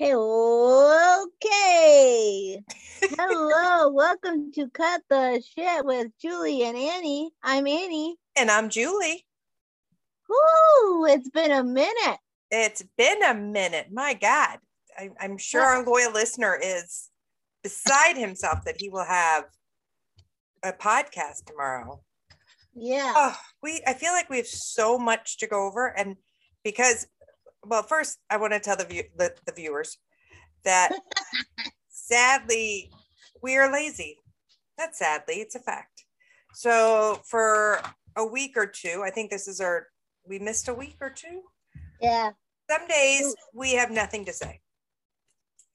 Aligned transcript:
Hey, 0.00 0.14
okay. 0.14 1.42
Hello, 3.18 3.90
welcome 3.90 4.52
to 4.52 4.68
Cut 4.70 5.02
the 5.10 5.42
Shit 5.56 5.84
with 5.84 6.12
Julie 6.22 6.62
and 6.62 6.76
Annie. 6.76 7.32
I'm 7.42 7.66
Annie. 7.66 8.14
And 8.36 8.48
I'm 8.48 8.68
Julie. 8.68 9.26
Whoo, 10.28 11.04
it's 11.06 11.28
been 11.30 11.50
a 11.50 11.64
minute. 11.64 12.18
It's 12.52 12.84
been 12.96 13.24
a 13.24 13.34
minute. 13.34 13.88
My 13.90 14.14
God. 14.14 14.60
I, 14.96 15.10
am 15.20 15.36
sure 15.36 15.62
our 15.62 15.84
loyal 15.84 16.12
listener 16.12 16.56
is 16.62 17.10
beside 17.64 18.16
himself 18.16 18.64
that 18.66 18.76
he 18.78 18.90
will 18.90 19.04
have 19.04 19.46
a 20.62 20.72
podcast 20.72 21.46
tomorrow. 21.46 22.00
Yeah. 22.72 23.14
Oh, 23.16 23.36
we 23.64 23.82
I 23.84 23.94
feel 23.94 24.12
like 24.12 24.30
we 24.30 24.36
have 24.36 24.46
so 24.46 24.96
much 24.96 25.38
to 25.38 25.48
go 25.48 25.66
over. 25.66 25.88
And 25.88 26.18
because 26.62 27.08
well, 27.64 27.82
first 27.82 28.18
I 28.30 28.36
want 28.36 28.52
to 28.52 28.60
tell 28.60 28.76
the 28.76 28.84
view 28.84 29.04
the, 29.16 29.34
the 29.46 29.52
viewers 29.52 29.98
that 30.64 30.92
sadly 31.88 32.90
we 33.42 33.56
are 33.56 33.72
lazy. 33.72 34.18
Not 34.78 34.94
sadly, 34.94 35.36
it's 35.36 35.54
a 35.54 35.60
fact. 35.60 36.04
So 36.54 37.20
for 37.26 37.80
a 38.16 38.24
week 38.24 38.56
or 38.56 38.66
two, 38.66 39.02
I 39.04 39.10
think 39.10 39.30
this 39.30 39.48
is 39.48 39.60
our 39.60 39.86
we 40.26 40.38
missed 40.38 40.68
a 40.68 40.74
week 40.74 40.96
or 41.00 41.10
two. 41.10 41.42
Yeah. 42.00 42.30
Some 42.70 42.86
days 42.86 43.34
we 43.54 43.72
have 43.74 43.90
nothing 43.90 44.24
to 44.26 44.32
say. 44.32 44.60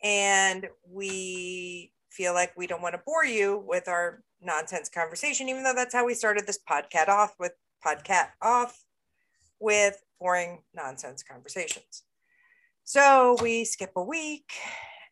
And 0.03 0.67
we 0.87 1.91
feel 2.11 2.33
like 2.33 2.53
we 2.55 2.67
don't 2.67 2.81
want 2.81 2.93
to 2.93 3.01
bore 3.05 3.25
you 3.25 3.63
with 3.65 3.87
our 3.87 4.21
nonsense 4.41 4.89
conversation, 4.89 5.49
even 5.49 5.63
though 5.63 5.73
that's 5.73 5.93
how 5.93 6.05
we 6.05 6.13
started 6.13 6.45
this 6.45 6.59
podcast 6.69 7.07
off 7.07 7.33
with 7.39 7.53
podcast 7.85 8.27
off 8.41 8.79
with 9.59 9.97
boring 10.23 10.63
nonsense 10.73 11.21
conversations. 11.21 12.03
So 12.85 13.35
we 13.41 13.65
skip 13.65 13.91
a 13.97 14.03
week 14.03 14.49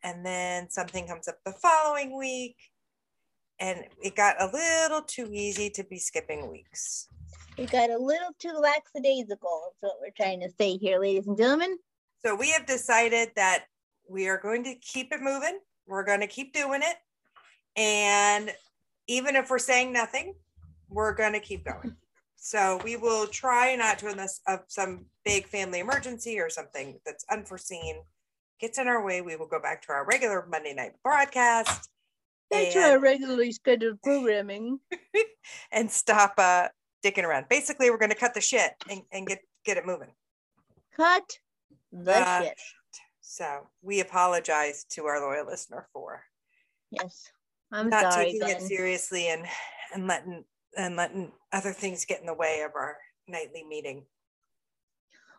and 0.03 0.25
then 0.25 0.69
something 0.69 1.05
comes 1.05 1.27
up 1.27 1.35
the 1.45 1.51
following 1.51 2.17
week. 2.17 2.55
And 3.59 3.83
it 4.01 4.15
got 4.15 4.41
a 4.41 4.49
little 4.51 5.03
too 5.03 5.29
easy 5.31 5.69
to 5.71 5.83
be 5.83 5.99
skipping 5.99 6.49
weeks. 6.49 7.07
We 7.57 7.65
got 7.65 7.91
a 7.91 7.97
little 7.97 8.31
too 8.39 8.53
lackadaisical, 8.53 9.73
is 9.73 9.77
what 9.81 9.97
we're 10.01 10.09
trying 10.17 10.39
to 10.39 10.49
say 10.57 10.77
here, 10.77 10.99
ladies 10.99 11.27
and 11.27 11.37
gentlemen. 11.37 11.77
So 12.25 12.33
we 12.33 12.49
have 12.51 12.65
decided 12.65 13.29
that 13.35 13.65
we 14.09 14.27
are 14.29 14.39
going 14.39 14.63
to 14.63 14.75
keep 14.75 15.11
it 15.11 15.21
moving. 15.21 15.59
We're 15.85 16.05
going 16.05 16.21
to 16.21 16.27
keep 16.27 16.53
doing 16.53 16.81
it. 16.81 16.95
And 17.75 18.51
even 19.07 19.35
if 19.35 19.49
we're 19.49 19.59
saying 19.59 19.93
nothing, 19.93 20.33
we're 20.89 21.13
going 21.13 21.33
to 21.33 21.39
keep 21.39 21.65
going. 21.65 21.95
So 22.43 22.81
we 22.83 22.95
will 22.95 23.27
try 23.27 23.75
not 23.75 23.99
to, 23.99 24.07
unless 24.07 24.41
of 24.47 24.61
some 24.67 25.05
big 25.23 25.45
family 25.45 25.79
emergency 25.79 26.39
or 26.39 26.49
something 26.49 26.99
that's 27.05 27.23
unforeseen 27.29 28.01
gets 28.59 28.79
in 28.79 28.87
our 28.87 29.05
way, 29.05 29.21
we 29.21 29.35
will 29.35 29.45
go 29.45 29.61
back 29.61 29.83
to 29.83 29.91
our 29.91 30.03
regular 30.07 30.47
Monday 30.49 30.73
night 30.73 30.93
broadcast. 31.03 31.87
Back 32.49 32.71
to 32.71 32.79
our 32.79 32.99
regularly 32.99 33.51
scheduled 33.51 34.01
programming. 34.01 34.79
and 35.71 35.91
stop 35.91 36.33
uh 36.39 36.69
dicking 37.05 37.25
around. 37.25 37.45
Basically, 37.47 37.91
we're 37.91 37.99
going 37.99 38.09
to 38.09 38.17
cut 38.17 38.33
the 38.33 38.41
shit 38.41 38.71
and, 38.89 39.03
and 39.11 39.27
get 39.27 39.41
get 39.63 39.77
it 39.77 39.85
moving. 39.85 40.09
Cut 40.97 41.37
the 41.91 42.17
uh, 42.17 42.41
shit. 42.41 42.59
So 43.21 43.67
we 43.83 43.99
apologize 43.99 44.83
to 44.93 45.05
our 45.05 45.21
loyal 45.21 45.45
listener 45.45 45.87
for 45.93 46.23
yes, 46.89 47.29
I'm 47.71 47.87
not 47.87 48.13
sorry, 48.13 48.31
taking 48.31 48.39
ben. 48.39 48.49
it 48.49 48.61
seriously 48.63 49.27
and 49.27 49.45
and 49.93 50.07
letting 50.07 50.43
and 50.77 50.95
letting 50.95 51.31
other 51.51 51.73
things 51.73 52.05
get 52.05 52.19
in 52.19 52.25
the 52.25 52.33
way 52.33 52.61
of 52.61 52.71
our 52.75 52.97
nightly 53.27 53.63
meeting. 53.63 54.05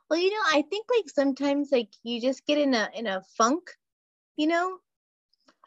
Well, 0.08 0.20
you 0.20 0.30
know, 0.30 0.42
I 0.44 0.62
think 0.62 0.86
like 0.94 1.08
sometimes 1.08 1.72
like 1.72 1.89
you 2.02 2.20
just 2.20 2.47
get 2.47 2.58
in 2.58 2.74
a 2.74 2.91
in 2.94 3.06
a 3.06 3.22
funk, 3.36 3.70
you 4.36 4.46
know. 4.46 4.79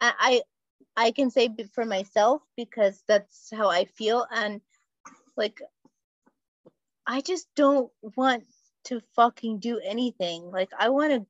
I 0.00 0.42
I, 0.96 1.06
I 1.06 1.10
can 1.10 1.30
say 1.30 1.48
for 1.72 1.84
myself 1.84 2.42
because 2.56 3.02
that's 3.08 3.50
how 3.50 3.68
I 3.68 3.86
feel 3.86 4.26
and 4.30 4.60
like 5.36 5.60
I 7.06 7.20
just 7.20 7.48
don't 7.54 7.90
want 8.16 8.44
to 8.84 9.00
fucking 9.14 9.58
do 9.60 9.80
anything. 9.84 10.50
Like 10.50 10.70
I 10.78 10.88
want 10.88 11.12
to 11.12 11.26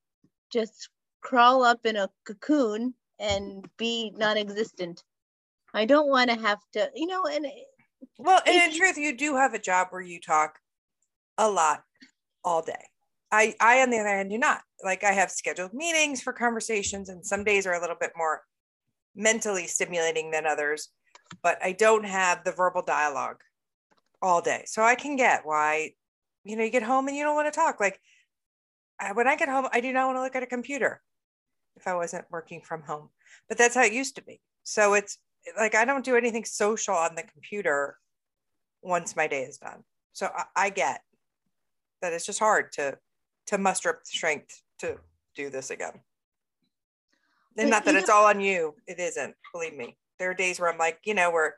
just 0.50 0.88
crawl 1.20 1.64
up 1.64 1.84
in 1.84 1.96
a 1.96 2.08
cocoon 2.24 2.94
and 3.18 3.66
be 3.76 4.12
non-existent. 4.16 5.02
I 5.74 5.84
don't 5.84 6.08
want 6.08 6.30
to 6.30 6.36
have 6.36 6.60
to, 6.74 6.90
you 6.94 7.06
know, 7.06 7.24
and 7.26 7.46
well, 8.18 8.40
and 8.46 8.72
in 8.72 8.78
truth, 8.78 8.98
you 8.98 9.16
do 9.16 9.36
have 9.36 9.54
a 9.54 9.58
job 9.58 9.88
where 9.90 10.02
you 10.02 10.20
talk 10.20 10.58
a 11.38 11.50
lot 11.50 11.82
all 12.44 12.62
day. 12.62 12.72
I, 13.30 13.54
I, 13.60 13.82
on 13.82 13.90
the 13.90 13.98
other 13.98 14.08
hand, 14.08 14.30
do 14.30 14.38
not. 14.38 14.62
Like 14.84 15.04
I 15.04 15.12
have 15.12 15.30
scheduled 15.30 15.74
meetings 15.74 16.22
for 16.22 16.32
conversations, 16.32 17.08
and 17.08 17.24
some 17.24 17.44
days 17.44 17.66
are 17.66 17.74
a 17.74 17.80
little 17.80 17.96
bit 17.98 18.12
more 18.16 18.42
mentally 19.14 19.66
stimulating 19.66 20.30
than 20.30 20.46
others, 20.46 20.90
but 21.42 21.58
I 21.62 21.72
don't 21.72 22.04
have 22.04 22.44
the 22.44 22.52
verbal 22.52 22.82
dialogue 22.82 23.38
all 24.22 24.40
day. 24.40 24.64
So 24.66 24.82
I 24.82 24.94
can 24.94 25.16
get 25.16 25.42
why, 25.44 25.92
you 26.44 26.56
know, 26.56 26.64
you 26.64 26.70
get 26.70 26.82
home 26.82 27.08
and 27.08 27.16
you 27.16 27.24
don't 27.24 27.34
want 27.34 27.52
to 27.52 27.58
talk. 27.58 27.80
Like 27.80 28.00
I, 29.00 29.12
when 29.12 29.26
I 29.26 29.36
get 29.36 29.48
home, 29.48 29.66
I 29.72 29.80
do 29.80 29.92
not 29.92 30.06
want 30.06 30.18
to 30.18 30.22
look 30.22 30.36
at 30.36 30.42
a 30.42 30.46
computer 30.46 31.00
if 31.76 31.86
I 31.86 31.94
wasn't 31.94 32.24
working 32.30 32.60
from 32.60 32.82
home, 32.82 33.10
but 33.48 33.58
that's 33.58 33.74
how 33.74 33.82
it 33.82 33.92
used 33.92 34.16
to 34.16 34.22
be. 34.22 34.40
So 34.62 34.94
it's 34.94 35.18
like 35.56 35.74
I 35.74 35.84
don't 35.84 36.04
do 36.04 36.16
anything 36.16 36.44
social 36.44 36.94
on 36.94 37.14
the 37.14 37.22
computer 37.22 37.96
once 38.82 39.16
my 39.16 39.26
day 39.26 39.42
is 39.42 39.58
done. 39.58 39.82
So 40.12 40.28
I, 40.34 40.44
I 40.56 40.70
get 40.70 41.00
that 42.02 42.12
it's 42.12 42.26
just 42.26 42.38
hard 42.38 42.72
to 42.72 42.98
to 43.46 43.58
muster 43.58 43.90
up 43.90 44.00
the 44.00 44.06
strength 44.06 44.62
to 44.80 44.98
do 45.34 45.50
this 45.50 45.70
again. 45.70 46.00
And 47.58 47.70
not 47.70 47.84
that 47.86 47.94
it's 47.94 48.10
all 48.10 48.26
on 48.26 48.40
you. 48.40 48.74
It 48.86 48.98
isn't. 48.98 49.34
Believe 49.52 49.74
me. 49.74 49.96
There 50.18 50.30
are 50.30 50.34
days 50.34 50.60
where 50.60 50.70
I'm 50.70 50.78
like, 50.78 50.98
you 51.04 51.14
know, 51.14 51.30
where 51.30 51.54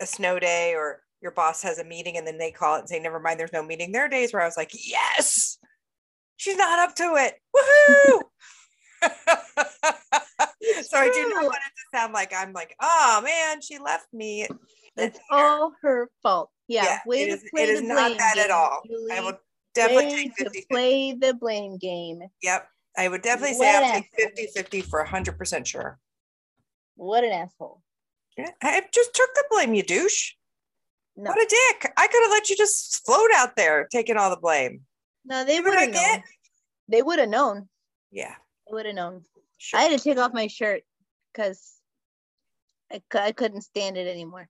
a 0.00 0.06
snow 0.06 0.38
day 0.38 0.74
or 0.74 1.02
your 1.20 1.32
boss 1.32 1.62
has 1.62 1.78
a 1.78 1.84
meeting 1.84 2.16
and 2.16 2.26
then 2.26 2.38
they 2.38 2.50
call 2.50 2.76
it 2.76 2.80
and 2.80 2.88
say, 2.88 2.98
never 2.98 3.20
mind, 3.20 3.38
there's 3.38 3.52
no 3.52 3.62
meeting. 3.62 3.92
There 3.92 4.04
are 4.04 4.08
days 4.08 4.32
where 4.32 4.42
I 4.42 4.46
was 4.46 4.56
like, 4.56 4.70
yes, 4.72 5.58
she's 6.36 6.56
not 6.56 6.78
up 6.78 6.94
to 6.96 7.16
it. 7.16 7.34
Woohoo. 7.54 8.22
so 10.82 10.98
I 10.98 11.10
do 11.10 11.28
not 11.34 11.44
want 11.44 11.56
it 11.56 11.72
to 11.76 11.98
sound 11.98 12.12
like 12.12 12.32
I'm 12.34 12.52
like, 12.52 12.74
oh 12.80 13.20
man, 13.24 13.60
she 13.60 13.78
left 13.78 14.06
me. 14.12 14.46
It's 14.96 15.18
all 15.30 15.72
her 15.82 16.08
fault. 16.22 16.50
Yeah, 16.68 16.84
yeah 16.84 16.98
way 17.06 17.22
it 17.22 17.28
is, 17.28 17.44
it 17.52 17.68
is 17.68 17.82
not 17.82 18.16
that 18.18 18.34
game, 18.34 18.44
at 18.44 18.50
all. 18.50 18.80
Julie. 18.86 19.12
I 19.12 19.20
will 19.20 19.38
definitely 19.74 20.06
way 20.06 20.16
take 20.16 20.34
50, 20.34 20.60
to 20.60 20.66
play 20.70 21.12
the 21.12 21.34
blame 21.34 21.78
game. 21.78 22.22
Yep. 22.42 22.68
I 22.96 23.08
would 23.08 23.22
definitely 23.22 23.56
what 23.56 23.64
say 23.64 23.76
I'll 23.76 23.94
take 23.94 24.10
50 24.16 24.48
50 24.54 24.80
for 24.82 25.04
100% 25.04 25.66
sure. 25.66 25.98
What 26.96 27.24
an 27.24 27.32
asshole. 27.32 27.82
Yeah, 28.38 28.50
I 28.62 28.82
just 28.92 29.14
took 29.14 29.28
the 29.34 29.44
blame, 29.50 29.74
you 29.74 29.82
douche. 29.82 30.32
No. 31.16 31.30
What 31.30 31.38
a 31.38 31.46
dick. 31.48 31.92
I 31.96 32.06
could 32.06 32.22
have 32.22 32.30
let 32.30 32.50
you 32.50 32.56
just 32.56 33.04
float 33.06 33.30
out 33.34 33.56
there 33.56 33.86
taking 33.90 34.16
all 34.16 34.30
the 34.30 34.36
blame. 34.36 34.82
No, 35.24 35.44
they 35.44 35.60
would 35.60 35.74
have 35.74 35.90
known. 35.90 36.22
They 36.88 37.02
would 37.02 37.18
have 37.18 37.28
known. 37.28 37.68
Yeah. 38.10 38.34
They 38.66 38.74
would 38.74 38.86
have 38.86 38.94
known. 38.94 39.22
Sure. 39.58 39.80
I 39.80 39.84
had 39.84 39.98
to 39.98 40.02
take 40.02 40.18
off 40.18 40.32
my 40.32 40.46
shirt 40.46 40.82
because 41.32 41.72
I, 42.92 43.00
I 43.14 43.32
couldn't 43.32 43.62
stand 43.62 43.96
it 43.96 44.06
anymore. 44.06 44.48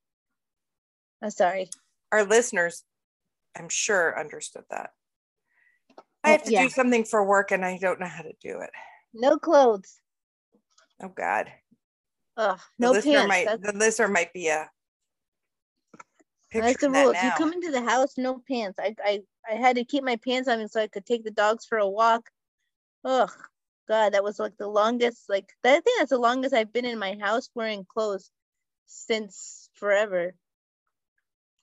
I'm 1.22 1.30
sorry. 1.30 1.70
Our 2.12 2.24
listeners, 2.24 2.84
I'm 3.56 3.68
sure, 3.68 4.18
understood 4.18 4.64
that. 4.70 4.90
I 6.22 6.30
have 6.30 6.42
to 6.44 6.52
yeah. 6.52 6.64
do 6.64 6.70
something 6.70 7.04
for 7.04 7.24
work 7.24 7.52
and 7.52 7.64
I 7.64 7.78
don't 7.78 8.00
know 8.00 8.06
how 8.06 8.22
to 8.22 8.32
do 8.40 8.60
it. 8.60 8.70
No 9.14 9.38
clothes. 9.38 10.00
Oh 11.02 11.08
God. 11.08 11.50
Ugh, 12.36 12.60
no 12.78 12.92
the 12.92 13.02
pants. 13.02 13.28
Might, 13.28 13.62
the 13.62 13.72
listener 13.72 14.08
might 14.08 14.32
be 14.32 14.48
a. 14.48 14.68
That's 16.52 16.80
the 16.80 16.90
rule. 16.90 17.12
That 17.12 17.16
if 17.16 17.22
you 17.24 17.30
come 17.38 17.52
into 17.52 17.70
the 17.70 17.82
house, 17.82 18.14
no 18.16 18.42
pants. 18.48 18.78
I, 18.78 18.94
I 19.04 19.20
I 19.48 19.54
had 19.54 19.76
to 19.76 19.84
keep 19.84 20.04
my 20.04 20.16
pants 20.16 20.48
on 20.48 20.66
so 20.68 20.80
I 20.80 20.86
could 20.86 21.06
take 21.06 21.24
the 21.24 21.30
dogs 21.30 21.64
for 21.64 21.78
a 21.78 21.88
walk. 21.88 22.28
Ugh, 23.04 23.30
God, 23.88 24.12
that 24.12 24.24
was 24.24 24.38
like 24.38 24.56
the 24.56 24.68
longest. 24.68 25.24
Like 25.28 25.52
I 25.64 25.80
think 25.80 25.98
that's 25.98 26.10
the 26.10 26.18
longest 26.18 26.54
I've 26.54 26.72
been 26.72 26.84
in 26.84 26.98
my 26.98 27.16
house 27.20 27.48
wearing 27.54 27.84
clothes 27.84 28.30
since 28.86 29.68
forever. 29.74 30.34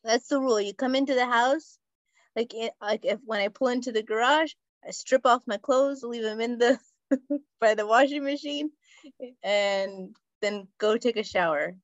That's 0.04 0.28
the 0.28 0.40
rule. 0.40 0.60
You 0.60 0.74
come 0.74 0.96
into 0.96 1.16
the 1.16 1.26
house, 1.26 1.78
like 2.36 2.54
it, 2.54 2.74
like 2.82 3.06
if 3.06 3.20
when 3.26 3.42
I 3.42 3.48
pull 3.48 3.70
into 3.70 3.92
the 3.92 4.04
garage, 4.04 4.54
I 4.86 4.92
strip 4.92 5.26
off 5.26 5.44
my 5.48 5.58
clothes, 5.58 6.04
leave 6.04 6.24
them 6.24 6.42
in 6.42 6.58
the 6.58 6.80
by 7.60 7.76
the 7.76 7.88
washing 7.88 8.24
machine, 8.24 8.72
and 9.44 10.16
then 10.42 10.68
go 10.78 10.98
take 10.98 11.18
a 11.18 11.24
shower. 11.24 11.76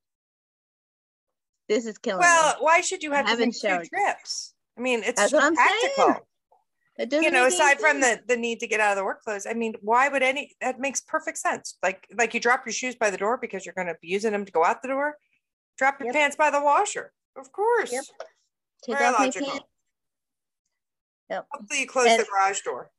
This 1.67 1.85
is 1.85 1.97
killing 1.97 2.21
well, 2.21 2.55
me. 2.55 2.63
why 2.63 2.81
should 2.81 3.03
you 3.03 3.11
have 3.11 3.27
to 3.27 3.37
make 3.37 3.53
two 3.53 3.83
trips? 3.85 4.53
I 4.77 4.81
mean, 4.81 5.03
it's 5.03 5.19
That's 5.19 5.31
so 5.31 5.53
practical. 5.53 6.27
You 6.99 7.31
know, 7.31 7.47
aside 7.47 7.79
from 7.79 8.01
the 8.01 8.19
the 8.27 8.35
need 8.35 8.59
to 8.59 8.67
get 8.67 8.79
out 8.79 8.91
of 8.91 8.97
the 8.97 9.05
work 9.05 9.23
clothes, 9.23 9.47
I 9.49 9.53
mean, 9.53 9.75
why 9.81 10.09
would 10.09 10.21
any 10.21 10.55
that 10.61 10.79
makes 10.79 11.01
perfect 11.01 11.37
sense. 11.37 11.77
Like 11.81 12.07
like 12.17 12.33
you 12.33 12.39
drop 12.39 12.65
your 12.65 12.73
shoes 12.73 12.95
by 12.95 13.09
the 13.09 13.17
door 13.17 13.37
because 13.37 13.65
you're 13.65 13.75
going 13.75 13.87
to 13.87 13.95
be 14.01 14.09
using 14.09 14.31
them 14.31 14.45
to 14.45 14.51
go 14.51 14.65
out 14.65 14.81
the 14.81 14.89
door. 14.89 15.15
Drop 15.77 15.99
your 15.99 16.07
yep. 16.07 16.15
pants 16.15 16.35
by 16.35 16.49
the 16.49 16.61
washer. 16.61 17.13
Of 17.37 17.51
course. 17.51 17.91
Yep. 17.93 18.03
Take 18.83 18.97
Very 18.97 19.13
off 19.13 19.19
logical. 19.19 19.47
my 19.47 19.53
pants. 19.53 19.65
Yep. 21.29 21.47
Hopefully 21.51 21.79
you 21.79 21.87
close 21.87 22.07
and, 22.07 22.19
the 22.19 22.25
garage 22.25 22.61
door 22.61 22.91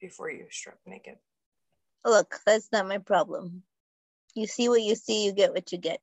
before 0.00 0.30
you 0.30 0.46
strip 0.50 0.78
naked. 0.84 1.16
Look, 2.04 2.38
that's 2.44 2.68
not 2.70 2.86
my 2.86 2.98
problem. 2.98 3.62
You 4.34 4.46
see 4.46 4.68
what 4.68 4.82
you 4.82 4.94
see, 4.94 5.24
you 5.24 5.32
get 5.32 5.54
what 5.54 5.72
you 5.72 5.78
get. 5.78 6.00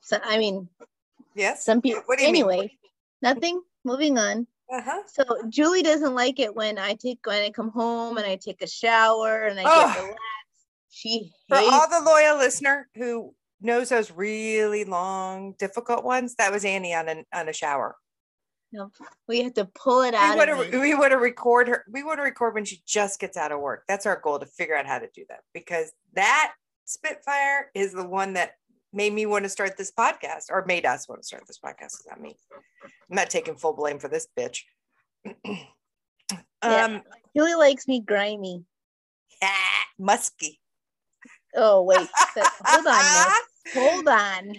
So 0.00 0.18
I 0.22 0.38
mean, 0.38 0.68
Yes. 1.34 1.64
some 1.64 1.82
people. 1.82 2.02
What 2.06 2.18
do 2.18 2.24
you 2.24 2.32
mean? 2.32 2.42
anyway, 2.42 2.78
nothing. 3.20 3.60
Moving 3.84 4.16
on. 4.16 4.46
Uh-huh. 4.72 5.02
So 5.06 5.24
Julie 5.48 5.82
doesn't 5.82 6.14
like 6.14 6.40
it 6.40 6.54
when 6.54 6.78
I 6.78 6.94
take 6.94 7.18
when 7.26 7.42
I 7.42 7.50
come 7.50 7.70
home 7.70 8.16
and 8.16 8.26
I 8.26 8.36
take 8.36 8.62
a 8.62 8.66
shower 8.66 9.42
and 9.44 9.60
I 9.60 9.64
Oh. 9.66 9.86
get 9.92 9.98
relaxed. 10.00 10.18
She 10.90 11.32
For 11.48 11.56
all 11.58 11.88
the 11.88 12.00
loyal 12.04 12.38
listener 12.38 12.88
who 12.96 13.34
knows 13.60 13.90
those 13.90 14.10
really 14.10 14.84
long, 14.84 15.54
difficult 15.58 16.04
ones, 16.04 16.34
that 16.36 16.50
was 16.52 16.64
Annie 16.64 16.94
on 16.94 17.08
a 17.08 17.24
on 17.34 17.48
a 17.48 17.52
shower. 17.52 17.96
no, 18.72 18.90
we 19.28 19.42
have 19.42 19.52
to 19.54 19.66
pull 19.74 20.00
it 20.02 20.14
out 20.14 20.36
want 20.38 20.48
of 20.50 20.58
to 20.58 20.72
me. 20.72 20.78
we 20.78 20.94
want 20.94 21.12
to 21.12 21.18
record 21.18 21.68
her. 21.68 21.84
We 21.92 22.02
want 22.02 22.18
to 22.18 22.22
record 22.22 22.54
when 22.54 22.64
she 22.64 22.82
just 22.86 23.20
gets 23.20 23.36
out 23.36 23.52
of 23.52 23.60
work. 23.60 23.84
That's 23.88 24.06
our 24.06 24.18
goal 24.18 24.38
to 24.38 24.46
figure 24.46 24.76
out 24.76 24.86
how 24.86 24.98
to 24.98 25.08
do 25.14 25.24
that 25.28 25.40
because 25.52 25.92
that 26.14 26.54
Spitfire 26.86 27.70
is 27.74 27.92
the 27.92 28.06
one 28.08 28.32
that 28.34 28.52
made 28.92 29.12
me 29.12 29.26
want 29.26 29.44
to 29.44 29.48
start 29.48 29.76
this 29.76 29.90
podcast 29.90 30.44
or 30.50 30.64
made 30.66 30.84
us 30.86 31.08
want 31.08 31.20
to 31.22 31.26
start 31.26 31.44
this 31.46 31.58
podcast. 31.58 31.94
It's 31.94 32.06
not 32.08 32.20
me. 32.20 32.36
I'm 32.84 33.16
not 33.16 33.30
taking 33.30 33.56
full 33.56 33.72
blame 33.74 33.98
for 33.98 34.08
this 34.08 34.26
bitch. 34.38 34.60
um, 36.62 37.02
Julie 37.36 37.54
likes 37.54 37.88
me 37.88 38.00
grimy. 38.00 38.64
ah, 39.42 39.84
musky. 39.98 40.60
Oh 41.54 41.82
wait, 41.82 42.08
so- 42.34 42.42
hold 42.64 42.86
on, 42.86 42.94
Miss. 42.94 43.74
hold 43.74 44.08
on. 44.08 44.54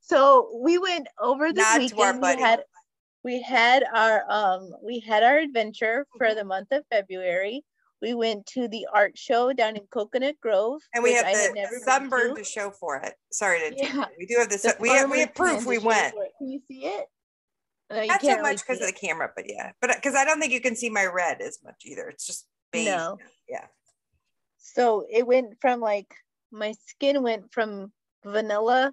So 0.00 0.60
we 0.62 0.78
went 0.78 1.08
over 1.20 1.52
to 1.52 1.60
our 1.60 1.78
weekend. 1.78 2.20
We 2.22 2.40
had 2.40 2.62
we 3.24 3.42
had 3.42 3.84
our 3.92 4.24
um 4.28 4.70
we 4.84 5.00
had 5.00 5.22
our 5.24 5.38
adventure 5.38 6.06
for 6.16 6.34
the 6.34 6.44
month 6.44 6.68
of 6.72 6.84
February. 6.90 7.64
We 8.02 8.14
went 8.14 8.46
to 8.48 8.68
the 8.68 8.86
art 8.92 9.16
show 9.16 9.52
down 9.52 9.76
in 9.76 9.82
Coconut 9.90 10.36
Grove, 10.40 10.82
And 10.94 11.02
we 11.02 11.14
have 11.14 11.24
the 11.24 11.80
sunburn 11.84 12.34
to. 12.34 12.42
to 12.42 12.44
show 12.44 12.70
for 12.70 12.96
it. 12.96 13.14
Sorry 13.32 13.58
to 13.58 13.76
Yeah. 13.76 14.04
We 14.18 14.26
do 14.26 14.36
have 14.38 14.48
this. 14.48 14.62
The 14.62 14.76
We 14.78 14.90
have, 14.90 15.10
we 15.10 15.20
have 15.20 15.34
proof 15.34 15.64
we 15.64 15.78
went. 15.78 16.14
Can 16.38 16.50
you 16.50 16.60
see 16.68 16.84
it? 16.84 17.06
No, 17.90 18.02
you 18.02 18.08
Not 18.08 18.20
so 18.20 18.42
much 18.42 18.66
because 18.66 18.80
of 18.80 18.86
the 18.86 18.92
camera, 18.92 19.30
but 19.34 19.44
yeah. 19.48 19.72
But 19.80 19.90
uh, 19.90 19.94
because 19.94 20.14
I 20.14 20.24
don't 20.24 20.40
think 20.40 20.52
you 20.52 20.60
can 20.60 20.74
see 20.74 20.90
my 20.90 21.06
red 21.06 21.40
as 21.40 21.58
much 21.64 21.82
either. 21.84 22.08
It's 22.08 22.26
just 22.26 22.46
beige. 22.72 22.86
No. 22.86 23.18
Yeah. 23.48 23.66
So 24.58 25.06
it 25.08 25.26
went 25.26 25.60
from 25.60 25.80
like 25.80 26.12
my 26.50 26.74
skin 26.86 27.22
went 27.22 27.52
from 27.52 27.92
vanilla 28.24 28.92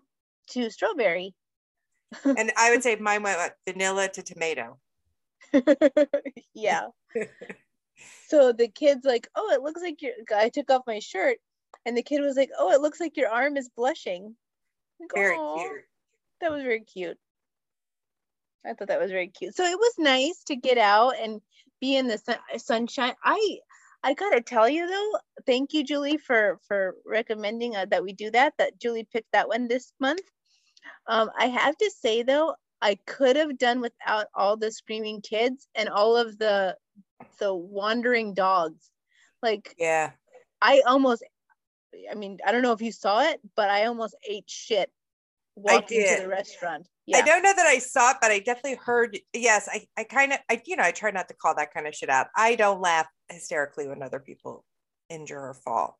to 0.51 0.69
strawberry. 0.69 1.33
And 2.25 2.51
I 2.55 2.69
would 2.69 2.83
say 2.83 2.95
mine 2.95 3.23
went 3.23 3.39
like 3.39 3.55
vanilla 3.67 4.07
to 4.09 4.21
tomato. 4.21 4.77
yeah. 6.53 6.85
So 8.27 8.51
the 8.51 8.67
kid's 8.67 9.05
like, 9.05 9.27
"Oh, 9.35 9.51
it 9.51 9.61
looks 9.61 9.81
like 9.81 10.01
your." 10.01 10.13
I 10.35 10.49
took 10.49 10.69
off 10.69 10.83
my 10.87 10.99
shirt, 10.99 11.37
and 11.85 11.95
the 11.97 12.03
kid 12.03 12.21
was 12.21 12.35
like, 12.37 12.49
"Oh, 12.57 12.71
it 12.71 12.81
looks 12.81 12.99
like 12.99 13.17
your 13.17 13.29
arm 13.29 13.57
is 13.57 13.69
blushing." 13.69 14.35
Like, 14.99 15.11
Very 15.13 15.37
"Aw." 15.37 15.57
cute. 15.59 15.85
That 16.41 16.51
was 16.51 16.63
very 16.63 16.81
cute. 16.81 17.17
I 18.65 18.73
thought 18.73 18.87
that 18.87 18.99
was 18.99 19.11
very 19.11 19.27
cute. 19.27 19.55
So 19.55 19.63
it 19.65 19.77
was 19.77 19.93
nice 19.97 20.43
to 20.45 20.55
get 20.55 20.77
out 20.77 21.15
and 21.19 21.41
be 21.81 21.97
in 21.97 22.07
the 22.07 22.17
sun- 22.17 22.39
sunshine. 22.57 23.13
I 23.23 23.59
I 24.03 24.13
gotta 24.13 24.41
tell 24.41 24.67
you 24.67 24.87
though, 24.87 25.19
thank 25.45 25.73
you, 25.73 25.83
Julie, 25.83 26.17
for 26.17 26.59
for 26.67 26.95
recommending 27.05 27.75
uh, 27.75 27.85
that 27.91 28.03
we 28.03 28.13
do 28.13 28.31
that. 28.31 28.53
That 28.57 28.79
Julie 28.79 29.07
picked 29.11 29.31
that 29.33 29.47
one 29.47 29.67
this 29.67 29.93
month. 29.99 30.21
Um, 31.07 31.29
I 31.37 31.47
have 31.47 31.77
to 31.77 31.91
say 31.91 32.23
though, 32.23 32.55
I 32.81 32.95
could 33.05 33.35
have 33.37 33.57
done 33.57 33.81
without 33.81 34.27
all 34.35 34.57
the 34.57 34.71
screaming 34.71 35.21
kids 35.21 35.67
and 35.75 35.89
all 35.89 36.17
of 36.17 36.37
the 36.37 36.75
the 37.39 37.53
wandering 37.53 38.33
dogs. 38.33 38.89
Like 39.41 39.75
Yeah. 39.77 40.11
I 40.61 40.81
almost, 40.87 41.23
I 42.09 42.15
mean, 42.15 42.39
I 42.45 42.51
don't 42.51 42.61
know 42.61 42.71
if 42.71 42.81
you 42.81 42.91
saw 42.91 43.21
it, 43.21 43.41
but 43.55 43.69
I 43.69 43.85
almost 43.85 44.15
ate 44.27 44.49
shit 44.49 44.89
walking 45.55 46.01
to 46.07 46.21
the 46.21 46.27
restaurant. 46.27 46.87
I 47.13 47.21
don't 47.21 47.43
know 47.43 47.53
that 47.53 47.65
I 47.65 47.79
saw 47.79 48.11
it, 48.11 48.17
but 48.21 48.31
I 48.31 48.39
definitely 48.39 48.79
heard. 48.81 49.19
Yes, 49.33 49.67
I, 49.71 49.85
I 49.97 50.05
kind 50.05 50.31
of, 50.31 50.39
I, 50.49 50.61
you 50.65 50.77
know, 50.77 50.83
I 50.83 50.91
try 50.91 51.11
not 51.11 51.27
to 51.27 51.33
call 51.33 51.55
that 51.55 51.73
kind 51.73 51.85
of 51.85 51.93
shit 51.93 52.09
out. 52.09 52.27
I 52.35 52.55
don't 52.55 52.81
laugh 52.81 53.07
hysterically 53.29 53.87
when 53.87 54.01
other 54.01 54.19
people 54.19 54.63
injure 55.09 55.39
or 55.39 55.53
fall. 55.53 55.99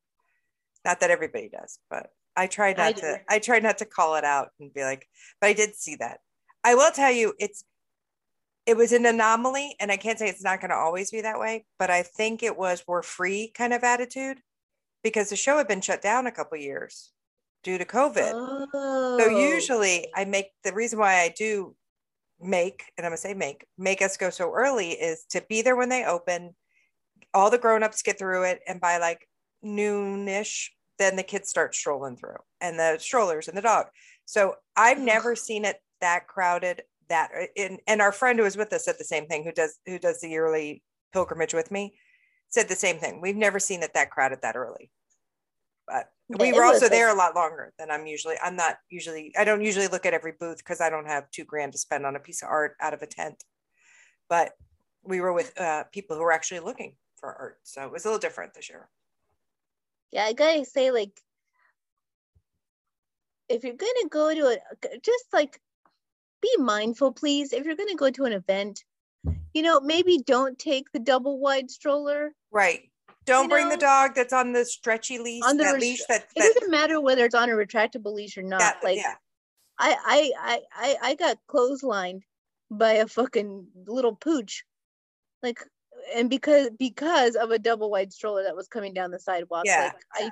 Not 0.86 1.02
that 1.02 1.12
everybody 1.12 1.50
does, 1.50 1.80
but 1.90 2.10
I 2.36 2.48
try 2.48 2.74
not 2.74 2.96
do. 2.96 3.02
to. 3.02 3.22
I 3.30 3.40
try 3.40 3.60
not 3.60 3.80
to 3.80 3.86
call 3.86 4.16
it 4.16 4.24
out 4.24 4.50
and 4.60 4.74
be 4.74 4.84
like, 4.84 5.08
but 5.42 5.48
I 5.48 5.54
did 5.54 5.76
see 5.76 5.96
that. 5.98 6.19
I 6.64 6.76
will 6.76 6.92
tell 6.92 7.12
you, 7.12 7.34
it's, 7.38 7.64
it 8.65 8.77
was 8.77 8.92
an 8.94 9.06
anomaly, 9.06 9.75
and 9.80 9.92
I 9.92 9.98
can't 9.98 10.18
say 10.18 10.30
it's 10.30 10.44
not 10.44 10.62
going 10.62 10.71
to 10.71 10.77
always 10.77 11.12
be 11.12 11.21
that 11.21 11.39
way, 11.39 11.65
but 11.77 11.89
I 11.89 12.04
think 12.04 12.44
it 12.44 12.57
was 12.57 12.83
we're 12.88 13.01
free 13.01 13.51
kind 13.54 13.74
of 13.74 13.83
attitude 13.83 14.39
because 15.04 15.30
the 15.30 15.36
show 15.36 15.57
had 15.57 15.68
been 15.68 15.81
shut 15.81 16.01
down 16.01 16.27
a 16.27 16.31
couple 16.31 16.57
years 16.57 17.12
due 17.63 17.77
to 17.77 17.86
COVID. 17.86 18.31
Oh. 18.33 19.18
So 19.19 19.30
usually 19.30 20.07
I 20.15 20.25
make 20.25 20.48
the 20.63 20.74
reason 20.74 21.00
why 21.00 21.15
I 21.15 21.33
do 21.38 21.75
make, 22.39 22.83
and 22.98 23.06
I'm 23.06 23.12
gonna 23.12 23.18
say 23.18 23.33
make, 23.33 23.65
make 23.77 24.01
us 24.01 24.18
go 24.18 24.30
so 24.30 24.51
early 24.54 24.92
is 24.92 25.25
to 25.31 25.44
be 25.48 25.62
there 25.62 25.75
when 25.75 25.89
they 25.89 26.06
open. 26.06 26.56
All 27.33 27.50
the 27.50 27.57
grown-ups 27.57 28.01
get 28.01 28.19
through 28.19 28.44
it, 28.44 28.62
and 28.68 28.80
by 28.80 28.98
like 28.98 29.27
noonish, 29.63 30.69
then 31.00 31.16
the 31.16 31.24
kids 31.24 31.50
start 31.50 31.75
strolling 31.75 32.16
through 32.16 32.38
and 32.62 32.77
the 32.77 32.98
strollers 33.00 33.48
and 33.48 33.57
the 33.57 33.62
dog. 33.62 33.88
So 34.25 34.56
I've 34.75 35.00
never 35.00 35.36
seen 35.36 35.66
it 35.66 35.77
that 36.01 36.27
crowded. 36.27 36.83
That 37.13 37.30
and, 37.56 37.80
and 37.86 38.01
our 38.01 38.12
friend 38.12 38.39
who 38.39 38.44
was 38.44 38.57
with 38.57 38.74
us 38.74 38.86
said 38.86 38.95
the 38.98 39.04
same 39.04 39.27
thing, 39.27 39.44
who 39.44 39.51
does 39.51 39.77
who 39.86 40.00
does 40.00 40.19
the 40.19 40.30
yearly 40.30 40.81
pilgrimage 41.13 41.54
with 41.54 41.69
me, 41.69 41.94
said 42.50 42.68
the 42.68 42.75
same 42.75 42.98
thing. 42.98 43.21
We've 43.21 43.36
never 43.36 43.60
seen 43.60 43.83
it 43.83 43.94
that 43.94 44.10
crowded 44.10 44.39
that 44.42 44.56
early. 44.56 44.89
But 45.88 46.06
we 46.27 46.50
It 46.50 46.56
were 46.56 46.63
also 46.63 46.89
there 46.89 47.13
a 47.13 47.15
lot 47.24 47.36
longer 47.36 47.71
than 47.77 47.92
I'm 47.92 48.07
usually. 48.07 48.36
I'm 48.44 48.56
not 48.56 48.77
usually. 48.89 49.31
I 49.38 49.44
don't 49.44 49.62
usually 49.62 49.88
look 49.88 50.07
at 50.07 50.15
every 50.15 50.33
booth 50.39 50.57
because 50.57 50.81
I 50.81 50.89
don't 50.89 51.06
have 51.06 51.30
two 51.30 51.45
grand 51.45 51.74
to 51.74 51.77
spend 51.77 52.06
on 52.06 52.15
a 52.15 52.19
piece 52.19 52.42
of 52.42 52.50
art 52.50 52.75
out 52.81 52.95
of 52.95 53.04
a 53.04 53.07
tent. 53.07 53.44
But 54.27 54.54
we 55.04 55.21
were 55.21 55.33
with 55.33 55.59
uh, 55.59 55.83
people 55.92 56.16
who 56.16 56.24
were 56.24 56.31
actually 56.31 56.62
looking 56.62 56.95
for 57.19 57.31
art, 57.36 57.59
so 57.63 57.83
it 57.83 57.92
was 57.92 58.06
a 58.06 58.07
little 58.07 58.19
different 58.19 58.56
this 58.56 58.69
year. 58.69 58.89
Yeah, 60.12 60.25
I 60.25 60.33
gotta 60.33 60.66
say, 60.66 60.89
like, 60.89 61.19
if 63.50 63.63
you're 63.63 63.75
gonna 63.75 64.09
go 64.09 64.33
to 64.33 64.48
a, 64.48 64.57
just 65.00 65.25
like, 65.31 65.59
be 66.44 66.62
mindful, 66.62 67.12
please. 67.13 67.54
If 67.54 67.66
you're 67.66 67.75
gonna 67.75 67.95
go 67.95 68.12
to 68.12 68.25
an 68.25 68.34
event, 68.34 68.84
you 69.54 69.62
know, 69.64 69.80
maybe 69.80 70.19
don't 70.19 70.59
take 70.59 70.92
the 70.92 71.00
double 71.00 71.40
wide 71.40 71.71
stroller. 71.71 72.33
Right. 72.52 72.90
Don't 73.26 73.44
You 73.45 73.50
bring 73.50 73.69
the 73.69 73.78
dog 73.78 74.16
that's 74.16 74.33
on 74.33 74.52
the 74.52 74.66
stretchy 74.66 75.18
leash. 75.18 75.44
on 75.45 75.56
the 75.57 75.64
that 75.64 75.71
rest- 75.73 75.81
leash 75.81 76.06
that, 76.09 76.28
It 76.35 76.54
doesn't 76.54 76.69
matter 76.69 77.00
whether 77.00 77.23
it's 77.26 77.33
on 77.35 77.50
a 77.50 77.54
retractable 77.54 78.14
leash 78.14 78.38
or 78.38 78.44
not. 78.44 78.59
that- 78.59 78.83
like, 78.83 78.97
yeah. 78.97 79.16
I, 79.80 79.95
I, 80.06 80.31
I, 80.40 80.59
I, 80.73 81.09
I 81.12 81.16
got 81.16 81.38
clotheslined 81.50 82.21
by 82.69 82.94
a 82.94 83.07
fucking 83.07 83.66
little 83.88 84.16
pooch, 84.16 84.64
like, 85.42 85.59
and 86.16 86.30
because 86.30 86.69
because 86.78 87.35
of 87.35 87.50
a 87.52 87.57
double 87.59 87.90
wide 87.90 88.12
stroller 88.14 88.44
that 88.44 88.56
was 88.56 88.68
coming 88.68 88.94
down 88.94 89.09
the 89.12 89.19
sidewalk. 89.19 89.64
Yeah. 89.66 89.92
Like, 90.19 90.31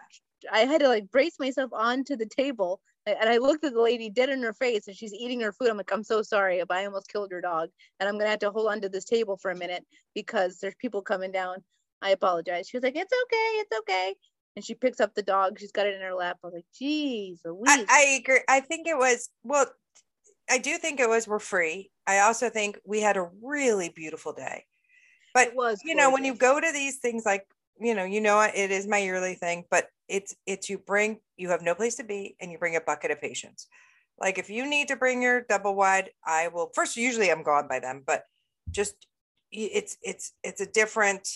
I, 0.51 0.61
I 0.61 0.65
had 0.65 0.81
to 0.81 0.89
like 0.89 1.09
brace 1.11 1.39
myself 1.39 1.71
onto 1.73 2.15
the 2.17 2.25
table, 2.25 2.81
a- 2.81 2.90
and 3.19 3.29
I 3.29 3.37
looked 3.37 3.63
at 3.63 3.73
the 3.73 3.81
lady 3.81 4.09
dead 4.09 4.29
in 4.29 4.41
her 4.43 4.53
face, 4.53 4.87
and 4.87 4.95
she's 4.95 5.13
eating 5.13 5.39
her 5.41 5.51
food. 5.51 5.69
I'm 5.69 5.77
like, 5.77 5.91
I'm 5.91 6.03
so 6.03 6.21
sorry, 6.21 6.61
I 6.69 6.85
almost 6.85 7.11
killed 7.11 7.31
your 7.31 7.41
dog, 7.41 7.69
and 7.99 8.07
I'm 8.07 8.17
gonna 8.17 8.29
have 8.29 8.39
to 8.39 8.51
hold 8.51 8.71
on 8.71 8.81
to 8.81 8.89
this 8.89 9.05
table 9.05 9.37
for 9.37 9.51
a 9.51 9.55
minute 9.55 9.85
because 10.15 10.59
there's 10.59 10.75
people 10.79 11.01
coming 11.01 11.31
down. 11.31 11.57
I 12.01 12.11
apologize. 12.11 12.67
She 12.67 12.77
was 12.77 12.83
like, 12.83 12.95
It's 12.95 13.13
okay, 13.13 13.35
it's 13.35 13.79
okay. 13.79 14.15
And 14.55 14.65
she 14.65 14.75
picks 14.75 14.99
up 14.99 15.13
the 15.15 15.21
dog. 15.21 15.59
She's 15.59 15.71
got 15.71 15.87
it 15.87 15.95
in 15.95 16.01
her 16.01 16.13
lap. 16.13 16.37
I 16.43 16.47
was 16.47 16.53
like, 16.55 16.65
Jeez, 16.81 17.39
Louise. 17.45 17.65
I, 17.67 17.85
I 17.89 18.19
agree. 18.19 18.41
I 18.49 18.59
think 18.59 18.87
it 18.87 18.97
was 18.97 19.29
well. 19.43 19.67
I 20.49 20.57
do 20.57 20.77
think 20.77 20.99
it 20.99 21.07
was 21.07 21.27
we're 21.27 21.39
free. 21.39 21.91
I 22.07 22.19
also 22.19 22.49
think 22.49 22.79
we 22.85 22.99
had 22.99 23.15
a 23.15 23.29
really 23.41 23.89
beautiful 23.89 24.33
day. 24.33 24.65
But 25.33 25.49
it 25.49 25.55
was. 25.55 25.79
you 25.85 25.95
know, 25.95 26.11
when 26.11 26.25
you 26.25 26.35
go 26.35 26.59
to 26.59 26.71
these 26.73 26.97
things 26.97 27.23
like 27.25 27.45
you 27.81 27.95
know, 27.95 28.03
you 28.05 28.21
know, 28.21 28.39
it 28.41 28.71
is 28.71 28.87
my 28.87 28.99
yearly 28.99 29.33
thing, 29.35 29.65
but 29.69 29.87
it's 30.07 30.35
it's 30.45 30.69
you 30.69 30.77
bring 30.77 31.19
you 31.37 31.49
have 31.49 31.61
no 31.61 31.75
place 31.75 31.95
to 31.95 32.03
be 32.03 32.35
and 32.39 32.51
you 32.51 32.57
bring 32.57 32.75
a 32.75 32.81
bucket 32.81 33.11
of 33.11 33.19
patience. 33.19 33.67
Like 34.19 34.37
if 34.37 34.49
you 34.49 34.69
need 34.69 34.87
to 34.89 34.95
bring 34.95 35.21
your 35.21 35.41
double 35.41 35.75
wide, 35.75 36.11
I 36.25 36.47
will 36.49 36.69
first. 36.75 36.95
Usually, 36.95 37.31
I'm 37.31 37.43
gone 37.43 37.67
by 37.67 37.79
them, 37.79 38.03
but 38.05 38.23
just 38.69 38.95
it's 39.51 39.97
it's 40.01 40.33
it's 40.43 40.61
a 40.61 40.65
different 40.65 41.27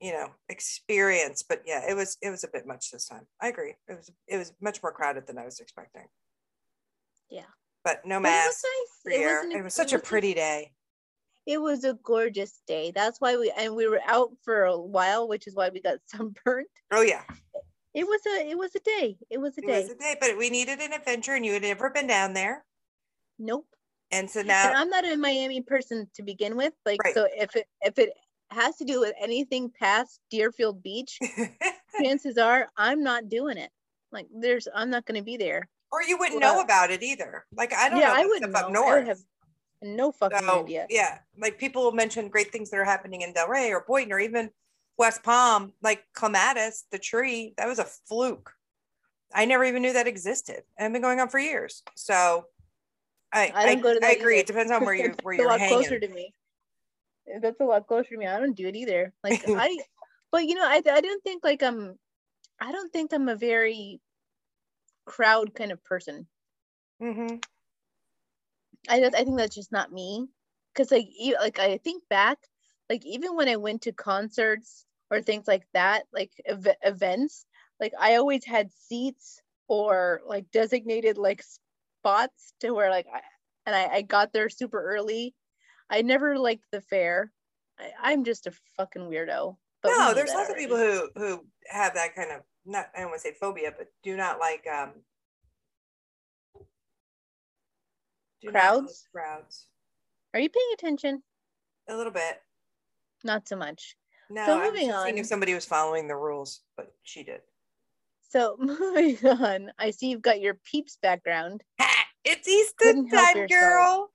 you 0.00 0.12
know 0.12 0.28
experience 0.48 1.42
but 1.42 1.62
yeah 1.66 1.82
it 1.88 1.94
was 1.94 2.16
it 2.22 2.30
was 2.30 2.44
a 2.44 2.48
bit 2.52 2.66
much 2.66 2.90
this 2.90 3.06
time 3.06 3.26
i 3.40 3.48
agree 3.48 3.74
it 3.88 3.94
was 3.96 4.10
it 4.28 4.36
was 4.36 4.52
much 4.60 4.82
more 4.82 4.92
crowded 4.92 5.26
than 5.26 5.38
i 5.38 5.44
was 5.44 5.58
expecting 5.60 6.06
Yeah. 7.30 7.42
but 7.84 8.04
no 8.04 8.20
But 8.20 8.28
it 8.28 8.46
was 8.46 8.62
mask 8.62 8.64
nice. 8.64 9.14
It 9.20 9.26
wasn't 9.26 9.52
it 9.54 9.62
was 9.64 9.74
such 9.74 9.92
a 9.92 9.96
wasn't- 9.96 10.04
pretty 10.08 10.34
day 10.34 10.72
It 11.46 11.60
was 11.60 11.84
a 11.84 11.94
gorgeous 12.04 12.62
day. 12.66 12.92
That's 12.94 13.20
why 13.20 13.36
we 13.36 13.52
and 13.58 13.74
we 13.74 13.88
were 13.88 14.00
out 14.06 14.30
for 14.44 14.64
a 14.64 14.78
while, 14.78 15.26
which 15.28 15.46
is 15.46 15.54
why 15.54 15.70
we 15.70 15.80
got 15.80 15.98
sunburned. 16.06 16.66
oh 16.92 17.02
yeah 17.02 17.22
It 17.94 18.04
was 18.06 18.20
a 18.26 18.50
it 18.50 18.58
was 18.58 18.74
a 18.74 18.80
day. 18.80 19.16
It 19.30 19.38
was 19.38 19.58
a 19.58 19.62
it 19.62 19.66
day. 19.66 19.80
It 19.80 19.82
was 19.84 19.90
a 19.92 19.98
day 19.98 20.16
but 20.20 20.38
we 20.38 20.50
needed 20.50 20.80
an 20.80 20.92
adventure 20.92 21.34
and 21.34 21.44
you 21.44 21.52
had 21.54 21.62
never 21.62 21.90
been 21.90 22.06
down 22.06 22.32
there 22.34 22.64
nope. 23.38 23.66
and 24.10 24.30
so 24.30 24.40
And 24.40 24.48
now 24.48 24.72
I'm 24.74 24.88
not 24.88 25.04
a 25.04 25.16
Miami 25.16 25.60
person 25.62 26.08
to 26.14 26.22
begin 26.22 26.56
with. 26.56 26.72
Like 26.86 27.02
Right. 27.04 27.14
so 27.14 27.26
if 27.36 27.56
it 27.56 27.66
if 27.80 27.98
it 27.98 28.10
has 28.50 28.76
to 28.76 28.84
do 28.84 29.00
with 29.00 29.14
anything 29.20 29.70
past 29.70 30.20
Deerfield 30.30 30.82
Beach, 30.82 31.18
chances 32.02 32.36
are 32.38 32.68
I'm 32.76 33.02
not 33.02 33.28
doing 33.28 33.56
it. 33.58 33.70
Like 34.12 34.26
there's 34.30 34.68
I'm 34.74 34.90
not 34.90 35.06
going 35.06 35.18
to 35.18 35.24
be 35.24 35.36
there. 35.38 35.68
Or 35.90 36.02
you 36.02 36.16
wouldn't 36.18 36.40
know 36.40 36.60
about 36.60 36.90
it 36.90 37.02
either. 37.02 37.44
Like 37.56 37.72
I 37.74 37.88
don't 37.88 37.98
yeah, 38.00 38.08
know 38.08 38.14
I 38.14 38.26
wouldn't 38.26 38.50
stuff 38.52 38.64
up 38.66 38.72
know. 38.72 38.86
I 38.86 38.94
would 38.98 39.08
have 39.08 39.18
no 39.82 40.12
fucking 40.12 40.48
So, 40.48 40.64
idea. 40.64 40.86
yeah, 40.88 41.18
like 41.38 41.58
people 41.58 41.82
will 41.82 41.92
mention 41.92 42.28
great 42.28 42.52
things 42.52 42.70
that 42.70 42.78
are 42.78 42.84
happening 42.84 43.22
in 43.22 43.32
Delray 43.34 43.70
or 43.70 43.84
Boynton 43.86 44.12
or 44.12 44.20
even 44.20 44.50
West 44.98 45.22
Palm, 45.22 45.72
like 45.82 46.04
Clematis, 46.14 46.84
the 46.90 46.98
tree. 46.98 47.54
That 47.56 47.68
was 47.68 47.78
a 47.78 47.84
fluke. 47.84 48.52
I 49.34 49.46
never 49.46 49.64
even 49.64 49.82
knew 49.82 49.94
that 49.94 50.06
existed, 50.06 50.62
and 50.76 50.86
it's 50.86 50.92
been 50.92 51.02
going 51.02 51.20
on 51.20 51.28
for 51.28 51.38
years. 51.38 51.82
So, 51.96 52.46
I 53.32 53.52
I 53.54 53.62
I, 53.62 53.74
don't 53.74 53.82
go 53.82 53.94
to 53.98 54.06
I 54.06 54.10
agree. 54.12 54.34
either. 54.34 54.40
It 54.42 54.46
depends 54.46 54.70
on 54.72 54.84
where 54.84 54.94
you 54.94 55.14
where 55.22 55.34
you're 55.34 55.46
a 55.46 55.50
lot 55.50 55.58
hanging. 55.58 55.78
closer 55.78 55.98
to 55.98 56.08
me. 56.08 56.34
That's 57.40 57.60
a 57.60 57.64
lot 57.64 57.86
closer 57.86 58.10
to 58.10 58.16
me. 58.16 58.26
I 58.26 58.38
don't 58.38 58.56
do 58.56 58.66
it 58.66 58.76
either. 58.76 59.12
Like 59.24 59.42
I, 59.48 59.78
but 60.30 60.44
you 60.44 60.54
know, 60.54 60.64
I 60.66 60.82
I 60.84 61.00
don't 61.00 61.22
think 61.22 61.44
like 61.44 61.62
I'm, 61.62 61.98
I 62.60 62.72
don't 62.72 62.92
think 62.92 63.12
I'm 63.12 63.28
a 63.28 63.36
very 63.36 64.00
crowd 65.06 65.54
kind 65.54 65.72
of 65.72 65.82
person. 65.84 66.26
hmm 67.00 67.36
I 68.88 69.00
don't, 69.00 69.14
I 69.14 69.24
think 69.24 69.38
that's 69.38 69.54
just 69.54 69.72
not 69.72 69.92
me. 69.92 70.28
Cause 70.74 70.90
like 70.90 71.06
e- 71.06 71.36
like 71.38 71.58
I 71.58 71.78
think 71.78 72.02
back, 72.08 72.38
like 72.88 73.04
even 73.04 73.36
when 73.36 73.48
I 73.48 73.56
went 73.56 73.82
to 73.82 73.92
concerts 73.92 74.86
or 75.10 75.20
things 75.20 75.46
like 75.46 75.64
that, 75.74 76.04
like 76.12 76.30
ev- 76.46 76.76
events, 76.82 77.44
like 77.78 77.92
I 77.98 78.16
always 78.16 78.44
had 78.44 78.72
seats 78.72 79.40
or 79.68 80.22
like 80.26 80.50
designated 80.50 81.18
like 81.18 81.44
spots 82.00 82.54
to 82.60 82.70
where 82.72 82.90
like 82.90 83.06
I 83.12 83.20
and 83.66 83.76
I, 83.76 83.96
I 83.96 84.02
got 84.02 84.32
there 84.32 84.48
super 84.48 84.82
early. 84.82 85.34
I 85.90 86.02
never 86.02 86.38
liked 86.38 86.64
the 86.72 86.80
fair. 86.80 87.30
I, 87.78 87.90
I'm 88.00 88.24
just 88.24 88.46
a 88.46 88.52
fucking 88.76 89.02
weirdo. 89.02 89.56
But 89.82 89.92
No, 89.98 90.08
knew 90.08 90.14
there's 90.14 90.30
lots 90.34 90.50
of 90.50 90.56
people 90.56 90.78
who 90.78 91.08
who 91.16 91.46
have 91.68 91.94
that 91.94 92.14
kind 92.14 92.30
of 92.32 92.42
not 92.64 92.86
I 92.96 93.00
don't 93.00 93.10
want 93.10 93.20
to 93.22 93.28
say 93.28 93.36
phobia, 93.38 93.72
but 93.76 93.88
do 94.02 94.16
not 94.16 94.38
like 94.38 94.66
um 94.66 95.02
do 98.48 98.50
Crowds? 98.52 99.08
crowds 99.12 99.66
Are 100.34 100.40
you 100.40 100.48
paying 100.48 100.70
attention? 100.74 101.22
a 101.88 101.96
little 101.96 102.12
bit. 102.12 102.40
Not 103.24 103.46
so 103.48 103.56
much. 103.56 103.96
No, 104.30 104.46
So 104.46 104.52
I 104.52 104.56
was 104.62 104.70
moving 104.72 104.88
just 104.88 105.02
seeing 105.04 105.14
on. 105.16 105.20
if 105.20 105.26
somebody 105.26 105.54
was 105.54 105.64
following 105.66 106.08
the 106.08 106.16
rules, 106.16 106.60
but 106.76 106.94
she 107.02 107.22
did. 107.22 107.40
So 108.30 108.56
moving 108.60 109.18
on, 109.26 109.70
I 109.78 109.90
see 109.90 110.08
you've 110.10 110.22
got 110.22 110.40
your 110.40 110.54
peeps 110.54 110.96
background. 111.02 111.62
Ha! 111.80 112.04
It's 112.24 112.48
Easter 112.48 112.74
Couldn't 112.78 113.10
time, 113.10 113.46
girl. 113.48 114.10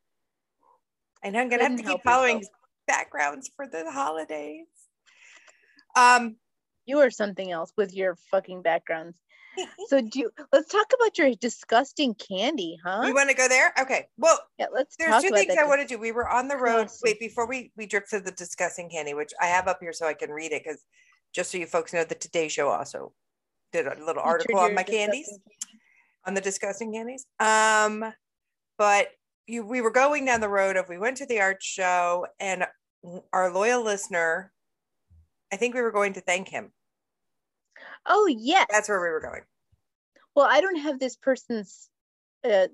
And 1.24 1.38
I'm 1.38 1.50
gonna 1.50 1.63
have 1.63 1.72
Couldn't 1.74 1.86
to 1.86 1.91
keep 1.93 2.03
following 2.03 2.38
yourself. 2.38 2.53
backgrounds 2.88 3.51
for 3.55 3.67
the 3.67 3.89
holidays. 3.91 4.65
Um, 5.96 6.38
You 6.86 7.00
are 7.00 7.12
something 7.12 7.51
else 7.51 7.72
with 7.77 7.93
your 7.93 8.15
fucking 8.31 8.62
backgrounds. 8.62 9.17
So 9.88 10.02
do 10.02 10.20
you, 10.20 10.32
let's 10.52 10.72
talk 10.72 10.88
about 10.94 11.18
your 11.18 11.34
disgusting 11.36 12.14
candy, 12.16 12.78
huh? 12.84 13.04
You 13.06 13.14
want 13.14 13.30
to 13.30 13.36
go 13.36 13.48
there. 13.48 13.74
Okay. 13.80 14.08
Well, 14.18 14.40
yeah, 14.60 14.68
let's 14.74 14.96
there's 14.98 15.22
two 15.24 15.30
things. 15.30 15.56
I 15.60 15.66
want 15.66 15.82
to 15.82 15.88
do. 15.88 16.00
We 16.00 16.12
were 16.12 16.28
on 16.28 16.48
the 16.48 16.58
road. 16.58 16.90
Wait, 17.04 17.20
before 17.20 17.48
we 17.48 17.72
we 17.76 17.86
drift 17.86 18.10
to 18.12 18.20
the 18.20 18.32
discussing 18.32 18.90
candy, 18.90 19.14
which 19.14 19.34
I 19.42 19.48
have 19.48 19.68
up 19.68 19.80
here 19.82 19.94
so 19.94 20.08
I 20.08 20.14
can 20.14 20.30
read 20.32 20.52
it 20.52 20.64
because 20.64 20.84
just 21.34 21.52
so 21.52 21.58
you 21.58 21.66
folks 21.66 21.94
know, 21.94 22.04
the 22.04 22.16
Today 22.16 22.48
Show 22.48 22.70
also 22.70 23.14
did 23.72 23.88
a 23.88 23.96
little 24.06 24.24
article 24.24 24.60
on 24.60 24.74
my 24.74 24.84
candies. 24.84 25.28
candy. 25.28 25.44
on 26.26 26.34
the 26.34 26.42
disgusting 26.42 26.94
candies. 26.94 27.26
Um, 27.40 28.14
but 28.78 29.10
you, 29.48 29.66
we 29.66 29.82
were 29.82 29.92
going 29.92 30.26
down 30.26 30.42
the 30.42 30.50
road 30.50 30.78
of 30.78 30.90
we 30.90 30.98
went 30.98 31.18
to 31.18 31.26
the 31.26 31.40
art 31.40 31.64
show, 31.64 32.28
and 32.40 32.66
our 33.34 33.52
loyal 33.52 33.84
listener, 33.84 34.52
I 35.52 35.56
think 35.56 35.74
we 35.74 35.82
were 35.82 35.92
going 35.92 36.14
to 36.14 36.22
thank 36.22 36.50
him. 36.50 36.72
Oh 38.06 38.27
yes. 38.27 38.68
That's 38.70 38.89
where 38.89 39.01
we 39.01 39.10
were 39.10 39.22
going. 39.22 39.42
Well, 40.36 40.48
I 40.50 40.62
don't 40.62 40.77
have 40.80 41.00
this 41.00 41.16
person's 41.16 41.89
uh, 42.44 42.68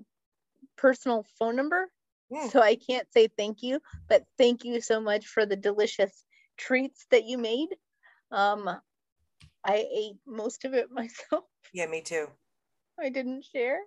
personal 0.76 1.24
phone 1.38 1.56
number, 1.56 1.90
Hmm. 2.32 2.48
so 2.48 2.60
I 2.60 2.76
can't 2.76 3.10
say 3.12 3.28
thank 3.28 3.62
you. 3.62 3.80
But 4.08 4.24
thank 4.38 4.64
you 4.64 4.80
so 4.80 5.00
much 5.00 5.26
for 5.26 5.46
the 5.46 5.56
delicious 5.56 6.24
treats 6.56 7.06
that 7.10 7.24
you 7.24 7.38
made. 7.38 7.68
Um, 8.30 8.68
I 9.64 9.74
ate 9.76 10.16
most 10.26 10.64
of 10.64 10.74
it 10.74 10.90
myself. 10.90 11.44
Yeah, 11.72 11.86
me 11.86 12.02
too. 12.02 12.26
I 13.00 13.08
didn't 13.08 13.44
share. 13.44 13.80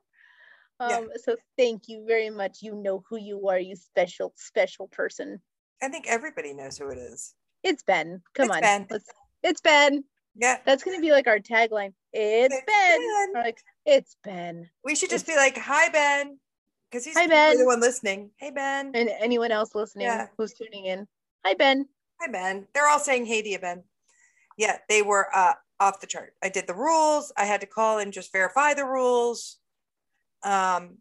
Yeah. 0.80 0.98
Um, 0.98 1.10
so 1.24 1.36
thank 1.58 1.88
you 1.88 2.06
very 2.08 2.30
much. 2.30 2.62
You 2.62 2.76
know 2.76 3.04
who 3.10 3.18
you 3.18 3.48
are, 3.48 3.60
you 3.60 3.76
special, 3.76 4.34
special 4.36 4.88
person. 4.88 5.42
I 5.82 5.90
think 5.90 6.06
everybody 6.08 6.54
knows 6.54 6.78
who 6.78 6.90
it 6.90 6.98
is. 6.98 7.34
It's 7.64 7.84
Ben. 7.84 8.22
Come 8.34 8.48
It's 8.48 8.56
on. 8.56 8.62
Ben. 8.62 8.88
Let's 8.90 9.10
it's 9.44 9.62
Ben. 9.62 10.04
Yeah, 10.40 10.58
That's 10.66 10.84
gonna 10.84 11.00
be 11.00 11.12
like 11.12 11.28
our 11.28 11.40
tagline. 11.40 11.94
It's, 12.14 12.54
It's 12.54 12.64
Ben. 12.66 13.00
Ben. 13.34 13.44
Like, 13.44 13.58
it's 13.86 14.18
Ben. 14.24 14.70
we 14.84 14.96
should 14.96 15.10
just 15.10 15.28
It's- 15.28 15.36
be 15.36 15.40
like, 15.40 15.58
"Hi, 15.58 15.90
Ben," 15.90 16.40
because 16.90 17.04
he's 17.06 17.18
Hi, 17.18 17.28
probably 17.28 17.54
the 17.56 17.60
Ben. 17.62 17.66
one 17.66 17.80
listening. 17.82 18.32
Hey, 18.38 18.52
Ben. 18.52 18.92
And 18.94 19.10
anyone 19.10 19.52
else 19.52 19.74
listening 19.74 20.06
Yeah. 20.06 20.28
who's 20.38 20.54
tuning 20.54 20.86
in. 20.86 21.08
Hi 21.46 21.54
Ben. 21.56 21.88
Hi, 22.22 22.28
Ben. 22.32 22.68
They're 22.74 22.88
all 22.88 23.00
saying 23.00 23.26
hey 23.26 23.42
to 23.42 23.50
you, 23.50 23.60
Ben. 23.60 23.84
Yeah, 24.58 24.78
they 24.90 25.02
were 25.02 25.28
uh, 25.36 25.54
off 25.80 26.02
the 26.02 26.08
chart. 26.08 26.36
I 26.44 26.50
did 26.50 26.68
the 26.68 26.74
rules. 26.76 27.32
I 27.38 27.46
had 27.46 27.62
to 27.62 27.68
call 27.68 28.00
and 28.00 28.12
just 28.14 28.32
verify 28.32 28.74
the 28.74 28.86
rules. 28.86 29.58
Um, 30.44 30.98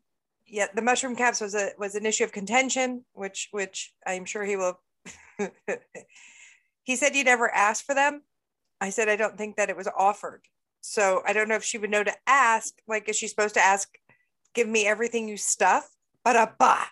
yeah, 0.47 0.66
the 0.75 0.83
mushroom 0.83 1.16
caps 1.16 1.40
was 1.40 1.55
a 1.55 1.73
was 1.78 1.95
an 1.95 2.07
issue 2.07 2.25
of 2.25 2.33
contention, 2.33 3.05
which 3.12 3.49
which 3.50 3.93
I'm 4.07 4.25
sure 4.25 4.45
he 4.45 4.57
will. 4.57 4.81
he 6.85 6.97
said 6.97 7.14
you 7.16 7.25
never 7.25 7.52
asked 7.55 7.85
for 7.85 7.95
them. 7.95 8.23
I 8.80 8.90
said 8.90 9.09
I 9.09 9.16
don't 9.16 9.37
think 9.38 9.56
that 9.56 9.71
it 9.71 9.76
was 9.76 9.88
offered. 9.97 10.42
So 10.80 11.23
I 11.26 11.33
don't 11.33 11.49
know 11.49 11.56
if 11.56 11.64
she 11.64 11.78
would 11.78 11.90
know 11.90 12.04
to 12.04 12.14
ask. 12.26 12.75
Like, 12.87 13.09
is 13.09 13.16
she 13.16 13.26
supposed 13.28 13.54
to 13.54 13.64
ask, 13.64 13.88
"Give 14.54 14.68
me 14.68 14.87
everything 14.87 15.28
you 15.28 15.37
stuff," 15.37 15.90
but 16.25 16.37
a 16.37 16.54
ba, 16.59 16.87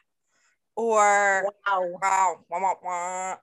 or 0.76 1.45
Wow. 1.67 1.99
wow, 2.03 2.45
wah, 2.49 2.61
wah, 2.61 2.75
wah. 2.83 3.37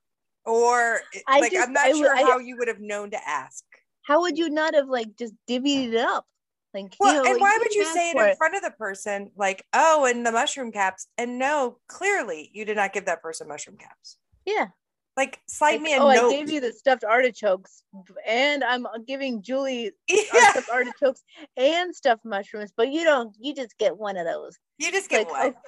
or 0.43 1.01
I 1.27 1.39
like 1.39 1.51
just- 1.51 1.67
I'm 1.67 1.73
not 1.73 1.85
I 1.85 1.91
sure 1.91 2.15
I- 2.15 2.23
how 2.23 2.39
you 2.39 2.57
would 2.57 2.67
have 2.67 2.79
known 2.79 3.11
to 3.11 3.27
ask. 3.27 3.63
How 4.03 4.21
would 4.21 4.37
you 4.37 4.49
not 4.49 4.73
have 4.73 4.87
like 4.89 5.15
just 5.15 5.35
divvied 5.47 5.93
it 5.93 5.95
up? 5.95 6.25
Like 6.73 6.95
Well, 6.99 7.13
you 7.13 7.19
know, 7.19 7.25
and 7.25 7.33
like, 7.33 7.41
why 7.41 7.57
would 7.59 7.73
you 7.75 7.85
say 7.85 8.09
it 8.11 8.17
in 8.17 8.35
front 8.37 8.55
of 8.55 8.61
the 8.63 8.71
person, 8.71 9.31
like, 9.35 9.65
oh, 9.73 10.05
and 10.05 10.25
the 10.25 10.31
mushroom 10.31 10.71
caps? 10.71 11.07
And 11.17 11.37
no, 11.37 11.79
clearly 11.87 12.49
you 12.53 12.65
did 12.65 12.75
not 12.77 12.91
give 12.93 13.05
that 13.05 13.21
person 13.21 13.47
mushroom 13.47 13.77
caps. 13.77 14.17
Yeah. 14.45 14.69
Like, 15.17 15.39
slide 15.47 15.73
Like, 15.73 15.81
me 15.81 15.93
a 15.95 15.99
oh, 16.01 16.11
note. 16.11 16.27
I 16.27 16.31
gave 16.31 16.49
you 16.49 16.61
the 16.61 16.71
stuffed 16.71 17.03
artichokes, 17.03 17.83
and 18.25 18.63
I'm 18.63 18.87
giving 19.05 19.41
Julie 19.41 19.87
uh, 19.87 19.91
yeah, 20.33 20.51
stuffed 20.51 20.69
artichokes 20.69 21.23
and 21.57 21.93
stuffed 21.93 22.23
mushrooms, 22.25 22.71
but 22.75 22.91
you 22.91 23.03
don't. 23.03 23.35
You 23.39 23.53
just 23.53 23.77
get 23.77 23.97
one 23.97 24.15
of 24.17 24.25
those. 24.25 24.57
you 24.77 24.91
just 24.91 25.09
get 25.09 25.29
Like, 25.29 25.43
one. 25.43 25.53
oh, 25.57 25.61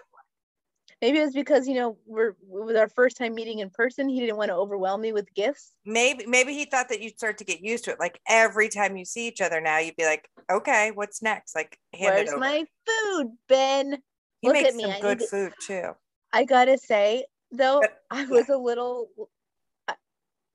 maybe 1.01 1.19
it 1.19 1.25
was 1.25 1.33
because 1.33 1.67
you 1.67 1.75
know 1.75 1.97
we're 2.05 2.29
it 2.29 2.35
was 2.49 2.77
our 2.77 2.87
first 2.87 3.17
time 3.17 3.35
meeting 3.35 3.59
in 3.59 3.69
person. 3.69 4.07
He 4.07 4.21
didn't 4.21 4.37
want 4.37 4.47
to 4.49 4.55
overwhelm 4.55 5.01
me 5.01 5.11
with 5.11 5.31
gifts. 5.33 5.73
Maybe, 5.85 6.25
maybe 6.25 6.53
he 6.53 6.63
thought 6.63 6.87
that 6.87 7.01
you'd 7.01 7.17
start 7.17 7.37
to 7.39 7.43
get 7.43 7.59
used 7.61 7.83
to 7.85 7.91
it. 7.91 7.99
Like 7.99 8.21
every 8.29 8.69
time 8.69 8.95
you 8.95 9.03
see 9.03 9.27
each 9.27 9.41
other 9.41 9.59
now, 9.59 9.77
you'd 9.79 9.97
be 9.97 10.05
like, 10.05 10.29
okay, 10.49 10.91
what's 10.95 11.21
next? 11.21 11.53
Like, 11.53 11.77
hand 11.93 12.15
Where's 12.15 12.39
my 12.39 12.63
food, 12.87 13.33
Ben? 13.49 14.01
he 14.39 14.47
look 14.47 14.53
makes 14.53 14.69
at 14.69 14.75
me, 14.75 14.83
some 14.89 15.01
good 15.01 15.19
to- 15.19 15.27
food 15.27 15.53
too. 15.67 15.89
I 16.31 16.45
gotta 16.45 16.77
say 16.77 17.25
though, 17.51 17.81
But- 17.81 17.97
I 18.09 18.25
was 18.25 18.47
a 18.47 18.57
little. 18.57 19.09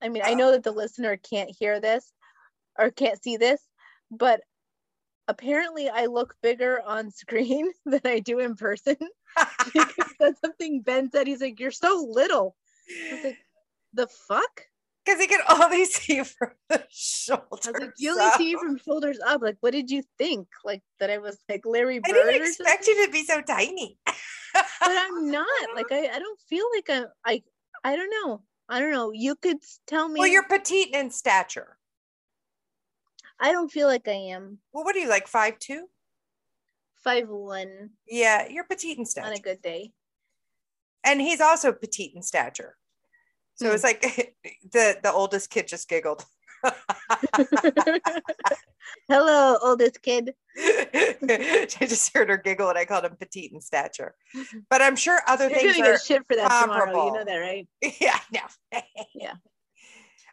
I, 0.02 0.08
mean, 0.08 0.22
I 0.24 0.32
uh, 0.32 0.36
know 0.36 0.50
that 0.52 0.62
the 0.62 0.72
listener 0.72 1.16
can't 1.16 1.50
hear 1.50 1.80
this 1.80 2.12
or 2.78 2.90
can't 2.90 3.22
see 3.22 3.36
this, 3.36 3.60
but 4.10 4.40
apparently 5.28 5.88
I 5.88 6.06
look 6.06 6.34
bigger 6.42 6.80
on 6.84 7.10
screen 7.12 7.70
than 7.84 8.00
I 8.04 8.20
do 8.20 8.40
in 8.40 8.56
person. 8.56 8.96
that's 10.18 10.40
something 10.40 10.80
Ben 10.80 11.10
said. 11.10 11.26
He's 11.26 11.40
like, 11.40 11.60
"You're 11.60 11.70
so 11.70 12.06
little." 12.10 12.56
I 12.90 13.14
was 13.14 13.24
like, 13.24 13.38
"The 13.92 14.06
fuck?" 14.06 14.62
Because 15.04 15.20
he 15.20 15.26
can 15.26 15.40
only 15.48 15.84
see 15.84 16.22
from 16.22 16.50
the 16.68 16.84
shoulders. 16.90 17.66
I 17.66 17.70
was 17.70 17.80
like, 17.80 17.92
"You 17.98 18.10
only 18.12 18.24
up. 18.24 18.34
see 18.36 18.50
you 18.50 18.58
from 18.58 18.78
shoulders 18.78 19.18
up." 19.24 19.42
Like, 19.42 19.56
what 19.60 19.72
did 19.72 19.90
you 19.90 20.02
think? 20.16 20.48
Like 20.64 20.82
that 20.98 21.10
I 21.10 21.18
was 21.18 21.38
like 21.48 21.64
Larry 21.64 21.98
Bird. 21.98 22.16
I 22.16 22.32
didn't 22.32 22.48
expect 22.48 22.86
you 22.86 23.06
to 23.06 23.12
be 23.12 23.24
so 23.24 23.40
tiny. 23.42 23.98
But 24.54 24.64
I'm 24.80 25.30
not. 25.30 25.46
Like 25.74 25.92
I, 25.92 26.08
I 26.08 26.18
don't 26.18 26.40
feel 26.48 26.64
like 26.74 26.90
I'm. 26.90 27.06
I, 27.24 27.42
I 27.84 27.96
don't 27.96 28.10
know. 28.10 28.42
I 28.68 28.80
don't 28.80 28.92
know. 28.92 29.12
You 29.12 29.34
could 29.34 29.58
tell 29.86 30.08
me. 30.08 30.18
well, 30.20 30.28
you're 30.28 30.46
petite 30.46 30.90
in 30.94 31.10
stature. 31.10 31.78
I 33.40 33.52
don't 33.52 33.70
feel 33.70 33.86
like 33.86 34.08
I 34.08 34.12
am 34.34 34.58
Well, 34.72 34.84
what 34.84 34.96
are 34.96 34.98
you 34.98 35.08
like 35.08 35.28
five 35.28 35.58
two? 35.58 35.86
five 37.04 37.28
one 37.28 37.90
Yeah, 38.08 38.48
you're 38.48 38.64
petite 38.64 38.98
in 38.98 39.06
stature. 39.06 39.26
on 39.28 39.32
a 39.32 39.38
good 39.40 39.62
day. 39.62 39.92
and 41.04 41.20
he's 41.20 41.40
also 41.40 41.72
petite 41.72 42.14
in 42.14 42.22
stature. 42.22 42.76
So 43.54 43.68
Hmm. 43.68 43.74
it's 43.74 43.84
like 43.84 44.00
the 44.72 44.98
the 45.02 45.12
oldest 45.12 45.50
kid 45.50 45.68
just 45.68 45.88
giggled. 45.88 46.24
Hello, 49.08 49.58
oldest 49.62 50.02
kid. 50.02 50.34
I 50.56 51.66
just 51.80 52.12
heard 52.14 52.28
her 52.28 52.36
giggle, 52.36 52.68
and 52.68 52.78
I 52.78 52.84
called 52.84 53.04
him 53.04 53.16
petite 53.16 53.52
in 53.52 53.60
stature. 53.60 54.14
But 54.70 54.82
I'm 54.82 54.96
sure 54.96 55.20
other 55.26 55.48
You're 55.48 55.72
things 55.72 55.86
are. 55.86 55.98
shit 55.98 56.26
for 56.26 56.36
that 56.36 56.62
tomorrow. 56.62 57.06
You 57.06 57.12
know 57.12 57.24
that, 57.24 57.36
right? 57.36 57.66
Yeah, 58.00 58.18
no. 58.32 58.40
Yeah. 59.14 59.34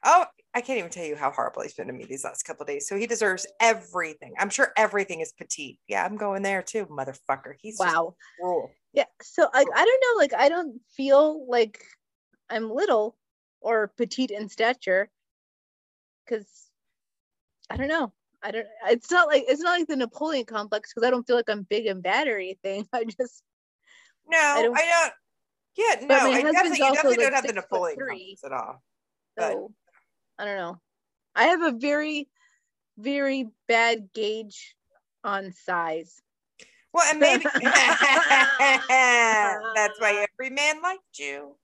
Oh, 0.03 0.25
I 0.53 0.62
can't 0.62 0.77
even 0.77 0.91
tell 0.91 1.05
you 1.05 1.15
how 1.15 1.32
horrible 1.32 1.63
he's 1.63 1.74
been 1.74 1.88
to 1.88 1.94
me 1.94 2.05
these 2.05 2.24
last 2.24 2.44
couple 2.44 2.65
days. 2.65 2.88
So 2.88 2.96
he 2.96 3.08
deserves 3.08 3.48
everything. 3.60 4.34
I'm 4.38 4.51
sure 4.51 4.72
everything 4.77 5.22
is 5.22 5.34
petite. 5.34 5.79
Yeah, 5.88 6.05
I'm 6.05 6.15
going 6.15 6.44
there 6.44 6.62
too, 6.62 6.86
motherfucker. 6.86 7.55
He's 7.60 7.79
wow. 7.79 8.15
Cruel. 8.39 8.72
Yeah. 8.94 9.05
So 9.22 9.50
like 9.53 9.67
I 9.75 9.86
don't 9.86 10.03
know, 10.03 10.17
like 10.22 10.34
I 10.34 10.50
don't 10.50 10.79
feel 10.96 11.46
like 11.50 11.82
I'm 12.50 12.70
little 12.70 13.17
or 13.62 13.91
petite 13.98 14.32
in 14.32 14.48
stature 14.48 15.10
because 16.25 16.48
I 17.70 17.77
don't 17.77 17.88
know. 17.88 18.12
I 18.44 18.51
don't 18.51 18.67
it's 18.89 19.10
not 19.10 19.27
like 19.27 19.46
it's 19.48 19.62
not 19.62 19.79
like 19.79 19.88
the 19.88 19.96
Napoleon 19.96 20.46
complex 20.46 20.94
because 20.94 21.08
I 21.08 21.10
don't 21.10 21.25
feel 21.25 21.36
like 21.36 21.50
I'm 21.50 21.63
big 21.63 21.88
and 21.88 22.03
bad 22.03 22.27
or 22.27 22.38
anything. 22.38 22.88
I 22.94 23.05
just 23.05 23.41
no, 24.27 24.38
I 24.38 24.62
don't, 24.62 24.77
I 24.77 24.82
don't 24.82 25.13
yeah, 25.77 26.05
no, 26.05 26.32
I 26.32 26.41
definitely, 26.41 26.77
you 26.77 26.94
definitely 26.94 27.17
don't 27.17 27.34
have 27.34 27.48
the 27.48 27.53
Napoleon 27.53 27.98
complex 27.98 28.44
at 28.46 28.53
all. 28.53 28.82
So 29.38 29.72
I 30.39 30.46
don't 30.46 30.58
know. 30.58 30.79
I 31.36 31.46
have 31.46 31.62
a 31.62 31.72
very, 31.72 32.29
very 32.98 33.50
bad 33.67 34.10
gauge 34.13 34.75
on 35.24 35.51
size. 35.51 36.22
Well, 36.94 37.05
and 37.10 37.20
maybe 37.20 37.44
that's 37.62 38.00
why 40.00 40.25
every 40.39 40.50
man 40.50 40.82
liked 40.82 41.20
you. 41.20 41.58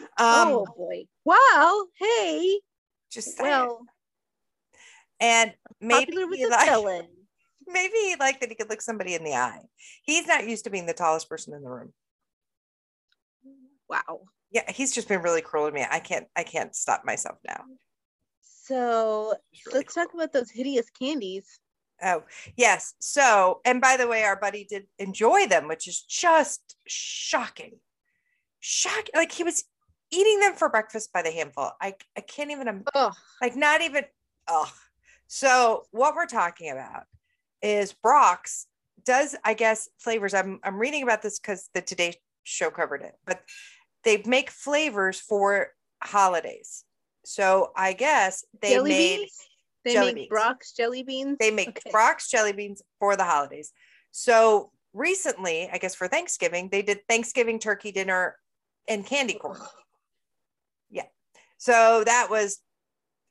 Um, 0.00 0.06
oh 0.18 0.66
boy! 0.76 1.04
Well, 1.24 1.86
Hey. 1.96 2.58
Just 3.12 3.36
saying. 3.36 3.48
well. 3.48 3.82
And 5.22 5.54
maybe 5.80 6.12
he 6.12 6.46
like, 6.46 6.68
maybe 7.68 7.94
he 7.94 8.16
liked 8.18 8.40
that 8.40 8.48
he 8.48 8.56
could 8.56 8.68
look 8.68 8.82
somebody 8.82 9.14
in 9.14 9.22
the 9.22 9.34
eye. 9.34 9.60
He's 10.02 10.26
not 10.26 10.48
used 10.48 10.64
to 10.64 10.70
being 10.70 10.84
the 10.84 10.92
tallest 10.92 11.28
person 11.28 11.54
in 11.54 11.62
the 11.62 11.70
room. 11.70 11.92
Wow. 13.88 14.22
Yeah, 14.50 14.70
he's 14.70 14.92
just 14.92 15.08
been 15.08 15.22
really 15.22 15.40
cruel 15.40 15.68
to 15.68 15.72
me. 15.72 15.86
I 15.88 16.00
can't. 16.00 16.26
I 16.36 16.42
can't 16.42 16.74
stop 16.74 17.04
myself 17.04 17.38
now. 17.46 17.62
So 18.42 19.34
really 19.66 19.78
let's 19.78 19.94
cool. 19.94 20.04
talk 20.04 20.14
about 20.14 20.32
those 20.32 20.50
hideous 20.50 20.90
candies. 20.90 21.60
Oh, 22.02 22.24
yes. 22.56 22.94
So, 22.98 23.60
and 23.64 23.80
by 23.80 23.96
the 23.96 24.08
way, 24.08 24.24
our 24.24 24.36
buddy 24.36 24.66
did 24.68 24.86
enjoy 24.98 25.46
them, 25.46 25.68
which 25.68 25.86
is 25.86 26.00
just 26.02 26.76
shocking. 26.86 27.78
Shocking. 28.58 29.12
Like 29.14 29.30
he 29.30 29.44
was 29.44 29.64
eating 30.10 30.40
them 30.40 30.54
for 30.54 30.68
breakfast 30.68 31.12
by 31.12 31.22
the 31.22 31.30
handful. 31.30 31.70
I, 31.80 31.94
I 32.16 32.22
can't 32.22 32.50
even, 32.50 32.82
Ugh. 32.92 33.14
like, 33.40 33.54
not 33.54 33.82
even, 33.82 34.04
oh. 34.48 34.70
So, 35.34 35.84
what 35.92 36.14
we're 36.14 36.26
talking 36.26 36.70
about 36.70 37.04
is 37.62 37.94
Brach's 37.94 38.66
does, 39.02 39.34
I 39.42 39.54
guess, 39.54 39.88
flavors. 39.98 40.34
I'm, 40.34 40.60
I'm 40.62 40.78
reading 40.78 41.02
about 41.02 41.22
this 41.22 41.38
because 41.38 41.70
the 41.72 41.80
Today 41.80 42.16
Show 42.42 42.70
covered 42.70 43.00
it, 43.00 43.14
but 43.24 43.40
they 44.04 44.22
make 44.26 44.50
flavors 44.50 45.18
for 45.18 45.68
holidays. 46.02 46.84
So 47.24 47.72
I 47.74 47.94
guess 47.94 48.44
they 48.60 48.74
jelly 48.74 48.90
made 48.90 49.16
beans? 49.20 49.38
they 49.86 49.92
jelly 49.94 50.06
make 50.06 50.14
beans. 50.16 50.28
Brach's 50.28 50.72
jelly 50.72 51.02
beans. 51.02 51.38
They 51.40 51.50
make 51.50 51.68
okay. 51.68 51.90
Brach's 51.90 52.28
jelly 52.28 52.52
beans 52.52 52.82
for 52.98 53.16
the 53.16 53.24
holidays. 53.24 53.72
So 54.10 54.70
recently, 54.92 55.70
I 55.72 55.78
guess 55.78 55.94
for 55.94 56.08
Thanksgiving, 56.08 56.68
they 56.70 56.82
did 56.82 57.08
Thanksgiving 57.08 57.58
turkey 57.58 57.90
dinner 57.90 58.36
and 58.86 59.06
candy 59.06 59.34
corn. 59.34 59.58
Yeah. 60.90 61.04
So 61.56 62.02
that 62.04 62.28
was 62.28 62.58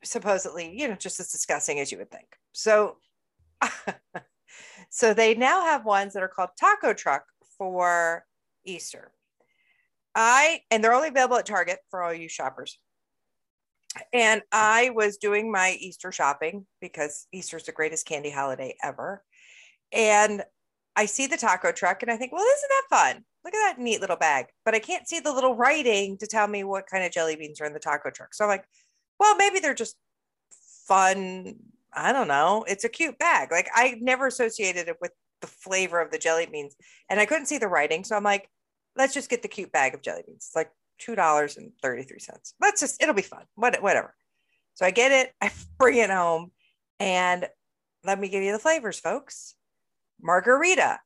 supposedly, 0.04 0.78
you 0.78 0.88
know, 0.88 0.96
just 0.96 1.20
as 1.20 1.32
disgusting 1.32 1.80
as 1.80 1.92
you 1.92 1.98
would 1.98 2.12
think. 2.12 2.28
So 2.52 2.98
so 4.90 5.14
they 5.14 5.36
now 5.36 5.66
have 5.66 5.86
ones 5.86 6.14
that 6.14 6.24
are 6.24 6.28
called 6.28 6.50
taco 6.60 6.94
truck 6.94 7.26
for 7.58 8.26
Easter. 8.66 9.12
I 10.16 10.62
and 10.70 10.84
they're 10.84 10.94
only 10.94 11.10
available 11.10 11.38
at 11.38 11.46
Target 11.46 11.80
for 11.90 12.02
all 12.04 12.14
you 12.14 12.28
shoppers 12.28 12.78
and 14.14 14.42
I 14.52 14.92
was 14.96 15.18
doing 15.18 15.52
my 15.52 15.78
Easter 15.80 16.12
shopping 16.12 16.66
because 16.80 17.28
Easter's 17.32 17.64
the 17.64 17.72
greatest 17.72 18.06
candy 18.06 18.30
holiday 18.30 18.76
ever. 18.84 19.24
And 19.92 20.44
I 20.96 21.06
see 21.06 21.28
the 21.28 21.38
taco 21.38 21.72
truck 21.72 22.02
and 22.02 22.12
I 22.12 22.18
think, 22.18 22.32
well, 22.32 22.44
isn't 22.44 22.70
that 22.70 22.98
fun? 22.98 23.24
Look 23.44 23.54
at 23.54 23.76
that 23.76 23.82
neat 23.82 24.02
little 24.02 24.18
bag. 24.18 24.48
But 24.64 24.76
I 24.76 24.80
can't 24.80 25.08
see 25.08 25.20
the 25.20 25.34
little 25.34 25.56
writing 25.56 26.18
to 26.20 26.28
tell 26.28 26.48
me 26.48 26.64
what 26.64 26.88
kind 26.88 27.04
of 27.04 27.12
jelly 27.12 27.36
beans 27.36 27.60
are 27.60 27.66
in 27.66 27.74
the 27.74 27.80
taco 27.80 28.12
truck. 28.12 28.34
So 28.34 28.46
I'm 28.46 28.50
like, 28.50 28.66
well, 29.20 29.36
maybe 29.36 29.60
they're 29.60 29.74
just 29.74 29.98
fun. 30.92 31.56
I 31.94 32.12
don't 32.12 32.28
know. 32.28 32.66
It's 32.68 32.84
a 32.84 32.90
cute 32.90 33.18
bag. 33.18 33.50
Like 33.50 33.70
I 33.74 33.98
never 34.02 34.28
associated 34.28 34.90
it 34.90 34.98
with 35.00 35.12
the 35.40 35.48
flavor 35.48 36.02
of 36.02 36.12
the 36.12 36.18
jelly 36.18 36.48
beans 36.52 36.76
and 37.10 37.18
I 37.18 37.26
couldn't 37.26 37.46
see 37.46 37.58
the 37.58 37.68
writing. 37.70 38.04
So 38.04 38.16
I'm 38.18 38.24
like, 38.24 38.50
let's 38.98 39.14
just 39.14 39.30
get 39.30 39.42
the 39.42 39.48
cute 39.48 39.72
bag 39.72 39.94
of 39.94 40.02
jelly 40.02 40.24
beans. 40.28 40.50
It's 40.50 40.56
like 40.56 40.70
$2.33. 41.02 42.54
Let's 42.60 42.82
just, 42.82 43.02
it'll 43.02 43.16
be 43.16 43.22
fun. 43.22 43.44
What, 43.56 43.82
whatever. 43.82 44.14
So 44.74 44.86
I 44.86 44.92
get 44.92 45.14
it, 45.14 45.32
I 45.42 45.52
bring 45.78 45.98
it 45.98 46.10
home, 46.10 46.52
and 47.00 47.48
let 48.04 48.20
me 48.20 48.28
give 48.30 48.44
you 48.44 48.52
the 48.52 48.60
flavors, 48.60 49.00
folks 49.00 49.56
margarita, 50.24 51.00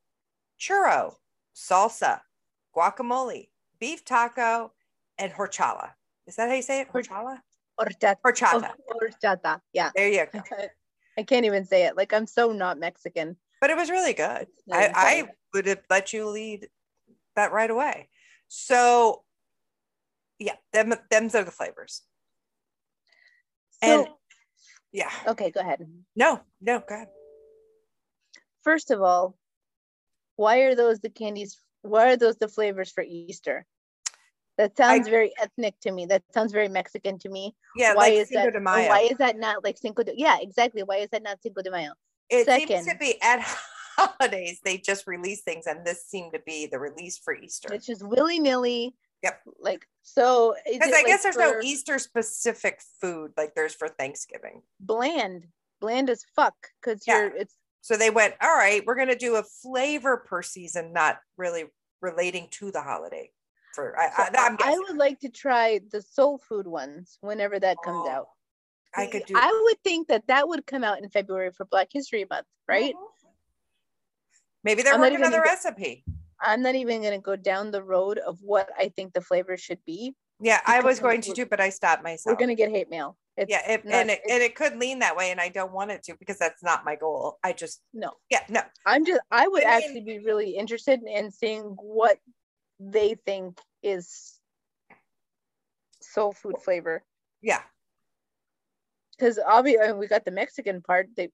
churro, 0.60 1.14
salsa, 1.56 2.20
guacamole, 2.76 3.48
beef 3.80 4.04
taco, 4.04 4.72
and 5.18 5.32
horchata. 5.32 5.92
Is 6.28 6.36
that 6.36 6.50
how 6.50 6.56
you 6.56 6.62
say 6.62 6.82
it? 6.82 6.92
Horchata? 6.92 7.40
Horchata. 7.80 8.16
Horchata. 8.26 8.72
Oh, 8.90 9.00
horchata. 9.00 9.62
Yeah. 9.74 9.92
There 9.96 10.10
you 10.10 10.26
go. 10.32 10.42
I 11.18 11.24
can't 11.24 11.46
even 11.46 11.66
say 11.66 11.86
it. 11.86 11.96
Like 11.96 12.14
I'm 12.14 12.28
so 12.28 12.52
not 12.52 12.80
Mexican. 12.80 13.38
But 13.62 13.70
it 13.70 13.78
was 13.78 13.90
really 13.90 14.14
good. 14.14 14.48
I, 14.72 14.92
I 14.94 15.30
would 15.54 15.66
have 15.66 15.82
let 15.90 16.14
you 16.14 16.28
lead 16.28 16.68
that 17.36 17.52
right 17.52 17.70
away. 17.70 18.10
So 18.48 19.24
yeah, 20.40 20.56
them 20.74 20.94
them's 21.10 21.36
are 21.36 21.44
the 21.44 21.52
flavors. 21.52 22.02
So, 23.84 24.00
and 24.00 24.08
yeah. 24.92 25.12
Okay, 25.28 25.52
go 25.52 25.62
ahead. 25.62 25.88
No, 26.16 26.42
no, 26.62 26.80
go 26.88 26.96
ahead. 26.96 27.08
First 28.64 28.92
of 28.92 29.02
all, 29.02 29.38
why 30.36 30.60
are 30.60 30.76
those 30.76 31.00
the 31.00 31.10
candies? 31.10 31.60
Why 31.82 32.12
are 32.12 32.18
those 32.18 32.38
the 32.38 32.48
flavors 32.48 32.92
for 32.92 33.04
Easter? 33.04 33.66
That 34.58 34.78
sounds 34.78 35.08
I, 35.08 35.12
very 35.12 35.34
ethnic 35.42 35.80
to 35.82 35.92
me. 35.92 36.06
That 36.06 36.24
sounds 36.34 36.52
very 36.54 36.70
Mexican 36.70 37.20
to 37.20 37.30
me. 37.30 37.54
Yeah, 37.76 37.94
why 37.94 38.10
like 38.10 38.14
is 38.14 38.30
Cinco 38.30 38.46
that? 38.46 38.54
De 38.54 38.60
Mayo. 38.60 38.90
Why 38.90 39.02
is 39.02 39.18
that 39.18 39.38
not 39.38 39.64
like 39.64 39.78
Cinco 39.78 40.04
de? 40.04 40.14
Yeah, 40.16 40.38
exactly. 40.40 40.84
Why 40.84 40.98
is 40.98 41.10
that 41.12 41.24
not 41.24 41.42
Cinco 41.44 41.62
de 41.62 41.72
Mayo? 41.72 41.92
It 42.30 42.46
Second, 42.46 42.68
seems 42.68 42.88
to 42.88 42.98
be 42.98 43.22
at 43.22 43.42
holidays 43.98 44.60
they 44.64 44.78
just 44.78 45.08
release 45.08 45.42
things, 45.42 45.68
and 45.68 45.86
this 45.86 46.06
seemed 46.06 46.34
to 46.34 46.42
be 46.46 46.68
the 46.68 46.80
release 46.80 47.18
for 47.18 47.36
Easter. 47.36 47.74
It's 47.74 47.86
just 47.86 48.04
willy 48.04 48.40
nilly. 48.40 48.96
Yep. 49.24 49.42
Like 49.60 49.88
so. 50.04 50.56
Because 50.66 50.90
I 50.90 50.92
like 50.92 51.06
guess 51.06 51.24
there's 51.24 51.38
no 51.38 51.60
Easter 51.62 52.00
specific 52.00 52.80
food 53.02 53.32
like 53.36 53.56
there's 53.56 53.74
for 53.74 53.90
Thanksgiving. 53.90 54.62
Bland, 54.80 55.48
bland 55.82 56.10
as 56.10 56.24
fuck. 56.36 56.56
Because 56.82 57.04
yeah. 57.06 57.20
you're 57.20 57.36
it's. 57.36 57.56
So 57.82 57.98
they 57.98 58.10
went, 58.10 58.34
all 58.42 58.56
right, 58.56 58.84
we're 58.86 58.96
gonna 58.96 59.18
do 59.18 59.36
a 59.36 59.44
flavor 59.44 60.18
per 60.18 60.42
season, 60.42 60.94
not 60.94 61.20
really 61.38 61.66
relating 62.02 62.48
to 62.52 62.72
the 62.72 62.82
holiday. 62.82 63.30
For 63.76 64.00
I, 64.00 64.10
so 64.10 64.24
I, 64.38 64.56
I, 64.64 64.78
would 64.78 64.98
like 64.98 65.20
to 65.20 65.30
try 65.30 65.82
the 65.92 66.02
soul 66.02 66.38
food 66.38 66.66
ones 66.66 67.18
whenever 67.20 67.60
that 67.60 67.78
comes 67.84 68.08
oh, 68.08 68.10
out. 68.10 68.28
I 68.96 69.08
could 69.08 69.26
do. 69.26 69.34
I 69.36 69.62
would 69.66 69.84
think 69.84 70.08
that 70.08 70.28
that 70.28 70.48
would 70.48 70.66
come 70.66 70.84
out 70.84 71.04
in 71.04 71.10
February 71.10 71.52
for 71.52 71.66
Black 71.66 71.90
History 71.92 72.26
Month, 72.30 72.48
right? 72.68 72.94
Oh. 72.98 73.12
Maybe 74.64 74.82
they're 74.82 74.94
I'm 74.94 75.02
working 75.02 75.24
on 75.24 75.32
the 75.32 75.42
recipe. 75.42 76.06
I'm 76.42 76.62
not 76.62 76.76
even 76.76 77.02
going 77.02 77.14
to 77.14 77.22
go 77.22 77.36
down 77.36 77.72
the 77.72 77.84
road 77.84 78.18
of 78.18 78.40
what 78.42 78.70
I 78.78 78.90
think 78.90 79.14
the 79.14 79.22
flavor 79.22 79.58
should 79.58 79.80
be. 79.86 80.16
Yeah, 80.40 80.60
I 80.66 80.82
was 80.82 81.00
going 81.00 81.22
to 81.22 81.34
do, 81.34 81.46
but 81.46 81.62
I 81.62 81.70
stopped 81.70 82.04
myself. 82.04 82.34
We're 82.34 82.38
going 82.38 82.50
to 82.50 82.56
get 82.56 82.70
hate 82.70 82.90
mail. 82.90 83.18
It's 83.38 83.52
yeah, 83.52 83.70
it, 83.70 83.86
not, 83.86 83.94
and 83.94 84.12
it, 84.12 84.22
and 84.30 84.42
it 84.42 84.56
could 84.56 84.78
lean 84.78 85.00
that 85.00 85.16
way, 85.16 85.32
and 85.32 85.42
I 85.42 85.50
don't 85.50 85.74
want 85.74 85.92
it 85.92 86.04
to 86.04 86.16
because 86.18 86.38
that's 86.38 86.64
not 86.64 86.86
my 86.86 86.96
goal. 86.96 87.38
I 87.44 87.52
just 87.52 87.82
no, 87.94 88.12
yeah, 88.30 88.42
no. 88.50 88.62
I'm 88.86 89.06
just 89.06 89.20
I 89.30 89.48
would 89.48 89.64
I 89.64 89.78
mean, 89.78 89.84
actually 89.84 90.02
be 90.02 90.20
really 90.20 90.52
interested 90.52 91.02
in 91.06 91.32
seeing 91.32 91.76
what 91.78 92.18
they 92.80 93.16
think 93.26 93.60
is 93.84 94.40
soul 96.02 96.34
food 96.34 96.56
flavor. 96.64 97.04
Yeah, 97.42 97.62
because 99.18 99.40
obviously 99.46 99.94
we 99.94 100.08
got 100.08 100.26
the 100.26 100.32
Mexican 100.32 100.82
part. 100.82 101.08
They 101.16 101.30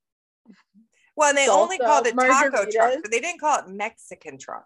well, 1.16 1.34
they 1.34 1.48
only 1.48 1.78
called 1.78 2.08
it 2.08 2.16
taco 2.16 2.66
truck, 2.72 2.96
but 3.02 3.12
they 3.12 3.20
didn't 3.20 3.40
call 3.40 3.60
it 3.60 3.70
Mexican 3.70 4.38
truck 4.38 4.66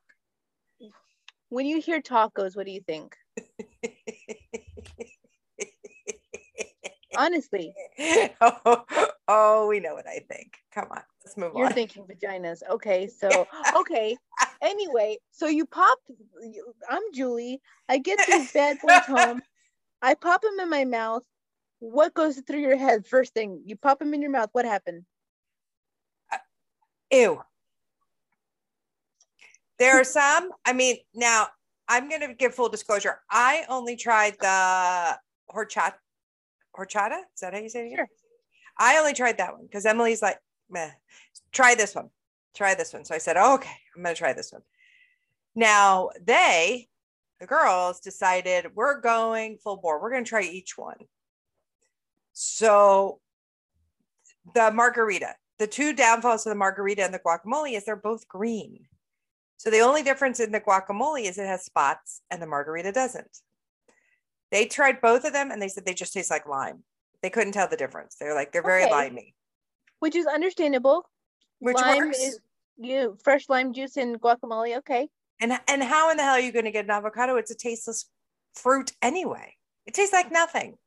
when 1.49 1.65
you 1.65 1.79
hear 1.79 2.01
tacos, 2.01 2.55
what 2.55 2.65
do 2.65 2.71
you 2.71 2.81
think? 2.81 3.15
Honestly. 7.17 7.73
Oh, 8.41 8.83
oh, 9.27 9.67
we 9.67 9.79
know 9.79 9.93
what 9.93 10.07
I 10.07 10.19
think. 10.29 10.57
Come 10.73 10.87
on, 10.91 11.01
let's 11.25 11.37
move 11.37 11.51
You're 11.55 11.65
on. 11.65 11.71
You're 11.71 11.73
thinking 11.73 12.05
vaginas. 12.09 12.61
Okay, 12.69 13.07
so 13.07 13.47
okay. 13.75 14.15
anyway, 14.61 15.17
so 15.31 15.47
you 15.47 15.65
pop. 15.65 15.97
I'm 16.89 17.01
Julie. 17.13 17.61
I 17.89 17.97
get 17.97 18.19
these 18.27 18.51
bad 18.53 18.77
boys 18.81 19.05
home. 19.05 19.41
I 20.01 20.13
pop 20.13 20.41
them 20.41 20.59
in 20.59 20.69
my 20.69 20.85
mouth. 20.85 21.23
What 21.79 22.13
goes 22.13 22.39
through 22.39 22.61
your 22.61 22.77
head 22.77 23.05
first 23.05 23.33
thing? 23.33 23.61
You 23.65 23.75
pop 23.75 23.99
them 23.99 24.13
in 24.13 24.21
your 24.21 24.31
mouth. 24.31 24.49
What 24.53 24.65
happened? 24.65 25.03
Uh, 26.31 26.37
ew. 27.11 27.41
There 29.77 29.99
are 29.99 30.05
some, 30.05 30.51
I 30.65 30.71
mean, 30.71 30.97
now 31.13 31.47
I'm 31.89 32.07
going 32.07 32.21
to 32.21 32.33
give 32.33 32.55
full 32.55 32.69
disclosure. 32.69 33.19
I 33.29 33.65
only 33.67 33.97
tried 33.97 34.37
the 34.39 35.17
horchata, 35.53 35.95
horchata. 36.75 37.19
Is 37.33 37.41
that 37.41 37.53
how 37.53 37.59
you 37.59 37.67
say 37.67 37.81
it? 37.81 37.85
Again? 37.87 37.97
Sure. 37.97 38.07
I 38.77 38.97
only 38.97 39.13
tried 39.13 39.37
that 39.37 39.53
one 39.53 39.63
because 39.63 39.85
Emily's 39.85 40.21
like, 40.21 40.37
meh, 40.69 40.91
try 41.51 41.75
this 41.75 41.95
one. 41.95 42.09
Try 42.55 42.75
this 42.75 42.93
one. 42.93 43.05
So 43.05 43.13
I 43.15 43.17
said, 43.17 43.37
oh, 43.37 43.55
okay, 43.55 43.75
I'm 43.95 44.03
going 44.03 44.15
to 44.15 44.19
try 44.19 44.33
this 44.33 44.53
one. 44.53 44.61
Now 45.55 46.09
they, 46.25 46.87
the 47.39 47.45
girls, 47.47 47.99
decided 47.99 48.75
we're 48.75 48.99
going 49.01 49.57
full 49.57 49.77
bore. 49.77 50.01
We're 50.01 50.11
going 50.11 50.23
to 50.23 50.29
try 50.29 50.41
each 50.43 50.77
one. 50.77 50.97
So 52.33 53.19
the 54.53 54.71
margarita, 54.71 55.35
the 55.59 55.67
two 55.67 55.93
downfalls 55.93 56.45
of 56.45 56.51
the 56.51 56.55
margarita 56.55 57.03
and 57.03 57.13
the 57.13 57.19
guacamole 57.19 57.75
is 57.75 57.85
they're 57.85 57.95
both 57.95 58.27
green. 58.27 58.85
So 59.57 59.69
the 59.69 59.79
only 59.79 60.03
difference 60.03 60.39
in 60.39 60.51
the 60.51 60.59
guacamole 60.59 61.23
is 61.25 61.37
it 61.37 61.47
has 61.47 61.63
spots 61.63 62.21
and 62.29 62.41
the 62.41 62.47
margarita 62.47 62.91
doesn't. 62.91 63.39
They 64.51 64.65
tried 64.65 65.01
both 65.01 65.25
of 65.25 65.33
them 65.33 65.51
and 65.51 65.61
they 65.61 65.69
said 65.69 65.85
they 65.85 65.93
just 65.93 66.13
taste 66.13 66.29
like 66.29 66.47
lime. 66.47 66.83
They 67.21 67.29
couldn't 67.29 67.53
tell 67.53 67.67
the 67.67 67.77
difference. 67.77 68.15
They're 68.19 68.35
like 68.35 68.51
they're 68.51 68.61
very 68.61 68.83
Okay. 68.83 68.91
limey. 68.91 69.33
Which 69.99 70.15
is 70.15 70.25
understandable. 70.25 71.09
Which 71.59 71.75
lime 71.75 72.07
works. 72.07 72.19
is 72.19 72.39
you 72.77 73.17
fresh 73.23 73.49
lime 73.49 73.73
juice 73.73 73.97
and 73.97 74.19
guacamole. 74.19 74.77
Okay. 74.77 75.09
And 75.39 75.53
and 75.67 75.83
how 75.83 76.11
in 76.11 76.17
the 76.17 76.23
hell 76.23 76.35
are 76.35 76.39
you 76.39 76.51
going 76.51 76.65
to 76.65 76.71
get 76.71 76.85
an 76.85 76.91
avocado? 76.91 77.35
It's 77.37 77.51
a 77.51 77.55
tasteless 77.55 78.05
fruit 78.53 78.91
anyway. 79.01 79.55
It 79.85 79.93
tastes 79.93 80.13
like 80.13 80.31
nothing. 80.31 80.77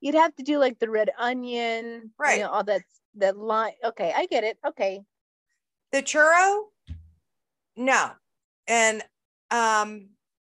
You'd 0.00 0.14
have 0.14 0.34
to 0.36 0.42
do 0.42 0.58
like 0.58 0.78
the 0.78 0.90
red 0.90 1.10
onion, 1.18 2.12
Right. 2.18 2.38
You 2.38 2.44
know, 2.44 2.50
all 2.50 2.64
that 2.64 2.82
that 3.16 3.36
lime. 3.36 3.72
Okay, 3.84 4.12
I 4.14 4.26
get 4.26 4.44
it. 4.44 4.58
Okay. 4.66 5.00
The 5.92 6.02
churro, 6.02 6.64
no. 7.76 8.10
And 8.66 9.02
um 9.50 10.08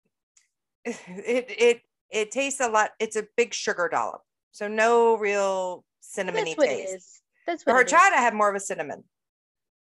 it 0.84 1.46
it 1.48 1.82
it 2.10 2.30
tastes 2.30 2.60
a 2.60 2.68
lot. 2.68 2.90
It's 2.98 3.16
a 3.16 3.26
big 3.36 3.54
sugar 3.54 3.88
dollop. 3.90 4.22
So 4.52 4.68
no 4.68 5.16
real 5.16 5.84
cinnamony 6.02 6.56
That's 6.56 6.58
what 6.58 6.68
it 6.68 6.86
taste. 6.86 7.17
That's 7.48 7.64
The 7.64 7.72
what 7.72 7.86
is. 7.86 7.92
horchata 7.92 8.16
had 8.16 8.34
more 8.34 8.50
of 8.50 8.54
a 8.54 8.60
cinnamon 8.60 9.04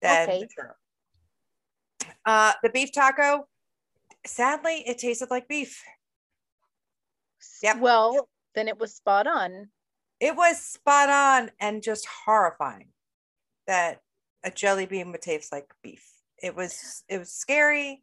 than 0.02 0.30
Okay. 0.30 0.42
the 0.42 0.48
churro. 0.48 0.74
Uh, 2.26 2.52
the 2.62 2.70
beef 2.70 2.92
taco, 2.92 3.48
sadly, 4.26 4.84
it 4.86 4.98
tasted 4.98 5.32
like 5.32 5.48
beef. 5.48 5.82
Yep. 7.62 7.80
Well, 7.80 8.28
then 8.54 8.68
it 8.68 8.78
was 8.78 8.94
spot 8.94 9.28
on. 9.28 9.70
It 10.20 10.36
was 10.36 10.60
spot 10.60 11.10
on 11.10 11.52
and 11.62 11.82
just 11.82 12.06
horrifying 12.26 12.90
that 13.66 14.02
a 14.44 14.52
jelly 14.52 14.86
bean 14.86 15.14
would 15.14 15.22
taste 15.22 15.54
like 15.54 15.72
beef. 15.82 16.06
It 16.42 16.58
was 16.58 17.04
it 17.08 17.18
was 17.18 17.32
scary. 17.32 18.02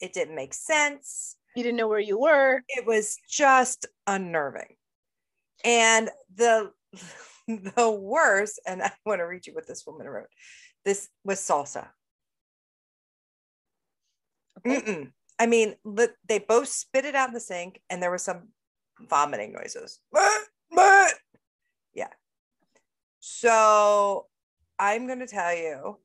It 0.00 0.12
didn't 0.12 0.36
make 0.36 0.54
sense. 0.54 1.36
You 1.56 1.64
didn't 1.64 1.76
know 1.78 1.88
where 1.88 1.98
you 1.98 2.20
were. 2.20 2.62
It 2.68 2.86
was 2.86 3.18
just 3.28 3.86
unnerving. 4.06 4.76
And 5.64 6.08
the 6.34 6.72
the 7.76 7.90
worst, 7.90 8.60
and 8.66 8.82
I 8.82 8.92
want 9.04 9.20
to 9.20 9.24
read 9.24 9.46
you 9.46 9.54
what 9.54 9.66
this 9.66 9.84
woman 9.86 10.06
wrote. 10.06 10.28
This 10.84 11.08
was 11.24 11.40
salsa. 11.40 11.88
Okay. 14.66 15.08
I 15.38 15.46
mean, 15.46 15.74
they 16.28 16.38
both 16.38 16.68
spit 16.68 17.04
it 17.04 17.14
out 17.14 17.28
in 17.28 17.34
the 17.34 17.40
sink, 17.40 17.80
and 17.90 18.02
there 18.02 18.10
was 18.10 18.22
some 18.22 18.48
vomiting 19.08 19.52
noises. 19.52 19.98
Yeah. 21.94 22.08
So 23.18 24.26
I'm 24.78 25.06
going 25.06 25.18
to 25.18 25.26
tell 25.26 25.54
you. 25.54 25.98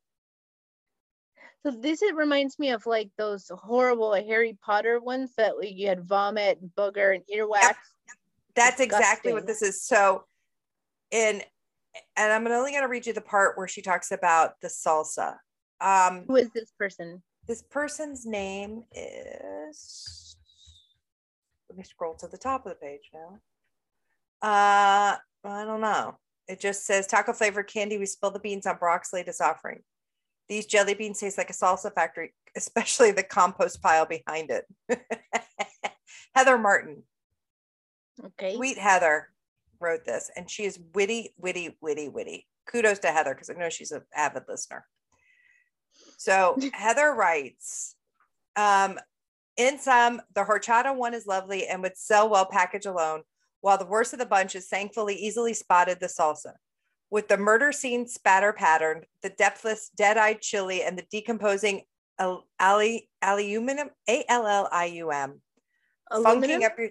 So 1.63 1.71
this 1.71 2.01
it 2.01 2.15
reminds 2.15 2.57
me 2.59 2.71
of 2.71 2.85
like 2.85 3.09
those 3.17 3.51
horrible 3.53 4.13
Harry 4.13 4.57
Potter 4.63 4.99
ones 4.99 5.31
that 5.37 5.57
like, 5.57 5.73
you 5.75 5.87
had 5.87 6.03
vomit, 6.03 6.59
and 6.61 6.71
booger, 6.75 7.13
and 7.13 7.23
earwax. 7.33 7.75
That's 8.55 8.79
exactly 8.79 9.33
what 9.33 9.45
this 9.45 9.61
is. 9.61 9.83
So, 9.83 10.23
in 11.11 11.41
and 12.15 12.31
I'm 12.33 12.45
only 12.47 12.71
going 12.71 12.83
to 12.83 12.89
read 12.89 13.07
you 13.07 13.13
the 13.13 13.21
part 13.21 13.57
where 13.57 13.67
she 13.67 13.81
talks 13.81 14.11
about 14.11 14.53
the 14.61 14.67
salsa. 14.67 15.37
Um, 15.81 16.25
Who 16.27 16.35
is 16.35 16.49
this 16.51 16.71
person? 16.77 17.21
this 17.47 17.61
person's 17.63 18.25
name 18.25 18.83
is. 18.93 20.35
Let 21.69 21.77
me 21.77 21.83
scroll 21.83 22.15
to 22.15 22.27
the 22.27 22.37
top 22.37 22.65
of 22.65 22.71
the 22.71 22.75
page 22.75 23.09
now. 23.13 23.39
Uh, 24.41 25.17
I 25.43 25.65
don't 25.65 25.81
know. 25.81 26.17
It 26.47 26.59
just 26.59 26.85
says 26.85 27.07
taco 27.07 27.33
flavored 27.33 27.67
candy. 27.67 27.97
We 27.97 28.05
spill 28.05 28.31
the 28.31 28.39
beans 28.39 28.65
on 28.65 28.77
Brach's 28.77 29.11
latest 29.13 29.41
offering. 29.41 29.81
These 30.47 30.65
jelly 30.65 30.93
beans 30.93 31.19
taste 31.19 31.37
like 31.37 31.49
a 31.49 31.53
salsa 31.53 31.93
factory, 31.93 32.33
especially 32.55 33.11
the 33.11 33.23
compost 33.23 33.81
pile 33.81 34.05
behind 34.05 34.49
it. 34.49 34.65
Heather 36.35 36.57
Martin, 36.57 37.03
Okay. 38.23 38.55
Sweet 38.55 38.77
Heather 38.77 39.29
wrote 39.79 40.05
this, 40.05 40.31
and 40.35 40.49
she 40.49 40.65
is 40.65 40.79
witty, 40.93 41.33
witty, 41.37 41.77
witty, 41.81 42.09
witty. 42.09 42.45
Kudos 42.67 42.99
to 42.99 43.07
Heather 43.07 43.33
because 43.33 43.49
I 43.49 43.53
know 43.53 43.69
she's 43.69 43.91
an 43.91 44.01
avid 44.15 44.43
listener. 44.47 44.85
So 46.17 46.57
Heather 46.73 47.13
writes, 47.13 47.95
um, 48.55 48.99
in 49.55 49.79
sum, 49.79 50.21
the 50.35 50.43
horchata 50.43 50.95
one 50.95 51.13
is 51.13 51.25
lovely 51.25 51.67
and 51.67 51.81
would 51.81 51.97
sell 51.97 52.29
well 52.29 52.45
packaged 52.45 52.85
alone, 52.85 53.21
while 53.61 53.77
the 53.77 53.85
worst 53.85 54.13
of 54.13 54.19
the 54.19 54.25
bunch 54.25 54.55
is 54.55 54.67
thankfully 54.67 55.15
easily 55.15 55.53
spotted 55.53 55.99
the 55.99 56.07
salsa. 56.07 56.53
With 57.09 57.29
the 57.29 57.37
murder 57.37 57.71
scene 57.71 58.05
spatter 58.07 58.51
pattern, 58.51 59.03
the 59.23 59.29
depthless, 59.29 59.89
dead-eyed 59.95 60.41
chili, 60.41 60.83
and 60.83 60.97
the 60.97 61.05
decomposing 61.09 61.83
al- 62.19 62.45
ali- 62.59 63.09
aluminum, 63.21 63.89
A-L-L-I-U-M, 64.09 65.41
funking 66.11 66.63
up 66.63 66.77
your 66.77 66.89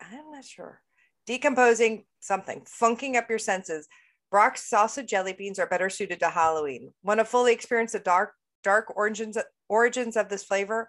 i'm 0.00 0.30
not 0.30 0.44
sure 0.44 0.80
decomposing 1.26 2.04
something 2.20 2.62
funking 2.66 3.16
up 3.16 3.28
your 3.28 3.38
senses. 3.38 3.88
Brach's 4.30 4.62
salsa 4.62 5.06
jelly 5.06 5.32
beans 5.32 5.58
are 5.58 5.66
better 5.66 5.90
suited 5.90 6.20
to 6.20 6.30
halloween. 6.30 6.92
Want 7.02 7.20
to 7.20 7.24
fully 7.24 7.52
experience 7.52 7.92
the 7.92 8.00
dark 8.00 8.32
dark 8.64 8.96
origins 8.96 9.38
origins 9.68 10.16
of 10.16 10.28
this 10.28 10.44
flavor 10.44 10.88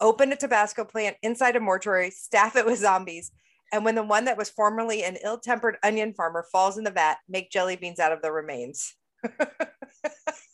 open 0.00 0.30
a 0.30 0.36
tabasco 0.36 0.84
plant 0.84 1.16
inside 1.22 1.56
a 1.56 1.60
mortuary 1.60 2.10
staff 2.10 2.56
it 2.56 2.66
with 2.66 2.78
zombies. 2.78 3.32
And 3.72 3.84
when 3.84 3.96
the 3.96 4.04
one 4.04 4.26
that 4.26 4.36
was 4.36 4.50
formerly 4.50 5.02
an 5.02 5.16
ill-tempered 5.24 5.76
onion 5.82 6.14
farmer 6.14 6.46
falls 6.52 6.78
in 6.78 6.84
the 6.84 6.90
vat 6.90 7.16
make 7.28 7.50
jelly 7.50 7.76
beans 7.76 7.98
out 7.98 8.12
of 8.12 8.22
the 8.22 8.30
remains. 8.30 8.94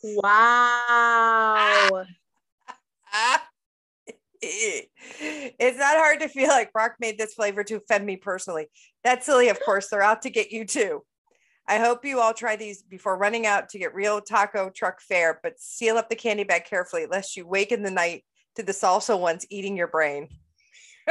Wow. 0.03 2.03
it's 5.19 5.77
not 5.77 5.95
hard 5.95 6.19
to 6.19 6.27
feel 6.27 6.49
like 6.49 6.73
Brach 6.73 6.95
made 6.99 7.17
this 7.17 7.33
flavor 7.33 7.63
to 7.63 7.75
offend 7.75 8.05
me 8.05 8.17
personally. 8.17 8.67
That's 9.03 9.25
silly, 9.25 9.49
of 9.49 9.59
course. 9.63 9.87
They're 9.87 10.01
out 10.01 10.23
to 10.23 10.29
get 10.29 10.51
you 10.51 10.65
too. 10.65 11.03
I 11.67 11.79
hope 11.79 12.03
you 12.03 12.19
all 12.19 12.33
try 12.33 12.57
these 12.57 12.81
before 12.81 13.17
running 13.17 13.45
out 13.45 13.69
to 13.69 13.79
get 13.79 13.95
real 13.95 14.19
taco 14.19 14.69
truck 14.69 14.99
fare, 14.99 15.39
but 15.41 15.59
seal 15.59 15.97
up 15.97 16.09
the 16.09 16.15
candy 16.15 16.43
bag 16.43 16.65
carefully 16.65 17.05
lest 17.05 17.37
you 17.37 17.47
wake 17.47 17.71
in 17.71 17.83
the 17.83 17.91
night 17.91 18.25
to 18.55 18.63
the 18.63 18.73
salsa 18.73 19.17
ones 19.17 19.45
eating 19.49 19.77
your 19.77 19.87
brain. 19.87 20.27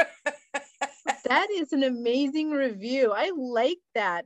that 1.25 1.47
is 1.51 1.73
an 1.73 1.83
amazing 1.83 2.51
review. 2.51 3.11
I 3.15 3.31
like 3.35 3.79
that. 3.95 4.25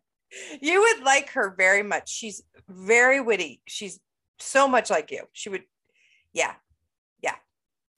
You 0.59 0.81
would 0.81 1.05
like 1.05 1.29
her 1.29 1.55
very 1.57 1.83
much. 1.83 2.09
She's 2.09 2.43
very 2.67 3.21
witty. 3.21 3.61
She's 3.65 3.99
so 4.39 4.67
much 4.67 4.89
like 4.89 5.11
you. 5.11 5.23
She 5.31 5.47
would, 5.47 5.63
yeah, 6.33 6.53
yeah. 6.53 6.66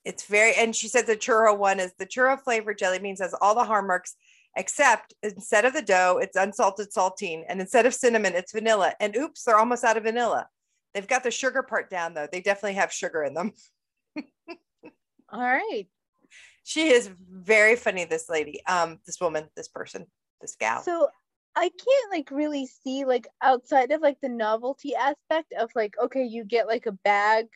It's 0.05 0.25
very, 0.25 0.53
and 0.55 0.75
she 0.75 0.87
said 0.87 1.05
the 1.05 1.17
churro 1.17 1.57
one 1.57 1.79
is 1.79 1.93
the 1.97 2.05
churro 2.05 2.39
flavored 2.39 2.77
jelly 2.77 2.99
beans 2.99 3.21
has 3.21 3.35
all 3.41 3.55
the 3.55 3.63
hallmarks, 3.63 4.15
except 4.55 5.13
instead 5.23 5.65
of 5.65 5.73
the 5.73 5.81
dough, 5.81 6.19
it's 6.21 6.37
unsalted 6.37 6.91
saltine, 6.91 7.43
and 7.47 7.59
instead 7.59 7.85
of 7.85 7.93
cinnamon, 7.93 8.33
it's 8.33 8.53
vanilla. 8.53 8.93
And 8.99 9.15
oops, 9.15 9.43
they're 9.43 9.57
almost 9.57 9.83
out 9.83 9.97
of 9.97 10.03
vanilla. 10.03 10.47
They've 10.93 11.07
got 11.07 11.23
the 11.23 11.31
sugar 11.31 11.63
part 11.63 11.89
down 11.89 12.13
though. 12.13 12.27
They 12.31 12.41
definitely 12.41 12.75
have 12.75 12.91
sugar 12.91 13.23
in 13.23 13.33
them. 13.33 13.51
All 15.31 15.41
right. 15.41 15.87
She 16.63 16.89
is 16.89 17.09
very 17.29 17.75
funny. 17.75 18.05
This 18.05 18.29
lady, 18.29 18.65
um, 18.67 18.99
this 19.05 19.19
woman, 19.19 19.45
this 19.55 19.67
person, 19.67 20.05
this 20.41 20.55
gal. 20.55 20.81
So 20.81 21.09
I 21.55 21.69
can't 21.69 22.11
like 22.11 22.31
really 22.31 22.67
see 22.67 23.05
like 23.05 23.27
outside 23.41 23.91
of 23.91 24.01
like 24.01 24.19
the 24.21 24.29
novelty 24.29 24.95
aspect 24.95 25.53
of 25.59 25.69
like 25.75 25.95
okay 26.01 26.23
you 26.23 26.43
get 26.43 26.67
like 26.67 26.85
a 26.85 26.91
bag 26.91 27.47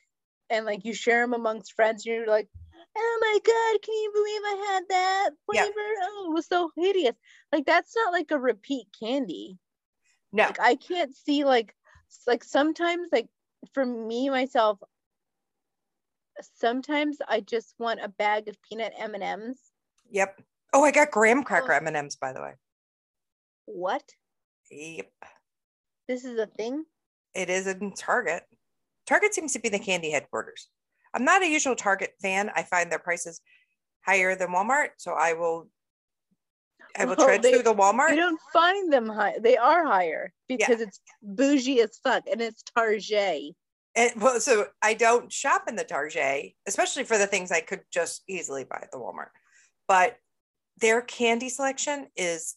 and 0.49 0.65
like 0.65 0.83
you 0.85 0.93
share 0.93 1.21
them 1.21 1.33
amongst 1.33 1.73
friends 1.73 2.05
and 2.05 2.15
you're 2.15 2.27
like 2.27 2.47
oh 2.95 3.17
my 3.21 3.39
god 3.43 3.81
can 3.81 3.93
you 3.95 4.11
believe 4.13 4.41
I 4.45 4.71
had 4.73 4.83
that 4.89 5.29
Yeah. 5.51 5.63
flavor 5.63 5.89
oh 6.03 6.27
it 6.29 6.33
was 6.33 6.45
so 6.47 6.69
hideous 6.75 7.15
like 7.51 7.65
that's 7.65 7.95
not 7.95 8.11
like 8.13 8.31
a 8.31 8.39
repeat 8.39 8.87
candy 8.99 9.57
no, 10.31 10.45
like 10.45 10.59
I 10.59 10.75
can't 10.75 11.15
see 11.15 11.43
like 11.43 11.73
like 12.27 12.43
sometimes 12.43 13.07
like 13.11 13.27
for 13.73 13.85
me 13.85 14.29
myself 14.29 14.79
sometimes 16.55 17.17
I 17.27 17.39
just 17.41 17.75
want 17.79 17.99
a 18.01 18.09
bag 18.09 18.47
of 18.47 18.57
peanut 18.67 18.93
M&Ms 18.97 19.59
yep. 20.11 20.39
Oh, 20.75 20.83
I 20.83 20.89
got 20.91 21.11
graham 21.11 21.39
oh. 21.39 21.43
cracker 21.43 21.71
M 21.73 21.87
and 21.87 21.95
M's 21.95 22.15
by 22.15 22.33
the 22.33 22.41
way. 22.41 22.53
what 23.65 24.03
Yep. 24.71 25.11
this 26.07 26.25
is 26.25 26.37
a 26.39 26.47
thing 26.47 26.83
it 27.35 27.49
is 27.49 27.65
in 27.67 27.93
Target. 27.93 28.43
Target 29.05 29.33
seems 29.33 29.53
to 29.53 29.59
be 29.59 29.69
the 29.69 29.79
candy 29.79 30.11
headquarters. 30.11 30.67
I'm 31.13 31.25
not 31.25 31.43
a 31.43 31.47
usual 31.47 31.75
Target 31.75 32.13
fan. 32.21 32.49
I 32.55 32.63
find 32.63 32.91
their 32.91 32.99
prices 32.99 33.41
higher 34.05 34.35
than 34.35 34.49
Walmart, 34.49 34.89
so 34.97 35.13
I 35.13 35.33
will 35.33 35.69
I 36.95 37.05
will 37.05 37.15
Well, 37.15 37.25
tread 37.25 37.41
they- 37.41 37.51
through 37.53 37.63
the 37.63 37.73
Walmart. 37.73 38.11
You 38.11 38.17
don't 38.17 38.39
find 38.51 38.93
them 38.93 39.07
high. 39.09 39.35
They 39.39 39.57
are 39.57 39.83
higher 39.85 40.31
because 40.47 40.79
it's 40.79 40.99
bougie 41.23 41.81
as 41.81 41.97
fuck 42.03 42.23
and 42.31 42.39
it's 42.39 42.61
Target. 42.75 43.55
And 43.95 44.21
well, 44.21 44.39
so 44.39 44.67
I 44.81 44.93
don't 44.93 45.31
shop 45.31 45.63
in 45.67 45.75
the 45.75 45.83
Target, 45.83 46.53
especially 46.67 47.03
for 47.03 47.17
the 47.17 47.25
things 47.27 47.51
I 47.51 47.61
could 47.61 47.81
just 47.91 48.23
easily 48.27 48.63
buy 48.63 48.79
at 48.83 48.91
the 48.91 48.97
Walmart. 48.99 49.29
But 49.87 50.17
their 50.77 51.01
candy 51.01 51.49
selection 51.49 52.07
is 52.15 52.55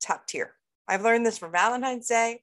top 0.00 0.26
tier. 0.26 0.54
I've 0.88 1.02
learned 1.02 1.26
this 1.26 1.38
from 1.38 1.52
Valentine's 1.52 2.06
Day. 2.06 2.42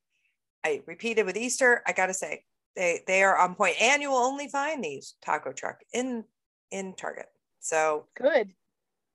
I 0.63 0.82
repeated 0.86 1.25
with 1.25 1.38
Easter. 1.38 1.82
I 1.88 1.93
gotta 1.93 2.13
say, 2.13 2.43
they 2.75 3.01
they 3.07 3.23
are 3.23 3.38
on 3.38 3.55
point, 3.55 3.75
and 3.81 4.01
you 4.01 4.09
will 4.09 4.17
only 4.17 4.47
find 4.47 4.83
these 4.83 5.15
taco 5.23 5.51
truck 5.51 5.79
in 5.93 6.23
in 6.71 6.93
Target. 6.95 7.27
So 7.59 8.07
Good. 8.15 8.51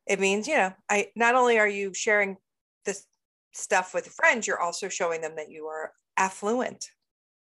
it 0.06 0.20
means 0.20 0.46
you 0.48 0.56
know, 0.56 0.72
I 0.88 1.08
not 1.16 1.34
only 1.34 1.58
are 1.58 1.68
you 1.68 1.92
sharing 1.94 2.36
this 2.84 3.04
stuff 3.52 3.94
with 3.94 4.06
friends, 4.06 4.46
you're 4.46 4.60
also 4.60 4.88
showing 4.88 5.20
them 5.20 5.36
that 5.36 5.50
you 5.50 5.66
are 5.66 5.92
affluent 6.16 6.90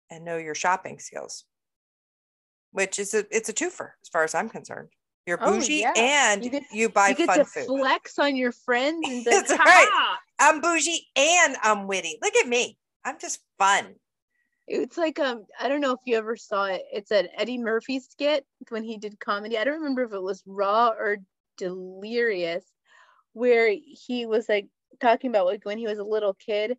and 0.09 0.25
know 0.25 0.37
your 0.37 0.55
shopping 0.55 0.99
skills, 0.99 1.45
which 2.71 2.97
is 2.99 3.13
a 3.13 3.25
it's 3.35 3.49
a 3.49 3.53
twofer 3.53 3.91
as 4.01 4.09
far 4.11 4.23
as 4.23 4.33
I'm 4.35 4.49
concerned. 4.49 4.89
You're 5.25 5.37
Oh, 5.41 5.59
bougie 5.59 5.81
yeah. 5.81 5.93
and 5.95 6.43
You 6.43 6.61
you, 6.71 6.89
buy 6.89 7.09
you 7.09 7.15
get 7.15 7.27
fun 7.27 7.39
to 7.39 7.45
food. 7.45 7.65
flex 7.67 8.17
on 8.17 8.35
your 8.35 8.51
friends 8.51 9.07
and 9.07 9.23
That's 9.25 9.51
right. 9.51 10.17
I'm 10.39 10.61
bougie 10.61 11.07
and 11.15 11.55
I'm 11.61 11.85
witty. 11.87 12.17
Look 12.21 12.35
at 12.35 12.47
me. 12.47 12.77
I'm 13.05 13.19
just 13.19 13.39
fun. 13.59 13.95
It's 14.69 14.97
like 14.99 15.19
um, 15.19 15.45
I 15.59 15.67
don't 15.67 15.81
know 15.81 15.93
if 15.93 15.99
you 16.05 16.15
ever 16.15 16.35
saw 16.35 16.65
it. 16.65 16.83
It's 16.93 17.09
an 17.09 17.27
Eddie 17.35 17.57
Murphy 17.57 17.99
skit 17.99 18.45
when 18.69 18.83
he 18.83 18.97
did 18.97 19.19
comedy. 19.19 19.57
I 19.57 19.63
don't 19.63 19.79
remember 19.79 20.03
if 20.03 20.13
it 20.13 20.21
was 20.21 20.43
Raw 20.45 20.89
or 20.89 21.17
Delirious, 21.57 22.63
where 23.33 23.73
he 23.73 24.27
was 24.27 24.47
like 24.47 24.67
talking 25.01 25.31
about 25.31 25.47
like 25.47 25.65
when 25.65 25.79
he 25.79 25.87
was 25.87 25.97
a 25.97 26.03
little 26.03 26.35
kid, 26.35 26.77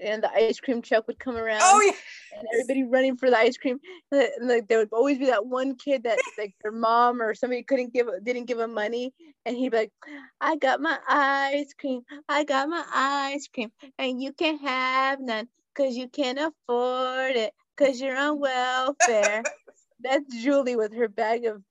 and 0.00 0.20
the 0.20 0.32
ice 0.32 0.58
cream 0.58 0.82
truck 0.82 1.06
would 1.06 1.20
come 1.20 1.36
around. 1.36 1.60
Oh 1.62 1.80
yeah. 1.80 1.92
and 2.40 2.48
everybody 2.54 2.82
running 2.82 3.16
for 3.16 3.30
the 3.30 3.38
ice 3.38 3.56
cream. 3.56 3.78
And, 4.10 4.28
like 4.42 4.66
there 4.66 4.78
would 4.78 4.92
always 4.92 5.18
be 5.18 5.26
that 5.26 5.46
one 5.46 5.76
kid 5.76 6.02
that 6.02 6.18
like 6.36 6.56
their 6.60 6.72
mom 6.72 7.22
or 7.22 7.34
somebody 7.34 7.62
couldn't 7.62 7.94
give 7.94 8.08
didn't 8.24 8.46
give 8.46 8.58
him 8.58 8.74
money, 8.74 9.14
and 9.46 9.56
he'd 9.56 9.70
be 9.70 9.76
like, 9.76 9.92
"I 10.40 10.56
got 10.56 10.80
my 10.80 10.98
ice 11.08 11.72
cream, 11.78 12.02
I 12.28 12.42
got 12.42 12.68
my 12.68 12.84
ice 12.92 13.46
cream, 13.46 13.70
and 13.96 14.20
you 14.20 14.32
can't 14.32 14.60
have 14.60 15.20
none 15.20 15.46
because 15.78 15.96
you 15.96 16.08
can't 16.08 16.38
afford 16.38 17.36
it 17.36 17.54
because 17.76 18.00
you're 18.00 18.16
on 18.16 18.40
welfare." 18.40 19.44
That's 20.00 20.42
Julie 20.42 20.76
with 20.76 20.94
her 20.94 21.08
bag 21.08 21.44
of 21.44 21.62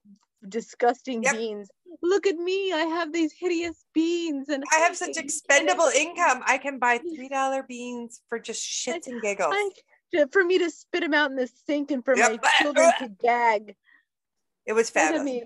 disgusting 0.48 1.22
Yep. 1.22 1.34
beans. 1.34 1.70
Look 2.02 2.28
at 2.28 2.36
me, 2.36 2.74
I 2.74 2.80
have 2.80 3.14
these 3.14 3.34
hideous 3.34 3.86
beans, 3.94 4.50
and 4.50 4.64
I 4.72 4.80
have 4.80 4.96
such 4.98 5.18
expendable 5.18 5.90
income. 5.96 6.44
I 6.46 6.58
can 6.58 6.78
buy 6.78 6.98
three 7.00 7.30
dollar 7.30 7.64
beans 7.64 8.22
for 8.30 8.38
just 8.40 8.62
shits 8.64 9.08
and 9.08 9.22
giggles. 9.22 9.54
I, 9.56 9.70
to- 10.14 10.28
for 10.32 10.44
me 10.44 10.58
to 10.60 10.70
spit 10.70 11.02
them 11.02 11.14
out 11.14 11.32
in 11.32 11.38
the 11.38 11.48
sink 11.66 11.92
and 11.92 12.04
for 12.04 12.16
Yep. 12.16 12.42
my 12.42 12.50
children 12.62 12.92
to 13.00 13.08
gag. 13.22 13.76
It 14.66 14.74
was 14.74 14.94
Look 14.94 15.04
at 15.04 15.12
fabulous. 15.14 15.44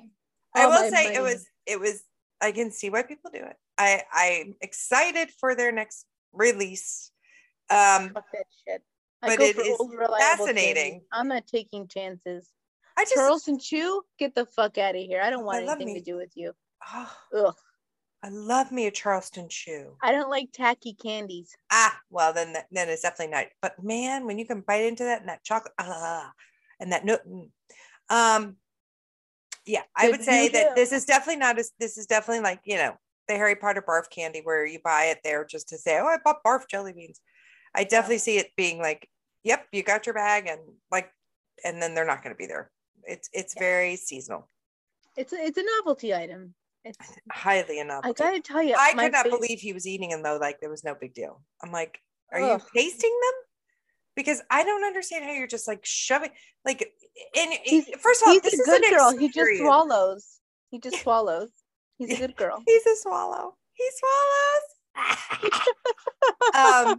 I 0.55 0.67
will 0.67 0.89
say 0.89 1.13
it 1.15 1.21
was 1.21 1.45
it 1.65 1.79
was 1.79 2.03
I 2.41 2.51
can 2.51 2.71
see 2.71 2.89
why 2.89 3.03
people 3.03 3.29
do 3.31 3.39
it. 3.43 3.55
I 3.77 4.03
I'm 4.11 4.55
excited 4.61 5.29
for 5.39 5.55
their 5.55 5.71
next 5.71 6.05
release. 6.33 7.11
Um 7.71 8.11
Fuck 8.13 8.25
that 8.33 8.45
shit. 8.67 8.83
I 9.23 9.27
but 9.27 9.37
go 9.39 9.45
it 9.45 9.55
for 9.55 9.61
is 9.61 9.77
old 9.79 9.91
reliable 9.91 10.19
fascinating. 10.19 10.91
candy. 10.91 11.05
I'm 11.11 11.27
not 11.27 11.47
taking 11.47 11.87
chances. 11.87 12.49
I 12.97 13.03
just 13.03 13.15
Charleston 13.15 13.59
Chew, 13.59 14.01
get 14.19 14.35
the 14.35 14.45
fuck 14.45 14.77
out 14.77 14.95
of 14.95 15.01
here. 15.01 15.21
I 15.21 15.29
don't 15.29 15.45
want 15.45 15.65
love 15.65 15.79
anything 15.79 15.95
to 15.95 16.01
do 16.01 16.17
with 16.17 16.31
you. 16.35 16.53
oh, 16.93 17.11
Ugh. 17.35 17.55
I 18.23 18.29
love 18.29 18.71
me 18.71 18.85
a 18.85 18.91
Charleston 18.91 19.49
chew. 19.49 19.95
I 20.03 20.11
don't 20.11 20.29
like 20.29 20.49
tacky 20.53 20.93
candies. 20.93 21.55
Ah, 21.71 21.97
well 22.11 22.33
then 22.33 22.53
that, 22.53 22.67
then 22.71 22.87
it's 22.87 23.01
definitely 23.01 23.33
not. 23.33 23.45
But 23.61 23.83
man, 23.83 24.25
when 24.27 24.37
you 24.37 24.45
can 24.45 24.61
bite 24.61 24.83
into 24.83 25.03
that 25.05 25.21
and 25.21 25.29
that 25.29 25.43
chocolate, 25.43 25.73
ah, 25.79 26.31
and 26.79 26.91
that 26.91 27.03
note, 27.03 27.21
mm. 27.27 27.49
um, 28.09 28.57
yeah, 29.65 29.81
I 29.95 30.07
Good 30.07 30.11
would 30.11 30.23
say 30.23 30.49
that 30.49 30.69
do. 30.69 30.75
this 30.75 30.91
is 30.91 31.05
definitely 31.05 31.39
not 31.39 31.57
as 31.57 31.71
this 31.79 31.97
is 31.97 32.05
definitely 32.05 32.43
like 32.43 32.61
you 32.65 32.75
know 32.75 32.93
the 33.27 33.35
Harry 33.35 33.55
Potter 33.55 33.83
barf 33.87 34.09
candy 34.09 34.41
where 34.43 34.65
you 34.65 34.79
buy 34.83 35.05
it 35.05 35.19
there 35.23 35.43
just 35.45 35.69
to 35.69 35.77
say, 35.77 35.99
oh, 35.99 36.05
I 36.05 36.17
bought 36.23 36.43
barf 36.45 36.67
jelly 36.69 36.93
beans. 36.93 37.21
I 37.75 37.83
definitely 37.83 38.17
see 38.19 38.37
it 38.37 38.51
being 38.57 38.79
like, 38.79 39.07
yep, 39.43 39.67
you 39.71 39.83
got 39.83 40.05
your 40.05 40.15
bag, 40.15 40.47
and 40.47 40.59
like, 40.91 41.09
and 41.63 41.81
then 41.81 41.95
they're 41.95 42.05
not 42.05 42.23
going 42.23 42.33
to 42.35 42.37
be 42.37 42.47
there. 42.47 42.71
It's 43.03 43.29
it's 43.33 43.53
Yeah. 43.55 43.61
very 43.61 43.95
seasonal, 43.95 44.47
It's 45.17 45.33
a, 45.33 45.37
it's 45.37 45.57
a 45.57 45.63
novelty 45.79 46.13
item. 46.13 46.53
It's 46.83 46.97
highly 47.31 47.79
enough. 47.79 48.01
I 48.05 48.11
gotta 48.13 48.39
tell 48.41 48.61
you, 48.63 48.75
I 48.77 48.93
could 48.93 49.11
not 49.11 49.25
fav- 49.27 49.31
believe 49.31 49.59
he 49.59 49.71
was 49.73 49.85
eating 49.87 50.09
them 50.09 50.23
though. 50.23 50.37
Like 50.37 50.59
there 50.59 50.69
was 50.69 50.83
no 50.83 50.95
big 50.95 51.13
deal. 51.13 51.41
I'm 51.63 51.71
like, 51.71 51.99
are 52.31 52.39
you 52.39 52.59
tasting 52.75 53.09
them? 53.21 53.33
Because 54.15 54.41
I 54.49 54.63
don't 54.63 54.83
understand 54.83 55.23
how 55.25 55.31
you're 55.31 55.47
just 55.47 55.67
like 55.67 55.79
shoving, 55.83 56.31
like, 56.65 56.91
and 57.37 57.53
He's- 57.63 57.89
first 57.99 58.21
of 58.21 58.27
all, 58.27 58.33
He's 58.33 58.41
this 58.43 58.59
a 58.59 58.63
good 58.63 58.83
girl. 58.89 59.15
He 59.17 59.29
just 59.29 59.57
swallows. 59.59 60.39
He 60.71 60.79
just 60.79 60.97
swallows. 61.03 61.49
He's 61.97 62.11
a 62.13 62.17
good 62.17 62.35
girl. 62.35 62.61
He's 62.65 62.85
a 62.87 62.95
swallow. 62.97 63.55
He 63.73 63.87
swallows. 64.95 65.59
um, 66.55 66.97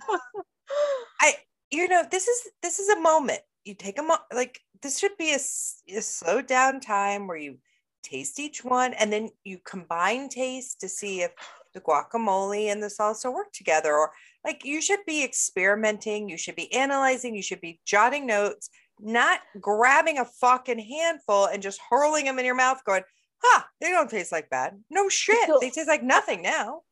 I, 1.20 1.34
you 1.70 1.88
know, 1.88 2.04
this 2.10 2.28
is 2.28 2.48
this 2.62 2.78
is 2.78 2.88
a 2.88 3.00
moment. 3.00 3.40
You 3.64 3.74
take 3.74 3.98
a 3.98 4.02
mo- 4.02 4.16
like 4.34 4.60
this 4.82 4.98
should 4.98 5.16
be 5.18 5.34
a 5.34 5.38
slow 5.38 6.42
down 6.42 6.80
time 6.80 7.26
where 7.26 7.36
you 7.36 7.58
taste 8.02 8.40
each 8.40 8.64
one 8.64 8.92
and 8.94 9.12
then 9.12 9.30
you 9.44 9.58
combine 9.64 10.28
taste 10.28 10.80
to 10.80 10.88
see 10.88 11.22
if 11.22 11.30
the 11.72 11.80
guacamole 11.80 12.70
and 12.70 12.82
the 12.82 12.88
salsa 12.88 13.32
work 13.32 13.52
together 13.52 13.94
or 13.94 14.10
like 14.44 14.64
you 14.64 14.82
should 14.82 14.98
be 15.06 15.24
experimenting 15.24 16.28
you 16.28 16.36
should 16.36 16.56
be 16.56 16.72
analyzing 16.74 17.34
you 17.34 17.42
should 17.42 17.60
be 17.60 17.80
jotting 17.86 18.26
notes 18.26 18.68
not 19.00 19.40
grabbing 19.60 20.18
a 20.18 20.24
fucking 20.24 20.78
handful 20.78 21.46
and 21.46 21.62
just 21.62 21.80
hurling 21.88 22.24
them 22.24 22.38
in 22.38 22.44
your 22.44 22.56
mouth 22.56 22.82
going 22.84 23.02
huh 23.42 23.62
they 23.80 23.90
don't 23.90 24.10
taste 24.10 24.32
like 24.32 24.50
bad. 24.50 24.78
No 24.90 25.08
shit. 25.08 25.46
So- 25.46 25.58
they 25.60 25.70
taste 25.70 25.88
like 25.88 26.02
nothing 26.02 26.42
now 26.42 26.82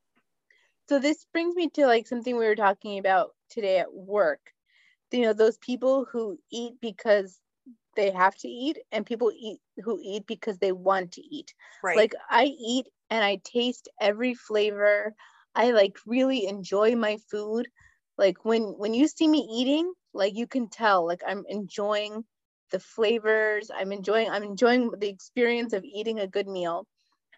so 0.91 0.99
this 0.99 1.25
brings 1.31 1.55
me 1.55 1.69
to 1.69 1.87
like 1.87 2.05
something 2.05 2.35
we 2.35 2.45
were 2.45 2.53
talking 2.53 2.99
about 2.99 3.29
today 3.49 3.79
at 3.79 3.93
work. 3.93 4.41
You 5.13 5.21
know 5.21 5.31
those 5.31 5.57
people 5.57 6.05
who 6.11 6.37
eat 6.51 6.73
because 6.81 7.39
they 7.95 8.11
have 8.11 8.35
to 8.39 8.49
eat 8.49 8.77
and 8.91 9.05
people 9.05 9.31
eat 9.33 9.59
who 9.85 10.01
eat 10.03 10.27
because 10.27 10.57
they 10.57 10.73
want 10.73 11.13
to 11.13 11.21
eat. 11.21 11.53
Right. 11.81 11.95
Like 11.95 12.13
i 12.29 12.43
eat 12.43 12.87
and 13.09 13.23
i 13.23 13.39
taste 13.45 13.87
every 14.01 14.33
flavor. 14.33 15.15
I 15.55 15.71
like 15.71 15.95
really 16.05 16.45
enjoy 16.45 16.97
my 16.97 17.19
food. 17.31 17.69
Like 18.17 18.43
when 18.43 18.63
when 18.63 18.93
you 18.93 19.07
see 19.07 19.29
me 19.29 19.47
eating 19.49 19.93
like 20.13 20.35
you 20.35 20.45
can 20.45 20.67
tell 20.67 21.07
like 21.07 21.21
i'm 21.25 21.45
enjoying 21.47 22.25
the 22.71 22.81
flavors. 22.81 23.71
I'm 23.73 23.93
enjoying 23.93 24.29
i'm 24.29 24.43
enjoying 24.43 24.91
the 24.99 25.07
experience 25.07 25.71
of 25.71 25.85
eating 25.85 26.19
a 26.19 26.27
good 26.27 26.49
meal 26.49 26.85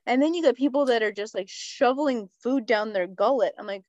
and 0.05 0.21
then 0.21 0.33
you 0.33 0.43
got 0.43 0.55
people 0.55 0.85
that 0.85 1.03
are 1.03 1.11
just 1.11 1.35
like 1.35 1.47
shoveling 1.49 2.29
food 2.41 2.65
down 2.65 2.93
their 2.93 3.07
gullet. 3.07 3.53
I'm 3.59 3.67
like 3.67 3.83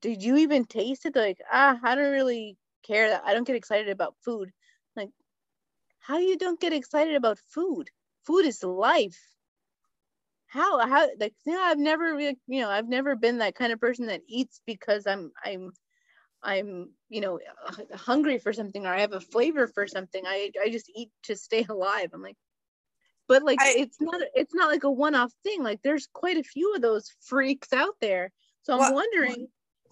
did 0.00 0.22
you 0.22 0.36
even 0.38 0.64
taste 0.64 1.06
it? 1.06 1.14
They're 1.14 1.26
like 1.28 1.40
ah 1.52 1.78
i 1.82 1.94
don't 1.94 2.12
really 2.12 2.56
care 2.86 3.10
that 3.10 3.22
i 3.26 3.34
don't 3.34 3.46
get 3.46 3.56
excited 3.56 3.88
about 3.88 4.16
food. 4.24 4.50
Like 4.96 5.10
how 6.00 6.18
you 6.18 6.36
don't 6.38 6.60
get 6.60 6.72
excited 6.72 7.14
about 7.16 7.38
food? 7.50 7.90
Food 8.26 8.46
is 8.46 8.62
life. 8.62 9.18
How 10.46 10.78
how 10.86 11.08
like 11.18 11.34
yeah 11.46 11.58
i've 11.58 11.78
never 11.78 12.18
you 12.20 12.36
know 12.48 12.70
i've 12.70 12.88
never 12.88 13.16
been 13.16 13.38
that 13.38 13.56
kind 13.56 13.72
of 13.72 13.80
person 13.80 14.06
that 14.06 14.22
eats 14.28 14.60
because 14.66 15.06
i'm 15.06 15.32
i'm 15.44 15.72
i'm 16.42 16.90
you 17.08 17.20
know 17.20 17.40
hungry 17.94 18.38
for 18.38 18.52
something 18.52 18.86
or 18.86 18.94
i 18.94 19.00
have 19.00 19.12
a 19.12 19.20
flavor 19.20 19.66
for 19.66 19.86
something. 19.88 20.22
I 20.26 20.50
i 20.62 20.70
just 20.70 20.90
eat 20.94 21.10
to 21.24 21.36
stay 21.36 21.64
alive. 21.68 22.10
I'm 22.14 22.22
like 22.22 22.36
but 23.28 23.42
like 23.42 23.60
I- 23.60 23.74
it's 23.78 24.00
not 24.00 24.20
it's 24.34 24.54
not 24.54 24.70
like 24.70 24.84
a 24.84 24.90
one-off 24.90 25.32
thing. 25.42 25.62
Like 25.62 25.80
there's 25.82 26.08
quite 26.12 26.36
a 26.36 26.42
few 26.42 26.74
of 26.74 26.82
those 26.82 27.10
freaks 27.20 27.72
out 27.72 27.94
there. 28.00 28.30
So 28.62 28.72
i'm 28.74 28.78
Well- 28.80 28.94
wondering 28.94 29.48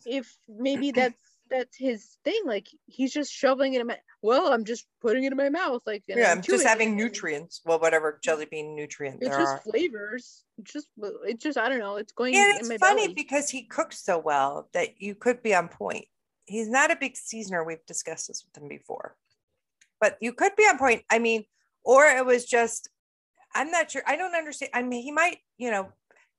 if 0.06 0.36
maybe 0.48 0.90
that's 0.90 1.20
that's 1.50 1.76
his 1.76 2.16
thing. 2.24 2.40
Like 2.46 2.66
he's 2.86 3.12
just 3.12 3.30
shoveling 3.32 3.74
it 3.74 3.80
in 3.82 3.86
my 3.86 3.98
well 4.22 4.52
i'm 4.52 4.64
just 4.64 4.86
putting 5.00 5.24
it 5.24 5.32
in 5.32 5.36
my 5.36 5.48
mouth 5.50 5.82
like 5.84 6.02
yeah 6.06 6.30
I'm 6.32 6.38
i'm 6.38 6.42
just 6.42 6.64
having 6.66 6.92
it, 6.92 6.96
nutrients. 6.96 7.60
Well 7.64 7.78
whatever 7.78 8.18
jelly 8.22 8.46
bean 8.50 8.74
nutrient 8.74 9.18
it's 9.20 9.28
there 9.28 9.38
just 9.38 9.52
are. 9.54 9.60
flavors. 9.60 10.44
It's 10.58 10.72
just 10.72 10.86
it's 11.24 11.42
just 11.42 11.58
i 11.58 11.68
don't 11.68 11.78
know. 11.78 11.96
It's 11.96 12.12
going 12.12 12.34
and 12.36 12.54
in 12.54 12.60
it's 12.60 12.68
my 12.68 12.78
funny 12.78 13.02
belly. 13.08 13.14
because 13.14 13.50
he 13.50 13.62
cooks 13.64 14.02
so 14.02 14.18
well 14.18 14.68
that 14.72 15.00
you 15.00 15.14
could 15.14 15.42
be 15.42 15.54
on 15.54 15.68
point. 15.68 16.06
He's 16.46 16.68
not 16.68 16.90
a 16.90 16.96
big 16.96 17.16
seasoner. 17.16 17.62
We've 17.64 17.84
discussed 17.86 18.28
this 18.28 18.44
with 18.44 18.60
him 18.62 18.68
before. 18.68 19.14
But 20.00 20.18
you 20.20 20.32
could 20.32 20.56
be 20.56 20.64
on 20.64 20.78
point. 20.78 21.02
I 21.10 21.18
mean 21.18 21.44
or 21.84 22.06
it 22.06 22.24
was 22.24 22.44
just 22.46 22.88
i'm 23.54 23.70
not 23.70 23.90
sure 23.90 24.02
i 24.06 24.16
don't 24.16 24.34
understand 24.34 24.70
i 24.74 24.82
mean 24.82 25.02
he 25.02 25.12
might 25.12 25.38
you 25.58 25.70
know 25.70 25.92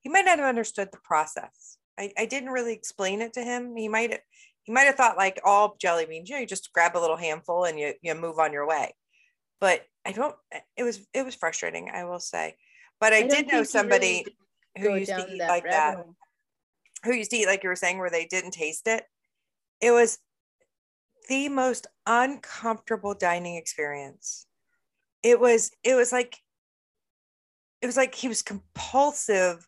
he 0.03 0.09
might 0.09 0.25
not 0.25 0.37
have 0.37 0.47
understood 0.47 0.89
the 0.91 0.99
process. 0.99 1.77
I, 1.97 2.11
I 2.17 2.25
didn't 2.25 2.49
really 2.49 2.73
explain 2.73 3.21
it 3.21 3.33
to 3.33 3.43
him. 3.43 3.75
He 3.75 3.87
might 3.87 4.11
have 4.11 4.19
he 4.63 4.71
might 4.71 4.83
have 4.83 4.95
thought 4.95 5.17
like 5.17 5.41
all 5.43 5.75
jelly 5.79 6.05
beans 6.05 6.29
you 6.29 6.35
know 6.35 6.39
you 6.39 6.47
just 6.47 6.71
grab 6.71 6.95
a 6.95 6.99
little 6.99 7.17
handful 7.17 7.65
and 7.65 7.79
you 7.79 7.93
you 8.01 8.13
move 8.13 8.37
on 8.37 8.53
your 8.53 8.67
way. 8.67 8.93
But 9.59 9.85
i 10.05 10.11
don't 10.11 10.35
it 10.75 10.83
was 10.83 10.99
it 11.13 11.23
was 11.23 11.35
frustrating 11.35 11.89
i 11.93 12.03
will 12.03 12.19
say. 12.19 12.55
But 12.99 13.13
i, 13.13 13.21
don't 13.21 13.29
did 13.29 13.47
know 13.47 13.63
somebody 13.63 14.25
really 14.77 14.89
who 14.89 14.95
used 14.99 15.11
to 15.11 15.27
eat 15.29 15.39
that 15.39 15.49
like 15.49 15.63
that 15.63 15.95
hole. 15.95 16.15
who 17.05 17.13
used 17.13 17.31
to 17.31 17.37
eat 17.37 17.47
like 17.47 17.63
you 17.63 17.69
were 17.69 17.75
saying 17.75 17.97
where 17.97 18.09
they 18.09 18.25
didn't 18.25 18.51
taste 18.51 18.87
it. 18.87 19.05
It 19.81 19.91
was 19.91 20.19
the 21.29 21.47
most 21.49 21.87
uncomfortable 22.05 23.13
dining 23.13 23.55
experience. 23.55 24.47
It 25.21 25.39
was 25.39 25.71
it 25.83 25.95
was 25.95 26.11
like 26.11 26.37
it 27.83 27.85
was 27.85 27.97
like 27.97 28.15
he 28.15 28.29
was 28.29 28.41
compulsive 28.41 29.67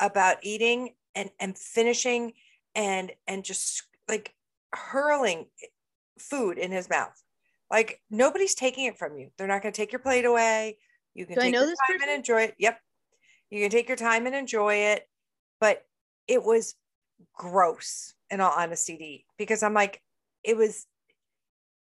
about 0.00 0.38
eating 0.42 0.94
and 1.14 1.30
and 1.38 1.56
finishing 1.56 2.32
and 2.74 3.12
and 3.28 3.44
just 3.44 3.84
like 4.08 4.34
hurling 4.72 5.46
food 6.18 6.58
in 6.58 6.72
his 6.72 6.88
mouth. 6.88 7.22
Like 7.70 8.00
nobody's 8.10 8.54
taking 8.54 8.86
it 8.86 8.98
from 8.98 9.16
you. 9.18 9.28
They're 9.36 9.46
not 9.46 9.62
going 9.62 9.72
to 9.72 9.76
take 9.76 9.92
your 9.92 10.00
plate 10.00 10.24
away. 10.24 10.78
You 11.14 11.26
can 11.26 11.36
Do 11.36 11.42
take 11.42 11.52
your 11.54 11.66
time 11.66 11.74
person? 11.86 12.08
and 12.08 12.18
enjoy 12.18 12.42
it. 12.42 12.54
Yep. 12.58 12.80
You 13.50 13.60
can 13.60 13.70
take 13.70 13.88
your 13.88 13.96
time 13.98 14.26
and 14.26 14.34
enjoy 14.34 14.74
it. 14.74 15.06
But 15.60 15.84
it 16.26 16.42
was 16.42 16.74
gross 17.34 18.14
in 18.30 18.40
all 18.40 18.52
honesty 18.56 18.96
to 18.96 19.04
eat 19.04 19.24
because 19.38 19.62
i'm 19.62 19.74
like 19.74 20.02
it 20.42 20.56
was 20.56 20.86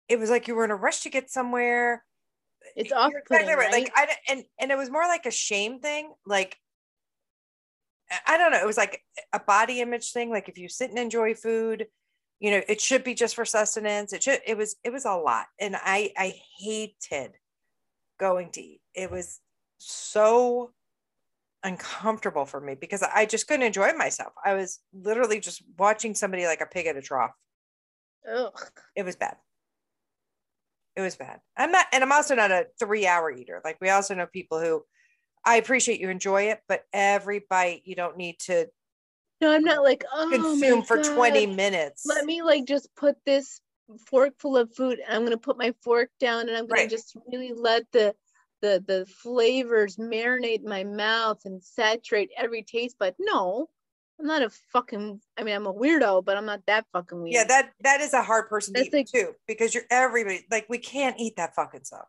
it 0.10 0.20
was 0.20 0.30
like 0.30 0.48
you 0.48 0.56
were 0.56 0.66
in 0.66 0.72
a 0.72 0.76
rush 0.76 1.02
to 1.02 1.10
get 1.10 1.30
somewhere 1.30 2.04
It's 2.76 2.92
off 2.92 3.12
exactly 3.16 3.54
right? 3.54 3.72
Like 3.72 3.92
I 3.96 4.08
and 4.30 4.44
and 4.60 4.72
it 4.72 4.78
was 4.78 4.90
more 4.90 5.04
like 5.08 5.26
a 5.26 5.32
shame 5.32 5.80
thing. 5.80 6.12
Like 6.26 6.58
I- 8.10 8.36
I 8.36 8.38
don't 8.38 8.52
know. 8.52 8.60
It 8.60 8.66
was 8.68 8.78
like 8.78 9.02
a 9.34 9.40
body 9.40 9.82
image 9.82 10.12
thing. 10.12 10.30
Like 10.30 10.50
if 10.50 10.58
you 10.58 10.70
sit 10.70 10.90
and 10.90 11.00
enjoy 11.00 11.34
food, 11.34 11.88
you 12.40 12.52
know, 12.52 12.62
it 12.68 12.82
should 12.82 13.04
be 13.04 13.14
just 13.14 13.36
for 13.36 13.46
sustenance. 13.46 14.14
It 14.14 14.24
should. 14.24 14.42
It 14.46 14.58
was. 14.58 14.76
It 14.84 14.92
was 14.92 15.06
a 15.06 15.16
lot, 15.16 15.46
and 15.60 15.76
I 15.76 16.12
I 16.18 16.36
hated 16.60 17.32
going 18.20 18.52
to 18.52 18.62
eat. 18.62 18.82
It 18.94 19.10
was 19.12 19.40
so 19.78 20.72
uncomfortable 21.64 22.46
for 22.46 22.62
me 22.62 22.76
because 22.76 23.02
I 23.02 23.26
just 23.26 23.48
couldn't 23.48 23.66
enjoy 23.66 23.94
myself. 23.94 24.34
I 24.44 24.54
was 24.54 24.80
literally 24.94 25.40
just 25.40 25.64
watching 25.78 26.14
somebody 26.14 26.46
like 26.46 26.62
a 26.62 26.66
pig 26.68 26.86
at 26.86 26.96
a 26.96 27.02
trough 27.02 27.32
Ugh. 28.32 28.54
it 28.96 29.04
was 29.04 29.16
bad. 29.16 29.36
It 30.96 31.02
was 31.02 31.16
bad. 31.16 31.42
I'm 31.58 31.72
not, 31.72 31.88
and 31.92 32.04
I'm 32.04 32.12
also 32.12 32.36
not 32.36 32.52
a 32.52 32.68
three 32.80 33.06
hour 33.06 33.32
eater. 33.32 33.62
Like 33.64 33.78
we 33.82 33.90
also 33.90 34.16
know 34.16 34.28
people 34.28 34.60
who 34.60 34.86
I 35.46 35.58
appreciate 35.58 36.00
you 36.00 36.10
enjoy 36.10 36.44
it, 36.44 36.62
but 36.68 36.86
every 36.94 37.46
bite 37.50 37.82
you 37.86 37.96
don't 37.96 38.18
need 38.18 38.40
to 38.42 38.68
No, 39.42 39.52
I'm 39.52 39.64
not 39.64 39.84
like 39.84 40.04
oh 40.12 40.30
consume 40.32 40.84
for 40.84 40.98
20 40.98 41.48
minutes. 41.48 42.08
Let 42.08 42.26
me 42.26 42.42
like 42.42 42.66
just 42.66 42.94
put 42.96 43.18
this 43.26 43.62
fork 44.08 44.34
full 44.40 44.58
of 44.58 44.74
food 44.74 45.00
and 45.00 45.14
I'm 45.14 45.24
gonna 45.24 45.38
put 45.38 45.58
my 45.58 45.74
fork 45.84 46.10
down 46.20 46.48
and 46.48 46.58
I'm 46.58 46.68
gonna 46.68 46.82
Right. 46.82 46.90
just 46.90 47.16
really 47.28 47.54
let 47.54 47.92
the 47.92 48.16
the 48.62 48.84
the 48.88 49.06
flavors 49.06 49.98
marinate 49.98 50.64
my 50.64 50.84
mouth 50.84 51.42
and 51.46 51.64
saturate 51.64 52.32
every 52.38 52.64
taste 52.64 52.98
bud. 52.98 53.16
No, 53.20 53.70
I'm 54.20 54.28
not 54.28 54.42
a 54.44 54.50
fucking 54.50 55.20
I 55.38 55.44
mean 55.44 55.56
I'm 55.56 55.68
a 55.68 55.74
weirdo, 55.74 56.24
but 56.24 56.38
I'm 56.38 56.46
not 56.46 56.62
that 56.68 56.86
fucking 56.94 57.22
weird. 57.22 57.34
yeah, 57.34 57.44
that 57.46 57.72
that 57.82 58.02
is 58.02 58.14
a 58.14 58.24
hard 58.24 58.48
person 58.50 58.74
to 58.74 58.80
That's 58.80 58.88
eat 58.88 58.98
like- 58.98 59.08
too 59.08 59.34
because 59.48 59.74
you're 59.74 59.84
everybody 59.92 60.46
like 60.50 60.68
we 60.70 60.78
can't 60.78 61.20
eat 61.20 61.36
that 61.38 61.56
fucking 61.56 61.84
stuff. 61.84 62.08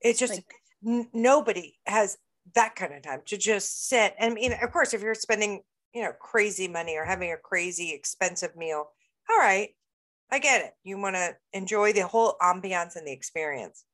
It's 0.00 0.18
just 0.18 0.34
like 0.34 0.54
n- 0.86 1.08
nobody 1.12 1.74
has 1.86 2.18
that 2.54 2.74
kind 2.74 2.92
of 2.94 3.02
time 3.02 3.22
to 3.26 3.36
just 3.36 3.88
sit. 3.88 4.14
And 4.18 4.32
I 4.32 4.34
mean, 4.34 4.52
of 4.52 4.72
course, 4.72 4.94
if 4.94 5.02
you're 5.02 5.14
spending, 5.14 5.62
you 5.94 6.02
know, 6.02 6.12
crazy 6.12 6.66
money 6.68 6.96
or 6.96 7.04
having 7.04 7.30
a 7.32 7.36
crazy 7.36 7.92
expensive 7.92 8.56
meal, 8.56 8.88
all 9.30 9.38
right, 9.38 9.70
I 10.30 10.40
get 10.40 10.64
it. 10.64 10.72
You 10.82 10.98
want 10.98 11.14
to 11.16 11.36
enjoy 11.52 11.92
the 11.92 12.06
whole 12.06 12.34
ambiance 12.42 12.96
and 12.96 13.06
the 13.06 13.12
experience. 13.12 13.84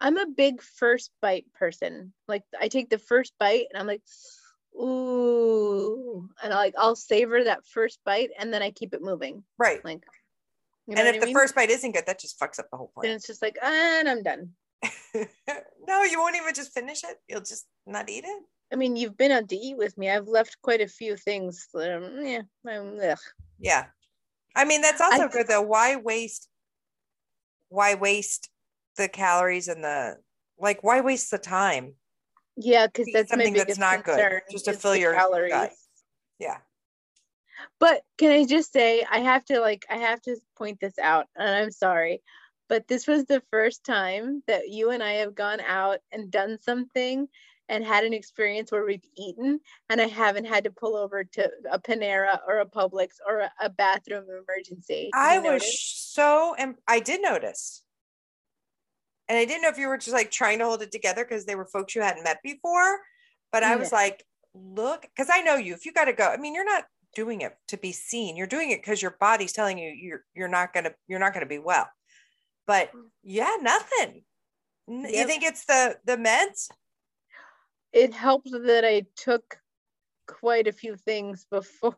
I'm 0.00 0.16
a 0.16 0.26
big 0.26 0.62
first 0.62 1.10
bite 1.20 1.46
person. 1.54 2.12
Like 2.28 2.44
I 2.58 2.68
take 2.68 2.88
the 2.88 2.98
first 2.98 3.32
bite 3.40 3.66
and 3.70 3.80
I'm 3.80 3.86
like, 3.88 4.02
ooh, 4.74 6.28
and 6.42 6.52
I 6.52 6.56
like 6.56 6.74
I'll 6.78 6.96
savor 6.96 7.44
that 7.44 7.66
first 7.66 7.98
bite 8.04 8.30
and 8.38 8.52
then 8.52 8.62
I 8.62 8.70
keep 8.70 8.94
it 8.94 9.02
moving. 9.02 9.44
Right. 9.58 9.84
Like, 9.84 10.04
you 10.86 10.94
know 10.94 11.02
and 11.02 11.16
if 11.16 11.22
I 11.22 11.26
the 11.26 11.32
first 11.32 11.54
bite 11.54 11.70
isn't 11.70 11.92
good, 11.92 12.06
that 12.06 12.20
just 12.20 12.38
fucks 12.38 12.58
up 12.58 12.66
the 12.70 12.76
whole 12.76 12.92
then 12.96 13.02
plan. 13.02 13.16
it's 13.16 13.26
just 13.26 13.42
like, 13.42 13.56
and 13.62 14.08
I'm 14.08 14.22
done. 14.22 14.50
no, 15.14 16.02
you 16.04 16.18
won't 16.18 16.36
even 16.36 16.54
just 16.54 16.72
finish 16.72 17.04
it. 17.04 17.16
You'll 17.28 17.40
just 17.40 17.66
not 17.86 18.08
eat 18.08 18.24
it. 18.24 18.42
I 18.72 18.76
mean, 18.76 18.96
you've 18.96 19.16
been 19.16 19.32
out 19.32 19.48
to 19.48 19.56
eat 19.56 19.76
with 19.76 19.98
me. 19.98 20.08
I've 20.08 20.28
left 20.28 20.56
quite 20.62 20.80
a 20.80 20.86
few 20.86 21.16
things. 21.16 21.66
Um, 21.74 22.20
yeah, 22.22 22.42
ugh. 22.66 23.18
Yeah. 23.58 23.86
I 24.54 24.64
mean, 24.64 24.80
that's 24.80 25.00
also 25.00 25.24
I- 25.24 25.28
good 25.28 25.48
though. 25.48 25.62
Why 25.62 25.96
waste 25.96 26.48
why 27.68 27.94
waste 27.94 28.48
the 28.96 29.08
calories 29.08 29.68
and 29.68 29.84
the 29.84 30.16
like 30.58 30.82
why 30.82 31.00
waste 31.00 31.30
the 31.30 31.38
time? 31.38 31.94
Yeah, 32.60 32.86
because 32.86 33.08
that's 33.12 33.30
something 33.30 33.54
that's 33.54 33.78
not 33.78 34.04
good. 34.04 34.42
Just 34.50 34.66
to 34.66 34.72
fill 34.72 34.96
your 34.96 35.14
calories. 35.14 35.52
gut. 35.52 35.72
Yeah. 36.38 36.58
But 37.78 38.02
can 38.18 38.30
I 38.30 38.44
just 38.44 38.72
say, 38.72 39.04
I 39.10 39.20
have 39.20 39.44
to 39.46 39.60
like, 39.60 39.84
I 39.90 39.96
have 39.96 40.20
to 40.22 40.36
point 40.56 40.80
this 40.80 40.98
out, 40.98 41.26
and 41.36 41.48
I'm 41.48 41.70
sorry, 41.70 42.22
but 42.68 42.86
this 42.88 43.06
was 43.06 43.24
the 43.24 43.42
first 43.50 43.84
time 43.84 44.42
that 44.46 44.68
you 44.68 44.90
and 44.90 45.02
I 45.02 45.14
have 45.14 45.34
gone 45.34 45.60
out 45.60 45.98
and 46.12 46.30
done 46.30 46.58
something 46.60 47.28
and 47.68 47.84
had 47.84 48.04
an 48.04 48.12
experience 48.12 48.72
where 48.72 48.84
we've 48.84 49.04
eaten, 49.16 49.60
and 49.88 50.00
I 50.00 50.08
haven't 50.08 50.46
had 50.46 50.64
to 50.64 50.70
pull 50.70 50.96
over 50.96 51.24
to 51.24 51.50
a 51.70 51.78
Panera 51.78 52.40
or 52.46 52.58
a 52.58 52.66
Publix 52.66 53.10
or 53.26 53.40
a, 53.40 53.52
a 53.60 53.70
bathroom 53.70 54.24
emergency. 54.24 55.10
Did 55.12 55.14
I 55.14 55.38
was 55.38 55.44
notice? 55.44 56.10
so 56.12 56.54
and 56.58 56.74
I 56.88 57.00
did 57.00 57.22
notice. 57.22 57.82
And 59.30 59.38
I 59.38 59.44
didn't 59.44 59.62
know 59.62 59.68
if 59.68 59.78
you 59.78 59.86
were 59.86 59.96
just 59.96 60.12
like 60.12 60.32
trying 60.32 60.58
to 60.58 60.64
hold 60.64 60.82
it 60.82 60.90
together 60.90 61.24
because 61.24 61.46
they 61.46 61.54
were 61.54 61.64
folks 61.64 61.94
you 61.94 62.02
hadn't 62.02 62.24
met 62.24 62.38
before. 62.42 62.98
But 63.52 63.62
I 63.62 63.76
was 63.76 63.92
like, 63.92 64.24
look, 64.54 65.02
because 65.02 65.28
I 65.32 65.40
know 65.40 65.54
you. 65.54 65.72
If 65.72 65.86
you 65.86 65.92
got 65.92 66.06
to 66.06 66.12
go, 66.12 66.26
I 66.26 66.36
mean, 66.36 66.52
you're 66.52 66.64
not 66.64 66.86
doing 67.14 67.40
it 67.42 67.56
to 67.68 67.76
be 67.76 67.92
seen. 67.92 68.36
You're 68.36 68.48
doing 68.48 68.72
it 68.72 68.80
because 68.82 69.00
your 69.00 69.16
body's 69.20 69.52
telling 69.52 69.78
you 69.78 69.90
you're 69.90 70.24
you're 70.34 70.48
not 70.48 70.72
gonna 70.72 70.94
you're 71.06 71.20
not 71.20 71.32
gonna 71.32 71.46
be 71.46 71.60
well. 71.60 71.88
But 72.66 72.90
yeah, 73.22 73.56
nothing. 73.60 74.24
N- 74.88 75.06
You 75.08 75.26
think 75.26 75.44
it's 75.44 75.64
the 75.64 76.00
the 76.04 76.16
meds? 76.16 76.68
It 77.92 78.12
helped 78.12 78.50
that 78.50 78.84
I 78.84 79.06
took 79.14 79.60
quite 80.26 80.66
a 80.66 80.72
few 80.72 80.96
things 80.96 81.46
before 81.52 81.94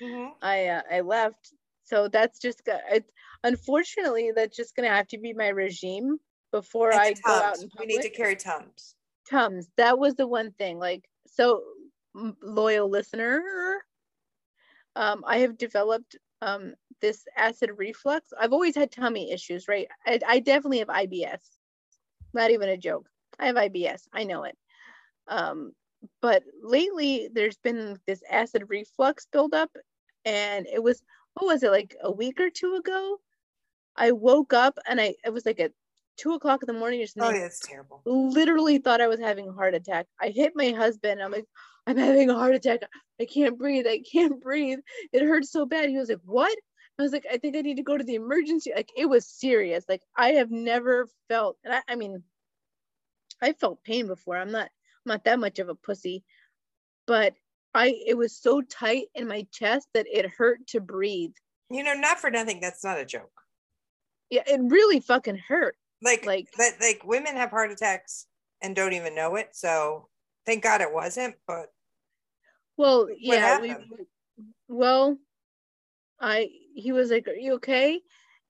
Mhm. 0.00 0.30
I 0.40 0.66
uh, 0.68 0.82
I 0.88 1.00
left. 1.00 1.52
So 1.82 2.06
that's 2.06 2.38
just 2.38 2.64
go- 2.64 2.78
it, 2.88 3.04
unfortunately 3.42 4.30
that's 4.32 4.56
just 4.56 4.76
gonna 4.76 4.88
have 4.90 5.08
to 5.08 5.18
be 5.18 5.32
my 5.32 5.48
regime 5.48 6.18
before 6.52 6.92
And 6.92 7.00
I 7.00 7.12
go 7.14 7.32
out 7.32 7.58
in 7.58 7.70
We 7.78 7.86
need 7.86 8.02
to 8.02 8.10
carry 8.10 8.36
tums. 8.36 8.94
Tums. 9.28 9.68
That 9.76 9.98
was 9.98 10.14
the 10.14 10.28
one 10.28 10.52
thing. 10.52 10.78
Like 10.78 11.08
so, 11.26 11.62
loyal 12.14 12.88
listener. 12.88 13.42
Um, 14.94 15.24
I 15.26 15.38
have 15.38 15.58
developed 15.58 16.16
um 16.42 16.74
this 17.00 17.24
acid 17.36 17.70
reflux. 17.76 18.32
I've 18.38 18.52
always 18.52 18.76
had 18.76 18.92
tummy 18.92 19.32
issues, 19.32 19.66
right? 19.66 19.88
I, 20.06 20.20
I 20.26 20.38
definitely 20.40 20.78
have 20.78 20.88
IBS. 20.88 21.40
Not 22.34 22.50
even 22.50 22.68
a 22.68 22.76
joke. 22.76 23.08
I 23.38 23.46
have 23.46 23.56
IBS. 23.56 24.02
I 24.12 24.24
know 24.24 24.44
it. 24.44 24.56
Um, 25.28 25.72
but 26.20 26.42
lately 26.62 27.28
there's 27.32 27.58
been 27.58 27.98
this 28.06 28.22
acid 28.30 28.64
reflux 28.68 29.26
buildup, 29.32 29.70
and 30.24 30.66
it 30.66 30.82
was 30.82 31.02
what 31.34 31.46
was 31.46 31.62
it 31.62 31.70
like 31.70 31.96
a 32.02 32.12
week 32.12 32.40
or 32.40 32.50
two 32.50 32.74
ago? 32.74 33.18
I 33.96 34.12
woke 34.12 34.52
up 34.52 34.78
and 34.88 35.00
I 35.00 35.14
it 35.24 35.32
was 35.32 35.46
like 35.46 35.60
at 35.60 35.72
two 36.16 36.32
o'clock 36.34 36.62
in 36.62 36.66
the 36.66 36.78
morning 36.78 37.00
or 37.00 37.04
Oh 37.04 37.06
something 37.06 37.40
yeah, 37.40 37.46
it's 37.46 37.60
terrible. 37.60 38.02
literally 38.04 38.78
thought 38.78 39.00
I 39.00 39.08
was 39.08 39.20
having 39.20 39.48
a 39.48 39.52
heart 39.52 39.74
attack. 39.74 40.06
I 40.20 40.28
hit 40.28 40.52
my 40.54 40.70
husband. 40.70 41.22
I'm 41.22 41.32
like, 41.32 41.46
I'm 41.86 41.96
having 41.96 42.30
a 42.30 42.34
heart 42.34 42.54
attack. 42.54 42.80
I 43.20 43.24
can't 43.26 43.58
breathe. 43.58 43.86
I 43.86 44.02
can't 44.10 44.40
breathe. 44.40 44.78
It 45.12 45.22
hurts 45.22 45.50
so 45.50 45.66
bad. 45.66 45.88
He 45.90 45.98
was 45.98 46.08
like, 46.08 46.20
What? 46.24 46.56
I 46.98 47.02
was 47.02 47.12
like, 47.12 47.26
I 47.32 47.38
think 47.38 47.56
I 47.56 47.62
need 47.62 47.78
to 47.78 47.82
go 47.82 47.96
to 47.96 48.04
the 48.04 48.14
emergency. 48.16 48.72
Like 48.74 48.90
it 48.96 49.06
was 49.06 49.26
serious. 49.26 49.84
Like 49.88 50.02
I 50.16 50.32
have 50.32 50.50
never 50.50 51.08
felt, 51.28 51.56
and 51.64 51.74
I, 51.74 51.82
I 51.88 51.96
mean, 51.96 52.22
I 53.40 53.52
felt 53.54 53.82
pain 53.82 54.06
before. 54.06 54.36
I'm 54.36 54.52
not, 54.52 54.66
I'm 54.66 55.06
not 55.06 55.24
that 55.24 55.40
much 55.40 55.58
of 55.58 55.68
a 55.68 55.74
pussy, 55.74 56.22
but 57.06 57.34
I, 57.74 57.96
it 58.06 58.16
was 58.16 58.36
so 58.36 58.60
tight 58.60 59.06
in 59.14 59.26
my 59.26 59.46
chest 59.50 59.88
that 59.94 60.06
it 60.06 60.30
hurt 60.30 60.66
to 60.68 60.80
breathe. 60.80 61.32
You 61.70 61.82
know, 61.82 61.94
not 61.94 62.20
for 62.20 62.30
nothing. 62.30 62.60
That's 62.60 62.84
not 62.84 63.00
a 63.00 63.04
joke. 63.06 63.32
Yeah, 64.30 64.42
it 64.46 64.60
really 64.62 65.00
fucking 65.00 65.38
hurt. 65.48 65.76
Like, 66.02 66.26
Like- 66.26 66.50
that, 66.58 66.80
like 66.80 67.04
women 67.04 67.36
have 67.36 67.50
heart 67.50 67.70
attacks 67.70 68.26
and 68.60 68.74
don't 68.76 68.92
even 68.92 69.14
know 69.14 69.36
it. 69.36 69.50
So 69.52 70.08
thank 70.46 70.62
God 70.62 70.80
it 70.80 70.92
wasn't. 70.92 71.36
But 71.46 71.72
Well, 72.76 73.08
yeah, 73.16 73.60
we, 73.60 73.74
well, 74.68 75.18
I 76.20 76.48
he 76.74 76.92
was 76.92 77.10
like, 77.10 77.28
"Are 77.28 77.34
you 77.34 77.54
okay?" 77.54 78.00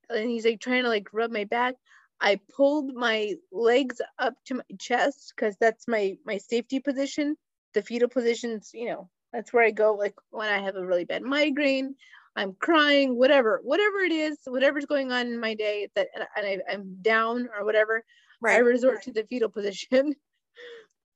And 0.08 0.30
he's 0.30 0.44
like 0.44 0.60
trying 0.60 0.84
to 0.84 0.88
like 0.88 1.12
rub 1.12 1.30
my 1.30 1.44
back. 1.44 1.74
I 2.20 2.38
pulled 2.54 2.94
my 2.94 3.34
legs 3.50 4.00
up 4.18 4.34
to 4.46 4.54
my 4.56 4.64
chest 4.78 5.32
because 5.34 5.56
that's 5.60 5.88
my 5.88 6.16
my 6.24 6.38
safety 6.38 6.80
position. 6.80 7.36
The 7.74 7.82
fetal 7.82 8.08
positions, 8.08 8.70
you 8.74 8.86
know, 8.86 9.10
that's 9.32 9.52
where 9.52 9.64
I 9.64 9.70
go 9.70 9.94
like 9.94 10.14
when 10.30 10.48
I 10.48 10.60
have 10.60 10.76
a 10.76 10.86
really 10.86 11.04
bad 11.04 11.22
migraine. 11.22 11.96
I'm 12.36 12.54
crying, 12.60 13.16
whatever, 13.16 13.60
whatever 13.62 13.98
it 13.98 14.12
is, 14.12 14.38
whatever's 14.46 14.86
going 14.86 15.12
on 15.12 15.26
in 15.26 15.38
my 15.40 15.54
day 15.54 15.88
that 15.94 16.08
and 16.36 16.46
I, 16.46 16.58
I'm 16.70 16.96
down 17.02 17.48
or 17.56 17.64
whatever. 17.64 18.04
I 18.44 18.54
right. 18.54 18.64
resort 18.64 19.02
to 19.02 19.12
the 19.12 19.24
fetal 19.24 19.48
position. 19.48 20.14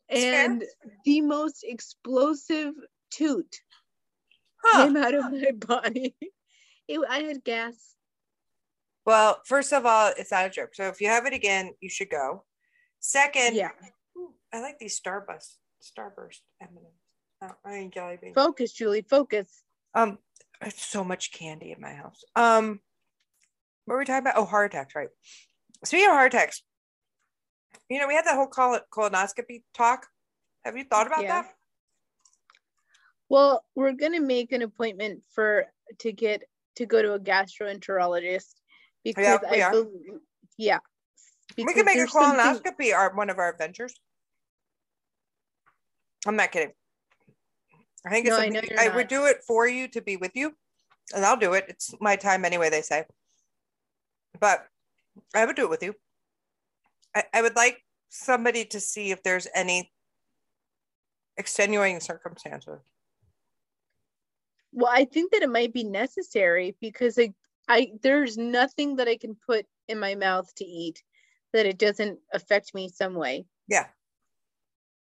It's 0.08 0.22
fair. 0.22 0.44
and 0.44 0.64
the 1.04 1.20
most 1.20 1.64
explosive 1.66 2.74
toot 3.10 3.56
Huh. 4.62 4.84
came 4.84 4.96
out 4.96 5.14
of 5.14 5.32
my 5.32 5.50
body. 5.66 6.14
It, 6.86 7.00
I 7.10 7.18
had 7.22 7.42
gas. 7.42 7.96
Well, 9.04 9.40
first 9.46 9.72
of 9.72 9.84
all, 9.84 10.12
it's 10.16 10.30
not 10.30 10.46
a 10.46 10.50
joke. 10.50 10.74
So 10.76 10.84
if 10.86 11.00
you 11.00 11.08
have 11.08 11.26
it 11.26 11.32
again, 11.32 11.72
you 11.80 11.88
should 11.90 12.08
go. 12.10 12.44
Second, 13.00 13.56
Yeah. 13.56 13.70
ooh, 14.16 14.34
I 14.52 14.60
like 14.60 14.78
these 14.78 15.00
Starburst, 15.00 15.56
Starburst 15.82 16.42
M&Ms. 16.62 16.84
Oh, 17.42 17.50
I 17.64 17.74
ain't 17.74 17.92
jelly 17.92 18.18
beans. 18.22 18.34
Focus, 18.36 18.72
Julie. 18.72 19.02
Focus. 19.02 19.62
Um, 19.94 20.18
so 20.74 21.04
much 21.04 21.32
candy 21.32 21.72
in 21.72 21.80
my 21.80 21.92
house. 21.94 22.24
Um, 22.34 22.80
what 23.84 23.94
were 23.94 23.98
we 24.00 24.04
talking 24.04 24.22
about? 24.26 24.36
Oh, 24.36 24.44
heart 24.44 24.72
attacks, 24.72 24.94
right? 24.94 25.08
Speaking 25.84 26.06
of 26.08 26.12
heart 26.12 26.34
attacks, 26.34 26.62
you 27.88 27.98
know, 28.00 28.08
we 28.08 28.14
had 28.14 28.24
that 28.26 28.34
whole 28.34 28.46
col- 28.48 28.80
colonoscopy 28.92 29.62
talk. 29.74 30.06
Have 30.64 30.76
you 30.76 30.84
thought 30.84 31.06
about 31.06 31.22
Yeah. 31.22 31.42
that? 31.42 31.54
Well, 33.28 33.64
we're 33.74 33.92
gonna 33.92 34.20
make 34.20 34.52
an 34.52 34.62
appointment 34.62 35.22
for 35.34 35.66
to 35.98 36.12
get 36.12 36.42
to 36.76 36.86
go 36.86 37.02
to 37.02 37.14
a 37.14 37.20
gastroenterologist 37.20 38.54
because 39.04 39.24
Yeah, 39.24 39.38
I 39.50 39.60
are. 39.62 39.72
bel- 39.72 39.92
yeah. 40.56 40.78
we 41.56 41.64
can 41.72 41.84
make 41.84 41.94
a 41.94 41.98
there's 41.98 42.12
something- 42.12 42.38
colonoscopy 42.40 42.94
our 42.94 43.14
one 43.14 43.30
of 43.30 43.38
our 43.38 43.50
adventures. 43.50 43.94
I'm 46.26 46.36
not 46.36 46.50
kidding. 46.50 46.72
I 48.06 48.10
think 48.10 48.26
it's 48.26 48.36
No, 48.36 48.42
I 48.42 48.50
something 48.50 48.78
I 48.78 48.94
would 48.94 49.08
do 49.08 49.26
it 49.26 49.42
for 49.46 49.66
you 49.66 49.88
to 49.88 50.00
be 50.00 50.16
with 50.16 50.32
you, 50.34 50.54
and 51.14 51.24
I'll 51.24 51.36
do 51.36 51.54
it. 51.54 51.64
It's 51.68 51.92
my 52.00 52.14
time 52.14 52.44
anyway, 52.44 52.70
they 52.70 52.82
say. 52.82 53.04
But 54.38 54.66
I 55.34 55.44
would 55.44 55.56
do 55.56 55.64
it 55.64 55.70
with 55.70 55.82
you. 55.82 55.94
I, 57.14 57.24
I 57.34 57.42
would 57.42 57.56
like 57.56 57.82
somebody 58.08 58.64
to 58.66 58.80
see 58.80 59.10
if 59.10 59.22
there's 59.22 59.48
any 59.54 59.90
extenuating 61.36 62.00
circumstances. 62.00 62.78
Well, 64.72 64.92
I 64.92 65.04
think 65.04 65.32
that 65.32 65.42
it 65.42 65.50
might 65.50 65.72
be 65.72 65.84
necessary 65.84 66.76
because 66.80 67.16
like 67.16 67.34
I 67.68 67.92
there's 68.02 68.38
nothing 68.38 68.96
that 68.96 69.08
I 69.08 69.16
can 69.16 69.34
put 69.34 69.66
in 69.88 69.98
my 69.98 70.14
mouth 70.14 70.54
to 70.56 70.64
eat 70.64 71.02
that 71.52 71.66
it 71.66 71.78
doesn't 71.78 72.18
affect 72.32 72.74
me 72.74 72.88
some 72.88 73.14
way. 73.14 73.46
Yeah. 73.68 73.86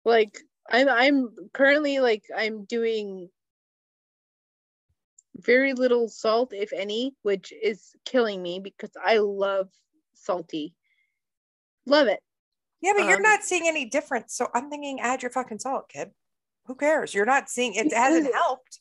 Like 0.06 0.38
I'm 0.70 0.88
I'm 0.90 1.30
currently 1.54 2.00
like 2.00 2.24
I'm 2.36 2.66
doing 2.66 3.30
very 5.36 5.74
little 5.74 6.08
salt 6.10 6.54
if 6.54 6.72
any, 6.74 7.16
which 7.24 7.52
is 7.52 7.92
killing 8.06 8.42
me 8.42 8.60
because 8.60 8.92
I 9.04 9.18
love 9.18 9.70
salty. 10.14 10.74
Love 11.86 12.08
it. 12.08 12.20
Yeah, 12.82 12.94
but 12.96 13.06
you're 13.06 13.18
Um, 13.18 13.24
not 13.24 13.44
seeing 13.44 13.68
any 13.68 13.86
difference. 13.86 14.36
So 14.36 14.48
I'm 14.54 14.70
thinking 14.70 15.00
add 15.00 15.22
your 15.22 15.32
fucking 15.32 15.60
salt, 15.60 15.90
kid. 15.90 16.12
Who 16.68 16.76
cares? 16.76 17.14
You're 17.14 17.26
not 17.26 17.50
seeing 17.50 17.74
it 17.76 17.92
hasn't 17.94 18.34
helped. 18.34 18.80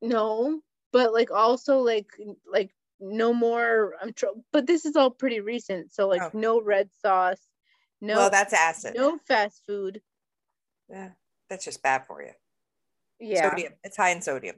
No, 0.00 0.60
but 0.92 1.12
like 1.12 1.30
also 1.30 1.78
like 1.80 2.08
like 2.50 2.74
no 3.00 3.34
more 3.34 3.94
I'm 4.00 4.12
tr- 4.12 4.26
but 4.52 4.66
this 4.66 4.86
is 4.86 4.96
all 4.96 5.10
pretty 5.10 5.40
recent. 5.40 5.92
So 5.92 6.08
like 6.08 6.22
Oh. 6.22 6.30
no 6.32 6.60
red 6.62 6.88
sauce, 7.02 7.40
no 8.00 8.16
well, 8.16 8.30
that's 8.30 8.52
acid. 8.54 8.94
no 8.96 9.18
fast 9.26 9.62
food. 9.66 10.00
Yeah, 10.88 11.10
that's 11.48 11.64
just 11.64 11.82
bad 11.82 12.06
for 12.06 12.22
you. 12.22 12.32
Yeah. 13.20 13.50
Sodium. 13.50 13.72
It's 13.84 13.96
high 13.96 14.10
in 14.10 14.22
sodium. 14.22 14.56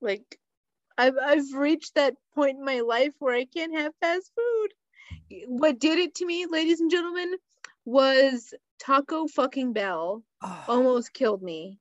Like 0.00 0.38
I've 0.98 1.16
I've 1.22 1.52
reached 1.54 1.94
that 1.94 2.14
point 2.34 2.58
in 2.58 2.64
my 2.64 2.80
life 2.80 3.12
where 3.18 3.34
I 3.34 3.44
can't 3.44 3.76
have 3.78 3.92
fast 4.00 4.30
food. 4.36 4.68
What 5.46 5.78
did 5.78 5.98
it 5.98 6.14
to 6.16 6.26
me, 6.26 6.46
ladies 6.46 6.80
and 6.80 6.90
gentlemen, 6.90 7.34
was 7.84 8.54
Taco 8.78 9.26
fucking 9.28 9.72
Bell 9.72 10.24
Oh, 10.42 10.64
almost 10.68 11.12
killed 11.12 11.42
me. 11.42 11.78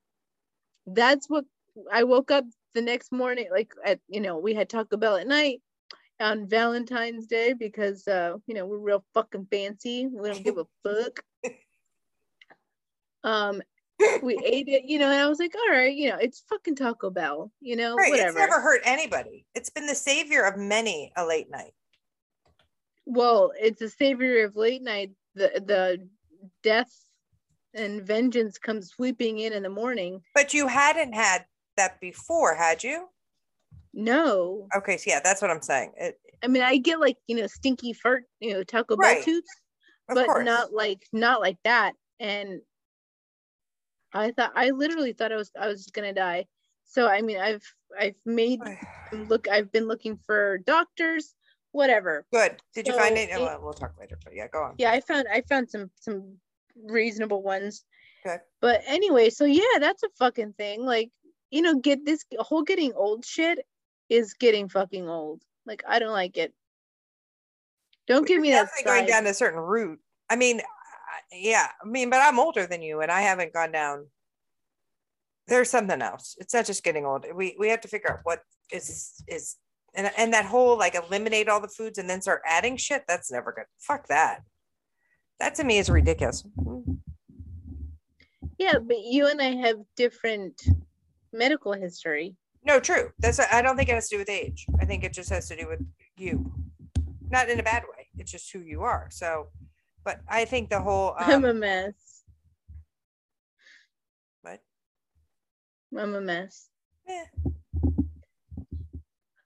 That's 0.86 1.30
what 1.30 1.46
I 1.92 2.04
woke 2.04 2.32
up 2.32 2.46
the 2.74 2.82
next 2.82 3.12
morning, 3.12 3.48
like 3.52 3.72
at 3.86 4.00
you 4.08 4.22
know, 4.22 4.38
we 4.38 4.54
had 4.54 4.70
Taco 4.70 4.98
Bell 4.98 5.16
at 5.16 5.28
night 5.28 5.62
on 6.20 6.48
Valentine's 6.48 7.26
Day 7.26 7.54
because 7.54 8.08
uh, 8.08 8.38
you 8.48 8.54
know, 8.54 8.66
we're 8.66 8.78
real 8.80 9.04
fucking 9.14 9.48
fancy. 9.50 10.08
We 10.08 10.30
don't 10.30 10.44
give 10.44 10.58
a 10.58 10.66
fuck. 10.84 11.22
Um 13.24 13.62
we 14.24 14.38
ate 14.46 14.70
it, 14.70 14.86
you 14.86 14.98
know, 14.98 15.12
and 15.12 15.20
I 15.22 15.28
was 15.28 15.40
like, 15.40 15.54
all 15.56 15.76
right, 15.76 15.94
you 15.94 16.10
know, 16.10 16.16
it's 16.18 16.44
fucking 16.50 16.76
Taco 16.76 17.10
Bell, 17.10 17.52
you 17.60 17.76
know, 17.76 17.96
right. 17.96 18.10
whatever. 18.10 18.30
It's 18.30 18.38
never 18.38 18.62
hurt 18.62 18.80
anybody. 18.86 19.46
It's 19.56 19.70
been 19.70 19.88
the 19.88 19.96
savior 19.96 20.44
of 20.44 20.56
many 20.58 21.12
a 21.18 21.26
late 21.26 21.50
night. 21.52 21.74
well, 23.06 23.52
it's 23.60 23.82
a 23.82 23.90
savior 23.90 24.46
of 24.46 24.56
late 24.56 24.82
night. 24.82 25.12
The 25.36 25.62
the 25.66 26.08
death 26.64 26.92
and 27.74 28.02
vengeance 28.02 28.58
comes 28.58 28.90
sweeping 28.90 29.40
in 29.40 29.54
in 29.54 29.64
the 29.64 29.70
morning. 29.70 30.22
But 30.34 30.54
you 30.54 30.68
hadn't 30.68 31.14
had 31.14 31.46
that 31.78 32.00
before, 32.00 32.56
had 32.56 32.84
you? 32.84 33.08
No, 33.94 34.68
Okay, 34.76 34.98
so 34.98 35.10
yeah, 35.10 35.20
that's 35.24 35.42
what 35.42 35.52
I'm 35.52 35.62
saying. 35.62 35.92
It, 35.98 36.20
I 36.44 36.48
mean, 36.48 36.62
I 36.62 36.78
get 36.78 37.00
like 37.00 37.18
you 37.28 37.36
know 37.36 37.48
stinky 37.48 37.94
fart, 37.94 38.24
you 38.40 38.54
know, 38.54 38.64
Taco 38.64 38.96
Bell 38.96 39.16
Right. 39.16 39.24
toots, 39.24 39.50
of 40.08 40.16
but 40.16 40.26
course. 40.26 40.46
not 40.46 40.72
like 40.74 41.04
not 41.12 41.42
like 41.42 41.58
that. 41.64 41.94
And 42.20 42.62
I 44.14 44.32
thought 44.32 44.52
I 44.56 44.72
literally 44.72 45.14
thought 45.14 45.32
I 45.32 45.36
was 45.36 45.52
I 45.60 45.68
was 45.68 45.88
gonna 45.88 46.14
die. 46.14 46.46
So 46.86 47.08
I 47.08 47.22
mean, 47.22 47.38
I've 47.40 47.64
I've 47.98 48.16
made 48.26 48.62
look. 49.12 49.48
I've 49.48 49.72
been 49.72 49.88
looking 49.88 50.18
for 50.26 50.58
doctors, 50.60 51.36
whatever. 51.72 52.26
Good. 52.32 52.58
Did 52.74 52.88
you 52.88 52.94
find 52.94 53.16
So 53.18 53.24
it? 53.24 53.30
it- 53.30 53.40
well, 53.40 53.60
we'll 53.62 53.74
talk 53.74 53.94
later. 54.00 54.18
But 54.24 54.36
yeah, 54.36 54.48
go 54.48 54.64
on. 54.64 54.76
Yeah, 54.78 54.92
I 54.92 55.02
found 55.02 55.28
I 55.32 55.42
found 55.42 55.70
some 55.70 55.92
some 56.00 56.38
reasonable 56.76 57.42
ones. 57.44 57.84
Okay. 58.26 58.38
But 58.62 58.82
anyway, 58.86 59.30
so 59.30 59.46
yeah, 59.46 59.80
that's 59.80 60.04
a 60.04 60.10
fucking 60.18 60.54
thing. 60.54 60.86
Like, 60.86 61.12
you 61.52 61.62
know, 61.62 61.76
get 61.76 62.06
this 62.06 62.26
whole 62.40 62.64
getting 62.64 62.94
old 62.94 63.26
shit 63.26 63.60
is 64.10 64.34
getting 64.34 64.68
fucking 64.68 65.08
old. 65.08 65.42
Like, 65.66 65.84
I 65.88 66.00
don't 66.00 66.12
like 66.12 66.36
it. 66.38 66.54
Don't 68.08 68.28
give 68.28 68.42
me 68.42 68.52
that. 68.52 68.66
Definitely 68.66 68.84
going 68.92 69.06
down 69.06 69.28
a 69.28 69.34
certain 69.34 69.60
route. 69.60 70.00
I 70.30 70.36
mean, 70.36 70.62
yeah. 71.32 71.68
I 71.82 71.88
mean, 71.88 72.10
but 72.10 72.22
I'm 72.22 72.40
older 72.40 72.66
than 72.66 72.82
you, 72.82 73.02
and 73.02 73.12
I 73.12 73.22
haven't 73.22 73.54
gone 73.54 73.72
down. 73.72 74.08
There's 75.48 75.70
something 75.70 76.02
else. 76.02 76.36
It's 76.40 76.54
not 76.54 76.66
just 76.66 76.84
getting 76.84 77.06
old. 77.06 77.26
We 77.34 77.56
we 77.60 77.70
have 77.70 77.82
to 77.82 77.88
figure 77.88 78.12
out 78.12 78.20
what 78.24 78.42
is 78.72 79.24
is 79.28 79.56
and 79.96 80.12
and 80.18 80.34
that 80.34 80.46
whole 80.46 80.78
like 80.78 80.96
eliminate 80.96 81.50
all 81.50 81.62
the 81.62 81.68
foods 81.68 81.98
and 81.98 82.10
then 82.10 82.22
start 82.22 82.42
adding 82.46 82.78
shit. 82.78 83.04
That's 83.08 83.32
never 83.32 83.52
good. 83.52 83.66
Fuck 83.80 84.08
that. 84.08 84.42
That 85.40 85.56
to 85.56 85.64
me 85.64 85.78
is 85.78 85.90
ridiculous. 85.90 86.44
Yeah, 88.58 88.78
but 88.80 88.98
you 89.00 89.28
and 89.28 89.42
I 89.42 89.56
have 89.56 89.78
different 89.96 90.62
medical 91.32 91.74
history. 91.74 92.36
No, 92.64 92.80
true. 92.80 93.12
That's 93.20 93.40
I 93.40 93.62
don't 93.62 93.78
think 93.78 93.90
it 93.90 93.96
has 93.96 94.10
to 94.10 94.16
do 94.16 94.20
with 94.20 94.30
age. 94.30 94.66
I 94.82 94.86
think 94.86 95.04
it 95.04 95.14
just 95.14 95.30
has 95.30 95.48
to 95.48 95.56
do 95.56 95.68
with 95.68 95.80
you, 96.18 96.52
not 97.30 97.50
in 97.50 97.60
a 97.60 97.64
bad 97.64 97.84
way. 97.84 98.08
It's 98.18 98.32
just 98.32 98.52
who 98.52 98.60
you 98.60 98.82
are. 98.84 99.08
So, 99.12 99.48
but 100.04 100.20
I 100.28 100.46
think 100.46 100.70
the 100.70 100.80
whole 100.82 101.16
I'm 101.20 101.46
a 101.46 101.50
um, 101.52 101.60
mess. 101.60 102.24
what? 104.42 104.60
I'm 105.98 106.16
a 106.16 106.22
mess. 106.22 106.70
Eh. 107.08 107.26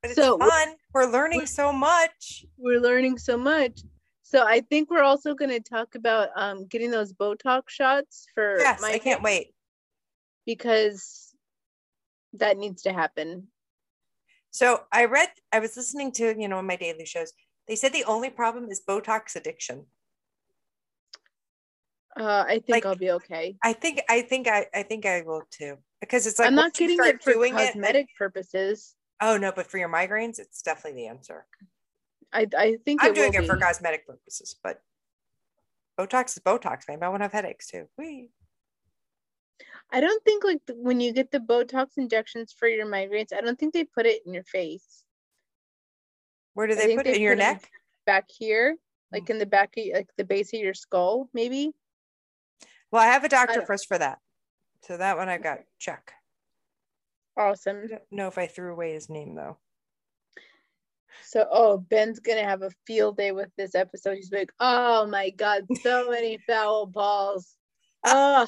But 0.02 0.12
it's 0.12 0.16
So, 0.16 0.38
fun. 0.38 0.76
We're 0.94 1.06
learning 1.10 1.46
so 1.46 1.72
much. 1.72 2.46
We're 2.58 2.80
learning 2.82 3.18
so 3.18 3.38
much. 3.38 3.80
So 4.24 4.46
I 4.46 4.62
think 4.62 4.90
we're 4.90 5.04
also 5.04 5.34
going 5.36 5.52
to 5.52 5.60
talk 5.60 5.96
about 5.96 6.30
um, 6.36 6.66
getting 6.66 6.92
those 6.92 7.14
Botox 7.14 7.70
shots 7.70 8.26
for 8.34 8.58
Yes, 8.60 8.82
my 8.82 8.90
I 8.94 8.98
can't 9.00 9.22
wait. 9.22 9.54
because 10.46 11.34
that 12.34 12.58
needs 12.58 12.82
to 12.84 12.94
happen. 12.94 13.48
So 14.52 14.82
I 14.92 15.06
read, 15.06 15.30
I 15.52 15.60
was 15.60 15.78
listening 15.78 16.12
to, 16.14 16.36
you 16.38 16.48
know, 16.48 16.62
my 16.62 16.76
daily 16.76 17.06
shows, 17.06 17.32
they 17.68 17.76
said 17.76 17.94
the 17.94 18.04
only 18.06 18.30
problem 18.30 18.70
is 18.70 18.82
Botox 18.88 19.36
addiction. 19.36 19.86
Uh, 22.16 22.46
I 22.48 22.54
think 22.60 22.70
Like, 22.70 22.86
I'll 22.86 22.96
be 22.96 23.12
okay. 23.12 23.56
I 23.64 23.74
think, 23.74 24.02
I 24.08 24.22
think, 24.22 24.48
I, 24.48 24.68
I 24.74 24.84
think 24.84 25.06
I 25.06 25.22
will 25.22 25.44
too, 25.50 25.78
because 26.00 26.28
it's 26.28 26.38
like 26.38 26.48
I'm 26.48 26.56
not 26.56 26.74
getting 26.74 27.00
it 27.02 27.24
for 27.24 27.34
doing 27.34 27.58
it, 27.58 27.74
cosmetic 27.74 28.08
purposes. 28.18 28.96
oh 29.20 29.38
no, 29.38 29.52
but 29.56 29.68
for 29.68 29.78
your 29.78 29.90
migraines, 29.90 30.38
it's 30.40 30.62
definitely 30.62 31.02
the 31.02 31.08
answer. 31.08 31.46
I 32.32 32.48
I 32.58 32.78
think 32.86 33.04
I'm 33.04 33.12
it 33.12 33.16
doing 33.16 33.34
it 33.34 33.46
for 33.46 33.58
cosmetic 33.58 34.06
purposes, 34.06 34.56
but 34.64 34.82
Botox 36.00 36.38
is 36.38 36.44
Botox, 36.44 36.88
man. 36.88 37.04
I 37.04 37.10
won't 37.10 37.22
have 37.22 37.32
headaches 37.32 37.68
too. 37.68 37.88
Whee. 37.98 38.30
I 39.92 40.00
don't 40.00 40.24
think 40.24 40.44
like 40.44 40.62
the, 40.66 40.74
when 40.74 41.00
you 41.00 41.14
get 41.14 41.32
the 41.32 41.40
Botox 41.40 41.98
injections 41.98 42.54
for 42.58 42.68
your 42.68 42.88
migraines, 42.88 43.34
I 43.34 43.42
don't 43.42 43.58
think 43.58 43.74
they 43.74 43.84
put 43.84 44.06
it 44.06 44.22
in 44.26 44.34
your 44.34 44.44
face. 44.44 45.04
Where 46.56 46.68
do 46.68 46.76
they 46.76 46.88
think 46.88 47.00
put 47.00 47.08
it 47.08 47.16
in 47.16 47.22
your 47.22 47.36
put 47.36 47.40
neck? 47.40 47.72
Back 48.06 48.30
here, 48.30 48.78
like 49.12 49.30
in 49.30 49.38
the 49.38 49.46
back 49.46 49.76
of 49.78 49.86
like 49.94 50.10
the 50.18 50.26
base 50.26 50.54
of 50.54 50.60
your 50.60 50.74
skull, 50.74 51.30
maybe. 51.34 51.72
Well, 52.94 53.02
I 53.02 53.08
have 53.08 53.24
a 53.24 53.30
doctor 53.30 53.66
first 53.66 53.88
for 53.88 53.98
that. 53.98 54.20
So 54.84 54.98
that 54.98 55.18
one 55.18 55.28
I 55.28 55.40
got 55.40 55.62
check. 55.80 56.14
I 57.36 57.42
Awesome. 57.42 57.88
don't 57.88 58.02
know 58.12 58.28
if 58.28 58.38
I 58.38 58.46
threw 58.46 58.72
away 58.72 58.94
his 58.94 59.10
name 59.10 59.34
though. 59.34 59.58
So, 61.26 61.48
oh, 61.52 61.78
Ben's 61.80 62.20
gonna 62.20 62.44
have 62.44 62.62
a 62.62 62.70
field 62.86 63.18
day 63.18 63.32
with 63.32 63.50
this 63.58 63.74
episode. 63.74 64.18
He's 64.18 64.32
like, 64.32 64.52
oh 64.60 65.08
my 65.08 65.32
god, 65.32 65.66
so 65.82 66.08
many 66.12 66.38
foul 66.46 66.86
balls. 66.86 67.56
Oh, 68.06 68.46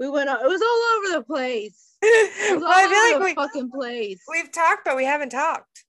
We 0.00 0.10
went. 0.10 0.30
It 0.30 0.48
was 0.48 0.62
all 0.62 1.12
over 1.14 1.20
the 1.20 1.24
place. 1.24 1.94
It 2.02 2.54
was 2.54 2.62
all 2.64 2.68
well, 2.68 2.78
I 2.78 2.84
over 2.86 2.94
feel 2.94 3.18
the 3.20 3.24
like 3.24 3.36
we, 3.36 3.42
fucking 3.60 3.70
place. 3.70 4.20
we've 4.28 4.50
talked, 4.50 4.84
but 4.84 4.96
we 4.96 5.04
haven't 5.04 5.30
talked. 5.30 5.84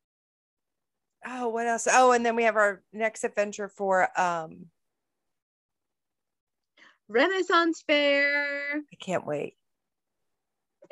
Oh, 1.26 1.48
what 1.50 1.66
else? 1.66 1.88
Oh, 1.92 2.12
and 2.12 2.24
then 2.24 2.36
we 2.36 2.44
have 2.44 2.58
our 2.58 2.84
next 2.94 3.24
adventure 3.24 3.68
for 3.70 4.08
um 4.20 4.68
Renaissance 7.10 7.84
Fair. 7.86 8.78
I 8.78 8.96
can't 9.00 9.26
wait. 9.26 9.56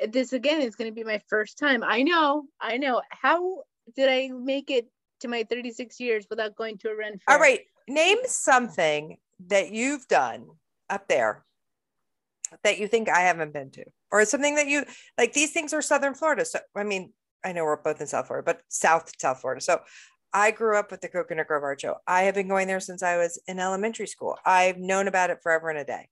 This 0.08 0.32
again 0.32 0.60
is 0.60 0.76
going 0.76 0.90
to 0.90 0.94
be 0.94 1.04
my 1.04 1.20
first 1.28 1.58
time. 1.58 1.82
I 1.82 2.02
know. 2.02 2.44
I 2.60 2.76
know. 2.76 3.02
How 3.10 3.62
did 3.94 4.08
I 4.10 4.30
make 4.34 4.70
it 4.70 4.88
to 5.20 5.28
my 5.28 5.44
36 5.48 5.98
years 6.00 6.26
without 6.28 6.56
going 6.56 6.78
to 6.78 6.88
a 6.88 6.96
Ren 6.96 7.18
Fair? 7.18 7.34
All 7.34 7.40
right. 7.40 7.60
Name 7.88 8.18
something 8.26 9.16
that 9.48 9.72
you've 9.72 10.06
done 10.08 10.48
up 10.90 11.08
there 11.08 11.44
that 12.62 12.78
you 12.78 12.88
think 12.88 13.08
I 13.08 13.20
haven't 13.20 13.52
been 13.52 13.70
to, 13.72 13.84
or 14.10 14.24
something 14.24 14.54
that 14.56 14.66
you 14.66 14.84
like. 15.18 15.32
These 15.32 15.52
things 15.52 15.72
are 15.72 15.82
Southern 15.82 16.14
Florida. 16.14 16.44
So, 16.44 16.58
I 16.74 16.84
mean, 16.84 17.12
I 17.44 17.52
know 17.52 17.64
we're 17.64 17.76
both 17.76 18.00
in 18.00 18.06
South 18.06 18.26
Florida, 18.26 18.44
but 18.44 18.62
South 18.68 19.10
South 19.18 19.40
Florida. 19.40 19.60
So, 19.60 19.80
I 20.32 20.50
grew 20.50 20.76
up 20.76 20.90
with 20.90 21.00
the 21.00 21.08
Coconut 21.08 21.46
Grove 21.46 21.62
Art 21.62 21.80
Show. 21.80 21.96
I 22.06 22.22
have 22.22 22.34
been 22.34 22.48
going 22.48 22.66
there 22.66 22.80
since 22.80 23.02
I 23.02 23.16
was 23.16 23.40
in 23.46 23.58
elementary 23.58 24.06
school. 24.06 24.36
I've 24.44 24.76
known 24.78 25.08
about 25.08 25.30
it 25.30 25.38
forever 25.42 25.70
and 25.70 25.78
a 25.78 25.84
day. 25.84 26.08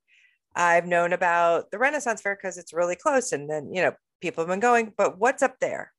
I've 0.57 0.87
known 0.87 1.13
about 1.13 1.71
the 1.71 1.79
Renaissance 1.79 2.23
Fair 2.23 2.37
because 2.37 2.57
it's 2.59 2.73
really 2.73 2.97
close, 2.97 3.33
and 3.33 3.51
then 3.51 3.73
you 3.75 3.83
know 3.83 3.93
people 4.21 4.43
have 4.43 4.49
been 4.49 4.61
going. 4.61 4.93
But 4.97 5.19
what's 5.19 5.43
up 5.43 5.59
there? 5.61 5.93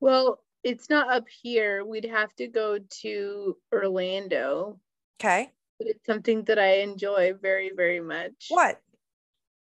Well, 0.00 0.40
it's 0.62 0.90
not 0.90 1.10
up 1.12 1.24
here. 1.42 1.84
We'd 1.84 2.04
have 2.04 2.34
to 2.36 2.46
go 2.46 2.78
to 3.02 3.56
Orlando, 3.72 4.78
Okay, 5.20 5.50
but 5.78 5.88
it's 5.88 6.04
something 6.06 6.44
that 6.44 6.58
I 6.58 6.80
enjoy 6.80 7.32
very, 7.40 7.70
very 7.74 8.00
much. 8.00 8.46
what? 8.50 8.80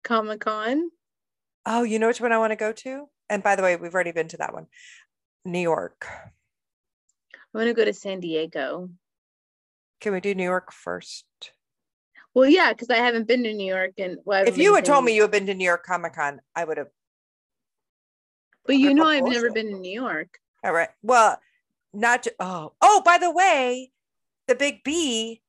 Comic 0.05 0.41
Con. 0.41 0.91
Oh, 1.67 1.83
you 1.83 1.99
know 1.99 2.09
which 2.09 2.21
one 2.21 2.33
I 2.33 2.39
want 2.39 2.53
to 2.53 2.57
go 2.57 2.73
to? 2.73 3.09
And 3.29 3.43
by 3.43 3.57
the 3.57 3.63
way, 3.63 3.77
we've 3.77 3.95
already 3.95 4.13
been 4.13 4.29
to 4.29 4.37
that 4.39 4.53
one. 4.53 4.67
New 5.45 5.61
York. 5.61 6.07
I 7.55 7.59
want 7.59 7.69
to 7.69 7.75
go 7.75 7.85
to 7.85 7.93
San 7.93 8.21
Diego. 8.21 8.89
Can 10.01 10.13
we 10.13 10.21
do 10.21 10.35
New 10.35 10.45
York 10.45 10.73
first? 10.73 11.25
Well, 12.35 12.49
yeah, 12.49 12.73
because 12.73 12.89
I 12.89 12.97
haven't 12.97 13.29
been 13.29 13.43
to 13.45 13.53
New 13.53 13.67
York 13.67 13.93
and 13.99 14.17
well, 14.25 14.47
If 14.47 14.57
you 14.57 14.75
had 14.75 14.85
told 14.87 15.05
me 15.05 15.15
you 15.15 15.23
had 15.23 15.31
been 15.31 15.47
to 15.47 15.55
New 15.55 15.65
York 15.67 15.85
Comic 15.85 16.15
Con, 16.15 16.41
I 16.57 16.65
would 16.65 16.79
have. 16.79 16.89
but 18.67 18.77
you 18.77 18.95
know, 18.95 19.07
I've 19.07 19.25
never 19.25 19.51
been 19.51 19.71
to 19.71 19.79
New 19.79 19.93
York. 19.93 20.39
All 20.65 20.73
right. 20.73 20.89
Well, 21.03 21.39
not. 21.93 22.23
ju- 22.23 22.31
Oh, 22.41 22.73
oh. 22.81 23.03
By 23.05 23.19
the 23.19 23.31
way, 23.31 23.91
the 24.49 24.55
Big 24.55 24.83
B. 24.83 25.43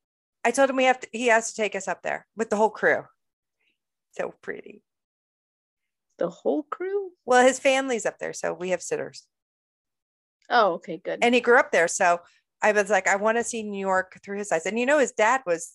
I 0.44 0.52
told 0.52 0.70
him 0.70 0.76
we 0.76 0.84
have 0.84 1.00
to. 1.00 1.08
He 1.14 1.28
has 1.28 1.50
to 1.52 1.56
take 1.56 1.74
us 1.74 1.88
up 1.88 2.02
there 2.04 2.28
with 2.36 2.50
the 2.50 2.58
whole 2.58 2.70
crew. 2.70 3.06
So 4.12 4.34
pretty. 4.42 4.84
The 6.20 6.30
whole 6.30 6.64
crew. 6.64 7.12
Well, 7.26 7.46
his 7.46 7.60
family's 7.60 8.06
up 8.06 8.20
there, 8.20 8.34
so 8.34 8.54
we 8.54 8.70
have 8.72 8.82
sitters, 8.82 9.26
Oh, 10.56 10.74
okay, 10.74 11.02
good. 11.04 11.20
and 11.24 11.34
he 11.34 11.42
grew 11.42 11.58
up 11.58 11.72
there. 11.72 11.88
So 11.88 12.20
I 12.62 12.72
was 12.72 12.90
like, 12.90 13.08
I 13.08 13.16
want 13.16 13.40
to 13.40 13.44
see 13.44 13.64
New 13.64 13.80
York 13.80 14.20
through 14.24 14.38
his 14.38 14.52
eyes. 14.52 14.68
And 14.68 14.80
you 14.80 14.86
know, 14.86 15.00
his 15.00 15.12
dad 15.12 15.42
was 15.48 15.74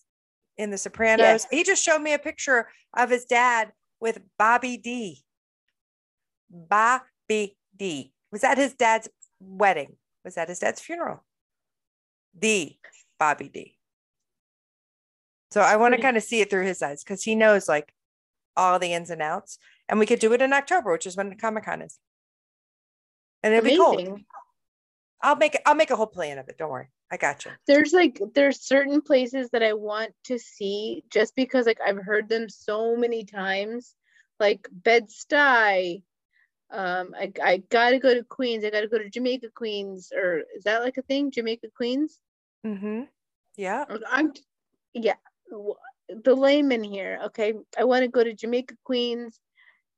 in 0.56 0.70
The 0.70 0.78
Sopranos. 0.78 1.46
He 1.50 1.64
just 1.64 1.82
showed 1.82 2.00
me 2.00 2.14
a 2.14 2.18
picture 2.18 2.68
of 2.96 3.10
his 3.10 3.24
dad 3.24 3.72
with 4.00 4.20
Bobby 4.38 4.76
D. 4.76 5.24
Bobby 6.48 7.56
D. 7.76 8.12
Was 8.30 8.42
that 8.42 8.56
his 8.56 8.74
dad's 8.74 9.08
wedding? 9.40 9.96
Was 10.24 10.36
that 10.36 10.48
his 10.48 10.60
dad's 10.60 10.80
funeral? 10.80 11.24
The 12.38 12.76
Bobby 13.18 13.48
D. 13.48 13.76
So 15.50 15.60
I 15.60 15.76
want 15.76 15.94
to 15.94 16.00
kind 16.00 16.16
of 16.16 16.22
see 16.22 16.40
it 16.40 16.50
through 16.50 16.66
his 16.66 16.82
eyes 16.82 17.02
because 17.02 17.22
he 17.22 17.34
knows 17.34 17.68
like 17.68 17.92
all 18.56 18.78
the 18.78 18.92
ins 18.92 19.10
and 19.10 19.22
outs. 19.22 19.58
And 19.88 19.98
we 19.98 20.06
could 20.06 20.18
do 20.20 20.32
it 20.34 20.42
in 20.42 20.52
October, 20.52 20.92
which 20.92 21.06
is 21.06 21.16
when 21.16 21.30
the 21.30 21.36
Comic 21.36 21.64
Con 21.64 21.82
is. 21.82 21.98
And 23.42 23.54
it'll 23.54 23.64
be 23.64 23.76
cold. 23.76 24.20
I'll 25.20 25.36
make 25.36 25.60
I'll 25.66 25.74
make 25.74 25.90
a 25.90 25.96
whole 25.96 26.06
plan 26.06 26.38
of 26.38 26.48
it. 26.48 26.58
Don't 26.58 26.70
worry. 26.70 26.88
I 27.10 27.16
got 27.16 27.44
you. 27.44 27.52
There's 27.66 27.92
like 27.92 28.20
there's 28.34 28.60
certain 28.60 29.00
places 29.00 29.50
that 29.50 29.62
I 29.62 29.72
want 29.72 30.12
to 30.24 30.38
see 30.38 31.04
just 31.10 31.34
because 31.34 31.66
like 31.66 31.80
I've 31.84 31.98
heard 32.04 32.28
them 32.28 32.48
so 32.48 32.96
many 32.96 33.24
times, 33.24 33.94
like 34.38 34.68
Bed 34.70 35.08
Stuy. 35.08 36.02
Um, 36.70 37.14
I 37.18 37.32
I 37.42 37.62
gotta 37.70 37.98
go 37.98 38.14
to 38.14 38.24
Queens. 38.24 38.64
I 38.64 38.70
gotta 38.70 38.88
go 38.88 38.98
to 38.98 39.08
Jamaica 39.08 39.48
Queens, 39.54 40.12
or 40.14 40.42
is 40.56 40.64
that 40.64 40.82
like 40.82 40.98
a 40.98 41.02
thing? 41.02 41.30
Jamaica 41.30 41.68
Queens. 41.74 42.20
Mm-hmm. 42.66 43.02
Yeah. 43.56 43.84
I'm, 44.08 44.32
yeah, 44.94 45.14
the 46.08 46.34
layman 46.34 46.84
here. 46.84 47.20
Okay, 47.26 47.54
I 47.76 47.84
want 47.84 48.02
to 48.02 48.08
go 48.08 48.22
to 48.22 48.32
Jamaica 48.34 48.76
Queens 48.84 49.40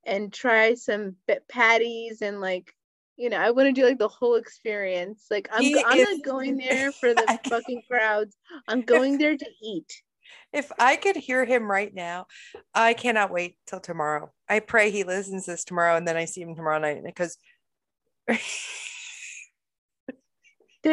and 0.05 0.33
try 0.33 0.73
some 0.73 1.15
patties 1.47 2.21
and 2.21 2.41
like, 2.41 2.73
you 3.21 3.29
know, 3.29 3.37
I 3.37 3.51
want 3.51 3.67
to 3.67 3.71
do 3.71 3.85
like 3.85 3.99
the 3.99 4.07
whole 4.07 4.35
experience. 4.35 5.27
Like 5.29 5.47
I'm, 5.51 5.61
He 5.61 5.77
I'm 5.77 5.99
is- 5.99 6.17
not 6.17 6.25
going 6.25 6.57
there 6.69 6.91
for 6.91 7.13
the 7.13 7.39
fucking 7.47 7.83
crowds. 7.89 8.35
I'm 8.67 8.81
going 8.81 9.19
there 9.19 9.37
to 9.37 9.45
eat. 9.63 10.01
If 10.51 10.71
I 10.79 10.95
could 10.95 11.15
hear 11.15 11.45
him 11.45 11.69
right 11.69 11.93
now, 11.93 12.25
I 12.73 12.93
cannot 12.93 13.31
wait 13.31 13.57
till 13.67 13.79
tomorrow. 13.79 14.31
I 14.49 14.59
pray 14.59 14.89
he 14.89 15.03
listens 15.03 15.45
this 15.45 15.63
tomorrow 15.63 15.95
and 15.95 16.07
then 16.07 16.17
I 16.17 16.25
see 16.25 16.41
him 16.41 16.55
tomorrow 16.55 16.79
night 16.79 17.01
because 17.05 17.37
Did 18.27 18.39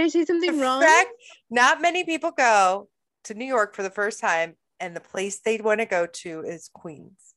I 0.00 0.08
say 0.08 0.26
something 0.26 0.60
wrong? 0.60 0.82
fact 0.82 1.10
not 1.50 1.80
many 1.80 2.04
people 2.04 2.30
go 2.30 2.88
to 3.24 3.34
New 3.34 3.46
York 3.46 3.74
for 3.74 3.82
the 3.82 3.90
first 3.90 4.20
time 4.20 4.54
and 4.80 4.94
the 4.94 5.00
place 5.00 5.40
they'd 5.40 5.64
want 5.64 5.80
to 5.80 5.86
go 5.86 6.06
to 6.06 6.42
is 6.42 6.68
Queens. 6.72 7.34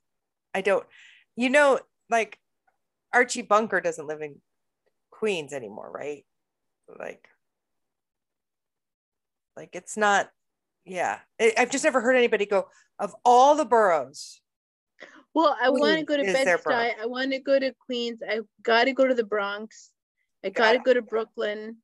I 0.54 0.62
don't, 0.62 0.86
you 1.38 1.50
know, 1.50 1.80
like 2.10 2.38
Archie 3.14 3.42
Bunker 3.42 3.80
doesn't 3.80 4.06
live 4.08 4.22
in 4.22 4.42
Queens 5.22 5.54
anymore, 5.54 5.92
right? 5.94 6.26
Like, 6.98 7.28
like 9.56 9.70
it's 9.74 9.96
not, 9.96 10.32
yeah. 10.84 11.20
I, 11.40 11.54
I've 11.60 11.70
just 11.70 11.84
never 11.84 12.02
heard 12.02 12.16
anybody 12.16 12.48
go 12.48 12.70
of 12.98 13.16
all 13.24 13.56
the 13.56 13.64
boroughs. 13.64 14.42
Well, 15.36 15.56
I 15.62 15.70
want 15.70 16.00
to 16.00 16.06
go 16.06 16.18
to 16.18 16.24
Bed. 16.24 16.48
Stuy. 16.48 16.94
I 17.00 17.06
want 17.06 17.34
to 17.34 17.40
go 17.40 17.60
to 17.60 17.72
Queens. 17.86 18.24
I 18.28 18.40
got 18.64 18.86
to 18.86 18.94
go 18.94 19.08
to 19.08 19.14
the 19.14 19.24
Bronx. 19.24 19.92
I 20.44 20.50
got 20.50 20.72
to 20.72 20.80
Got 20.80 20.86
go 20.86 20.94
to 20.96 21.04
Brooklyn. 21.04 21.78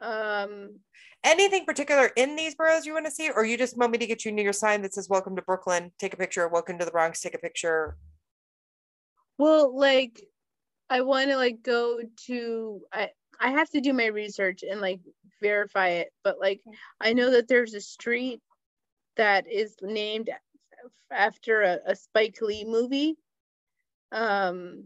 Um, 0.00 0.80
Anything 1.22 1.64
particular 1.64 2.10
in 2.16 2.34
these 2.34 2.56
boroughs 2.56 2.86
you 2.86 2.92
want 2.92 3.06
to 3.06 3.12
see, 3.12 3.30
or 3.30 3.44
you 3.44 3.56
just 3.56 3.78
want 3.78 3.92
me 3.92 3.98
to 3.98 4.06
get 4.06 4.24
you 4.24 4.32
near 4.32 4.42
your 4.42 4.52
sign 4.52 4.82
that 4.82 4.94
says 4.94 5.08
"Welcome 5.08 5.36
to 5.36 5.42
Brooklyn"? 5.42 5.92
Take 6.00 6.12
a 6.12 6.16
picture. 6.16 6.48
Welcome 6.48 6.76
to 6.78 6.84
the 6.84 6.90
Bronx. 6.90 7.20
Take 7.20 7.34
a 7.34 7.38
picture. 7.38 7.96
well, 9.38 9.78
like 9.78 10.20
I 10.90 11.00
want 11.02 11.30
to 11.30 11.36
like 11.36 11.62
go 11.62 12.00
to 12.26 12.80
I 12.92 13.10
I 13.40 13.50
have 13.50 13.70
to 13.70 13.80
do 13.80 13.92
my 13.92 14.06
research 14.06 14.62
and 14.68 14.80
like 14.80 15.00
verify 15.40 15.88
it, 15.88 16.08
but 16.24 16.38
like 16.40 16.60
I 17.00 17.12
know 17.12 17.30
that 17.30 17.48
there's 17.48 17.74
a 17.74 17.80
street 17.80 18.40
that 19.16 19.50
is 19.50 19.76
named 19.80 20.30
after 21.10 21.62
a, 21.62 21.78
a 21.86 21.96
Spike 21.96 22.38
Lee 22.42 22.64
movie. 22.64 23.16
Um, 24.12 24.84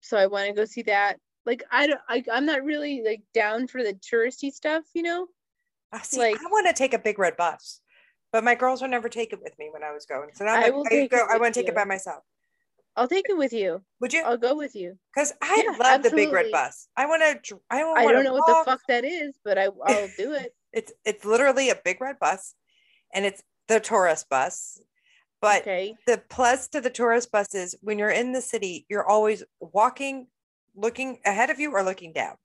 so 0.00 0.16
I 0.16 0.26
want 0.26 0.48
to 0.48 0.52
go 0.52 0.64
see 0.64 0.82
that. 0.82 1.18
Like 1.46 1.64
I 1.70 1.86
don't, 1.86 2.00
I, 2.08 2.22
I'm 2.32 2.46
not 2.46 2.62
really 2.62 3.02
like 3.04 3.22
down 3.34 3.66
for 3.66 3.82
the 3.82 3.94
touristy 3.94 4.52
stuff, 4.52 4.84
you 4.94 5.02
know. 5.02 5.26
I 5.92 6.02
see. 6.02 6.18
Like- 6.18 6.38
I 6.40 6.44
want 6.50 6.66
to 6.68 6.72
take 6.74 6.94
a 6.94 6.98
big 6.98 7.18
red 7.18 7.36
bus, 7.36 7.80
but 8.32 8.44
my 8.44 8.54
girls 8.54 8.82
would 8.82 8.90
never 8.90 9.08
take 9.08 9.32
it 9.32 9.40
with 9.42 9.58
me 9.58 9.70
when 9.72 9.82
I 9.82 9.92
was 9.92 10.06
going. 10.06 10.30
So 10.34 10.44
now 10.44 10.54
I'm 10.54 10.74
like, 10.74 10.92
I, 10.92 11.06
go, 11.06 11.26
I 11.30 11.38
want 11.38 11.54
to 11.54 11.60
take 11.60 11.68
it 11.68 11.74
by 11.74 11.84
myself. 11.84 12.22
I'll 12.96 13.08
take 13.08 13.28
it 13.28 13.36
with 13.36 13.52
you. 13.52 13.82
Would 14.00 14.12
you? 14.12 14.22
I'll 14.22 14.36
go 14.36 14.54
with 14.54 14.74
you. 14.74 14.98
Because 15.14 15.32
I 15.40 15.64
Yeah, 15.64 15.76
love 15.78 16.02
the 16.02 16.10
big 16.10 16.32
red 16.32 16.50
bus. 16.50 16.88
I 16.96 17.06
want 17.06 17.22
to. 17.44 17.60
I 17.70 17.78
don't. 17.78 17.98
I 17.98 18.12
don't 18.12 18.24
know 18.24 18.34
what 18.34 18.46
the 18.46 18.70
fuck 18.70 18.80
that 18.88 19.04
is, 19.04 19.34
but 19.44 19.58
I, 19.58 19.68
I'll 19.84 20.08
do 20.16 20.32
it. 20.32 20.54
It's 20.74 20.90
it's 21.04 21.26
literally 21.26 21.68
a 21.68 21.78
big 21.84 22.00
red 22.00 22.18
bus, 22.18 22.54
and 23.12 23.26
it's 23.26 23.42
the 23.68 23.78
tourist 23.78 24.30
bus. 24.30 24.80
But 25.42 25.62
okay. 25.62 25.96
the 26.06 26.22
plus 26.30 26.68
to 26.68 26.80
the 26.80 26.88
tourist 26.88 27.30
bus 27.30 27.54
is 27.54 27.76
when 27.82 27.98
you're 27.98 28.08
in 28.08 28.32
the 28.32 28.40
city, 28.40 28.86
you're 28.88 29.06
always 29.06 29.44
walking, 29.60 30.28
looking 30.74 31.18
ahead 31.26 31.50
of 31.50 31.60
you 31.60 31.72
or 31.72 31.82
looking 31.82 32.14
down. 32.14 32.36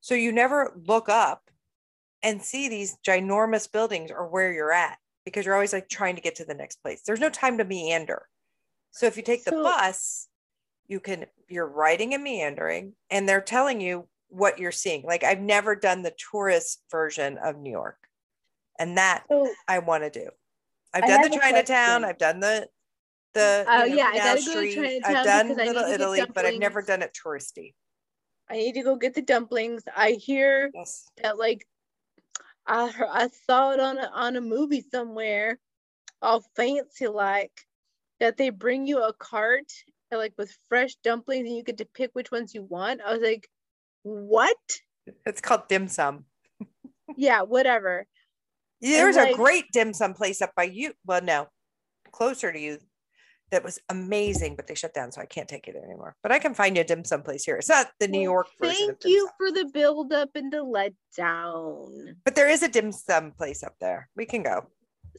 So 0.00 0.16
you 0.16 0.32
never 0.32 0.72
look 0.84 1.08
up 1.08 1.48
and 2.24 2.42
see 2.42 2.68
these 2.68 2.98
ginormous 3.06 3.70
buildings 3.70 4.10
or 4.10 4.26
where 4.26 4.52
you're 4.52 4.72
at 4.72 4.98
because 5.24 5.46
you're 5.46 5.54
always 5.54 5.72
like 5.72 5.88
trying 5.88 6.16
to 6.16 6.22
get 6.22 6.34
to 6.36 6.44
the 6.44 6.54
next 6.54 6.82
place. 6.82 7.02
There's 7.06 7.20
no 7.20 7.30
time 7.30 7.58
to 7.58 7.64
meander. 7.64 8.26
So 8.94 9.06
if 9.06 9.16
you 9.16 9.24
take 9.24 9.44
the 9.44 9.50
bus, 9.50 10.28
you 10.86 11.00
can 11.00 11.26
you're 11.48 11.66
riding 11.66 12.14
and 12.14 12.22
meandering 12.22 12.94
and 13.10 13.28
they're 13.28 13.40
telling 13.40 13.80
you 13.80 14.08
what 14.28 14.58
you're 14.60 14.72
seeing. 14.72 15.02
Like 15.02 15.24
I've 15.24 15.40
never 15.40 15.74
done 15.74 16.02
the 16.02 16.14
tourist 16.30 16.84
version 16.90 17.36
of 17.38 17.58
New 17.58 17.72
York. 17.72 17.98
And 18.78 18.96
that 18.96 19.24
So 19.28 19.52
I 19.66 19.80
want 19.80 20.04
to 20.04 20.10
do. 20.10 20.30
I've 20.92 21.06
done 21.06 21.22
the 21.22 21.36
Chinatown. 21.36 22.04
I've 22.04 22.18
done 22.18 22.38
the 22.38 22.68
the 23.34 23.66
Oh, 23.68 23.84
you 23.84 23.96
yeah, 23.96 24.10
I 24.12 24.18
gotta 24.18 24.40
Street. 24.40 24.76
go 24.76 24.82
to 24.84 25.00
Chinatown 25.00 25.16
I've 25.16 25.24
done 25.24 25.48
because 25.48 25.66
Little 25.74 25.92
Italy, 25.92 26.22
but 26.32 26.46
I've 26.46 26.60
never 26.60 26.82
done 26.82 27.02
it 27.02 27.16
touristy. 27.24 27.74
I 28.48 28.54
need 28.58 28.74
to 28.74 28.82
go 28.82 28.94
get 28.94 29.14
the 29.14 29.22
dumplings. 29.22 29.82
I 29.96 30.12
hear 30.12 30.70
Yes. 30.72 31.08
that 31.20 31.36
like 31.36 31.66
I 32.66 32.92
I 33.10 33.28
saw 33.48 33.72
it 33.72 33.80
on 33.80 33.98
a 33.98 34.06
on 34.14 34.36
a 34.36 34.40
movie 34.40 34.84
somewhere, 34.88 35.58
all 36.22 36.44
fancy 36.54 37.08
like, 37.08 37.66
that 38.20 38.36
they 38.36 38.50
bring 38.50 38.86
you 38.86 39.02
a 39.02 39.12
cart 39.12 39.70
uh, 40.12 40.16
like 40.18 40.32
with 40.38 40.56
fresh 40.68 40.94
dumplings 41.02 41.46
and 41.48 41.56
you 41.56 41.62
get 41.62 41.78
to 41.78 41.84
pick 41.84 42.10
which 42.14 42.30
ones 42.30 42.54
you 42.54 42.62
want. 42.62 43.00
I 43.04 43.12
was 43.12 43.22
like, 43.22 43.48
what? 44.02 44.56
It's 45.26 45.40
called 45.40 45.68
dim 45.68 45.88
sum. 45.88 46.24
Yeah, 47.18 47.42
whatever. 47.42 48.06
There's 48.80 49.16
like- 49.16 49.34
a 49.34 49.36
great 49.36 49.66
dim 49.72 49.92
sum 49.92 50.14
place 50.14 50.40
up 50.40 50.52
by 50.56 50.64
you. 50.64 50.92
Well, 51.06 51.20
no, 51.22 51.48
closer 52.12 52.50
to 52.50 52.58
you. 52.58 52.78
That 53.50 53.62
was 53.62 53.78
amazing, 53.90 54.56
but 54.56 54.66
they 54.66 54.74
shut 54.74 54.94
down, 54.94 55.12
so 55.12 55.20
I 55.20 55.26
can't 55.26 55.46
take 55.46 55.68
it 55.68 55.76
anymore. 55.76 56.16
But 56.22 56.32
I 56.32 56.38
can 56.38 56.54
find 56.54 56.74
you 56.74 56.80
a 56.80 56.84
dim 56.84 57.04
sum 57.04 57.22
place 57.22 57.44
here. 57.44 57.56
It's 57.56 57.68
not 57.68 57.88
the 58.00 58.08
New 58.08 58.18
Well, 58.20 58.22
York 58.32 58.46
version. 58.58 58.90
of 58.90 58.98
Thank 59.00 59.12
you 59.14 59.28
for 59.36 59.52
the 59.52 59.66
build 59.72 60.12
up 60.14 60.30
and 60.34 60.50
the 60.50 60.64
letdown. 60.64 62.14
but 62.24 62.34
there 62.34 62.48
is 62.48 62.62
a 62.62 62.68
dim 62.68 62.90
sum 62.90 63.32
place 63.32 63.62
up 63.62 63.74
there. 63.80 64.08
We 64.16 64.24
can 64.26 64.42
go. 64.42 64.66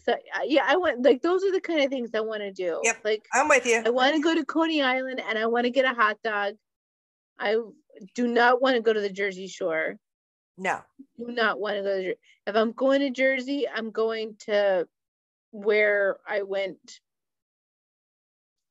So 0.04 0.14
uh, 0.14 0.42
yeah, 0.46 0.66
I 0.68 0.78
want 0.78 1.04
like 1.04 1.22
those 1.22 1.44
are 1.44 1.52
the 1.52 1.62
kind 1.62 1.82
of 1.82 1.90
things 1.90 2.12
I 2.14 2.20
want 2.20 2.42
to 2.42 2.52
do. 2.52 2.80
Yep. 2.84 2.98
Like 3.04 3.26
I'm 3.34 3.48
with 3.48 3.66
you. 3.66 3.82
I 3.86 3.90
want 3.90 4.16
to 4.16 4.22
go 4.22 4.36
to 4.36 4.46
Coney 4.46 4.82
Island 4.82 5.22
and 5.28 5.38
I 5.38 5.46
want 5.48 5.66
to 5.66 5.72
get 5.72 5.86
a 5.86 5.94
hot 5.94 6.18
dog. 6.24 6.56
I 7.40 7.58
do 8.14 8.28
not 8.28 8.62
want 8.62 8.76
to 8.76 8.82
go 8.82 8.94
to 8.94 9.02
the 9.02 9.10
Jersey 9.10 9.48
Shore. 9.48 9.98
No, 10.58 10.80
Do 11.18 11.28
not 11.28 11.60
want 11.60 11.78
to 11.78 11.84
go 11.84 12.02
to 12.02 12.16
if 12.48 12.56
I'm 12.56 12.72
going 12.72 13.02
to 13.02 13.10
Jersey, 13.10 13.68
I'm 13.68 13.92
going 13.92 14.36
to 14.46 14.88
where 15.52 16.18
I 16.28 16.44
went 16.44 17.00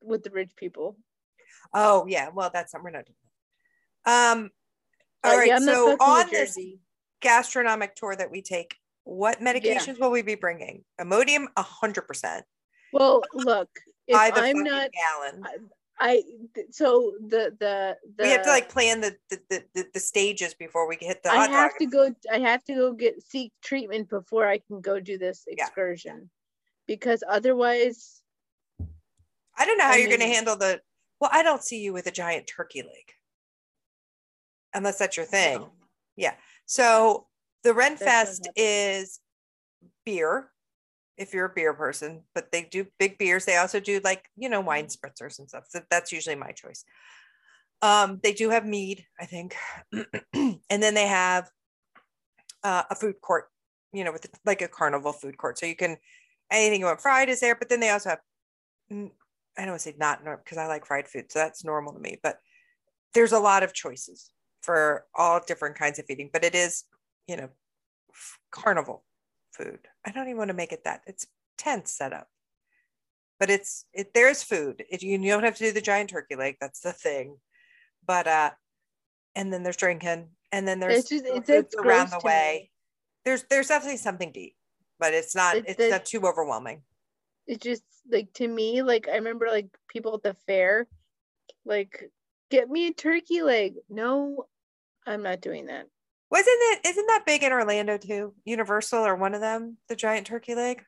with 0.01 0.23
the 0.23 0.31
rich 0.31 0.51
people. 0.55 0.97
Oh 1.73 2.05
yeah, 2.07 2.29
well 2.33 2.49
that's 2.53 2.71
something 2.71 2.85
we're 2.85 2.91
not 2.97 3.05
doing 3.05 3.15
that. 4.05 4.31
Um 4.31 4.51
all 5.23 5.33
Uh, 5.33 5.37
right, 5.37 5.47
yeah, 5.47 5.59
so 5.59 5.95
on 5.99 6.29
this 6.29 6.57
gastronomic 7.21 7.95
tour 7.95 8.15
that 8.15 8.31
we 8.31 8.41
take, 8.41 8.75
what 9.05 9.39
medications 9.39 9.99
will 9.99 10.11
we 10.11 10.21
be 10.23 10.35
bringing? 10.35 10.83
Imodium, 10.99 11.45
a 11.55 11.61
hundred 11.61 12.03
percent. 12.03 12.43
Well, 12.91 13.23
look, 13.33 13.69
if 14.07 14.15
I'm 14.17 14.63
not, 14.63 14.89
gallon. 14.91 15.45
I 15.99 16.23
th- 16.53 16.67
so 16.71 17.13
the 17.21 17.55
the 17.59 17.97
the 18.17 18.23
we 18.23 18.29
have 18.31 18.43
to 18.43 18.49
like 18.49 18.67
plan 18.67 18.99
the 18.99 19.15
the, 19.29 19.63
the, 19.73 19.85
the, 19.93 19.99
stages 19.99 20.53
before 20.53 20.89
we 20.89 20.97
hit 20.99 21.23
the 21.23 21.31
I 21.31 21.47
have 21.47 21.71
dog. 21.71 21.79
to 21.79 21.85
go. 21.85 22.15
I 22.31 22.39
have 22.39 22.63
to 22.65 22.73
go 22.73 22.93
get 22.93 23.21
seek 23.23 23.53
treatment 23.61 24.09
before 24.09 24.47
I 24.47 24.57
can 24.57 24.81
go 24.81 24.99
do 24.99 25.17
this 25.17 25.45
Yeah. 25.47 25.63
excursion, 25.63 26.29
because 26.87 27.23
otherwise, 27.29 28.21
I 29.57 29.65
don't 29.65 29.77
know 29.77 29.85
how 29.85 29.93
I 29.93 29.97
you're 29.97 30.09
going 30.09 30.19
to 30.19 30.27
handle 30.27 30.57
the. 30.57 30.81
Well, 31.21 31.29
I 31.31 31.43
don't 31.43 31.63
see 31.63 31.79
you 31.81 31.93
with 31.93 32.07
a 32.07 32.11
giant 32.11 32.47
turkey 32.47 32.81
leg, 32.81 33.13
unless 34.73 34.97
that's 34.97 35.15
your 35.15 35.25
thing. 35.25 35.59
no. 36.17 36.31
So 36.65 37.27
the 37.65 37.73
Renfest 37.73 38.47
is 38.55 39.19
beer, 40.05 40.51
if 41.17 41.33
you're 41.33 41.45
a 41.47 41.53
beer 41.53 41.73
person, 41.73 42.21
but 42.35 42.51
they 42.51 42.63
do 42.63 42.85
big 42.99 43.17
beers. 43.17 43.45
They 43.45 43.57
also 43.57 43.79
do 43.79 43.99
like 44.03 44.23
you 44.37 44.47
know 44.47 44.61
wine 44.61 44.85
spritzers 44.85 45.39
and 45.39 45.49
stuff. 45.49 45.65
So 45.67 45.81
that's 45.89 46.11
usually 46.11 46.35
my 46.35 46.51
choice. 46.51 46.85
Um, 47.81 48.19
they 48.23 48.33
do 48.33 48.51
have 48.51 48.65
mead, 48.65 49.05
I 49.19 49.25
think, 49.25 49.55
and 50.33 50.59
then 50.69 50.93
they 50.93 51.07
have 51.07 51.49
uh, 52.63 52.83
a 52.89 52.95
food 52.95 53.15
court, 53.21 53.45
you 53.91 54.03
know, 54.03 54.11
with 54.11 54.27
like 54.45 54.61
a 54.61 54.67
carnival 54.67 55.11
food 55.11 55.37
court. 55.37 55.57
So 55.57 55.65
you 55.65 55.75
can 55.75 55.97
anything 56.51 56.81
you 56.81 56.85
want 56.85 57.01
fried 57.01 57.29
is 57.29 57.39
there, 57.39 57.55
but 57.55 57.69
then 57.69 57.79
they 57.79 57.89
also 57.89 58.09
have. 58.09 58.19
mm, 58.91 59.09
I 59.57 59.61
don't 59.61 59.71
want 59.71 59.81
to 59.81 59.89
say 59.89 59.95
not 59.97 60.23
because 60.23 60.59
I 60.59 60.67
like 60.67 60.85
fried 60.85 61.07
food, 61.07 61.31
so 61.31 61.39
that's 61.39 61.65
normal 61.65 61.93
to 61.93 61.99
me. 61.99 62.19
But 62.21 62.37
there's 63.15 63.31
a 63.31 63.39
lot 63.39 63.63
of 63.63 63.73
choices 63.73 64.29
for 64.61 65.05
all 65.15 65.39
different 65.45 65.77
kinds 65.77 65.97
of 65.97 66.05
eating, 66.09 66.29
but 66.31 66.43
it 66.43 66.53
is, 66.53 66.83
you 67.27 67.37
know, 67.37 67.49
f- 68.11 68.39
carnival 68.51 69.03
food. 69.51 69.79
I 70.05 70.11
don't 70.11 70.27
even 70.27 70.37
want 70.37 70.49
to 70.49 70.55
make 70.55 70.71
it 70.71 70.83
that. 70.83 71.01
It's 71.07 71.27
tent 71.57 71.87
setup, 71.87 72.27
but 73.39 73.49
it's 73.49 73.85
it. 73.93 74.13
There's 74.13 74.43
food. 74.43 74.83
It, 74.89 75.01
you, 75.01 75.19
you 75.19 75.31
don't 75.31 75.43
have 75.43 75.55
to 75.57 75.65
do 75.65 75.71
the 75.71 75.81
giant 75.81 76.09
turkey 76.09 76.35
leg. 76.35 76.57
That's 76.59 76.81
the 76.81 76.93
thing. 76.93 77.37
But 78.05 78.27
uh, 78.27 78.51
and 79.35 79.51
then 79.51 79.63
there's 79.63 79.77
drinking, 79.77 80.29
and 80.51 80.67
then 80.67 80.79
there's 80.79 80.99
it's 80.99 81.09
just 81.09 81.25
it's, 81.25 81.49
it's 81.49 81.75
around 81.75 82.11
the 82.11 82.19
way. 82.23 82.59
me. 82.63 82.71
There's 83.25 83.43
there's 83.49 83.67
definitely 83.67 83.97
something 83.97 84.31
to 84.33 84.39
eat, 84.39 84.55
but 84.99 85.13
it's 85.13 85.35
not 85.35 85.55
It's 85.55 85.69
it's 85.69 85.77
the- 85.77 85.89
not 85.89 86.05
too 86.05 86.21
overwhelming. 86.25 86.81
It's 87.47 87.63
just 87.63 87.83
like 88.11 88.33
to 88.33 88.47
me, 88.47 88.81
like 88.81 89.07
I 89.07 89.15
remember 89.15 89.47
like 89.47 89.67
people 89.87 90.15
at 90.15 90.23
the 90.23 90.35
fair, 90.47 90.87
like 91.63 92.09
get 92.49 92.69
me 92.69 92.87
a 92.87 92.93
turkey 92.93 93.41
leg. 93.43 93.75
No, 93.89 94.45
I'm 95.05 95.21
not 95.23 95.41
doing 95.41 95.67
that. 95.67 95.87
Wasn't 96.35 96.47
it? 96.49 96.79
Isn't 96.89 97.07
that 97.07 97.23
big 97.25 97.43
in 97.43 97.53
Orlando 97.53 97.97
too? 97.97 98.33
Universal 98.43 99.05
or 99.05 99.15
one 99.15 99.33
of 99.33 99.39
them, 99.39 99.77
the 99.87 99.95
giant 99.95 100.27
turkey 100.27 100.53
leg. 100.53 100.83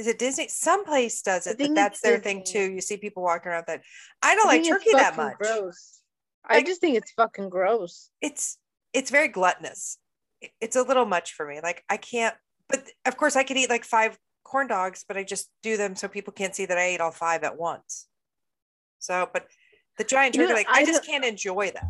Is 0.00 0.08
it 0.08 0.18
Disney? 0.18 0.48
Some 0.48 0.84
place 0.84 1.22
does 1.22 1.46
it, 1.46 1.56
but 1.56 1.72
that's 1.72 2.00
their 2.00 2.18
thing 2.18 2.42
too. 2.44 2.72
You 2.72 2.80
see 2.80 2.96
people 2.96 3.22
walking 3.22 3.52
around 3.52 3.66
that. 3.68 3.82
I 4.22 4.34
don't 4.34 4.48
I 4.48 4.56
like 4.56 4.68
turkey 4.68 4.90
that 4.94 5.16
much. 5.16 5.36
Gross. 5.38 6.00
I 6.44 6.56
Like- 6.56 6.66
just 6.66 6.80
think 6.80 6.96
it's 6.96 7.12
fucking 7.12 7.48
gross. 7.48 8.10
It's 8.20 8.58
it's 8.92 9.08
very 9.12 9.28
gluttonous. 9.28 9.98
It's 10.60 10.74
a 10.74 10.82
little 10.82 11.06
much 11.06 11.34
for 11.34 11.46
me. 11.46 11.60
Like 11.62 11.84
I 11.88 11.96
can't. 11.96 12.34
But 12.68 12.90
of 13.06 13.16
course, 13.16 13.36
I 13.36 13.44
could 13.44 13.56
eat 13.56 13.70
like 13.70 13.84
five 13.84 14.18
corn 14.42 14.66
dogs, 14.66 15.04
but 15.06 15.16
I 15.16 15.22
just 15.22 15.48
do 15.62 15.76
them 15.76 15.94
so 15.94 16.08
people 16.08 16.32
can't 16.32 16.56
see 16.56 16.66
that 16.66 16.76
I 16.76 16.82
ate 16.82 17.00
all 17.00 17.12
five 17.12 17.44
at 17.44 17.56
once. 17.56 18.08
So, 18.98 19.30
but 19.32 19.46
the 19.96 20.02
giant 20.02 20.34
You 20.34 20.42
know, 20.42 20.48
turkey, 20.48 20.58
like 20.66 20.68
I 20.76 20.80
I 20.80 20.84
just 20.84 21.06
can't 21.06 21.24
enjoy 21.24 21.70
that. 21.70 21.86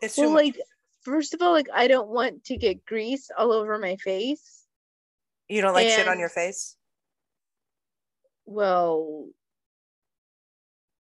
It's 0.00 0.16
too 0.16 0.22
Well, 0.22 0.30
like 0.32 0.56
first 1.04 1.34
of 1.34 1.42
all, 1.42 1.52
like 1.52 1.68
I 1.72 1.88
don't 1.88 2.08
want 2.08 2.44
to 2.44 2.56
get 2.56 2.84
grease 2.84 3.30
all 3.36 3.52
over 3.52 3.78
my 3.78 3.96
face. 3.96 4.62
You 5.48 5.60
don't 5.62 5.74
like 5.74 5.88
shit 5.88 6.08
on 6.08 6.18
your 6.18 6.28
face. 6.28 6.76
Well, 8.46 9.28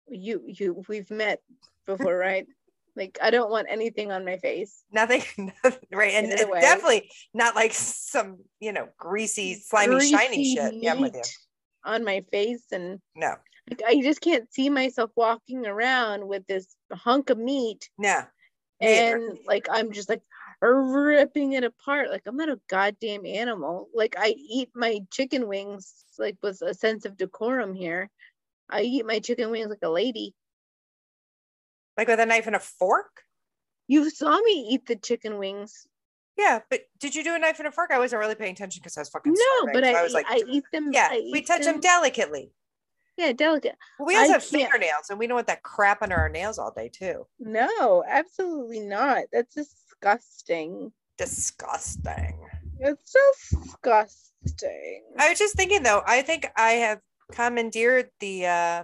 you 0.10 0.44
you 0.46 0.84
we've 0.88 1.10
met 1.12 1.42
before, 1.86 2.16
right? 2.18 2.46
Like 2.96 3.18
I 3.22 3.32
don't 3.32 3.50
want 3.50 3.68
anything 3.70 4.12
on 4.12 4.24
my 4.24 4.38
face. 4.38 4.84
Nothing, 4.92 5.24
nothing- 5.64 5.88
right? 5.92 6.14
And 6.14 6.28
it's 6.32 6.44
definitely 6.44 7.10
not 7.34 7.56
like 7.56 7.74
some, 7.74 8.40
you 8.60 8.72
know, 8.72 8.88
greasy, 8.98 9.56
slimy, 9.56 10.12
shiny 10.12 10.56
shit. 10.56 10.76
Yeah, 10.76 10.94
I'm 10.94 11.02
with 11.02 11.16
you. 11.16 11.22
On 11.86 12.04
my 12.06 12.24
face, 12.32 12.64
and 12.72 13.02
No, 13.16 13.36
like, 13.70 13.82
I 13.86 14.02
just 14.02 14.22
can't 14.22 14.52
see 14.54 14.70
myself 14.70 15.12
walking 15.16 15.66
around 15.66 16.26
with 16.26 16.48
this 16.48 16.68
hunk 16.94 17.30
of 17.30 17.38
meat, 17.38 17.90
no. 17.98 18.24
And 18.82 19.38
like 19.46 19.68
I'm 19.72 19.92
just 19.92 20.10
like 20.10 20.22
ripping 20.62 21.54
it 21.54 21.64
apart. 21.64 22.10
Like 22.10 22.24
I'm 22.26 22.38
not 22.38 22.50
a 22.50 22.60
goddamn 22.70 23.26
animal. 23.26 23.88
Like 23.94 24.16
I 24.18 24.36
eat 24.38 24.70
my 24.76 25.00
chicken 25.12 25.48
wings 25.48 26.06
like 26.18 26.38
with 26.42 26.62
a 26.62 26.74
sense 26.74 27.06
of 27.06 27.18
decorum 27.18 27.74
here. 27.74 28.10
I 28.70 28.82
eat 28.82 29.06
my 29.06 29.20
chicken 29.20 29.52
wings 29.52 29.70
like 29.70 29.80
a 29.84 29.90
lady. 29.90 30.34
Like 31.98 32.08
with 32.08 32.20
a 32.20 32.26
knife 32.26 32.48
and 32.48 32.56
a 32.56 32.60
fork. 32.60 33.22
You 33.88 34.10
saw 34.10 34.40
me 34.40 34.68
eat 34.72 34.86
the 34.88 34.96
chicken 34.96 35.38
wings. 35.38 35.86
Yeah, 36.38 36.60
but 36.70 36.82
did 37.00 37.14
you 37.14 37.24
do 37.24 37.36
a 37.36 37.40
knife 37.40 37.60
and 37.60 37.68
a 37.68 37.72
fork? 37.72 37.92
I 37.92 38.00
wasn't 38.00 38.20
really 38.22 38.36
paying 38.36 38.54
attention 38.54 38.80
because 38.82 38.98
I 38.98 39.02
was 39.02 39.10
fucking. 39.10 39.34
No, 39.34 39.40
starving, 39.60 39.74
but 39.74 39.84
so 39.84 40.00
I, 40.00 40.04
was 40.04 40.14
like, 40.14 40.26
I 40.28 40.42
eat 40.50 40.64
them. 40.72 40.92
yeah, 40.92 41.10
I 41.12 41.30
we 41.32 41.40
eat 41.40 41.48
touch 41.48 41.64
them 41.64 41.80
delicately. 41.80 42.52
Yeah, 43.18 43.32
delicate. 43.32 43.76
Well, 44.00 44.08
we 44.08 44.16
also 44.16 44.30
I 44.30 44.34
have 44.34 44.42
can't- 44.42 44.52
fingernails, 44.72 45.10
and 45.10 45.20
we 45.20 45.28
don't 45.28 45.36
want 45.36 45.48
that 45.48 45.64
crap 45.64 46.02
under 46.02 46.16
our 46.16 46.30
nails 46.30 46.58
all 46.58 46.72
day 46.72 46.90
too. 46.90 47.28
No, 47.40 48.04
absolutely 48.08 48.80
not. 48.80 49.26
That's 49.32 49.54
disgusting. 49.54 50.92
Disgusting. 51.18 52.40
It's 52.80 53.14
disgusting. 53.52 55.04
I 55.18 55.30
was 55.30 55.38
just 55.40 55.56
thinking 55.56 55.84
though, 55.84 56.02
I 56.06 56.22
think 56.24 56.48
I 56.58 56.72
have 56.72 57.00
commandeered 57.32 58.10
the 58.20 58.46
uh 58.48 58.84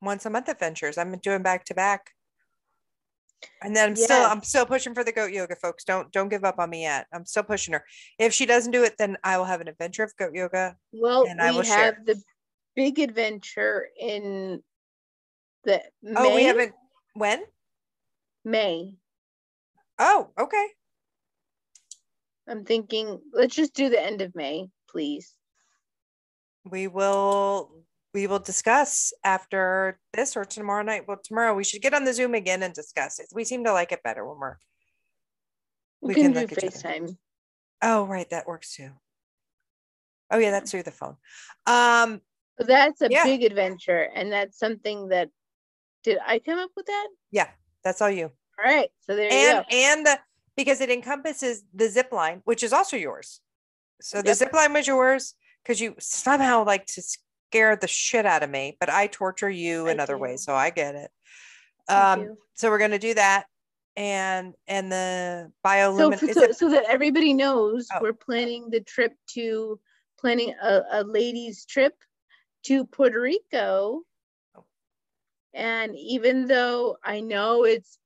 once 0.00 0.24
a 0.26 0.30
month 0.30 0.48
adventures. 0.48 0.98
I'm 0.98 1.18
doing 1.18 1.42
back 1.42 1.64
to 1.66 1.74
back. 1.74 2.10
And 3.62 3.76
then 3.76 3.90
I'm 3.90 3.96
still 3.96 4.24
I'm 4.24 4.42
still 4.42 4.66
pushing 4.66 4.94
for 4.94 5.04
the 5.04 5.12
goat 5.12 5.32
yoga, 5.32 5.56
folks. 5.56 5.84
Don't 5.84 6.10
don't 6.12 6.28
give 6.28 6.44
up 6.44 6.58
on 6.58 6.70
me 6.70 6.82
yet. 6.82 7.06
I'm 7.12 7.26
still 7.26 7.42
pushing 7.42 7.74
her. 7.74 7.84
If 8.18 8.32
she 8.32 8.46
doesn't 8.46 8.72
do 8.72 8.82
it, 8.84 8.94
then 8.98 9.16
I 9.24 9.36
will 9.36 9.44
have 9.44 9.60
an 9.60 9.68
adventure 9.68 10.04
of 10.04 10.16
goat 10.16 10.32
yoga. 10.32 10.76
Well, 10.92 11.26
and 11.28 11.40
I 11.40 11.50
will 11.50 11.58
we 11.60 11.66
share. 11.66 11.84
have 11.84 12.06
the 12.06 12.22
big 12.76 12.98
adventure 12.98 13.88
in 13.98 14.62
the 15.64 15.82
May. 16.02 16.14
Oh, 16.14 16.34
we 16.34 16.44
haven't 16.44 16.72
when? 17.14 17.42
May. 18.44 18.94
Oh, 19.98 20.28
okay. 20.38 20.66
I'm 22.48 22.64
thinking 22.64 23.18
let's 23.32 23.56
just 23.56 23.74
do 23.74 23.88
the 23.88 24.00
end 24.00 24.20
of 24.20 24.34
May, 24.36 24.68
please. 24.88 25.34
We 26.64 26.86
will 26.86 27.72
we 28.14 28.26
will 28.26 28.38
discuss 28.38 29.12
after 29.24 29.98
this 30.12 30.36
or 30.36 30.44
tomorrow 30.44 30.82
night. 30.82 31.08
Well, 31.08 31.20
tomorrow 31.22 31.54
we 31.54 31.64
should 31.64 31.82
get 31.82 31.94
on 31.94 32.04
the 32.04 32.14
Zoom 32.14 32.34
again 32.34 32.62
and 32.62 32.72
discuss 32.72 33.18
it. 33.18 33.26
We 33.32 33.44
seem 33.44 33.64
to 33.64 33.72
like 33.72 33.92
it 33.92 34.02
better 34.02 34.26
when 34.26 34.38
we're 34.38 34.56
We, 36.00 36.08
We 36.08 36.14
can, 36.14 36.22
can 36.24 36.32
do 36.32 36.40
look 36.40 36.52
at 36.52 36.64
each 36.64 36.84
other. 36.84 36.94
FaceTime. 36.94 37.16
Oh, 37.82 38.06
right, 38.06 38.28
that 38.30 38.46
works 38.46 38.74
too. 38.74 38.90
Oh 40.30 40.38
yeah, 40.38 40.50
that's 40.50 40.70
through 40.70 40.84
the 40.84 40.90
phone. 40.90 41.16
Um, 41.66 42.20
that's 42.58 43.02
a 43.02 43.08
Yeah. 43.10 43.24
big 43.24 43.42
adventure, 43.42 44.10
and 44.14 44.32
that's 44.32 44.58
something 44.58 45.08
that 45.08 45.28
did 46.02 46.18
I 46.24 46.38
come 46.38 46.58
up 46.58 46.70
with 46.76 46.86
that? 46.86 47.08
yeah, 47.30 47.50
that's 47.82 48.00
all 48.00 48.10
you. 48.10 48.26
All 48.58 48.64
right, 48.64 48.88
so 49.00 49.14
there 49.16 49.30
you 49.30 49.36
And 49.36 49.64
go. 49.68 49.76
and 49.76 50.06
the 50.06 50.20
because 50.56 50.80
it 50.80 50.90
encompasses 50.90 51.64
the 51.74 51.88
zip 51.88 52.12
line, 52.12 52.40
which 52.44 52.62
is 52.62 52.72
also 52.72 52.96
yours. 52.96 53.40
So 54.00 54.22
the 54.22 54.28
Yep. 54.28 54.36
zip 54.36 54.52
line 54.54 54.72
was 54.72 54.86
yours 54.86 55.34
because 55.62 55.80
you 55.80 55.94
somehow 55.98 56.64
like 56.64 56.86
to 56.86 57.02
scare 57.02 57.76
the 57.76 57.86
shit 57.88 58.24
out 58.24 58.42
of 58.42 58.48
me, 58.50 58.76
but 58.80 58.88
I 58.88 59.06
torture 59.08 59.50
you 59.50 59.86
in 59.88 60.00
I 60.00 60.02
other 60.04 60.16
ways, 60.16 60.42
so 60.44 60.54
I 60.54 60.70
get 60.70 60.94
it. 60.94 61.10
Thank 61.88 62.00
Um, 62.00 62.20
you. 62.22 62.38
so 62.54 62.70
we're 62.70 62.78
gonna 62.78 62.98
do 62.98 63.12
that, 63.14 63.46
and 63.96 64.54
and 64.66 64.90
the 64.90 65.52
so, 65.52 65.68
biolumin. 65.68 66.18
for- 66.18 66.32
so, 66.32 66.42
it- 66.44 66.56
so 66.56 66.68
that 66.70 66.84
everybody 66.88 67.34
knows 67.34 67.88
Oh. 67.94 67.98
we're 68.00 68.12
planning 68.14 68.70
the 68.70 68.80
trip 68.80 69.14
to 69.34 69.78
planning 70.18 70.54
a, 70.62 70.82
a 70.92 71.04
ladies 71.04 71.66
trip 71.66 71.94
to 72.66 72.84
Puerto 72.84 73.20
Rico. 73.20 74.02
And 75.54 75.96
even 75.96 76.46
though 76.46 76.98
I 77.02 77.20
know 77.20 77.64
it's 77.64 77.98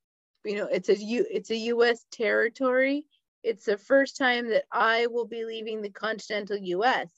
you 0.44 0.56
know 0.56 0.66
it's 0.66 0.88
a 0.88 0.96
U 0.96 1.26
it's 1.30 1.50
a 1.50 1.56
US 1.56 2.04
territory, 2.12 3.06
it's 3.42 3.64
the 3.64 3.78
first 3.78 4.16
time 4.16 4.50
that 4.50 4.64
I 4.70 5.06
will 5.06 5.26
be 5.26 5.44
leaving 5.44 5.82
the 5.82 5.90
continental 5.90 6.56
US. 6.56 7.08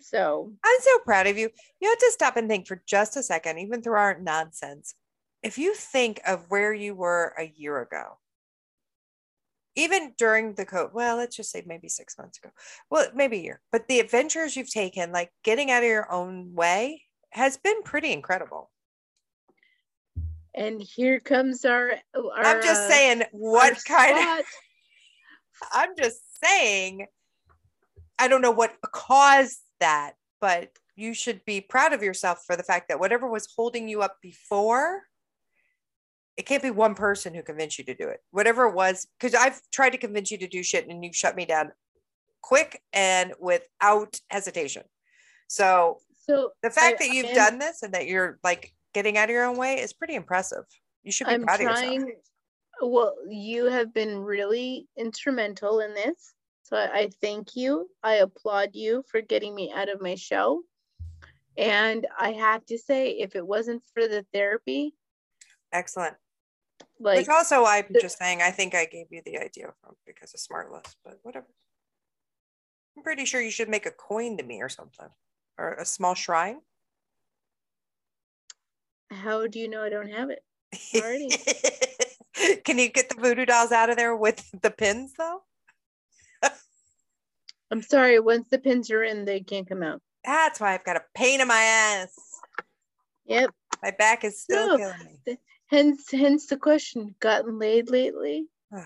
So 0.00 0.52
I'm 0.64 0.80
so 0.80 0.98
proud 1.04 1.26
of 1.26 1.36
you. 1.36 1.50
You 1.80 1.88
have 1.88 1.98
to 1.98 2.12
stop 2.12 2.36
and 2.36 2.48
think 2.48 2.66
for 2.66 2.82
just 2.86 3.16
a 3.16 3.22
second, 3.22 3.58
even 3.58 3.82
through 3.82 3.96
our 3.96 4.18
nonsense. 4.18 4.94
If 5.42 5.58
you 5.58 5.74
think 5.74 6.20
of 6.26 6.46
where 6.48 6.72
you 6.72 6.94
were 6.94 7.34
a 7.38 7.52
year 7.56 7.80
ago, 7.80 8.18
even 9.78 10.12
during 10.18 10.54
the 10.54 10.66
code, 10.66 10.90
well, 10.92 11.16
let's 11.16 11.36
just 11.36 11.52
say 11.52 11.62
maybe 11.64 11.88
six 11.88 12.18
months 12.18 12.38
ago, 12.38 12.50
well, 12.90 13.06
maybe 13.14 13.38
a 13.38 13.42
year, 13.42 13.60
but 13.70 13.86
the 13.86 14.00
adventures 14.00 14.56
you've 14.56 14.70
taken, 14.70 15.12
like 15.12 15.30
getting 15.44 15.70
out 15.70 15.84
of 15.84 15.88
your 15.88 16.10
own 16.12 16.52
way, 16.52 17.04
has 17.30 17.56
been 17.56 17.82
pretty 17.84 18.12
incredible. 18.12 18.70
and 20.54 20.82
here 20.82 21.20
comes 21.20 21.64
our, 21.64 21.92
our 22.14 22.44
I'm 22.44 22.62
just 22.62 22.82
uh, 22.82 22.88
saying, 22.88 23.22
what 23.30 23.78
kind 23.86 24.40
of. 24.40 24.44
I'm 25.72 25.90
just 25.96 26.20
saying, 26.44 27.06
I 28.18 28.26
don't 28.26 28.42
know 28.42 28.50
what 28.50 28.76
caused 28.92 29.60
that, 29.78 30.14
but 30.40 30.70
you 30.96 31.14
should 31.14 31.44
be 31.44 31.60
proud 31.60 31.92
of 31.92 32.02
yourself 32.02 32.42
for 32.44 32.56
the 32.56 32.64
fact 32.64 32.88
that 32.88 32.98
whatever 32.98 33.28
was 33.28 33.48
holding 33.54 33.88
you 33.88 34.02
up 34.02 34.16
before, 34.20 35.02
it 36.38 36.46
can't 36.46 36.62
be 36.62 36.70
one 36.70 36.94
person 36.94 37.34
who 37.34 37.42
convinced 37.42 37.78
you 37.78 37.84
to 37.84 37.94
do 37.94 38.08
it. 38.08 38.20
Whatever 38.30 38.66
it 38.66 38.74
was, 38.74 39.08
because 39.18 39.34
I've 39.34 39.60
tried 39.72 39.90
to 39.90 39.98
convince 39.98 40.30
you 40.30 40.38
to 40.38 40.46
do 40.46 40.62
shit 40.62 40.86
and 40.88 41.04
you've 41.04 41.16
shut 41.16 41.34
me 41.34 41.44
down 41.44 41.72
quick 42.42 42.80
and 42.92 43.32
without 43.40 44.20
hesitation. 44.30 44.84
So 45.48 45.98
So 46.14 46.52
the 46.62 46.70
fact 46.70 47.02
I- 47.02 47.06
that 47.08 47.12
you've 47.14 47.26
am- 47.26 47.34
done 47.34 47.58
this 47.58 47.82
and 47.82 47.92
that 47.94 48.06
you're 48.06 48.38
like 48.44 48.72
getting 48.94 49.18
out 49.18 49.24
of 49.24 49.30
your 49.30 49.44
own 49.46 49.56
way 49.56 49.80
is 49.80 49.92
pretty 49.92 50.14
impressive. 50.14 50.64
You 51.02 51.10
should 51.10 51.26
be 51.26 51.34
I'm 51.34 51.42
proud 51.42 51.56
of 51.60 51.62
yourself. 51.62 52.04
Well, 52.80 53.16
you 53.28 53.64
have 53.64 53.92
been 53.92 54.20
really 54.20 54.86
instrumental 54.96 55.80
in 55.80 55.92
this. 55.94 56.34
So 56.62 56.76
I, 56.76 56.98
I 56.98 57.10
thank 57.20 57.56
you. 57.56 57.90
I 58.04 58.14
applaud 58.14 58.70
you 58.74 59.02
for 59.08 59.20
getting 59.22 59.56
me 59.56 59.72
out 59.74 59.88
of 59.88 60.00
my 60.00 60.14
shell. 60.14 60.62
And 61.56 62.06
I 62.16 62.30
have 62.32 62.64
to 62.66 62.78
say, 62.78 63.10
if 63.18 63.34
it 63.34 63.44
wasn't 63.44 63.82
for 63.92 64.06
the 64.06 64.24
therapy, 64.32 64.94
Excellent. 65.72 66.14
Like 67.00 67.18
Which 67.18 67.28
also, 67.28 67.64
I'm 67.64 67.84
the- 67.90 68.00
just 68.00 68.18
saying, 68.18 68.42
I 68.42 68.50
think 68.50 68.74
I 68.74 68.84
gave 68.84 69.06
you 69.10 69.22
the 69.24 69.38
idea 69.38 69.72
from 69.80 69.94
because 70.06 70.34
of 70.34 70.40
SmartLess, 70.40 70.94
but 71.04 71.18
whatever. 71.22 71.46
I'm 72.96 73.02
pretty 73.04 73.24
sure 73.24 73.40
you 73.40 73.50
should 73.52 73.68
make 73.68 73.86
a 73.86 73.92
coin 73.92 74.36
to 74.38 74.42
me 74.42 74.60
or 74.60 74.68
something, 74.68 75.08
or 75.58 75.74
a 75.74 75.84
small 75.84 76.14
shrine. 76.14 76.60
how 79.10 79.46
do 79.46 79.58
you 79.58 79.68
know 79.68 79.82
I 79.82 79.88
don't 79.88 80.10
have 80.10 80.30
it? 80.30 80.42
Alrighty. 80.94 82.64
Can 82.64 82.78
you 82.78 82.88
get 82.90 83.08
the 83.08 83.14
voodoo 83.20 83.46
dolls 83.46 83.72
out 83.72 83.90
of 83.90 83.96
there 83.96 84.14
with 84.16 84.44
the 84.62 84.70
pins 84.70 85.12
though? 85.16 85.42
I'm 87.70 87.82
sorry, 87.82 88.18
once 88.20 88.48
the 88.50 88.58
pins 88.58 88.90
are 88.90 89.02
in, 89.04 89.24
they 89.24 89.40
can't 89.40 89.68
come 89.68 89.82
out. 89.82 90.00
That's 90.24 90.60
why 90.60 90.74
I've 90.74 90.84
got 90.84 90.96
a 90.96 91.04
pain 91.14 91.40
in 91.40 91.48
my 91.48 91.60
ass. 91.60 92.12
Yep. 93.26 93.50
My 93.82 93.92
back 93.92 94.24
is 94.24 94.40
still 94.42 94.68
No. 94.68 94.76
killing 94.76 95.18
me. 95.26 95.38
Hence 95.70 96.10
hence 96.10 96.46
the 96.46 96.56
question, 96.56 97.14
gotten 97.20 97.58
laid 97.58 97.90
lately? 97.90 98.46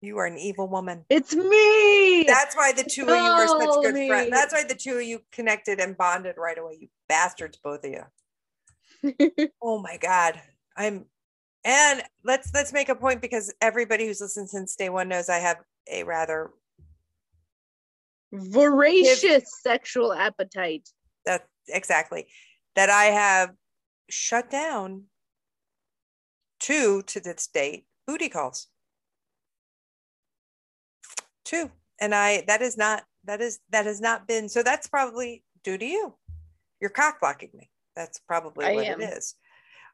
You 0.00 0.18
are 0.18 0.26
an 0.26 0.36
evil 0.36 0.68
woman. 0.68 1.06
It's 1.08 1.34
me. 1.34 2.24
That's 2.26 2.54
why 2.54 2.72
the 2.72 2.84
two 2.84 3.04
of 3.04 3.08
you 3.08 3.36
were 3.36 3.46
such 3.46 3.82
good 3.82 4.06
friends. 4.06 4.30
That's 4.30 4.52
why 4.52 4.64
the 4.64 4.74
two 4.74 4.96
of 4.96 5.02
you 5.02 5.20
connected 5.32 5.80
and 5.80 5.96
bonded 5.96 6.36
right 6.36 6.58
away. 6.58 6.76
You 6.78 6.88
bastards, 7.08 7.56
both 7.64 7.84
of 7.84 7.90
you. 7.90 9.48
Oh 9.62 9.80
my 9.80 9.96
god. 9.96 10.38
I'm 10.76 11.06
and 11.64 12.02
let's 12.22 12.52
let's 12.52 12.72
make 12.72 12.90
a 12.90 12.94
point 12.94 13.22
because 13.22 13.52
everybody 13.62 14.06
who's 14.06 14.20
listened 14.20 14.50
since 14.50 14.76
day 14.76 14.90
one 14.90 15.08
knows 15.08 15.30
I 15.30 15.38
have 15.38 15.56
a 15.90 16.02
rather 16.02 16.50
Voracious 18.30 19.44
sexual 19.62 20.12
appetite. 20.12 20.88
that 21.24 21.46
exactly 21.68 22.26
that 22.74 22.90
I 22.90 23.04
have 23.04 23.52
shut 24.10 24.50
down 24.50 25.04
two 26.60 27.02
to 27.02 27.20
this 27.20 27.46
date 27.46 27.86
booty 28.06 28.28
calls. 28.28 28.68
Two. 31.44 31.70
And 32.00 32.14
I 32.14 32.44
that 32.46 32.62
is 32.62 32.76
not 32.76 33.04
that 33.24 33.40
is 33.40 33.60
that 33.70 33.86
has 33.86 34.00
not 34.00 34.26
been 34.26 34.48
so 34.48 34.62
that's 34.62 34.86
probably 34.86 35.44
due 35.62 35.78
to 35.78 35.84
you. 35.84 36.14
You're 36.80 36.90
cock 36.90 37.20
blocking 37.20 37.50
me. 37.54 37.70
That's 37.96 38.18
probably 38.18 38.66
I 38.66 38.74
what 38.74 38.86
am. 38.86 39.00
it 39.00 39.04
is. 39.04 39.34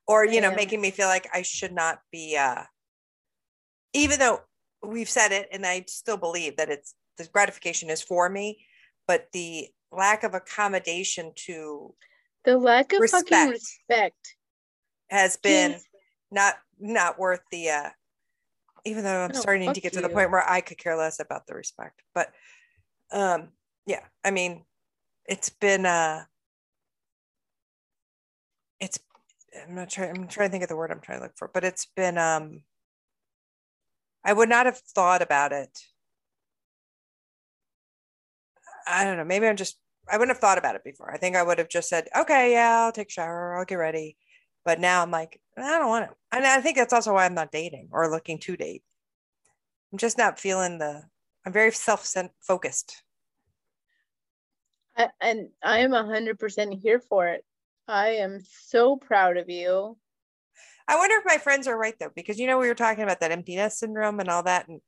Or 0.06 0.24
you 0.24 0.38
I 0.38 0.40
know, 0.40 0.50
am. 0.50 0.56
making 0.56 0.80
me 0.80 0.90
feel 0.90 1.08
like 1.08 1.28
I 1.32 1.42
should 1.42 1.72
not 1.72 2.00
be 2.10 2.36
uh 2.36 2.62
even 3.92 4.18
though 4.18 4.40
we've 4.82 5.10
said 5.10 5.32
it 5.32 5.48
and 5.52 5.66
I 5.66 5.84
still 5.88 6.16
believe 6.16 6.56
that 6.56 6.70
it's 6.70 6.94
the 7.18 7.26
gratification 7.26 7.90
is 7.90 8.00
for 8.02 8.28
me, 8.30 8.64
but 9.06 9.26
the 9.32 9.68
lack 9.92 10.22
of 10.22 10.34
accommodation 10.34 11.32
to 11.34 11.94
The 12.44 12.56
lack 12.56 12.92
of 12.92 12.98
fucking 13.10 13.48
Respect. 13.48 13.50
respect. 13.50 14.36
has 15.10 15.36
been 15.36 15.72
Yes. 15.72 15.84
Not 16.30 16.54
not 16.78 17.18
worth 17.18 17.40
the 17.50 17.70
uh 17.70 17.90
even 18.84 19.04
though 19.04 19.24
I'm 19.24 19.32
No, 19.32 19.40
starting 19.40 19.72
to 19.72 19.80
get 19.80 19.92
to 19.94 20.00
the 20.00 20.08
point 20.08 20.30
where 20.30 20.48
I 20.48 20.60
could 20.60 20.78
care 20.78 20.96
less 20.96 21.20
about 21.20 21.46
the 21.46 21.54
respect. 21.54 22.02
But 22.14 22.32
um 23.12 23.48
yeah, 23.86 24.04
I 24.24 24.30
mean 24.30 24.64
it's 25.26 25.50
been 25.50 25.86
uh 25.86 26.24
it's 28.80 28.98
I'm 29.66 29.74
not 29.74 29.90
trying 29.90 30.10
I'm 30.16 30.28
trying 30.28 30.48
to 30.48 30.52
think 30.52 30.62
of 30.62 30.68
the 30.68 30.76
word 30.76 30.90
I'm 30.90 31.00
trying 31.00 31.18
to 31.18 31.24
look 31.24 31.36
for, 31.36 31.48
but 31.52 31.64
it's 31.64 31.86
been 31.86 32.18
um 32.18 32.62
I 34.24 34.32
would 34.32 34.48
not 34.48 34.66
have 34.66 34.78
thought 34.78 35.22
about 35.22 35.52
it. 35.52 35.78
I 38.86 39.04
don't 39.04 39.16
know, 39.16 39.24
maybe 39.24 39.46
I'm 39.46 39.56
just 39.56 39.78
I 40.08 40.16
wouldn't 40.16 40.34
have 40.34 40.40
thought 40.40 40.58
about 40.58 40.74
it 40.74 40.84
before. 40.84 41.12
I 41.12 41.18
think 41.18 41.36
I 41.36 41.42
would 41.42 41.58
have 41.58 41.68
just 41.68 41.88
said, 41.88 42.08
okay, 42.16 42.52
yeah, 42.52 42.80
I'll 42.80 42.92
take 42.92 43.08
a 43.08 43.12
shower, 43.12 43.56
I'll 43.56 43.64
get 43.64 43.76
ready. 43.76 44.16
But 44.64 44.80
now 44.80 45.02
I'm 45.02 45.10
like, 45.10 45.40
I 45.62 45.78
don't 45.78 45.88
want 45.88 46.08
to. 46.08 46.16
And 46.36 46.46
I 46.46 46.60
think 46.60 46.76
that's 46.76 46.92
also 46.92 47.12
why 47.14 47.24
I'm 47.24 47.34
not 47.34 47.52
dating 47.52 47.88
or 47.92 48.10
looking 48.10 48.38
to 48.40 48.56
date. 48.56 48.82
I'm 49.92 49.98
just 49.98 50.18
not 50.18 50.38
feeling 50.38 50.78
the, 50.78 51.02
I'm 51.44 51.52
very 51.52 51.72
self 51.72 52.12
focused. 52.40 53.02
I, 54.96 55.08
and 55.20 55.48
I 55.62 55.80
am 55.80 55.92
a 55.92 56.04
hundred 56.04 56.38
percent 56.38 56.74
here 56.82 57.00
for 57.00 57.28
it. 57.28 57.44
I 57.88 58.08
am 58.16 58.40
so 58.42 58.96
proud 58.96 59.36
of 59.36 59.48
you. 59.48 59.96
I 60.86 60.96
wonder 60.96 61.16
if 61.16 61.24
my 61.24 61.38
friends 61.38 61.66
are 61.66 61.78
right 61.78 61.94
though, 61.98 62.10
because 62.14 62.38
you 62.38 62.46
know, 62.46 62.58
we 62.58 62.68
were 62.68 62.74
talking 62.74 63.04
about 63.04 63.20
that 63.20 63.32
empty 63.32 63.56
nest 63.56 63.78
syndrome 63.78 64.20
and 64.20 64.28
all 64.28 64.42
that. 64.44 64.68
And, 64.68 64.80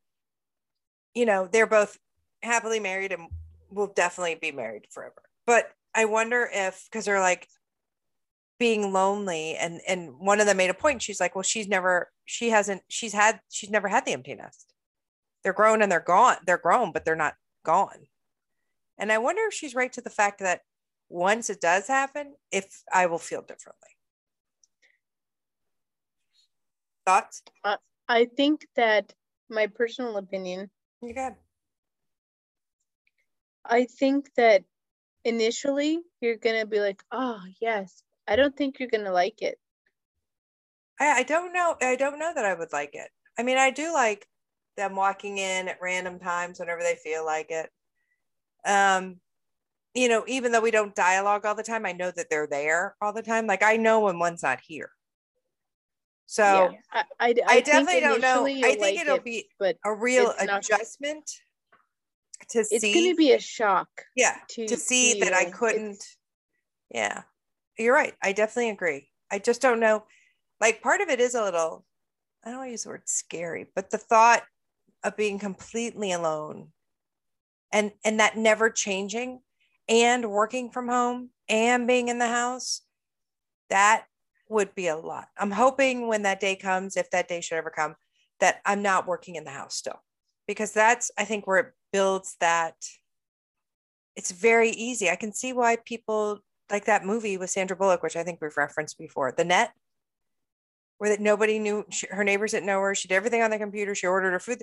you 1.14 1.26
know, 1.26 1.48
they're 1.50 1.66
both 1.66 1.98
happily 2.42 2.80
married 2.80 3.12
and 3.12 3.28
will 3.70 3.86
definitely 3.88 4.34
be 4.34 4.52
married 4.52 4.86
forever. 4.90 5.22
But 5.46 5.70
I 5.94 6.04
wonder 6.04 6.48
if, 6.52 6.86
because 6.90 7.04
they're 7.04 7.20
like, 7.20 7.48
being 8.62 8.92
lonely 8.92 9.56
and 9.56 9.80
and 9.88 10.16
one 10.20 10.38
of 10.38 10.46
them 10.46 10.56
made 10.56 10.70
a 10.70 10.74
point 10.74 11.02
she's 11.02 11.18
like 11.18 11.34
well 11.34 11.42
she's 11.42 11.66
never 11.66 12.12
she 12.26 12.50
hasn't 12.50 12.80
she's 12.88 13.12
had 13.12 13.40
she's 13.50 13.70
never 13.70 13.88
had 13.88 14.04
the 14.04 14.12
empty 14.12 14.36
nest. 14.36 14.72
They're 15.42 15.52
grown 15.52 15.82
and 15.82 15.90
they're 15.90 15.98
gone 15.98 16.36
they're 16.46 16.58
grown 16.58 16.92
but 16.92 17.04
they're 17.04 17.16
not 17.16 17.34
gone. 17.64 18.06
And 18.98 19.10
i 19.10 19.18
wonder 19.18 19.42
if 19.48 19.52
she's 19.52 19.74
right 19.74 19.92
to 19.94 20.00
the 20.00 20.10
fact 20.10 20.38
that 20.38 20.60
once 21.08 21.50
it 21.50 21.60
does 21.60 21.88
happen 21.88 22.36
if 22.52 22.84
i 22.94 23.06
will 23.06 23.18
feel 23.18 23.42
differently. 23.42 23.88
Thoughts? 27.04 27.42
Uh, 27.64 27.78
I 28.08 28.26
think 28.26 28.68
that 28.76 29.12
my 29.50 29.66
personal 29.66 30.18
opinion, 30.18 30.70
you 31.02 31.14
good 31.14 31.34
I 33.64 33.86
think 33.86 34.32
that 34.36 34.62
initially 35.24 35.98
you're 36.20 36.36
gonna 36.36 36.64
be 36.64 36.78
like, 36.78 37.02
oh 37.10 37.40
yes. 37.60 38.04
I 38.26 38.36
don't 38.36 38.56
think 38.56 38.78
you're 38.78 38.88
gonna 38.88 39.12
like 39.12 39.42
it. 39.42 39.58
I, 41.00 41.20
I 41.20 41.22
don't 41.22 41.52
know 41.52 41.74
i 41.80 41.96
don't 41.96 42.18
know 42.18 42.32
that 42.34 42.44
i 42.44 42.54
would 42.54 42.72
like 42.72 42.90
it 42.94 43.08
i 43.38 43.42
mean 43.42 43.56
i 43.56 43.70
do 43.70 43.92
like 43.92 44.26
them 44.76 44.94
walking 44.94 45.38
in 45.38 45.68
at 45.68 45.78
random 45.80 46.18
times 46.18 46.60
whenever 46.60 46.82
they 46.82 46.96
feel 47.02 47.24
like 47.24 47.50
it 47.50 47.70
um 48.66 49.16
you 49.94 50.08
know 50.08 50.22
even 50.28 50.52
though 50.52 50.60
we 50.60 50.70
don't 50.70 50.94
dialogue 50.94 51.44
all 51.46 51.54
the 51.54 51.62
time 51.62 51.86
i 51.86 51.92
know 51.92 52.10
that 52.10 52.28
they're 52.30 52.46
there 52.46 52.94
all 53.00 53.12
the 53.12 53.22
time 53.22 53.46
like 53.46 53.62
i 53.62 53.76
know 53.76 54.00
when 54.00 54.18
one's 54.18 54.42
not 54.42 54.60
here 54.60 54.90
so 56.26 56.70
Yeah, 56.72 56.78
I, 56.92 57.00
I, 57.00 57.04
I 57.26 57.34
I 57.56 57.60
definitely 57.60 58.00
don't 58.00 58.20
know. 58.20 58.46
I 58.46 58.60
think 58.70 58.80
like 58.80 58.98
it'll 58.98 59.16
it, 59.16 59.24
be 59.24 59.48
but 59.58 59.76
a 59.84 59.94
real 59.94 60.30
it's 60.30 60.44
not- 60.44 60.64
adjustment 60.64 61.28
to 62.50 62.60
it's 62.60 62.80
see 62.80 62.92
going 62.94 63.10
to 63.10 63.16
be 63.16 63.32
a 63.32 63.40
shock 63.40 63.88
yeah 64.14 64.36
to, 64.50 64.66
to 64.66 64.76
see 64.76 65.20
that 65.20 65.32
I 65.32 65.50
couldn't. 65.50 65.92
It's- 65.92 66.16
Yeah, 66.90 67.22
you're 67.78 67.94
right. 67.94 68.14
I 68.22 68.32
definitely 68.32 68.70
agree. 68.70 69.08
I 69.30 69.38
just 69.38 69.62
don't 69.62 69.80
know. 69.80 70.04
Like 70.60 70.82
part 70.82 71.00
of 71.00 71.08
it 71.08 71.20
is 71.20 71.34
a 71.34 71.42
little, 71.42 71.84
I 72.44 72.50
don't 72.50 72.58
want 72.58 72.68
to 72.68 72.72
use 72.72 72.84
the 72.84 72.90
word 72.90 73.02
scary, 73.06 73.66
but 73.74 73.90
the 73.90 73.98
thought 73.98 74.42
of 75.02 75.16
being 75.16 75.38
completely 75.38 76.12
alone 76.12 76.68
and 77.72 77.92
and 78.04 78.20
that 78.20 78.36
never 78.36 78.70
changing 78.70 79.40
and 79.88 80.30
working 80.30 80.70
from 80.70 80.88
home 80.88 81.30
and 81.48 81.86
being 81.86 82.08
in 82.08 82.18
the 82.18 82.28
house, 82.28 82.82
that 83.70 84.04
would 84.48 84.74
be 84.74 84.88
a 84.88 84.96
lot. 84.96 85.28
I'm 85.38 85.50
hoping 85.50 86.06
when 86.06 86.22
that 86.22 86.40
day 86.40 86.54
comes, 86.54 86.96
if 86.96 87.10
that 87.10 87.28
day 87.28 87.40
should 87.40 87.56
ever 87.56 87.70
come, 87.70 87.96
that 88.40 88.60
I'm 88.64 88.82
not 88.82 89.06
working 89.06 89.36
in 89.36 89.44
the 89.44 89.50
house 89.50 89.74
still. 89.74 90.00
Because 90.46 90.72
that's 90.72 91.10
I 91.18 91.24
think 91.24 91.46
where 91.46 91.58
it 91.58 91.72
builds 91.92 92.36
that 92.40 92.74
it's 94.14 94.30
very 94.30 94.70
easy. 94.70 95.08
I 95.08 95.16
can 95.16 95.32
see 95.32 95.52
why 95.52 95.76
people 95.76 96.40
like 96.72 96.86
that 96.86 97.04
movie 97.04 97.36
with 97.36 97.50
Sandra 97.50 97.76
Bullock, 97.76 98.02
which 98.02 98.16
I 98.16 98.24
think 98.24 98.40
we've 98.40 98.56
referenced 98.56 98.98
before, 98.98 99.32
The 99.36 99.44
Net, 99.44 99.72
where 100.98 101.10
that 101.10 101.20
nobody 101.20 101.58
knew 101.58 101.84
she, 101.90 102.06
her 102.10 102.24
neighbors 102.24 102.52
didn't 102.52 102.66
know 102.66 102.80
her. 102.80 102.94
She 102.94 103.08
did 103.08 103.14
everything 103.14 103.42
on 103.42 103.50
the 103.50 103.58
computer. 103.58 103.94
She 103.94 104.06
ordered 104.06 104.32
her 104.32 104.40
food. 104.40 104.62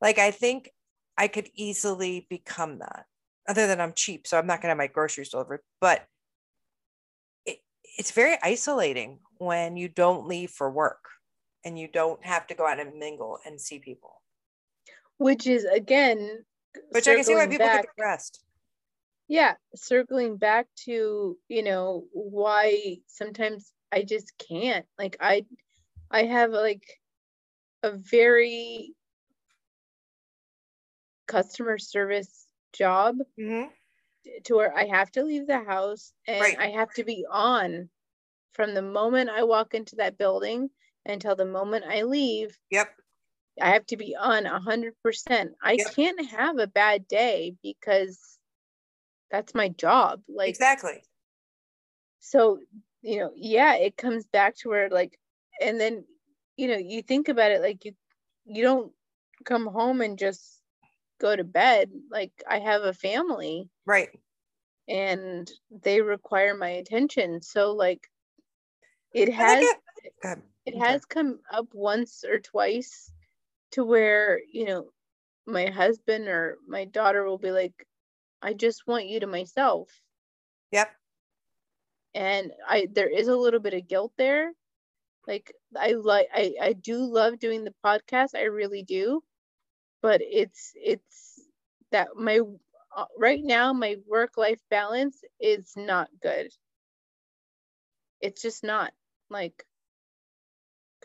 Like 0.00 0.18
I 0.18 0.30
think 0.30 0.70
I 1.16 1.28
could 1.28 1.48
easily 1.54 2.26
become 2.30 2.78
that. 2.78 3.06
Other 3.48 3.66
than 3.66 3.80
I'm 3.80 3.94
cheap, 3.94 4.26
so 4.26 4.38
I'm 4.38 4.46
not 4.46 4.56
going 4.60 4.68
to 4.68 4.68
have 4.68 4.78
my 4.78 4.86
groceries 4.86 5.30
delivered. 5.30 5.60
But 5.80 6.04
it, 7.46 7.58
it's 7.98 8.10
very 8.10 8.36
isolating 8.42 9.20
when 9.38 9.76
you 9.76 9.88
don't 9.88 10.28
leave 10.28 10.50
for 10.50 10.70
work 10.70 11.00
and 11.64 11.78
you 11.78 11.88
don't 11.88 12.24
have 12.24 12.46
to 12.48 12.54
go 12.54 12.66
out 12.66 12.78
and 12.78 12.98
mingle 12.98 13.38
and 13.46 13.60
see 13.60 13.78
people. 13.78 14.22
which 15.18 15.46
is 15.46 15.64
again 15.64 16.44
Which 16.90 17.08
I 17.08 17.14
can 17.14 17.24
see 17.24 17.34
why 17.34 17.46
people 17.46 17.66
back, 17.66 17.82
get 17.82 17.90
depressed. 17.96 18.44
Yeah 19.28 19.54
circling 19.74 20.36
back 20.36 20.66
to 20.76 21.38
you 21.48 21.62
know 21.62 22.06
why 22.12 22.98
sometimes 23.06 23.72
i 23.92 24.02
just 24.02 24.32
can't 24.38 24.86
like 24.98 25.16
i 25.20 25.44
i 26.10 26.24
have 26.24 26.50
like 26.52 27.00
a 27.82 27.92
very 27.92 28.94
customer 31.28 31.78
service 31.78 32.48
job 32.72 33.18
Mhm. 33.36 33.72
to 34.44 34.54
where 34.54 34.74
i 34.76 34.86
have 34.86 35.10
to 35.10 35.22
leave 35.22 35.46
the 35.46 35.62
house 35.64 36.12
and 36.26 36.40
Right. 36.40 36.58
i 36.58 36.68
have 36.70 36.92
to 36.92 37.04
be 37.04 37.24
on 37.30 37.88
from 38.54 38.74
the 38.74 38.82
moment 38.82 39.30
i 39.30 39.44
walk 39.44 39.74
into 39.74 39.96
that 39.96 40.18
building 40.18 40.70
until 41.06 41.36
the 41.36 41.46
moment 41.46 41.84
i 41.86 42.02
leave 42.02 42.58
Yep. 42.70 42.98
I 43.60 43.70
have 43.70 43.86
to 43.86 43.96
be 43.96 44.16
on 44.16 44.46
a 44.46 44.58
hundred 44.60 44.94
percent. 45.02 45.54
I 45.62 45.78
Yep. 45.78 45.94
can't 45.94 46.24
have 46.26 46.58
a 46.58 46.66
bad 46.66 47.06
day 47.08 47.56
because 47.62 48.37
that's 49.30 49.54
my 49.54 49.68
job. 49.68 50.22
Like 50.28 50.50
exactly. 50.50 51.02
so, 52.20 52.60
you 53.02 53.18
know, 53.20 53.32
yeah, 53.36 53.74
it 53.76 53.96
comes 53.96 54.26
back 54.26 54.56
to 54.58 54.68
where 54.68 54.88
like 54.90 55.18
and 55.60 55.80
then, 55.80 56.04
you 56.56 56.68
know, 56.68 56.76
you 56.76 57.02
think 57.02 57.28
about 57.28 57.50
it 57.52 57.60
like 57.60 57.84
you 57.84 57.92
you 58.44 58.62
don't 58.62 58.92
come 59.44 59.66
home 59.66 60.00
and 60.00 60.18
just 60.18 60.62
go 61.20 61.34
to 61.36 61.44
bed. 61.44 61.90
Like 62.10 62.32
I 62.48 62.60
have 62.60 62.82
a 62.82 62.94
family 62.94 63.70
Right. 63.86 64.10
and 64.88 65.50
they 65.70 66.00
require 66.00 66.54
my 66.56 66.68
attention. 66.70 67.40
So 67.42 67.72
like 67.72 68.08
it 69.12 69.32
has 69.32 69.74
it 70.66 70.78
has 70.78 71.04
come 71.04 71.40
up 71.50 71.68
once 71.74 72.24
or 72.24 72.38
twice 72.38 73.12
to 73.72 73.84
where 73.84 74.40
you 74.52 74.64
know 74.66 74.90
my 75.46 75.66
husband 75.66 76.28
or 76.28 76.58
my 76.66 76.84
daughter 76.86 77.24
will 77.24 77.38
be 77.38 77.50
like 77.52 77.86
i 78.42 78.52
just 78.52 78.86
want 78.86 79.06
you 79.06 79.20
to 79.20 79.26
myself. 79.26 79.88
Yep. 80.72 80.90
and 82.14 82.52
i 82.68 82.88
there 82.92 83.08
is 83.08 83.28
a 83.28 83.36
little 83.36 83.60
bit 83.60 83.74
of 83.74 83.88
guilt 83.88 84.12
there. 84.18 84.52
Like 85.26 85.52
i 85.76 85.92
like 85.92 86.28
i 86.34 86.54
i 86.60 86.72
do 86.72 86.98
love 86.98 87.38
doing 87.38 87.64
the 87.64 87.74
podcast. 87.84 88.34
I 88.34 88.44
really 88.44 88.82
do. 88.82 89.22
But 90.02 90.20
it's 90.22 90.72
it's 90.74 91.40
that 91.90 92.08
my 92.16 92.40
uh, 92.96 93.04
right 93.18 93.42
now 93.42 93.72
my 93.72 93.96
work 94.06 94.36
life 94.36 94.60
balance 94.70 95.20
is 95.40 95.72
not 95.76 96.08
good. 96.22 96.48
It's 98.20 98.42
just 98.42 98.64
not 98.64 98.92
like 99.30 99.64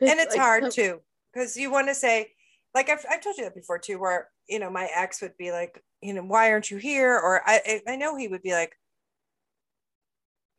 and 0.01 0.19
it's 0.19 0.36
like, 0.36 0.41
hard 0.41 0.71
too 0.71 1.01
because 1.34 1.55
you 1.55 1.71
want 1.71 1.88
to 1.88 1.95
say 1.95 2.31
like 2.73 2.89
I've, 2.89 3.05
I've 3.09 3.21
told 3.21 3.38
you 3.38 3.43
that 3.43 3.55
before 3.55 3.79
too 3.79 3.99
where 3.99 4.29
you 4.47 4.59
know 4.59 4.69
my 4.69 4.89
ex 4.95 5.21
would 5.21 5.38
be 5.38 5.51
like 5.51 5.81
you 6.04 6.14
know 6.14 6.24
why 6.24 6.51
aren't 6.51 6.70
you 6.70 6.78
here? 6.78 7.14
Or 7.14 7.41
i 7.45 7.82
i 7.88 7.95
know 7.95 8.16
he 8.16 8.28
would 8.28 8.41
be 8.41 8.51
like 8.51 8.74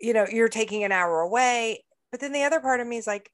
you 0.01 0.13
know 0.13 0.27
you're 0.31 0.49
taking 0.49 0.85
an 0.85 0.93
hour 0.93 1.21
away. 1.21 1.85
But 2.11 2.21
then 2.21 2.33
the 2.33 2.45
other 2.45 2.61
part 2.61 2.81
of 2.81 2.87
me 2.87 2.97
is 2.97 3.07
like 3.07 3.31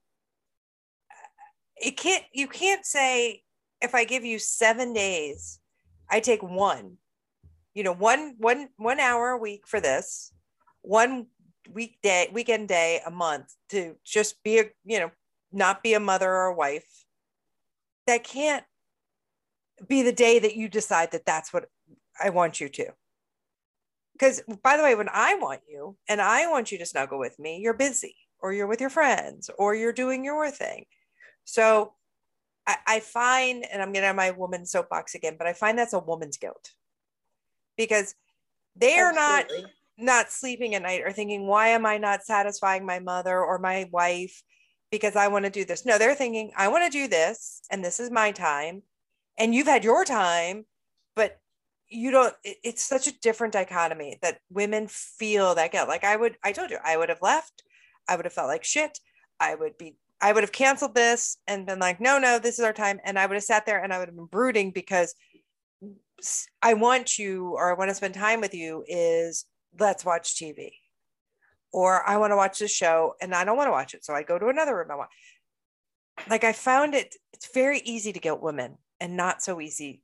uh, 1.11 1.87
it 1.87 1.97
can't 1.97 2.25
you 2.33 2.49
can't 2.49 2.85
say 2.85 3.43
if 3.83 3.95
i 3.95 4.05
give 4.05 4.25
you 4.25 4.39
seven 4.39 4.93
days 4.93 5.61
i 6.11 6.21
take 6.21 6.43
one. 6.43 6.97
You 7.75 7.85
know 7.85 7.95
one 7.95 8.35
one 8.39 8.69
one 8.77 9.01
hour 9.01 9.31
a 9.31 9.39
week 9.39 9.67
for 9.67 9.81
this 9.81 10.33
one 10.83 11.27
weekday 11.73 12.29
weekend 12.33 12.69
day 12.69 13.01
a 13.07 13.11
month 13.11 13.55
to 13.69 13.97
just 14.05 14.43
be 14.43 14.59
a 14.59 14.65
you 14.85 14.99
know 14.99 15.11
not 15.53 15.83
be 15.83 15.95
a 15.95 16.01
mother 16.01 16.31
or 16.31 16.47
a 16.47 16.55
wife. 16.55 17.05
That 18.07 18.25
can't 18.25 18.65
be 19.89 20.03
the 20.03 20.13
day 20.13 20.39
that 20.39 20.57
you 20.57 20.69
decide 20.69 21.13
that 21.13 21.27
that's 21.27 21.53
what 21.53 21.67
i 22.21 22.31
want 22.31 22.61
you 22.61 22.69
to 22.69 22.87
because 24.13 24.43
by 24.63 24.77
the 24.77 24.83
way 24.83 24.95
when 24.95 25.09
i 25.13 25.35
want 25.35 25.61
you 25.69 25.97
and 26.09 26.21
i 26.21 26.47
want 26.49 26.71
you 26.71 26.79
to 26.79 26.87
snuggle 26.87 27.19
with 27.19 27.39
me 27.39 27.59
you're 27.59 27.75
busy 27.75 28.17
or 28.41 28.53
you're 28.53 28.67
with 28.67 28.81
your 28.81 28.91
friends 28.91 29.51
or 29.59 29.75
you're 29.75 29.93
doing 29.93 30.25
your 30.25 30.51
thing 30.51 30.85
so 31.45 31.93
i, 32.67 32.77
I 32.87 33.01
find 33.01 33.65
and 33.71 33.83
i'm 33.83 33.93
getting 33.93 34.11
on 34.11 34.17
my 34.17 34.31
woman 34.31 34.67
soapbox 34.67 35.15
again 35.15 35.37
but 35.39 35.47
i 35.47 35.53
find 35.53 35.79
that's 35.79 35.93
a 35.93 35.99
woman's 35.99 36.37
guilt 36.37 36.71
because 37.77 38.15
they 38.77 38.99
are 38.99 39.13
not 39.13 39.45
Absolutely. 39.45 39.71
not 39.99 40.31
sleeping 40.31 40.75
at 40.75 40.83
night 40.83 41.03
or 41.05 41.13
thinking, 41.13 41.47
why 41.47 41.69
am 41.69 41.87
I 41.87 41.99
not 41.99 42.25
satisfying 42.25 42.85
my 42.85 42.99
mother 42.99 43.43
or 43.43 43.59
my 43.59 43.89
wife 43.91 44.43
because 44.91 45.17
I 45.17 45.29
want 45.29 45.45
to 45.45 45.51
do 45.51 45.65
this? 45.65 45.85
No, 45.85 45.99
they're 45.99 46.15
thinking, 46.15 46.53
I 46.57 46.69
want 46.69 46.85
to 46.85 46.99
do 46.99 47.09
this 47.09 47.63
and 47.71 47.85
this 47.85 48.01
is 48.01 48.11
my 48.11 48.33
time. 48.33 48.83
And 49.39 49.55
you've 49.55 49.67
had 49.67 49.85
your 49.85 50.05
time, 50.05 50.67
you 51.91 52.11
don't, 52.11 52.35
it- 52.45 52.59
it's 52.65 52.83
such 52.83 53.07
a 53.07 53.19
different 53.21 53.53
dichotomy 53.53 54.19
that 54.23 54.39
women 54.51 54.87
feel 54.89 55.55
that 55.55 55.73
guilt. 55.73 55.89
Like 55.89 56.05
I 56.05 56.17
would, 56.17 56.37
I 56.43 56.53
told 56.53 56.71
you, 56.71 56.79
I 56.85 56.97
would 56.97 57.09
have 57.09 57.23
left. 57.23 57.63
I 58.09 58.17
would 58.17 58.25
have 58.25 58.33
felt 58.33 58.49
like 58.49 58.65
shit. 58.65 58.99
I 59.39 59.55
would 59.55 59.77
be, 59.79 59.97
I 60.21 60.33
would 60.33 60.43
have 60.43 60.53
canceled 60.53 60.95
this 60.95 61.39
and 61.47 61.67
been 61.67 61.79
like, 61.79 62.01
no, 62.01 62.19
no, 62.19 62.39
this 62.39 62.59
is 62.59 62.65
our 62.65 62.73
time. 62.73 63.01
And 63.05 63.19
I 63.19 63.27
would 63.27 63.35
have 63.35 63.45
sat 63.45 63.67
there 63.67 63.83
and 63.83 63.93
I 63.93 63.99
would 63.99 64.09
have 64.09 64.17
been 64.17 64.27
brooding 64.27 64.71
because 64.71 65.15
i 66.63 66.75
want 66.75 67.19
you 67.19 67.55
or 67.57 67.71
I 67.71 67.79
want 67.79 67.89
to 67.89 67.95
spend 67.95 68.13
time 68.15 68.41
with 68.41 68.55
you 68.55 68.85
is 68.87 69.47
let's 69.79 70.05
watch 70.05 70.37
TV. 70.37 70.73
Or 71.73 72.07
I 72.07 72.17
want 72.17 72.33
to 72.33 72.37
watch 72.37 72.59
this 72.59 72.73
show 72.73 73.15
and 73.23 73.35
I 73.35 73.45
don't 73.45 73.57
want 73.57 73.69
to 73.69 73.73
watch 73.73 73.95
it. 73.95 74.05
So 74.05 74.13
I 74.13 74.23
go 74.23 74.39
to 74.39 74.49
another 74.49 74.77
room. 74.77 74.91
I 74.91 74.97
want 74.97 75.11
like 76.29 76.45
I 76.45 76.53
found 76.53 76.95
it 76.95 77.15
it's 77.33 77.53
very 77.55 77.81
easy 77.81 78.13
to 78.13 78.21
guilt 78.21 78.43
women 78.43 78.77
and 79.01 79.17
not 79.17 79.43
so 79.43 79.61
easy 79.61 80.03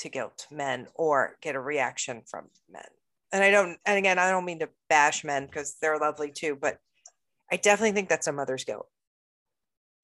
to 0.00 0.08
guilt 0.08 0.46
men 0.50 0.86
or 0.94 1.36
get 1.40 1.54
a 1.54 1.60
reaction 1.60 2.22
from 2.26 2.46
men. 2.70 2.84
And 3.32 3.42
I 3.44 3.50
don't 3.50 3.78
and 3.86 3.98
again 3.98 4.18
I 4.18 4.30
don't 4.30 4.44
mean 4.44 4.58
to 4.60 4.68
bash 4.88 5.24
men 5.24 5.46
because 5.46 5.76
they're 5.80 5.98
lovely 5.98 6.30
too, 6.30 6.56
but 6.60 6.78
I 7.50 7.56
definitely 7.56 7.92
think 7.92 8.08
that's 8.08 8.26
a 8.26 8.32
mother's 8.32 8.64
guilt. 8.64 8.88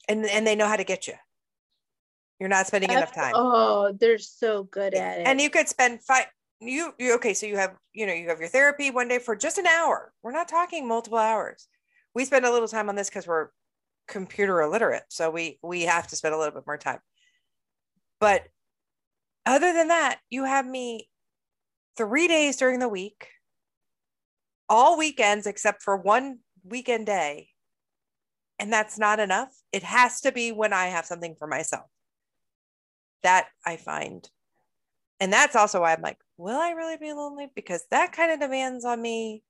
And 0.09 0.25
and 0.27 0.47
they 0.47 0.57
know 0.57 0.69
how 0.69 0.77
to 0.77 0.85
get 0.85 1.07
you. 1.07 1.15
You're 2.39 2.49
not 2.49 2.67
spending 2.67 2.91
enough 2.91 3.15
time 3.15 3.33
Oh, 3.35 3.93
they're 3.99 4.19
so 4.19 4.65
good 4.65 4.95
at 4.95 5.21
it. 5.21 5.27
and 5.27 5.41
you 5.41 5.51
could 5.51 5.69
spend 5.69 6.03
five 6.03 6.27
you, 6.61 6.93
you 6.99 7.15
okay 7.17 7.35
so 7.35 7.47
you 7.47 7.57
have 7.57 7.75
you 7.93 8.07
know 8.07 8.15
you 8.15 8.29
have 8.29 8.41
your 8.41 8.49
therapy 8.49 8.91
one 8.91 9.09
day 9.09 9.19
for 9.19 9.37
just 9.37 9.59
an 9.59 9.67
hour 9.67 10.13
we're 10.23 10.33
not 10.33 10.49
talking 10.49 10.89
multiple 10.89 11.19
hours 11.19 11.69
we 12.15 12.25
spend 12.25 12.47
a 12.47 12.51
little 12.51 12.69
time 12.69 12.89
on 12.89 12.97
this 12.97 13.11
because 13.11 13.27
we're 13.27 13.49
computer 14.09 14.63
illiterate 14.63 15.03
so 15.09 15.29
we 15.31 15.59
we 15.63 15.83
have 15.83 16.07
to 16.07 16.17
spend 16.17 16.35
a 16.35 16.39
little 16.39 16.55
bit 16.55 16.67
more 16.67 16.79
time 16.79 16.99
but 18.21 18.47
other 19.47 19.73
than 19.73 19.89
that 19.89 20.19
you 20.29 20.45
have 20.45 20.67
me 20.67 21.09
three 21.97 22.29
days 22.29 22.57
during 22.57 22.79
the 22.79 22.89
week 22.89 23.29
all 24.69 24.99
weekends 24.99 25.47
except 25.47 25.83
for 25.83 25.97
one 25.97 26.39
weekend 26.65 27.07
day 27.07 27.49
and 28.59 28.73
that's 28.73 28.99
not 28.99 29.21
enough 29.21 29.55
it 29.73 29.83
has 29.83 30.21
to 30.21 30.33
be 30.33 30.53
when 30.53 30.73
i 30.73 30.87
have 30.87 31.07
something 31.07 31.35
for 31.39 31.47
myself 31.47 31.87
that 33.23 33.47
i 33.65 33.77
find 33.77 34.29
and 35.21 35.33
that's 35.33 35.57
also 35.57 35.81
why 35.81 35.93
I'm 35.93 36.03
like, 36.03 36.19
will 36.37 36.59
I 36.59 36.71
really 36.71 36.97
be 36.97 37.13
lonely? 37.13 37.49
Because 37.55 37.85
that 37.91 38.13
kind 38.13 38.31
of 38.33 38.41
demands 38.41 38.85
on 38.85 39.01
me. 39.01 39.43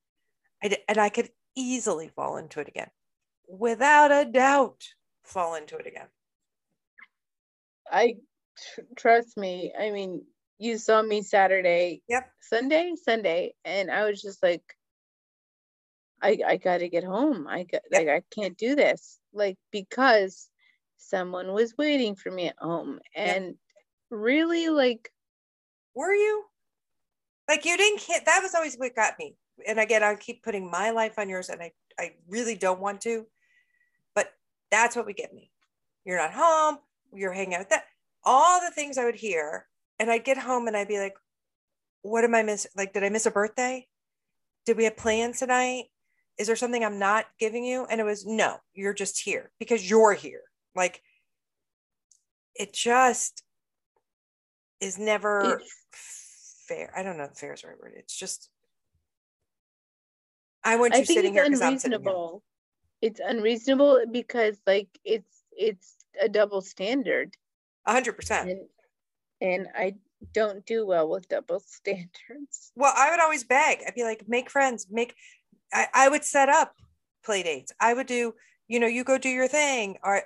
And 0.62 0.98
I 0.98 1.08
could 1.08 1.28
easily 1.54 2.08
fall 2.08 2.36
into 2.36 2.60
it 2.60 2.68
again, 2.68 2.90
without 3.48 4.10
a 4.10 4.24
doubt, 4.24 4.84
fall 5.22 5.54
into 5.54 5.76
it 5.76 5.86
again. 5.86 6.06
I 7.90 8.16
tr- 8.56 8.80
trust 8.96 9.36
me. 9.36 9.72
I 9.78 9.90
mean, 9.90 10.24
you 10.58 10.78
saw 10.78 11.02
me 11.02 11.22
Saturday. 11.22 12.02
Yep. 12.08 12.30
Sunday, 12.40 12.94
Sunday, 13.02 13.54
and 13.64 13.90
I 13.90 14.08
was 14.08 14.22
just 14.22 14.42
like, 14.42 14.62
I 16.22 16.38
I 16.46 16.56
gotta 16.56 16.88
get 16.88 17.04
home. 17.04 17.46
I 17.46 17.64
got 17.64 17.82
yep. 17.90 18.00
like 18.00 18.08
I 18.08 18.22
can't 18.34 18.56
do 18.56 18.74
this. 18.74 19.18
Like 19.32 19.58
because 19.70 20.48
someone 20.96 21.52
was 21.52 21.76
waiting 21.76 22.16
for 22.16 22.30
me 22.30 22.48
at 22.48 22.58
home. 22.58 23.00
And 23.14 23.44
yep. 23.44 23.54
really 24.10 24.68
like 24.68 25.10
were 25.94 26.14
you? 26.14 26.44
Like 27.48 27.64
you 27.64 27.76
didn't 27.76 28.02
that 28.24 28.40
was 28.42 28.54
always 28.54 28.76
what 28.76 28.96
got 28.96 29.18
me. 29.18 29.36
And 29.66 29.78
again, 29.78 30.02
I 30.02 30.14
keep 30.14 30.42
putting 30.42 30.70
my 30.70 30.90
life 30.90 31.18
on 31.18 31.28
yours 31.28 31.48
and 31.48 31.62
I, 31.62 31.72
I 31.98 32.12
really 32.28 32.56
don't 32.56 32.80
want 32.80 33.00
to, 33.02 33.26
but 34.14 34.28
that's 34.70 34.96
what 34.96 35.06
would 35.06 35.16
get 35.16 35.32
me. 35.32 35.50
You're 36.04 36.18
not 36.18 36.34
home, 36.34 36.78
you're 37.14 37.32
hanging 37.32 37.54
out 37.54 37.60
with 37.60 37.70
that. 37.70 37.84
All 38.26 38.60
the 38.60 38.70
things 38.70 38.98
I 38.98 39.06
would 39.06 39.14
hear. 39.14 39.66
And 39.98 40.10
I'd 40.10 40.24
get 40.24 40.36
home 40.36 40.66
and 40.66 40.76
I'd 40.76 40.88
be 40.88 40.98
like, 40.98 41.14
what 42.02 42.24
am 42.24 42.34
I 42.34 42.42
missing? 42.42 42.70
Like, 42.76 42.92
did 42.92 43.02
I 43.02 43.08
miss 43.08 43.24
a 43.24 43.30
birthday? 43.30 43.86
Did 44.66 44.76
we 44.76 44.84
have 44.84 44.98
plans 44.98 45.38
tonight? 45.38 45.84
Is 46.38 46.46
there 46.46 46.56
something 46.56 46.84
I'm 46.84 46.98
not 46.98 47.24
giving 47.40 47.64
you? 47.64 47.86
And 47.86 47.98
it 47.98 48.04
was, 48.04 48.26
no, 48.26 48.58
you're 48.74 48.92
just 48.92 49.22
here 49.22 49.50
because 49.58 49.88
you're 49.88 50.12
here. 50.12 50.42
Like, 50.74 51.00
it 52.54 52.74
just 52.74 53.42
is 54.80 54.98
never 54.98 55.60
it's, 55.62 56.64
fair. 56.68 56.92
I 56.94 57.02
don't 57.02 57.16
know 57.16 57.24
if 57.24 57.38
fair 57.38 57.54
is 57.54 57.62
the 57.62 57.68
right 57.68 57.80
word. 57.80 57.94
It's 57.96 58.16
just, 58.16 58.50
I 60.62 60.76
want 60.76 60.94
you 60.94 61.00
I 61.00 61.04
sitting 61.04 61.32
here 61.32 61.44
because 61.44 61.62
I'm 61.62 61.78
sitting 61.78 62.02
here. 62.02 62.38
It's 63.00 63.20
unreasonable 63.24 64.00
because, 64.10 64.58
like, 64.66 64.88
it's 65.04 65.42
it's 65.52 65.96
a 66.20 66.28
double 66.28 66.60
standard. 66.60 67.36
A 67.86 67.92
hundred 67.92 68.14
percent. 68.14 68.50
And 69.40 69.68
I 69.74 69.96
don't 70.32 70.64
do 70.66 70.86
well 70.86 71.08
with 71.08 71.28
double 71.28 71.60
standards. 71.66 72.72
Well, 72.74 72.92
I 72.96 73.10
would 73.10 73.20
always 73.20 73.44
beg. 73.44 73.80
I'd 73.86 73.94
be 73.94 74.04
like, 74.04 74.28
make 74.28 74.50
friends, 74.50 74.86
make 74.90 75.14
I, 75.72 75.86
I 75.94 76.08
would 76.08 76.24
set 76.24 76.48
up 76.48 76.74
play 77.24 77.42
dates. 77.42 77.72
I 77.80 77.94
would 77.94 78.06
do, 78.06 78.34
you 78.68 78.80
know, 78.80 78.86
you 78.86 79.04
go 79.04 79.18
do 79.18 79.28
your 79.28 79.48
thing. 79.48 79.98
Or 80.02 80.22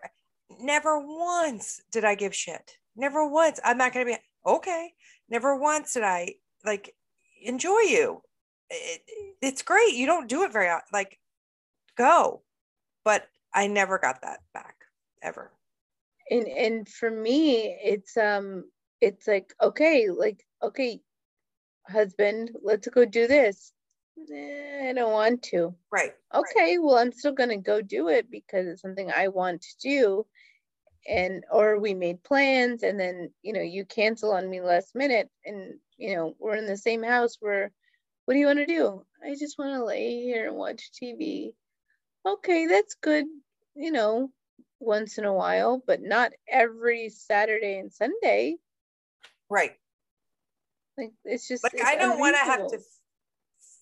never 0.61 1.01
once 1.01 1.81
did 1.91 2.05
I 2.05 2.15
give 2.15 2.35
shit. 2.35 2.77
Never 2.97 3.27
once. 3.27 3.61
I'm 3.65 3.79
not 3.79 3.93
gonna 3.93 4.05
be 4.05 4.17
okay. 4.47 4.93
Never 5.29 5.57
once 5.57 5.95
did 5.95 6.03
I 6.03 6.35
like 6.65 6.95
enjoy 7.43 7.81
you. 7.81 8.23
It, 8.69 9.03
it's 9.41 9.63
great. 9.63 9.95
You 9.95 10.07
don't 10.07 10.29
do 10.29 10.43
it 10.45 10.53
very 10.53 10.71
like 10.93 11.19
go, 11.97 12.43
but 13.05 13.29
I 13.53 13.67
never 13.67 13.99
got 13.99 14.23
that 14.23 14.41
back 14.53 14.77
ever. 15.23 15.51
And 16.31 16.47
and 16.47 16.89
for 16.89 17.11
me, 17.11 17.77
it's 17.83 18.17
um, 18.17 18.65
it's 19.01 19.27
like 19.27 19.53
okay, 19.61 20.09
like 20.11 20.45
okay, 20.63 21.01
husband, 21.89 22.53
let's 22.63 22.89
go 22.89 23.05
do 23.05 23.27
this 23.27 23.73
eh, 24.33 24.89
I 24.89 24.93
don't 24.93 25.13
want 25.13 25.43
to. 25.45 25.75
Right. 25.91 26.13
Okay, 26.35 26.77
right. 26.77 26.83
well, 26.83 26.97
I'm 26.97 27.13
still 27.13 27.33
going 27.33 27.51
to 27.51 27.57
go 27.57 27.81
do 27.81 28.09
it 28.09 28.31
because 28.31 28.67
it's 28.67 28.83
something 28.83 29.11
I 29.11 29.29
want 29.29 29.63
to 29.63 29.77
do. 29.81 30.27
And, 31.09 31.45
or 31.51 31.79
we 31.79 31.95
made 31.95 32.23
plans 32.23 32.83
and 32.83 33.01
then, 33.01 33.31
you 33.43 33.53
know, 33.55 33.63
you 33.63 33.85
cancel 33.87 34.33
on 34.33 34.49
me 34.49 34.61
last 34.61 34.95
minute 34.95 35.31
and, 35.45 35.75
you 35.97 36.15
know, 36.15 36.37
we're 36.39 36.57
in 36.57 36.67
the 36.67 36.77
same 36.77 37.03
house 37.03 37.37
where, 37.41 37.73
what 38.27 38.35
do 38.35 38.41
you 38.41 38.47
want 38.47 38.59
to 38.59 38.67
do? 38.67 39.03
I 39.25 39.35
just 39.35 39.59
want 39.59 39.75
to 39.75 39.85
lay 39.85 40.21
here 40.23 40.49
and 40.49 40.57
watch 40.57 40.91
TV. 40.93 41.55
Okay, 42.27 42.67
that's 42.67 42.95
good, 42.95 43.25
you 43.75 43.93
know, 43.93 44.31
once 44.81 45.19
in 45.19 45.25
a 45.25 45.33
while, 45.33 45.83
but 45.87 46.01
not 46.03 46.33
every 46.49 47.09
Saturday 47.09 47.79
and 47.79 47.93
Sunday. 47.93 48.57
Right. 49.49 49.73
Like 50.99 51.13
it's 51.25 51.47
just 51.47 51.63
like 51.63 51.75
it's 51.75 51.85
I 51.85 51.97
don't 51.97 52.19
want 52.19 52.37
to 52.37 52.43
have 52.43 52.67
to 52.69 52.79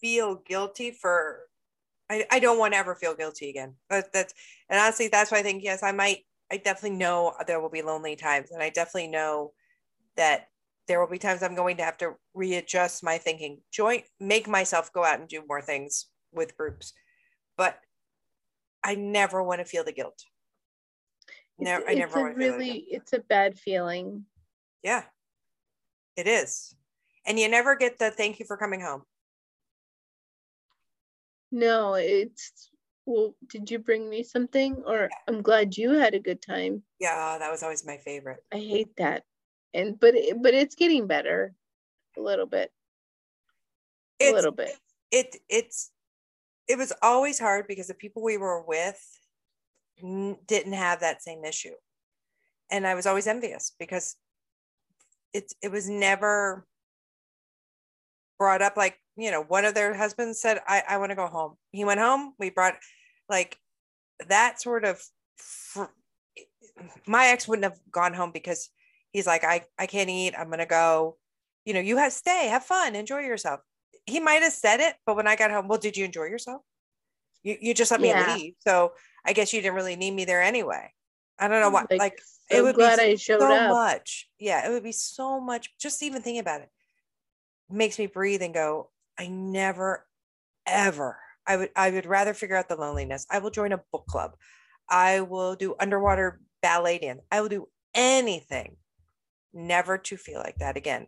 feel 0.00 0.36
guilty 0.36 0.90
for 0.90 1.40
I, 2.10 2.24
I 2.30 2.38
don't 2.38 2.58
want 2.58 2.74
to 2.74 2.78
ever 2.78 2.94
feel 2.94 3.14
guilty 3.14 3.50
again. 3.50 3.74
But 3.88 4.12
that's 4.12 4.34
and 4.68 4.78
honestly, 4.78 5.08
that's 5.08 5.30
why 5.30 5.38
I 5.38 5.42
think 5.42 5.62
yes, 5.62 5.82
I 5.82 5.92
might 5.92 6.24
I 6.50 6.56
definitely 6.56 6.98
know 6.98 7.34
there 7.46 7.60
will 7.60 7.70
be 7.70 7.82
lonely 7.82 8.16
times. 8.16 8.50
And 8.50 8.62
I 8.62 8.70
definitely 8.70 9.08
know 9.08 9.52
that 10.16 10.48
there 10.86 11.00
will 11.00 11.08
be 11.08 11.18
times 11.18 11.42
I'm 11.42 11.54
going 11.54 11.76
to 11.76 11.84
have 11.84 11.98
to 11.98 12.14
readjust 12.34 13.04
my 13.04 13.18
thinking, 13.18 13.60
join 13.70 14.00
make 14.18 14.48
myself 14.48 14.92
go 14.92 15.04
out 15.04 15.20
and 15.20 15.28
do 15.28 15.42
more 15.46 15.60
things 15.60 16.06
with 16.32 16.56
groups. 16.56 16.92
But 17.56 17.78
I 18.82 18.94
never 18.94 19.42
want 19.42 19.60
to 19.60 19.64
feel 19.64 19.84
the 19.84 19.92
guilt. 19.92 20.24
Never 21.58 21.82
it's, 21.82 21.90
I 21.90 21.94
never 21.94 22.20
want 22.20 22.34
to 22.34 22.38
really 22.38 22.86
it's 22.88 23.12
a 23.12 23.18
bad 23.18 23.58
feeling. 23.58 24.24
Yeah. 24.82 25.04
It 26.16 26.26
is. 26.26 26.74
And 27.26 27.38
you 27.38 27.48
never 27.48 27.76
get 27.76 27.98
the 27.98 28.10
thank 28.10 28.38
you 28.38 28.46
for 28.46 28.56
coming 28.56 28.80
home. 28.80 29.02
No, 31.50 31.94
it's 31.94 32.70
well, 33.06 33.34
did 33.48 33.70
you 33.70 33.78
bring 33.78 34.08
me 34.08 34.22
something? 34.22 34.82
Or 34.86 35.08
I'm 35.26 35.40
glad 35.42 35.76
you 35.76 35.92
had 35.92 36.14
a 36.14 36.20
good 36.20 36.42
time. 36.42 36.82
Yeah, 37.00 37.38
that 37.38 37.50
was 37.50 37.62
always 37.62 37.86
my 37.86 37.96
favorite. 37.96 38.40
I 38.52 38.58
hate 38.58 38.96
that. 38.98 39.24
And 39.72 39.98
but 39.98 40.14
it, 40.14 40.42
but 40.42 40.54
it's 40.54 40.74
getting 40.74 41.06
better 41.06 41.54
a 42.16 42.20
little 42.20 42.46
bit. 42.46 42.70
A 44.20 44.32
little 44.32 44.52
bit. 44.52 44.72
It 45.10 45.36
it's 45.48 45.90
it 46.66 46.76
was 46.76 46.92
always 47.00 47.38
hard 47.38 47.66
because 47.66 47.86
the 47.86 47.94
people 47.94 48.22
we 48.22 48.36
were 48.36 48.62
with 48.62 49.00
didn't 50.00 50.72
have 50.72 51.00
that 51.00 51.22
same 51.22 51.44
issue. 51.44 51.74
And 52.70 52.86
I 52.86 52.94
was 52.94 53.06
always 53.06 53.26
envious 53.26 53.72
because 53.78 54.16
it 55.32 55.52
it 55.62 55.70
was 55.70 55.88
never 55.88 56.66
brought 58.38 58.62
up 58.62 58.76
like 58.76 58.98
you 59.16 59.30
know 59.30 59.42
one 59.42 59.64
of 59.64 59.74
their 59.74 59.94
husbands 59.94 60.40
said 60.40 60.60
i, 60.66 60.82
I 60.88 60.96
want 60.98 61.10
to 61.10 61.16
go 61.16 61.26
home. 61.26 61.54
He 61.72 61.84
went 61.84 62.00
home 62.00 62.34
we 62.38 62.50
brought 62.50 62.76
like 63.28 63.56
that 64.28 64.60
sort 64.60 64.84
of 64.84 65.02
fr- 65.36 65.94
my 67.06 67.26
ex 67.26 67.48
wouldn't 67.48 67.64
have 67.64 67.78
gone 67.90 68.14
home 68.14 68.30
because 68.32 68.70
he's 69.12 69.26
like 69.26 69.44
i 69.44 69.62
i 69.78 69.86
can't 69.86 70.10
eat 70.10 70.34
i'm 70.38 70.50
gonna 70.50 70.66
go. 70.66 71.16
You 71.64 71.74
know 71.74 71.80
you 71.80 71.98
have 71.98 72.12
stay 72.12 72.48
have 72.48 72.64
fun 72.64 72.94
enjoy 72.94 73.20
yourself. 73.20 73.60
He 74.06 74.20
might 74.20 74.42
have 74.42 74.52
said 74.52 74.80
it 74.80 74.94
but 75.04 75.16
when 75.16 75.26
i 75.26 75.36
got 75.36 75.50
home 75.50 75.68
well 75.68 75.78
did 75.78 75.96
you 75.96 76.04
enjoy 76.04 76.24
yourself? 76.24 76.62
You, 77.42 77.56
you 77.60 77.74
just 77.74 77.90
let 77.90 78.00
me 78.00 78.08
yeah. 78.08 78.34
leave. 78.34 78.54
So 78.60 78.92
i 79.24 79.32
guess 79.32 79.52
you 79.52 79.60
didn't 79.60 79.74
really 79.74 79.96
need 79.96 80.12
me 80.12 80.24
there 80.24 80.42
anyway 80.42 80.92
i 81.38 81.48
don't 81.48 81.60
know 81.60 81.70
why. 81.70 81.84
like, 81.90 81.98
like 81.98 82.20
so 82.20 82.58
it 82.58 82.62
would 82.62 82.74
glad 82.74 82.98
be 82.98 83.04
I 83.04 83.14
showed 83.16 83.40
so 83.40 83.52
up. 83.52 83.70
much 83.70 84.28
yeah 84.38 84.66
it 84.66 84.72
would 84.72 84.82
be 84.82 84.92
so 84.92 85.40
much 85.40 85.76
just 85.78 86.02
even 86.02 86.22
thinking 86.22 86.40
about 86.40 86.62
it 86.62 86.70
makes 87.70 87.98
me 87.98 88.06
breathe 88.06 88.42
and 88.42 88.54
go, 88.54 88.90
I 89.18 89.28
never, 89.28 90.06
ever, 90.66 91.18
I 91.46 91.56
would, 91.56 91.70
I 91.76 91.90
would 91.90 92.06
rather 92.06 92.34
figure 92.34 92.56
out 92.56 92.68
the 92.68 92.76
loneliness. 92.76 93.26
I 93.30 93.38
will 93.38 93.50
join 93.50 93.72
a 93.72 93.82
book 93.92 94.06
club. 94.06 94.36
I 94.88 95.20
will 95.20 95.54
do 95.54 95.74
underwater 95.78 96.40
ballet 96.62 96.98
dance. 96.98 97.22
I 97.30 97.40
will 97.40 97.48
do 97.48 97.68
anything 97.94 98.76
never 99.52 99.98
to 99.98 100.16
feel 100.16 100.38
like 100.38 100.56
that 100.58 100.76
again. 100.76 101.06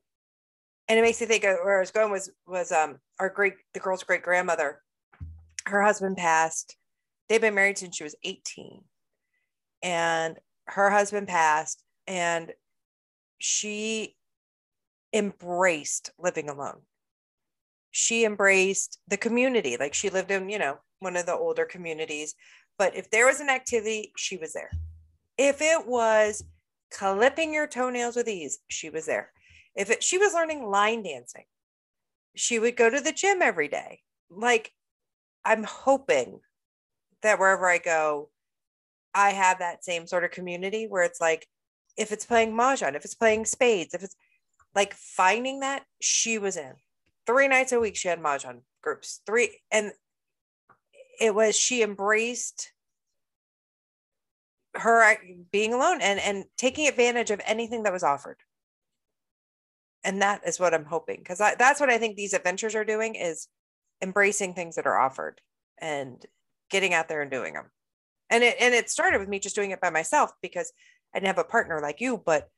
And 0.89 0.99
it 0.99 1.03
makes 1.03 1.21
me 1.21 1.27
think 1.27 1.45
of 1.45 1.57
where 1.63 1.77
I 1.77 1.81
was 1.81 1.93
going 1.93 2.11
was, 2.11 2.31
was, 2.47 2.73
um, 2.73 2.99
our 3.19 3.31
great, 3.31 3.55
the 3.75 3.81
girl's 3.81 4.03
great 4.03 4.23
grandmother, 4.23 4.83
her 5.67 5.83
husband 5.83 6.17
passed. 6.17 6.77
They've 7.31 7.41
been 7.41 7.55
married 7.55 7.79
since 7.79 7.97
she 7.97 8.03
was 8.03 8.17
18 8.25 8.83
and 9.85 10.37
her 10.67 10.91
husband 10.91 11.29
passed 11.29 11.81
and 12.09 12.53
she 13.39 14.17
embraced 15.13 16.11
living 16.19 16.49
alone. 16.49 16.81
She 17.93 18.25
embraced 18.25 18.99
the 19.07 19.17
community, 19.17 19.77
like 19.79 19.95
she 19.95 20.11
lived 20.11 20.33
in, 20.33 20.49
you 20.49 20.59
know, 20.59 20.79
one 20.99 21.17
of 21.17 21.25
the 21.25 21.37
older 21.37 21.65
communities. 21.65 22.35
But 22.77 22.97
if 22.97 23.11
there 23.11 23.27
was 23.27 23.39
an 23.39 23.49
activity, 23.49 24.13
she 24.17 24.37
was 24.37 24.53
there. 24.53 24.73
If 25.39 25.63
it 25.63 25.87
was 25.87 26.43
clipping 26.91 27.55
your 27.55 27.69
toenails 27.69 28.17
with 28.17 28.29
ease, 28.29 28.59
she 28.67 28.91
was 28.91 29.07
there. 29.07 29.31
If 29.77 29.89
it, 29.91 30.03
she 30.03 30.19
was 30.19 30.35
learning 30.35 30.69
line 30.69 31.05
dancing, 31.05 31.45
she 32.35 32.59
would 32.59 32.77
go 32.77 32.91
to 32.91 33.01
the 33.01 33.13
gym 33.13 33.41
every 33.41 33.69
day. 33.69 34.01
Like, 34.31 34.73
I'm 35.45 35.63
hoping 35.63 36.41
that 37.23 37.39
wherever 37.39 37.69
I 37.69 37.79
go, 37.79 38.31
I 39.15 39.31
have 39.31 39.59
that 39.59 39.85
same 39.85 40.07
sort 40.07 40.25
of 40.25 40.31
community 40.31 40.87
where 40.87 41.03
it's 41.03 41.21
like, 41.21 41.47
if 41.97 42.13
it's 42.13 42.25
playing 42.25 42.53
mahjong, 42.53 42.95
if 42.95 43.05
it's 43.05 43.15
playing 43.15 43.45
spades, 43.45 43.95
if 43.95 44.03
it's 44.03 44.17
like 44.75 44.95
finding 44.95 45.61
that 45.61 45.85
she 46.01 46.39
was 46.39 46.57
in. 46.57 46.73
Three 47.27 47.49
nights 47.49 47.73
a 47.73 47.81
week 47.81 47.97
she 47.97 48.09
had 48.09 48.21
mahjong 48.21 48.61
groups. 48.83 49.21
Three 49.27 49.59
and 49.71 49.93
it 51.21 51.35
was 51.35 51.57
she 51.57 51.83
embraced 51.83 52.73
her 54.75 55.03
uh, 55.03 55.15
being 55.51 55.75
alone 55.75 56.01
and 56.01 56.21
and 56.21 56.45
taking 56.57 56.87
advantage 56.87 57.31
of 57.31 57.41
anything 57.45 57.83
that 57.83 57.93
was 57.93 58.03
offered. 58.03 58.39
And 60.03 60.23
that 60.23 60.41
is 60.47 60.59
what 60.59 60.73
i'm 60.73 60.87
hoping 60.87 61.19
because 61.19 61.37
that's 61.37 61.79
what 61.79 61.91
i 61.91 61.99
think 61.99 62.17
these 62.17 62.33
adventures 62.33 62.75
are 62.75 62.87
doing 62.87 63.17
is 63.17 63.49
embracing 64.01 64.55
things 64.55 64.77
that 64.77 64.87
are 64.87 64.99
offered 64.99 65.43
and 65.77 66.25
getting 66.71 66.95
out 66.95 67.09
there 67.09 67.23
and 67.23 67.31
doing 67.31 67.55
them 67.55 67.71
and 68.31 68.45
it 68.45 68.57
and 68.61 68.75
it 68.75 68.91
started 68.91 69.19
with 69.19 69.29
me 69.29 69.39
just 69.39 69.57
doing 69.57 69.71
it 69.71 69.81
by 69.81 69.91
myself 69.91 70.33
because 70.43 70.73
i 71.15 71.19
didn't 71.19 71.35
have 71.35 71.39
a 71.39 71.49
partner 71.49 71.81
like 71.81 72.01
you 72.01 72.21
but 72.25 72.49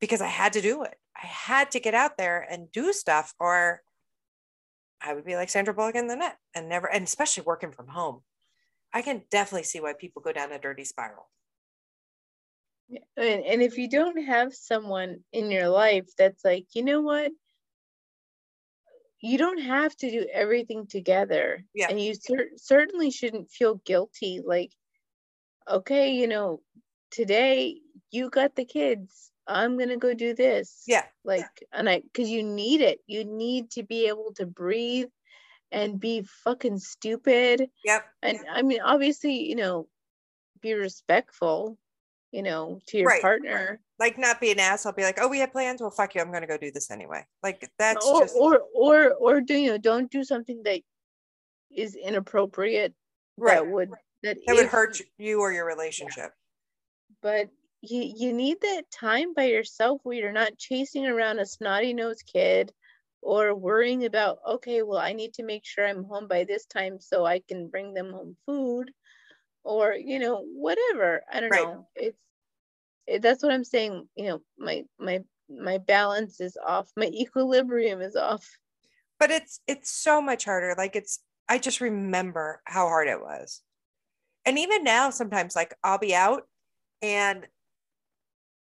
because 0.00 0.20
i 0.20 0.26
had 0.26 0.52
to 0.52 0.60
do 0.60 0.82
it 0.82 0.94
I 1.22 1.26
had 1.26 1.70
to 1.72 1.80
get 1.80 1.94
out 1.94 2.16
there 2.16 2.46
and 2.48 2.72
do 2.72 2.92
stuff, 2.92 3.34
or 3.38 3.82
I 5.02 5.14
would 5.14 5.24
be 5.24 5.36
like 5.36 5.50
Sandra 5.50 5.74
Bullock 5.74 5.94
in 5.94 6.08
the 6.08 6.16
net 6.16 6.36
and 6.54 6.68
never, 6.68 6.90
and 6.90 7.04
especially 7.04 7.44
working 7.44 7.72
from 7.72 7.88
home. 7.88 8.20
I 8.92 9.02
can 9.02 9.22
definitely 9.30 9.64
see 9.64 9.80
why 9.80 9.92
people 9.92 10.22
go 10.22 10.32
down 10.32 10.52
a 10.52 10.58
dirty 10.58 10.84
spiral. 10.84 11.28
And, 13.16 13.44
and 13.44 13.62
if 13.62 13.78
you 13.78 13.88
don't 13.88 14.24
have 14.24 14.52
someone 14.52 15.20
in 15.32 15.50
your 15.50 15.68
life 15.68 16.08
that's 16.18 16.44
like, 16.44 16.66
you 16.72 16.84
know 16.84 17.02
what, 17.02 17.30
you 19.20 19.38
don't 19.38 19.60
have 19.60 19.94
to 19.96 20.10
do 20.10 20.26
everything 20.32 20.86
together. 20.86 21.64
Yeah. 21.74 21.88
And 21.90 22.00
you 22.00 22.14
cer- 22.14 22.56
certainly 22.56 23.10
shouldn't 23.10 23.50
feel 23.50 23.76
guilty. 23.84 24.40
Like, 24.44 24.72
okay, 25.68 26.12
you 26.12 26.26
know, 26.26 26.60
today 27.10 27.80
you 28.10 28.30
got 28.30 28.56
the 28.56 28.64
kids. 28.64 29.30
I'm 29.46 29.76
going 29.76 29.88
to 29.88 29.96
go 29.96 30.14
do 30.14 30.34
this. 30.34 30.84
Yeah. 30.86 31.04
Like, 31.24 31.46
and 31.72 31.88
I, 31.88 32.02
cause 32.14 32.28
you 32.28 32.42
need 32.42 32.80
it. 32.80 33.00
You 33.06 33.24
need 33.24 33.70
to 33.72 33.82
be 33.82 34.06
able 34.06 34.32
to 34.36 34.46
breathe 34.46 35.08
and 35.72 36.00
be 36.00 36.22
fucking 36.44 36.78
stupid. 36.78 37.68
Yep. 37.84 38.04
And 38.22 38.38
I 38.50 38.62
mean, 38.62 38.80
obviously, 38.80 39.48
you 39.48 39.56
know, 39.56 39.88
be 40.60 40.74
respectful, 40.74 41.78
you 42.32 42.42
know, 42.42 42.80
to 42.86 42.98
your 42.98 43.08
Right. 43.08 43.22
partner. 43.22 43.80
Like 43.98 44.18
not 44.18 44.40
be 44.40 44.50
an 44.50 44.58
asshole, 44.60 44.92
be 44.92 45.02
like, 45.02 45.18
oh, 45.20 45.28
we 45.28 45.40
have 45.40 45.52
plans. 45.52 45.80
Well, 45.80 45.90
fuck 45.90 46.14
you. 46.14 46.20
I'm 46.20 46.30
going 46.30 46.40
to 46.42 46.46
go 46.46 46.56
do 46.56 46.70
this 46.70 46.90
anyway. 46.90 47.26
Like 47.42 47.68
that's 47.78 48.06
or, 48.06 48.20
just 48.20 48.34
or 48.36 48.62
or 48.74 49.12
or 49.14 49.40
do 49.40 49.54
you 49.54 49.70
know 49.72 49.78
don't 49.78 50.10
do 50.10 50.24
something 50.24 50.62
that 50.64 50.80
is 51.70 51.94
inappropriate 51.96 52.94
right. 53.36 53.54
that 53.56 53.66
would 53.66 53.90
that, 54.22 54.38
That 54.46 54.56
would 54.56 54.66
hurt 54.66 54.98
you 55.18 55.40
or 55.40 55.52
your 55.52 55.66
relationship. 55.66 56.32
but 57.22 57.48
you 57.82 58.12
you 58.16 58.32
need 58.32 58.60
that 58.60 58.90
time 58.90 59.32
by 59.34 59.44
yourself 59.44 60.00
where 60.02 60.16
you're 60.16 60.32
not 60.32 60.58
chasing 60.58 61.06
around 61.06 61.38
a 61.38 61.46
snotty 61.46 61.94
nosed 61.94 62.24
kid 62.30 62.72
or 63.22 63.54
worrying 63.54 64.04
about 64.04 64.38
okay 64.46 64.82
well 64.82 64.98
i 64.98 65.12
need 65.12 65.32
to 65.34 65.42
make 65.42 65.64
sure 65.64 65.86
i'm 65.86 66.04
home 66.04 66.26
by 66.28 66.44
this 66.44 66.66
time 66.66 66.98
so 67.00 67.24
i 67.24 67.40
can 67.48 67.68
bring 67.68 67.94
them 67.94 68.12
home 68.12 68.36
food 68.46 68.90
or 69.64 69.94
you 69.94 70.18
know 70.18 70.44
whatever 70.54 71.22
i 71.32 71.40
don't 71.40 71.50
Right. 71.50 71.68
know 71.68 71.86
it's 71.96 72.18
it, 73.06 73.22
that's 73.22 73.42
what 73.42 73.52
i'm 73.52 73.64
saying 73.64 74.08
you 74.16 74.26
know 74.26 74.42
my 74.58 74.84
my 74.98 75.20
my 75.48 75.78
balance 75.78 76.40
is 76.40 76.56
off 76.66 76.90
my 76.96 77.06
equilibrium 77.14 78.00
is 78.00 78.16
off 78.16 78.48
But 79.18 79.30
it's 79.30 79.60
it's 79.66 79.90
so 79.90 80.20
much 80.22 80.44
harder. 80.44 80.74
Like 80.76 80.96
it's 80.96 81.20
I 81.48 81.58
just 81.58 81.80
remember 81.80 82.62
how 82.64 82.86
hard 82.86 83.08
it 83.08 83.20
was. 83.20 83.62
And 84.46 84.58
even 84.58 84.84
now, 84.84 85.10
sometimes 85.10 85.56
like 85.56 85.74
I'll 85.84 85.98
be 85.98 86.14
out 86.14 86.44
and 87.02 87.48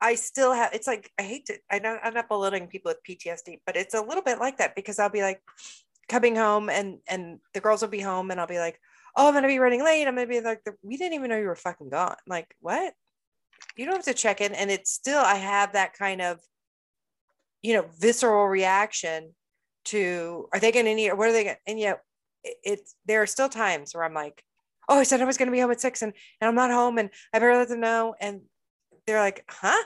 I 0.00 0.16
still 0.16 0.52
have 0.52 0.72
it's 0.74 0.86
like 0.86 1.10
I 1.18 1.22
hate 1.22 1.46
to 1.46 1.58
I 1.70 1.78
don't 1.78 2.00
I'm 2.02 2.14
not 2.14 2.28
belittling 2.28 2.66
people 2.68 2.90
with 2.90 3.02
PTSD, 3.04 3.60
but 3.66 3.76
it's 3.76 3.94
a 3.94 4.02
little 4.02 4.22
bit 4.22 4.38
like 4.38 4.58
that 4.58 4.74
because 4.76 4.98
I'll 4.98 5.08
be 5.10 5.22
like 5.22 5.40
coming 6.08 6.36
home 6.36 6.68
and 6.70 7.00
and 7.08 7.40
the 7.54 7.60
girls 7.60 7.82
will 7.82 7.88
be 7.88 8.00
home 8.00 8.30
and 8.30 8.40
I'll 8.40 8.46
be 8.46 8.58
like, 8.58 8.80
oh, 9.16 9.28
I'm 9.28 9.34
gonna 9.34 9.48
be 9.48 9.58
running 9.58 9.84
late. 9.84 10.06
I'm 10.06 10.14
gonna 10.14 10.26
be 10.26 10.40
like, 10.40 10.62
we 10.82 10.96
didn't 10.96 11.14
even 11.14 11.30
know 11.30 11.38
you 11.38 11.46
were 11.46 11.54
fucking 11.56 11.90
gone. 11.90 12.16
Like, 12.26 12.54
what? 12.60 12.94
You 13.76 13.86
don't 13.86 13.96
have 13.96 14.04
to 14.04 14.14
check 14.14 14.40
in. 14.40 14.54
And 14.54 14.70
it's 14.70 14.90
still 14.90 15.20
I 15.20 15.36
have 15.36 15.72
that 15.72 15.94
kind 15.94 16.20
of, 16.20 16.40
you 17.62 17.74
know, 17.74 17.86
visceral 17.98 18.46
reaction 18.46 19.34
to 19.86 20.48
are 20.52 20.60
they 20.60 20.72
gonna 20.72 20.94
need 20.94 21.12
what 21.12 21.28
are 21.28 21.32
they 21.32 21.44
gonna 21.44 21.56
and 21.66 21.78
yet 21.78 22.00
it- 22.42 22.56
it's 22.64 22.94
there 23.04 23.22
are 23.22 23.26
still 23.26 23.48
times 23.48 23.94
where 23.94 24.04
I'm 24.04 24.14
like, 24.14 24.42
oh, 24.88 24.98
I 24.98 25.02
said 25.04 25.20
I 25.20 25.24
was 25.24 25.36
gonna 25.38 25.50
be 25.50 25.60
home 25.60 25.70
at 25.70 25.80
six 25.80 26.02
and, 26.02 26.12
and 26.40 26.48
I'm 26.48 26.54
not 26.54 26.70
home 26.70 26.98
and 26.98 27.10
I 27.32 27.38
better 27.38 27.56
let 27.56 27.68
them 27.68 27.80
know. 27.80 28.14
And 28.20 28.42
they're 29.06 29.20
like, 29.20 29.44
huh? 29.48 29.84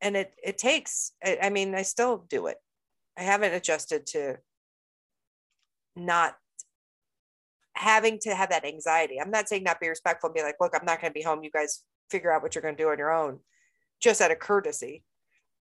And 0.00 0.16
it 0.16 0.34
it 0.42 0.58
takes, 0.58 1.12
I, 1.24 1.38
I 1.44 1.50
mean, 1.50 1.74
I 1.74 1.82
still 1.82 2.26
do 2.28 2.46
it. 2.46 2.58
I 3.16 3.22
haven't 3.22 3.54
adjusted 3.54 4.06
to 4.08 4.38
not 5.96 6.36
having 7.78 8.18
to 8.20 8.34
have 8.34 8.50
that 8.50 8.64
anxiety. 8.64 9.20
I'm 9.20 9.30
not 9.30 9.48
saying 9.48 9.62
not 9.62 9.80
be 9.80 9.88
respectful 9.88 10.28
and 10.28 10.34
be 10.34 10.42
like, 10.42 10.56
look, 10.60 10.74
I'm 10.74 10.84
not 10.86 11.00
gonna 11.00 11.12
be 11.12 11.22
home. 11.22 11.42
You 11.44 11.50
guys 11.50 11.82
figure 12.10 12.32
out 12.32 12.42
what 12.42 12.54
you're 12.54 12.62
gonna 12.62 12.76
do 12.76 12.88
on 12.90 12.98
your 12.98 13.12
own, 13.12 13.40
just 14.00 14.20
out 14.20 14.30
of 14.30 14.38
courtesy. 14.38 15.04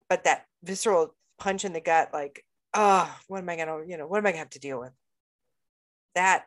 But 0.10 0.24
that 0.24 0.46
visceral 0.64 1.16
punch 1.38 1.66
in 1.66 1.74
the 1.74 1.82
gut, 1.82 2.10
like, 2.14 2.44
oh, 2.74 3.14
what 3.28 3.40
am 3.40 3.50
I 3.50 3.56
gonna, 3.56 3.86
you 3.88 3.98
know, 3.98 4.08
what 4.08 4.18
am 4.18 4.26
I 4.26 4.32
gonna 4.32 4.40
have 4.40 4.50
to 4.52 4.60
deal 4.60 4.80
with? 4.80 4.94
That 6.16 6.46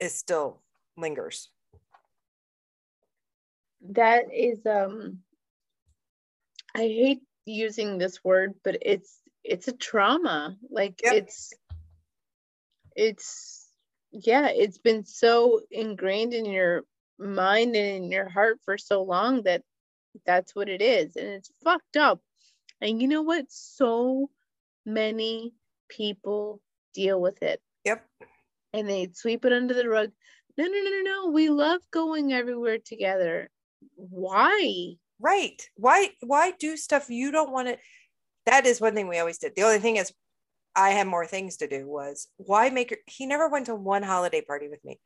is 0.00 0.14
still 0.14 0.62
lingers. 0.96 1.48
that 3.90 4.32
is 4.32 4.64
um 4.64 5.18
i 6.74 6.80
hate 6.80 7.20
using 7.44 7.98
this 7.98 8.24
word 8.24 8.54
but 8.64 8.78
it's 8.80 9.20
it's 9.42 9.68
a 9.68 9.72
trauma 9.72 10.56
like 10.70 11.00
Yep. 11.02 11.12
it's 11.14 11.52
it's 12.96 13.63
yeah 14.14 14.48
it's 14.48 14.78
been 14.78 15.04
so 15.04 15.60
ingrained 15.70 16.32
in 16.32 16.44
your 16.44 16.82
mind 17.18 17.74
and 17.76 18.04
in 18.04 18.10
your 18.10 18.28
heart 18.28 18.58
for 18.64 18.78
so 18.78 19.02
long 19.02 19.42
that 19.42 19.62
that's 20.24 20.54
what 20.54 20.68
it 20.68 20.80
is 20.80 21.16
and 21.16 21.26
it's 21.26 21.50
fucked 21.62 21.96
up 21.96 22.20
and 22.80 23.02
you 23.02 23.08
know 23.08 23.22
what 23.22 23.44
so 23.48 24.30
many 24.86 25.52
people 25.88 26.60
deal 26.94 27.20
with 27.20 27.42
it 27.42 27.60
Yep. 27.84 28.06
and 28.72 28.88
they 28.88 29.08
sweep 29.12 29.44
it 29.44 29.52
under 29.52 29.74
the 29.74 29.88
rug. 29.88 30.10
No, 30.56 30.64
no, 30.64 30.70
no, 30.70 30.90
no, 30.90 31.00
no. 31.02 31.30
We 31.30 31.48
love 31.48 31.80
going 31.90 32.32
everywhere 32.32 32.78
together. 32.78 33.50
Why? 33.96 34.94
Right. 35.20 35.68
Why 35.76 36.10
why 36.20 36.52
do 36.58 36.76
stuff 36.76 37.10
you 37.10 37.30
don't 37.30 37.52
want 37.52 37.68
to 37.68 37.78
that 38.46 38.66
is 38.66 38.80
one 38.80 38.94
thing 38.94 39.08
we 39.08 39.18
always 39.18 39.38
did. 39.38 39.54
The 39.56 39.62
only 39.62 39.78
thing 39.78 39.96
is 39.96 40.12
I 40.76 40.90
had 40.90 41.06
more 41.06 41.26
things 41.26 41.56
to 41.58 41.68
do 41.68 41.86
was 41.86 42.28
why 42.36 42.70
make 42.70 42.92
it 42.92 43.00
he 43.06 43.26
never 43.26 43.48
went 43.48 43.66
to 43.66 43.74
one 43.74 44.02
holiday 44.02 44.40
party 44.40 44.68
with 44.68 44.84
me. 44.84 44.98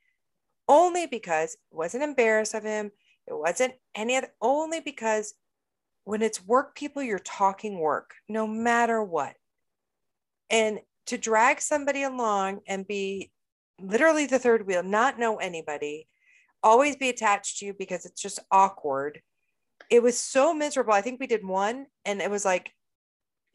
Only 0.67 1.07
because 1.07 1.55
it 1.55 1.61
wasn't 1.71 2.05
embarrassed 2.05 2.55
of 2.55 2.65
him. 2.65 2.91
It 3.27 3.37
wasn't 3.37 3.75
any 3.95 4.17
other 4.17 4.33
only 4.41 4.81
because 4.81 5.35
when 6.05 6.23
it's 6.23 6.45
work 6.45 6.75
people, 6.75 7.03
you're 7.03 7.19
talking 7.19 7.79
work 7.79 8.15
no 8.29 8.47
matter 8.47 9.03
what. 9.03 9.35
And 10.49 10.81
to 11.07 11.19
drag 11.19 11.61
somebody 11.61 12.03
along 12.03 12.61
and 12.67 12.87
be 12.87 13.31
literally 13.81 14.27
the 14.27 14.39
third 14.39 14.67
wheel, 14.67 14.83
not 14.83 15.19
know 15.19 15.37
anybody, 15.37 16.09
always 16.63 16.97
be 16.97 17.11
attached 17.11 17.59
to 17.59 17.67
you 17.67 17.75
because 17.79 18.07
it's 18.07 18.21
just 18.21 18.41
awkward. 18.51 19.21
It 19.91 20.03
was 20.03 20.19
so 20.19 20.55
miserable. 20.55 20.93
I 20.93 21.03
think 21.03 21.21
we 21.21 21.27
did 21.27 21.47
one 21.47 21.87
and 22.05 22.21
it 22.21 22.31
was 22.31 22.45
like, 22.45 22.73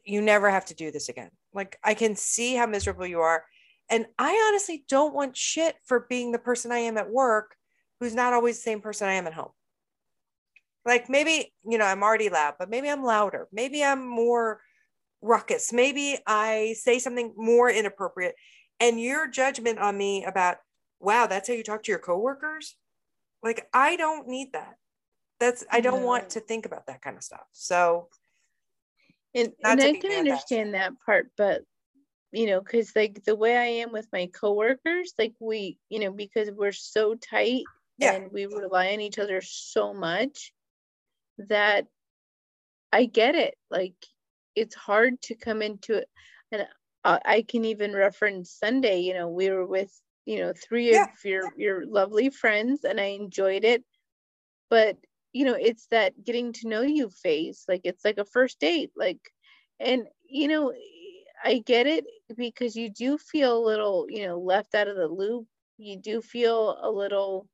you 0.04 0.20
never 0.20 0.50
have 0.50 0.66
to 0.66 0.74
do 0.74 0.90
this 0.90 1.08
again. 1.08 1.30
Like, 1.54 1.78
I 1.82 1.94
can 1.94 2.16
see 2.16 2.56
how 2.56 2.66
miserable 2.66 3.06
you 3.06 3.20
are. 3.20 3.44
And 3.88 4.06
I 4.18 4.48
honestly 4.48 4.84
don't 4.88 5.14
want 5.14 5.36
shit 5.36 5.76
for 5.84 6.06
being 6.08 6.32
the 6.32 6.38
person 6.38 6.72
I 6.72 6.78
am 6.78 6.98
at 6.98 7.10
work 7.10 7.56
who's 8.00 8.14
not 8.14 8.32
always 8.32 8.56
the 8.56 8.62
same 8.62 8.80
person 8.80 9.08
I 9.08 9.14
am 9.14 9.26
at 9.26 9.34
home. 9.34 9.52
Like, 10.84 11.08
maybe, 11.08 11.52
you 11.66 11.78
know, 11.78 11.84
I'm 11.86 12.02
already 12.02 12.28
loud, 12.28 12.54
but 12.58 12.68
maybe 12.68 12.90
I'm 12.90 13.04
louder. 13.04 13.48
Maybe 13.52 13.82
I'm 13.82 14.06
more 14.06 14.60
ruckus. 15.22 15.72
Maybe 15.72 16.18
I 16.26 16.74
say 16.78 16.98
something 16.98 17.32
more 17.36 17.70
inappropriate. 17.70 18.34
And 18.80 19.00
your 19.00 19.28
judgment 19.28 19.78
on 19.78 19.96
me 19.96 20.24
about, 20.24 20.58
wow, 21.00 21.26
that's 21.26 21.48
how 21.48 21.54
you 21.54 21.62
talk 21.62 21.84
to 21.84 21.92
your 21.92 22.00
coworkers. 22.00 22.76
Like, 23.42 23.68
I 23.72 23.96
don't 23.96 24.28
need 24.28 24.52
that. 24.52 24.74
That's, 25.40 25.64
I 25.70 25.80
don't 25.80 26.00
No. 26.00 26.06
want 26.06 26.30
to 26.30 26.40
think 26.40 26.66
about 26.66 26.86
that 26.86 27.00
kind 27.00 27.16
of 27.16 27.22
stuff. 27.22 27.46
So, 27.52 28.08
And 29.34 29.52
and 29.64 29.80
I 29.80 29.92
can 29.94 30.12
understand 30.12 30.74
that 30.74 30.92
part, 31.04 31.30
but 31.36 31.62
you 32.32 32.46
know, 32.46 32.60
because 32.60 32.94
like 32.96 33.24
the 33.24 33.36
way 33.36 33.56
I 33.56 33.64
am 33.82 33.92
with 33.92 34.08
my 34.12 34.26
coworkers, 34.26 35.14
like 35.18 35.34
we, 35.40 35.78
you 35.88 36.00
know, 36.00 36.10
because 36.10 36.50
we're 36.50 36.72
so 36.72 37.14
tight 37.14 37.64
Yeah. 37.98 38.12
and 38.14 38.32
we 38.32 38.46
rely 38.46 38.92
on 38.92 39.00
each 39.00 39.18
other 39.18 39.40
so 39.40 39.94
much 39.94 40.52
that 41.38 41.86
I 42.92 43.06
get 43.06 43.34
it. 43.34 43.56
Like 43.70 43.94
it's 44.54 44.74
hard 44.74 45.20
to 45.22 45.34
come 45.34 45.62
into 45.62 45.94
it. 45.94 46.08
And 46.52 46.66
I, 47.04 47.20
I 47.24 47.42
can 47.42 47.64
even 47.64 47.92
reference 47.92 48.50
Sunday, 48.52 49.00
you 49.00 49.14
know, 49.14 49.28
we 49.28 49.50
were 49.50 49.66
with, 49.66 49.92
you 50.26 50.38
know, 50.38 50.52
three 50.52 50.92
Yeah. 50.92 51.02
of 51.02 51.24
your 51.24 51.52
your 51.56 51.86
lovely 51.86 52.30
friends 52.30 52.84
and 52.84 53.00
I 53.00 53.06
enjoyed 53.06 53.64
it. 53.64 53.84
But 54.70 54.96
you 55.34 55.44
know, 55.44 55.56
it's 55.60 55.86
that 55.88 56.24
getting 56.24 56.52
to 56.54 56.68
know 56.68 56.82
you 56.82 57.10
phase. 57.10 57.64
Like 57.68 57.82
it's 57.84 58.04
like 58.04 58.18
a 58.18 58.24
first 58.24 58.60
date. 58.60 58.92
Like 58.96 59.18
and 59.80 60.04
you 60.26 60.48
know, 60.48 60.72
I 61.44 61.58
get 61.58 61.86
it 61.86 62.04
because 62.36 62.76
you 62.76 62.88
do 62.88 63.18
feel 63.18 63.58
a 63.58 63.66
little, 63.66 64.06
you 64.08 64.26
know, 64.26 64.38
left 64.38 64.74
out 64.74 64.88
of 64.88 64.96
the 64.96 65.08
loop. 65.08 65.46
You 65.76 65.98
do 65.98 66.22
feel 66.22 66.78
a 66.80 66.90
little 66.90 67.48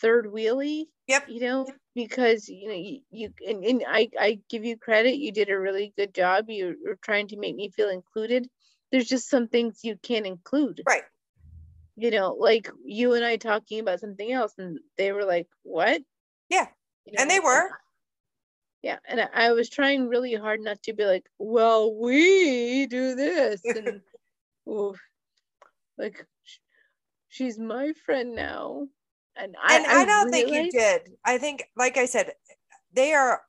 third 0.00 0.30
wheely 0.30 0.88
yep. 1.06 1.24
you 1.28 1.40
know 1.40 1.66
because 1.94 2.48
you 2.48 2.68
know 2.68 2.74
you, 2.74 3.00
you 3.10 3.30
and, 3.48 3.64
and 3.64 3.84
I, 3.88 4.08
I 4.18 4.40
give 4.50 4.64
you 4.64 4.76
credit 4.76 5.16
you 5.16 5.32
did 5.32 5.48
a 5.48 5.58
really 5.58 5.92
good 5.96 6.12
job 6.12 6.50
you 6.50 6.76
were 6.84 6.98
trying 7.00 7.28
to 7.28 7.38
make 7.38 7.54
me 7.54 7.70
feel 7.70 7.88
included 7.88 8.48
there's 8.90 9.06
just 9.06 9.30
some 9.30 9.48
things 9.48 9.80
you 9.84 9.96
can't 10.02 10.26
include 10.26 10.82
Right. 10.86 11.04
You 11.96 12.10
know 12.10 12.36
like 12.38 12.70
you 12.84 13.14
and 13.14 13.24
i 13.24 13.36
talking 13.36 13.80
about 13.80 14.00
something 14.00 14.30
else 14.32 14.54
and 14.58 14.78
they 14.98 15.12
were 15.12 15.24
like 15.24 15.48
what 15.62 16.02
Yeah. 16.50 16.66
You 17.06 17.14
And 17.18 17.30
they 17.30 17.40
were. 17.40 17.70
Yeah, 18.82 18.98
and 19.08 19.20
I, 19.20 19.28
I 19.32 19.52
was 19.52 19.68
trying 19.68 20.08
really 20.08 20.34
hard 20.34 20.60
not 20.60 20.82
to 20.84 20.92
be 20.92 21.04
like, 21.04 21.26
well, 21.38 21.94
we 21.94 22.86
do 22.86 23.14
this 23.14 23.60
and 23.64 24.00
oof, 24.68 25.00
like 25.98 26.24
sh- 26.44 26.58
she's 27.28 27.58
my 27.58 27.92
friend 28.04 28.34
now. 28.34 28.86
And 29.36 29.56
I, 29.62 29.76
and 29.76 29.86
I, 29.86 30.04
don't 30.04 30.30
think 30.30 30.50
you 30.50 30.70
did. 30.70 31.12
I 31.24 31.36
think, 31.36 31.64
like 31.76 31.96
I 31.96 32.06
said, 32.06 32.32
they 32.92 33.12
are. 33.12 33.42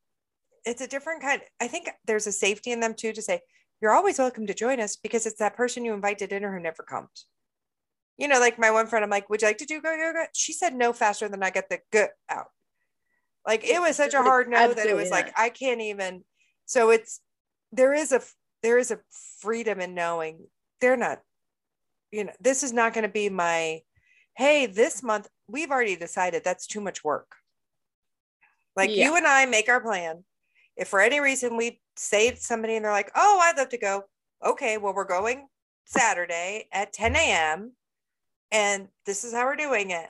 It's 0.65 0.81
a 0.81 0.87
different 0.87 1.21
kind. 1.21 1.41
I 1.61 1.67
think 1.67 1.89
there's 2.05 2.27
a 2.27 2.31
safety 2.31 2.71
in 2.71 2.79
them 2.79 2.93
too 2.93 3.13
to 3.13 3.21
say 3.21 3.41
you're 3.79 3.93
always 3.93 4.19
welcome 4.19 4.47
to 4.47 4.53
join 4.53 4.79
us 4.79 4.95
because 4.95 5.25
it's 5.25 5.39
that 5.39 5.55
person 5.55 5.85
you 5.85 5.93
invite 5.93 6.17
to 6.17 6.27
dinner 6.27 6.51
who 6.51 6.59
never 6.59 6.83
comes. 6.83 7.25
You 8.17 8.27
know, 8.27 8.39
like 8.39 8.57
my 8.57 8.71
one 8.71 8.87
friend, 8.87 9.03
I'm 9.03 9.11
like, 9.11 9.29
"Would 9.29 9.41
you 9.41 9.47
like 9.47 9.59
to 9.59 9.65
do 9.65 9.81
go 9.81 9.93
yoga?" 9.93 10.27
She 10.33 10.53
said 10.53 10.73
no 10.73 10.91
faster 10.93 11.29
than 11.29 11.43
I 11.43 11.49
get 11.49 11.69
the 11.69 11.79
gut 11.91 12.11
out. 12.29 12.47
Like 13.45 13.63
it 13.63 13.79
was 13.79 13.95
such 13.95 14.13
a 14.13 14.21
hard 14.21 14.49
no 14.49 14.57
that 14.57 14.65
it 14.65 14.71
absolutely 14.71 15.03
was 15.03 15.11
like. 15.11 15.33
I 15.37 15.49
can't 15.49 15.81
even. 15.81 16.23
So 16.65 16.89
it's 16.89 17.21
there 17.71 17.93
is 17.93 18.11
a 18.11 18.21
there 18.63 18.77
is 18.77 18.91
a 18.91 18.99
freedom 19.39 19.79
in 19.79 19.93
knowing 19.93 20.47
they're 20.81 20.97
not. 20.97 21.21
You 22.11 22.25
know, 22.25 22.33
this 22.39 22.63
is 22.63 22.73
not 22.73 22.93
going 22.93 23.03
to 23.03 23.09
be 23.09 23.29
my. 23.29 23.81
Hey, 24.35 24.65
this 24.65 25.01
month 25.01 25.27
we've 25.47 25.71
already 25.71 25.95
decided 25.95 26.43
that's 26.43 26.67
too 26.67 26.81
much 26.81 27.03
work. 27.03 27.35
Like 28.75 28.89
Yeah. 28.91 29.05
you 29.05 29.15
and 29.15 29.25
I 29.27 29.45
make 29.45 29.69
our 29.69 29.81
plan. 29.81 30.23
If 30.75 30.87
for 30.89 31.01
any 31.01 31.19
reason 31.19 31.57
we 31.57 31.81
say 31.95 32.31
to 32.31 32.37
somebody 32.37 32.75
and 32.75 32.85
they're 32.85 32.91
like, 32.91 33.11
oh, 33.15 33.39
I'd 33.41 33.57
love 33.57 33.69
to 33.69 33.77
go. 33.77 34.03
Okay, 34.45 34.77
well, 34.77 34.93
we're 34.93 35.05
going 35.05 35.47
Saturday 35.85 36.67
at 36.71 36.93
10 36.93 37.15
a.m. 37.15 37.71
And 38.51 38.87
this 39.05 39.23
is 39.23 39.33
how 39.33 39.45
we're 39.45 39.55
doing 39.55 39.91
it. 39.91 40.09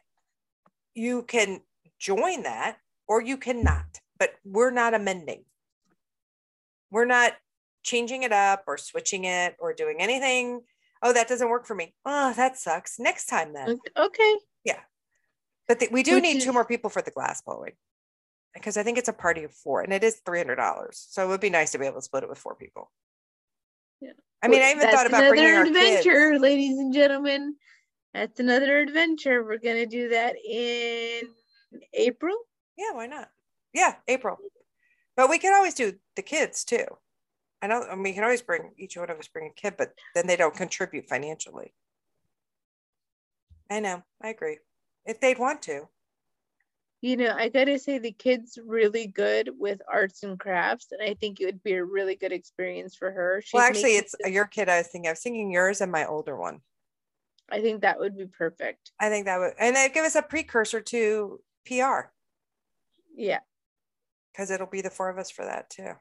You 0.93 1.23
can 1.23 1.61
join 1.99 2.43
that 2.43 2.77
or 3.07 3.21
you 3.21 3.37
cannot, 3.37 3.99
but 4.19 4.31
we're 4.43 4.71
not 4.71 4.93
amending. 4.93 5.43
We're 6.91 7.05
not 7.05 7.33
changing 7.83 8.23
it 8.23 8.31
up 8.31 8.63
or 8.67 8.77
switching 8.77 9.25
it 9.25 9.55
or 9.59 9.73
doing 9.73 9.97
anything. 9.99 10.61
Oh, 11.01 11.13
that 11.13 11.27
doesn't 11.27 11.49
work 11.49 11.65
for 11.65 11.75
me. 11.75 11.93
Oh, 12.05 12.33
that 12.33 12.57
sucks. 12.57 12.99
Next 12.99 13.27
time 13.27 13.53
then. 13.53 13.79
Okay. 13.97 14.35
Yeah. 14.63 14.79
But 15.67 15.79
th- 15.79 15.91
we 15.91 16.03
do 16.03 16.15
Which 16.15 16.23
need 16.23 16.41
two 16.41 16.53
more 16.53 16.65
people 16.65 16.89
for 16.89 17.01
the 17.01 17.11
glass 17.11 17.41
blowing 17.41 17.73
because 18.53 18.77
I 18.77 18.83
think 18.83 18.97
it's 18.97 19.09
a 19.09 19.13
party 19.13 19.43
of 19.43 19.53
four 19.53 19.81
and 19.81 19.93
it 19.93 20.03
is 20.03 20.21
three 20.25 20.39
hundred 20.39 20.55
dollars. 20.55 21.05
So 21.09 21.23
it 21.23 21.27
would 21.27 21.41
be 21.41 21.49
nice 21.49 21.71
to 21.71 21.77
be 21.79 21.85
able 21.85 21.97
to 21.97 22.01
split 22.01 22.23
it 22.23 22.29
with 22.29 22.39
four 22.39 22.55
people. 22.55 22.91
Yeah. 24.01 24.11
I 24.41 24.47
mean, 24.47 24.61
I 24.61 24.71
even 24.71 24.79
That's 24.79 24.95
thought 24.95 25.07
about 25.07 25.29
bringing 25.29 25.45
our 25.53 25.61
another 25.61 25.73
kids. 25.79 26.05
adventure, 26.05 26.39
ladies 26.39 26.77
and 26.77 26.93
gentlemen. 26.93 27.55
That's 28.17 28.39
another 28.39 28.79
adventure. 28.79 29.43
We're 29.43 29.59
gonna 29.59 29.85
do 29.85 30.09
that 30.09 30.35
in 30.43 31.29
April. 31.93 32.35
Yeah, 32.75 32.93
why 32.93 33.05
not? 33.05 33.29
Yeah, 33.73 33.93
April. 34.07 34.39
But 35.15 35.29
we 35.29 35.37
can 35.37 35.53
always 35.53 35.75
do 35.75 35.93
the 36.15 36.23
kids 36.23 36.63
too. 36.63 36.85
I 37.61 37.67
know, 37.67 37.83
I 37.83 37.93
mean, 37.93 38.01
we 38.01 38.13
can 38.13 38.23
always 38.23 38.41
bring 38.41 38.71
each 38.75 38.97
one 38.97 39.11
of 39.11 39.19
us 39.19 39.27
bring 39.27 39.51
a 39.51 39.53
kid, 39.53 39.75
but 39.77 39.93
then 40.15 40.25
they 40.25 40.35
don't 40.35 40.55
contribute 40.55 41.07
financially. 41.07 41.75
I 43.69 43.81
know, 43.81 44.01
I 44.19 44.29
agree. 44.29 44.57
If 45.05 45.19
they'd 45.19 45.37
want 45.37 45.61
to, 45.63 45.87
You 47.01 47.17
know, 47.17 47.35
I 47.37 47.49
gotta 47.49 47.77
say 47.77 47.99
the 47.99 48.13
kid's 48.13 48.57
really 48.57 49.05
good 49.05 49.51
with 49.59 49.79
arts 49.87 50.23
and 50.23 50.39
crafts, 50.39 50.87
and 50.91 51.03
I 51.03 51.13
think 51.13 51.39
it 51.39 51.45
would 51.45 51.61
be 51.61 51.73
a 51.73 51.83
really 51.83 52.15
good 52.15 52.31
experience 52.31 52.95
for 52.95 53.11
her. 53.11 53.43
She's 53.43 53.53
well, 53.53 53.63
actually, 53.63 53.97
it's 53.97 54.15
some- 54.19 54.33
your 54.33 54.45
kid. 54.45 54.69
I 54.69 54.79
was 54.79 54.87
thinking, 54.87 55.07
I 55.07 55.11
was 55.11 55.21
thinking 55.21 55.51
yours 55.51 55.81
and 55.81 55.91
my 55.91 56.07
older 56.07 56.35
one. 56.35 56.63
I 57.49 57.61
think 57.61 57.81
that 57.81 57.99
would 57.99 58.17
be 58.17 58.25
perfect. 58.27 58.91
I 58.99 59.09
think 59.09 59.25
that 59.25 59.39
would, 59.39 59.53
and 59.59 59.75
that 59.75 59.93
give 59.93 60.05
us 60.05 60.15
a 60.15 60.21
precursor 60.21 60.81
to 60.81 61.39
PR. 61.65 62.09
Yeah. 63.15 63.39
because 64.31 64.51
it'll 64.51 64.67
be 64.67 64.81
the 64.81 64.89
four 64.89 65.09
of 65.09 65.17
us 65.17 65.31
for 65.31 65.45
that 65.45 65.69
too. 65.69 65.93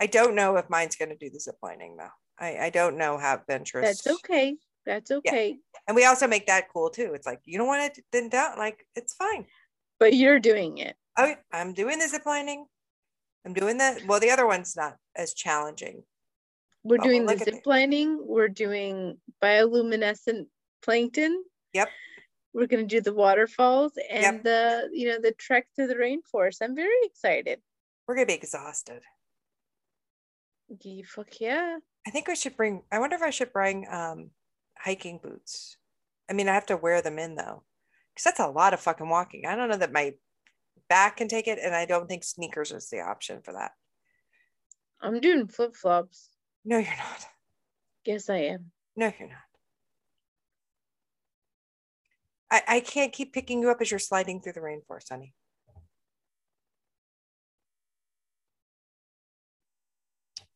I 0.00 0.06
don't 0.06 0.34
know 0.34 0.56
if 0.56 0.68
mine's 0.68 0.96
going 0.96 1.10
to 1.10 1.16
do 1.16 1.30
the 1.30 1.38
zip 1.38 1.56
lining 1.62 1.96
though. 1.96 2.08
I, 2.38 2.56
I 2.66 2.70
don't 2.70 2.96
know 2.98 3.18
how 3.18 3.34
adventurous. 3.36 4.02
That's 4.02 4.18
okay. 4.18 4.56
That's 4.84 5.12
okay. 5.12 5.58
And 5.86 5.94
we 5.94 6.04
also 6.06 6.26
make 6.26 6.46
that 6.48 6.72
cool 6.72 6.90
too. 6.90 7.12
It's 7.14 7.26
like 7.26 7.40
you 7.44 7.56
don't 7.58 7.68
want 7.68 7.84
it, 7.98 8.04
then 8.10 8.28
don't 8.28 8.58
like 8.58 8.84
it's 8.96 9.14
fine. 9.14 9.46
But 10.00 10.14
you're 10.14 10.40
doing 10.40 10.78
it. 10.78 10.96
Oh, 11.16 11.34
I'm 11.52 11.72
doing 11.72 12.00
the 12.00 12.08
zip 12.08 12.26
lining. 12.26 12.66
I'm 13.46 13.52
doing 13.52 13.78
the 13.78 14.02
well. 14.08 14.18
The 14.18 14.30
other 14.30 14.46
one's 14.46 14.74
not 14.76 14.96
as 15.14 15.34
challenging. 15.34 16.02
We're 16.84 16.96
we'll 16.96 17.08
doing 17.08 17.26
the 17.26 17.38
zip 17.38 17.66
lining. 17.66 18.18
We're 18.20 18.48
doing 18.48 19.18
bioluminescent 19.42 20.46
plankton. 20.82 21.44
Yep. 21.72 21.88
We're 22.54 22.66
gonna 22.66 22.84
do 22.84 23.00
the 23.00 23.14
waterfalls 23.14 23.92
and 24.10 24.42
the 24.42 24.90
you 24.92 25.08
know 25.08 25.18
the 25.20 25.32
trek 25.32 25.68
through 25.74 25.86
the 25.86 25.94
rainforest. 25.94 26.58
I'm 26.60 26.74
very 26.74 26.90
excited. 27.04 27.60
We're 28.06 28.16
gonna 28.16 28.26
be 28.26 28.34
exhausted. 28.34 29.02
Fuck 31.04 31.40
yeah. 31.40 31.78
I 32.06 32.10
think 32.10 32.28
we 32.28 32.34
should 32.34 32.56
bring. 32.56 32.82
I 32.90 32.98
wonder 32.98 33.16
if 33.16 33.22
I 33.22 33.30
should 33.30 33.52
bring 33.52 33.86
um 33.90 34.30
hiking 34.78 35.20
boots. 35.22 35.76
I 36.28 36.32
mean, 36.32 36.48
I 36.48 36.54
have 36.54 36.66
to 36.66 36.76
wear 36.76 37.00
them 37.02 37.18
in 37.18 37.36
though, 37.36 37.62
because 38.12 38.24
that's 38.24 38.40
a 38.40 38.48
lot 38.48 38.74
of 38.74 38.80
fucking 38.80 39.08
walking. 39.08 39.46
I 39.46 39.54
don't 39.54 39.68
know 39.68 39.76
that 39.76 39.92
my 39.92 40.14
back 40.88 41.18
can 41.18 41.28
take 41.28 41.46
it, 41.46 41.58
and 41.62 41.74
I 41.74 41.86
don't 41.86 42.08
think 42.08 42.24
sneakers 42.24 42.72
is 42.72 42.90
the 42.90 43.00
option 43.00 43.40
for 43.42 43.52
that. 43.52 43.72
I'm 45.00 45.20
doing 45.20 45.46
flip 45.46 45.74
flops. 45.74 46.31
No, 46.64 46.78
you're 46.78 46.96
not. 46.96 47.26
Yes, 48.04 48.30
I 48.30 48.38
am. 48.38 48.70
No, 48.96 49.12
you're 49.18 49.28
not. 49.28 49.38
I, 52.50 52.62
I 52.76 52.80
can't 52.80 53.12
keep 53.12 53.32
picking 53.32 53.62
you 53.62 53.70
up 53.70 53.80
as 53.80 53.90
you're 53.90 53.98
sliding 53.98 54.40
through 54.40 54.52
the 54.52 54.60
rainforest, 54.60 55.08
honey. 55.10 55.34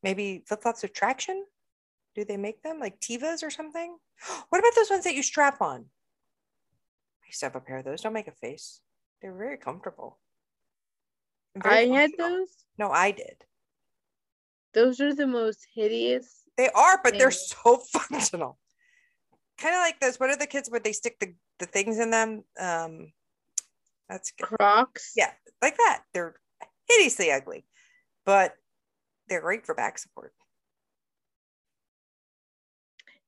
Maybe 0.02 0.44
flip 0.46 0.62
flops 0.62 0.82
with 0.82 0.92
traction? 0.92 1.44
Do 2.14 2.24
they 2.24 2.36
make 2.36 2.62
them 2.62 2.78
like 2.78 3.00
Tevas 3.00 3.42
or 3.42 3.50
something? 3.50 3.96
What 4.48 4.58
about 4.58 4.74
those 4.76 4.90
ones 4.90 5.04
that 5.04 5.14
you 5.14 5.22
strap 5.22 5.60
on? 5.60 5.80
I 5.80 7.26
used 7.26 7.40
to 7.40 7.46
have 7.46 7.56
a 7.56 7.60
pair 7.60 7.78
of 7.78 7.84
those. 7.84 8.02
Don't 8.02 8.12
make 8.12 8.28
a 8.28 8.32
face. 8.32 8.80
They're 9.20 9.34
very 9.36 9.56
comfortable. 9.56 10.18
very 11.56 11.90
I 11.90 12.00
had 12.00 12.12
those. 12.16 12.48
No, 12.78 12.90
I 12.90 13.10
did. 13.10 13.44
Those 14.76 15.00
are 15.00 15.14
the 15.14 15.26
most 15.26 15.66
hideous. 15.74 16.42
They 16.58 16.68
are, 16.68 17.00
but 17.02 17.18
they're 17.18 17.30
so 17.30 17.78
functional. 17.92 18.58
Kind 19.58 19.74
of 19.74 19.80
like 19.80 19.98
those. 20.00 20.20
What 20.20 20.28
are 20.28 20.36
the 20.36 20.46
kids 20.46 20.70
where 20.70 20.80
they 20.80 20.92
stick 20.92 21.18
the, 21.18 21.34
the 21.58 21.64
things 21.64 21.98
in 21.98 22.10
them? 22.10 22.44
Um, 22.60 23.12
that's 24.06 24.32
good. 24.32 24.48
Crocs. 24.48 25.14
Yeah, 25.16 25.30
like 25.62 25.78
that. 25.78 26.02
They're 26.12 26.34
hideously 26.86 27.32
ugly, 27.32 27.64
but 28.26 28.54
they're 29.30 29.40
great 29.40 29.64
for 29.64 29.74
back 29.74 29.98
support. 29.98 30.34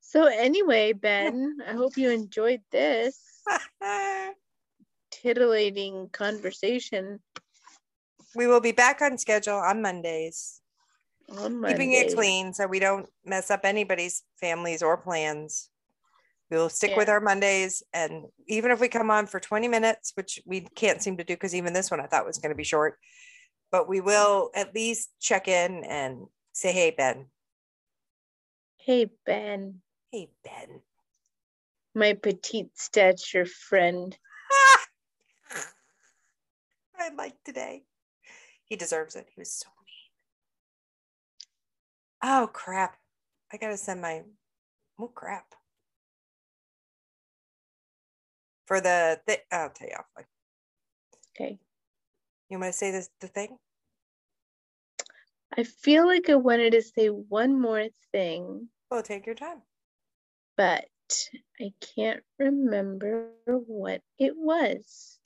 So 0.01 0.27
anyway, 0.27 0.93
Ben, 0.93 1.57
I 1.67 1.73
hope 1.73 1.97
you 1.97 2.11
enjoyed 2.11 2.61
this 2.71 3.43
titillating 5.11 6.11
conversation 6.13 7.21
we 8.35 8.47
will 8.47 8.61
be 8.61 8.73
back 8.73 9.01
on 9.03 9.19
schedule 9.19 9.57
on 9.57 9.83
Mondays, 9.83 10.61
on 10.61 10.68
keeping 11.31 11.93
it 11.93 12.15
clean 12.15 12.53
so 12.53 12.67
we 12.67 12.79
don't 12.79 13.09
mess 13.25 13.51
up 13.51 13.61
anybody's 13.65 14.23
families 14.41 14.83
or 14.83 14.97
plans. 14.97 15.71
We'll 16.51 16.71
stick 16.71 16.97
with 16.97 17.11
our 17.11 17.21
Mondays, 17.21 17.83
and 17.93 18.25
even 18.47 18.71
if 18.71 18.81
we 18.81 18.89
come 18.89 19.11
on 19.11 19.27
for 19.27 19.39
20 19.39 19.69
minutes, 19.69 20.13
which 20.15 20.41
we 20.47 20.63
can't 20.75 21.03
seem 21.03 21.19
to 21.19 21.25
do 21.25 21.35
because 21.35 21.55
even 21.55 21.75
this 21.75 21.91
one 21.91 22.01
I 22.01 22.07
thought 22.07 22.25
was 22.25 22.39
going 22.39 22.53
to 22.53 22.57
be 22.57 22.65
short, 22.65 22.99
but 23.71 23.87
we 23.87 24.01
will 24.01 24.51
at 24.55 24.75
least 24.75 25.11
check 25.21 25.47
in 25.47 25.85
and 25.85 26.27
say, 26.53 26.73
"Hey, 26.73 26.95
Ben. 26.97 27.27
Hey, 28.79 29.11
Ben, 29.27 29.83
Hey, 30.11 30.31
Ben." 30.43 30.81
my 31.95 32.15
petite 32.15 32.71
stature 32.79 33.45
friend. 33.45 34.17
I 36.99 37.11
like 37.17 37.35
today. 37.45 37.83
He 38.65 38.77
deserves 38.77 39.17
it. 39.17 39.27
He 39.35 39.41
was 39.41 39.53
so 39.53 39.69
mean. 39.69 39.78
Oh 42.23 42.51
crap. 42.53 42.97
I 43.53 43.57
gotta 43.57 43.77
send 43.77 44.01
my 44.03 44.23
oh 44.99 45.09
crap. 45.09 45.55
For 48.67 48.81
the 48.81 49.21
th- 49.27 49.45
I'll 49.51 49.71
tell 49.71 49.89
you 49.89 49.95
offline. 49.95 50.27
Okay. 51.37 51.59
You 52.51 52.59
want 52.59 52.73
to 52.73 52.79
say 52.79 52.91
this 52.91 53.09
the 53.21 53.29
thing? 53.29 53.59
I 55.57 55.63
feel 55.63 56.07
like 56.07 56.29
I 56.29 56.35
wanted 56.35 56.73
to 56.73 56.83
say 56.83 57.09
one 57.09 57.59
more 57.61 57.87
thing, 58.13 58.69
Well, 58.91 59.03
take 59.03 59.25
your 59.25 59.35
time. 59.35 59.63
but 60.57 60.85
I 61.61 61.73
can't 61.81 62.23
remember 62.39 63.31
what 63.47 64.03
it 64.19 64.35
was. 64.37 65.19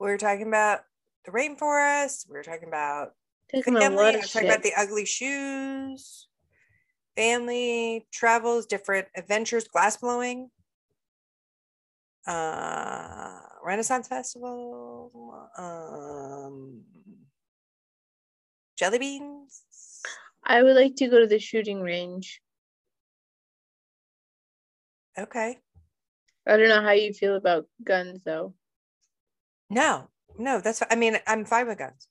We 0.00 0.08
were 0.08 0.16
talking 0.18 0.46
about 0.46 0.80
the 1.24 1.32
rainforest. 1.32 2.26
We 2.28 2.34
were 2.34 2.42
talking 2.42 2.68
about 2.68 3.14
Talking 3.54 3.76
about 3.76 3.82
a 3.82 3.84
family. 3.90 3.96
lot 3.96 4.14
I 4.14 4.16
of 4.16 4.22
was 4.22 4.32
talking 4.32 4.48
about 4.48 4.62
the 4.62 4.74
ugly 4.76 5.04
shoes, 5.04 6.28
family, 7.16 8.06
travels, 8.12 8.66
different 8.66 9.08
adventures, 9.16 9.64
glass 9.64 9.96
blowing, 9.96 10.50
uh, 12.26 13.38
Renaissance 13.64 14.08
Festival. 14.08 15.48
Um, 15.56 16.84
jelly 18.76 18.98
beans. 18.98 19.64
I 20.44 20.62
would 20.62 20.76
like 20.76 20.96
to 20.96 21.08
go 21.08 21.20
to 21.20 21.26
the 21.26 21.38
shooting 21.38 21.80
range. 21.80 22.40
Okay. 25.18 25.58
I 26.46 26.56
don't 26.56 26.68
know 26.68 26.82
how 26.82 26.92
you 26.92 27.12
feel 27.12 27.34
about 27.34 27.68
guns 27.82 28.20
though. 28.24 28.54
No, 29.70 30.08
no, 30.38 30.60
that's. 30.60 30.82
I 30.90 30.94
mean, 30.94 31.18
I'm 31.26 31.44
fine 31.44 31.66
with 31.66 31.78
guns. 31.78 32.08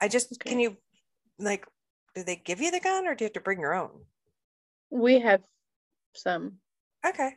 I 0.00 0.08
just 0.08 0.32
Okay. 0.34 0.50
can 0.50 0.60
you 0.60 0.76
like, 1.38 1.66
do 2.14 2.24
they 2.24 2.36
give 2.36 2.60
you 2.60 2.70
the 2.70 2.80
gun 2.80 3.06
or 3.06 3.14
do 3.14 3.24
you 3.24 3.26
have 3.26 3.34
to 3.34 3.40
bring 3.40 3.60
your 3.60 3.74
own? 3.74 4.06
We 4.90 5.20
have 5.20 5.42
some. 6.14 6.58
Okay. 7.06 7.30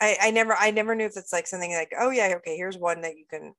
I 0.00 0.16
I 0.20 0.30
never 0.30 0.54
I 0.54 0.70
never 0.70 0.94
knew 0.94 1.06
if 1.06 1.16
it's 1.16 1.32
like 1.32 1.46
something 1.46 1.72
like 1.72 1.92
oh 1.98 2.10
yeah 2.10 2.34
okay 2.36 2.56
here's 2.56 2.76
one 2.76 3.02
that 3.02 3.16
you 3.16 3.24
can 3.28 3.54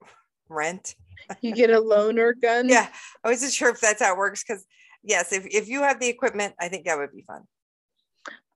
rent. 0.48 0.94
You 1.40 1.54
get 1.54 1.70
a 1.70 1.80
loaner 1.80 2.32
gun. 2.40 2.68
Yeah, 2.68 2.88
I 3.24 3.28
wasn't 3.28 3.52
sure 3.52 3.70
if 3.70 3.80
that's 3.80 4.02
how 4.02 4.12
it 4.12 4.18
works 4.18 4.44
because 4.44 4.64
yes, 5.02 5.32
if 5.32 5.46
if 5.46 5.68
you 5.68 5.82
have 5.82 6.00
the 6.00 6.08
equipment, 6.08 6.54
I 6.60 6.68
think 6.68 6.86
that 6.86 6.98
would 6.98 7.12
be 7.12 7.22
fun. 7.22 7.44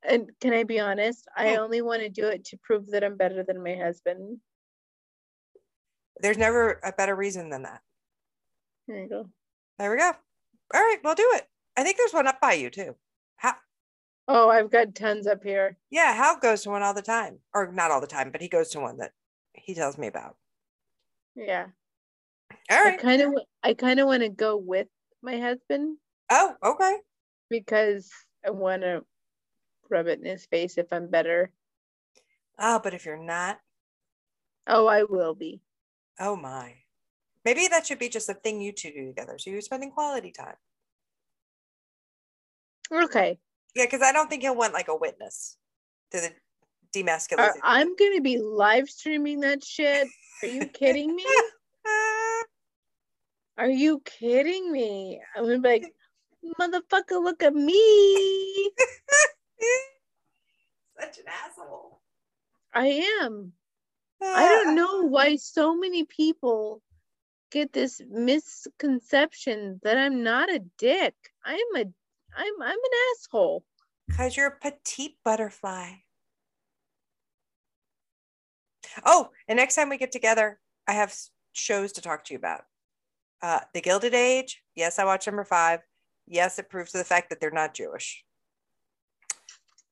And 0.03 0.31
can 0.41 0.53
I 0.53 0.63
be 0.63 0.79
honest? 0.79 1.27
I 1.37 1.53
Yeah. 1.53 1.61
only 1.61 1.83
want 1.83 2.03
to 2.03 2.09
do 2.09 2.27
it 2.29 2.45
to 2.47 2.59
prove 2.63 2.91
that 2.91 3.03
I'm 3.03 3.17
better 3.17 3.43
than 3.43 3.63
my 3.63 3.75
husband. 3.75 4.39
There's 6.21 6.39
never 6.39 6.81
a 6.85 6.93
better 6.93 7.15
reason 7.15 7.51
than 7.51 7.63
that. 7.63 7.81
There 8.87 9.01
you 9.01 9.09
go. 9.09 9.31
There 9.79 9.91
we 9.91 9.97
go. 9.97 10.13
All 10.75 10.81
right, 10.81 10.99
we'll 11.03 11.15
do 11.15 11.29
it. 11.35 11.49
I 11.77 11.83
think 11.83 11.97
there's 11.99 12.13
one 12.15 12.27
up 12.27 12.41
by 12.41 12.55
you 12.55 12.71
too. 12.71 12.97
How? 13.37 13.55
Oh, 14.29 14.49
I've 14.49 14.71
got 14.71 14.95
tons 14.95 15.27
up 15.27 15.43
here. 15.45 15.77
Yeah, 15.91 16.13
Hal 16.15 16.39
goes 16.39 16.63
to 16.63 16.71
one 16.71 16.83
all 16.83 16.95
the 16.95 17.03
time, 17.03 17.39
or 17.55 17.71
not 17.73 17.91
all 17.91 18.01
the 18.01 18.07
time, 18.07 18.31
but 18.33 18.41
he 18.41 18.49
goes 18.49 18.71
to 18.71 18.81
one 18.81 18.99
that 18.99 19.13
he 19.55 19.75
tells 19.75 19.99
me 19.99 20.07
about. 20.07 20.37
Yeah. 21.35 21.67
All 22.71 22.87
I 22.87 22.97
kind 22.97 23.23
of 23.23 23.35
I 23.63 23.75
kind 23.75 24.01
of 24.01 24.07
want 24.07 24.23
to 24.23 24.29
go 24.29 24.57
with 24.57 24.89
my 25.23 25.39
husband 25.39 25.99
Oh, 26.31 26.55
okay. 26.63 26.97
because 27.51 28.11
I 28.45 28.51
want 28.51 28.83
to 28.83 29.05
rub 29.89 30.07
it 30.07 30.19
in 30.19 30.25
his 30.25 30.47
face 30.47 30.79
if 30.79 30.93
I'm 30.93 31.09
better. 31.09 31.53
Oh, 32.59 32.81
but 32.83 32.95
if 32.95 33.05
you're 33.05 33.17
not, 33.23 33.61
Oh, 34.67 34.87
I 34.87 35.05
will 35.05 35.35
be. 35.35 35.61
oh 36.19 36.37
my. 36.37 36.75
Maybe 37.45 37.69
that 37.69 37.87
should 37.87 38.01
be 38.01 38.09
just 38.09 38.29
a 38.29 38.35
thing 38.35 38.61
you 38.61 38.73
two 38.73 38.91
do 38.91 39.07
together. 39.07 39.39
So 39.39 39.51
you're 39.51 39.61
spending 39.61 39.93
quality 39.93 40.33
time. 40.33 40.57
Okay. 42.93 43.39
Yeah, 43.75 43.85
because 43.85 44.03
I 44.03 44.13
don't 44.13 44.29
think 44.29 44.43
he'll 44.43 44.57
want 44.57 44.73
like 44.73 44.89
a 44.89 44.97
witness 44.97 45.57
to 46.13 46.21
the 46.21 46.29
Uh, 46.29 46.31
demasculation. 46.95 47.61
I'm 47.63 47.95
going 47.97 48.17
to 48.17 48.23
be 48.23 48.39
live 48.39 48.89
streaming 48.89 49.41
that 49.41 49.63
shit. 49.65 50.09
Are 50.43 50.49
you 50.49 50.67
kidding 50.67 51.15
me? 51.15 51.27
Are 53.59 53.69
you 53.69 54.01
kidding 54.05 54.71
me? 54.73 55.21
I'm 55.35 55.45
going 55.45 55.63
to 55.63 55.69
be 55.69 55.69
like, 55.69 55.95
motherfucker, 56.61 57.23
look 57.23 57.43
at 57.43 57.55
me. 57.55 58.71
Such 61.01 61.19
an 61.19 61.25
asshole. 61.29 62.01
I 62.75 63.03
am. 63.23 63.53
I 64.23 64.45
don't 64.49 64.75
know 64.75 65.03
why 65.03 65.37
so 65.37 65.75
many 65.77 66.05
people 66.05 66.83
get 67.51 67.73
this 67.73 68.01
misconception 68.09 69.81
that 69.83 69.99
I'm 69.99 70.23
not 70.23 70.51
a 70.51 70.61
dick. 70.79 71.15
I'm 71.45 71.77
a 71.77 71.85
I'm 72.37 72.63
I'm 72.63 72.71
an 72.71 72.91
asshole. 73.13 73.65
Because 74.07 74.37
you're 74.37 74.47
a 74.49 74.71
petite 74.71 75.17
butterfly. 75.25 75.91
Oh, 79.05 79.31
and 79.49 79.57
next 79.57 79.75
time 79.75 79.89
we 79.89 79.99
get 79.99 80.13
together, 80.13 80.59
I 80.87 80.93
have 80.93 81.15
shows 81.53 81.93
to 81.93 82.01
talk 82.01 82.25
to 82.25 82.35
you 82.35 82.39
about. 82.39 82.63
Uh, 83.43 83.61
the 83.75 83.81
Gilded 83.81 84.15
Age. 84.15 84.63
Yes, 84.75 84.99
I 84.99 85.05
watched 85.05 85.27
number 85.27 85.45
five. 85.45 85.81
Yes, 86.27 86.59
it 86.59 86.71
proves 86.71 86.93
to 86.93 86.99
the 86.99 87.05
fact 87.05 87.31
that 87.31 87.41
they're 87.41 87.51
not 87.51 87.75
Jewish. 87.75 88.25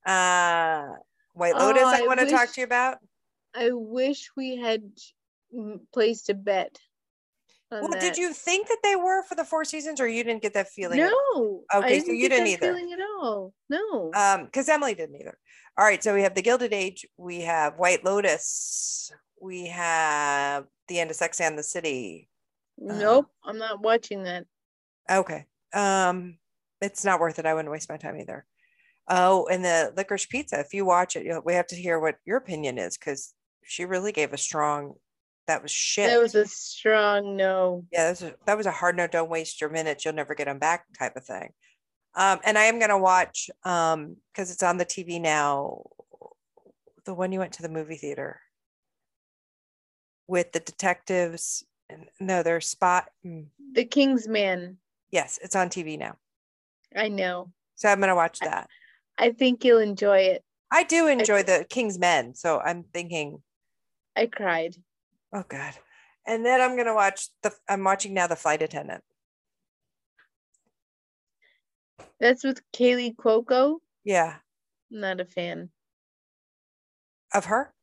Uh, 0.07 0.87
White 1.33 1.55
Oh, 1.57 1.67
Lotus, 1.67 1.85
I, 1.85 2.03
I 2.03 2.07
want 2.07 2.21
to 2.21 2.31
talk 2.31 2.53
to 2.53 2.61
you 2.61 2.65
about. 2.67 2.99
I 3.55 3.71
wish 3.73 4.31
we 4.37 4.57
had 4.57 4.83
placed 5.93 6.31
a 6.31 6.35
bet. 6.35 6.79
Well, 7.71 7.89
that. 7.89 8.01
did 8.01 8.17
you 8.17 8.33
think 8.33 8.69
that 8.69 8.79
they 8.85 8.95
were 8.95 9.25
for 9.25 9.35
the 9.35 9.45
four 9.45 9.65
seasons, 9.65 10.01
or 10.01 10.07
you 10.07 10.23
didn't 10.23 10.43
get 10.43 10.55
that 10.55 10.69
feeling? 10.69 10.99
No. 11.01 11.63
Okay, 11.75 11.99
so 12.01 12.13
you 12.13 12.29
didn't 12.29 12.45
that 12.45 12.51
either. 12.51 12.75
Feeling 12.75 12.93
at 12.93 13.01
all? 13.01 13.53
No. 13.69 14.13
um 14.15 14.45
because 14.45 14.69
emily 14.69 14.95
didn't 14.95 15.17
either 15.17 15.39
all 15.79 15.85
right 15.85 16.03
so 16.05 16.15
we 16.15 16.23
have 16.23 16.35
the 16.35 16.43
gilded 16.43 16.73
age 16.73 17.07
we 17.17 17.41
have 17.41 17.79
white 17.79 18.05
lotus 18.05 19.11
we 19.41 19.67
have 19.67 20.65
the 20.89 21.01
end 21.01 21.11
of 21.11 21.17
sex 21.17 21.41
and 21.41 21.59
the 21.59 21.63
city 21.63 22.29
nope. 22.79 23.27
I'm 23.45 23.59
not 23.59 23.81
watching 23.81 24.25
that. 24.25 24.45
okay 25.11 25.47
um 25.73 26.37
it's 26.81 27.05
not 27.05 27.21
worth 27.21 27.39
it 27.39 27.47
i 27.47 27.55
wouldn't 27.55 27.73
waste 27.73 27.89
my 27.89 27.97
time 27.97 28.19
either 28.21 28.45
oh 29.09 29.47
and 29.51 29.65
the 29.65 29.93
licorice 29.97 30.27
pizza 30.27 30.61
if 30.61 30.75
you 30.75 30.85
watch 30.85 31.17
it 31.17 31.45
we 31.45 31.55
have 31.55 31.67
to 31.69 31.77
hear 31.77 31.99
what 31.99 32.17
your 32.25 32.37
opinion 32.37 32.79
is 32.79 32.97
because 32.97 33.33
she 33.65 33.85
really 33.85 34.13
gave 34.13 34.33
a 34.33 34.39
strong 34.39 34.95
that 35.47 35.63
was 35.63 35.71
shit 35.71 36.09
That 36.11 36.21
was 36.21 36.35
a 36.35 36.47
strong 36.47 37.37
no. 37.37 37.85
yeah 37.93 38.05
that 38.05 38.11
was 38.11 38.23
a, 38.23 38.35
that 38.47 38.57
was 38.57 38.67
a 38.67 38.71
hard 38.71 38.97
no 38.97 39.07
don't 39.07 39.29
waste 39.31 39.61
your 39.61 39.71
minutes 39.71 40.05
you'll 40.05 40.15
never 40.15 40.35
get 40.35 40.47
them 40.47 40.59
back 40.59 40.85
type 40.99 41.17
of 41.17 41.25
thing 41.25 41.51
um 42.17 42.39
and 42.45 42.57
i 42.59 42.65
am 42.65 42.79
going 42.79 42.91
to 42.91 42.99
watch 42.99 43.51
um 43.65 44.17
because 44.33 44.51
it's 44.51 44.63
on 44.63 44.77
the 44.79 44.87
tv 44.87 45.21
now 45.21 45.83
the 47.05 47.15
one 47.15 47.33
you 47.33 47.39
went 47.39 47.53
to 47.53 47.63
the 47.63 47.69
movie 47.69 47.97
theater 47.97 48.41
with 50.27 50.53
the 50.53 50.61
detectives 50.61 51.65
and 51.91 52.07
no 52.21 52.43
they're 52.43 52.61
spot 52.61 53.07
mm, 53.27 53.47
The 53.73 53.85
King's 53.85 54.27
Man. 54.27 54.79
yes 55.11 55.39
it's 55.43 55.55
on 55.57 55.69
tv 55.69 55.99
now 55.99 56.17
I 56.97 57.09
know. 57.09 57.51
so 57.75 57.89
i'm 57.89 57.99
going 57.99 58.09
to 58.09 58.15
watch 58.15 58.39
that 58.41 58.69
I 59.19 59.31
think 59.31 59.65
you'll 59.65 59.79
enjoy 59.81 60.19
it. 60.19 60.43
i 60.73 60.83
do 60.85 61.07
enjoy 61.09 61.43
the 61.43 61.67
king's 61.69 61.99
men 61.99 62.35
so 62.35 62.59
i'm 62.61 62.85
thinking 62.95 63.43
I 64.17 64.27
cried. 64.27 64.77
Oh 65.35 65.45
god 65.49 65.75
and 66.27 66.47
then 66.47 66.61
i'm 66.61 66.75
going 66.77 66.87
to 66.87 66.95
watch 66.95 67.29
the 67.43 67.53
i'm 67.69 67.83
watching 67.85 68.15
now 68.15 68.27
the 68.29 68.37
flight 68.37 68.63
attendant 68.63 69.03
That's 72.21 72.45
with 72.45 72.61
Kaley 72.73 73.15
Cuoco. 73.15 73.79
yeah 74.05 74.37
Not 74.91 75.21
a 75.21 75.25
fan. 75.25 75.71
of 77.35 77.47
her. 77.47 77.75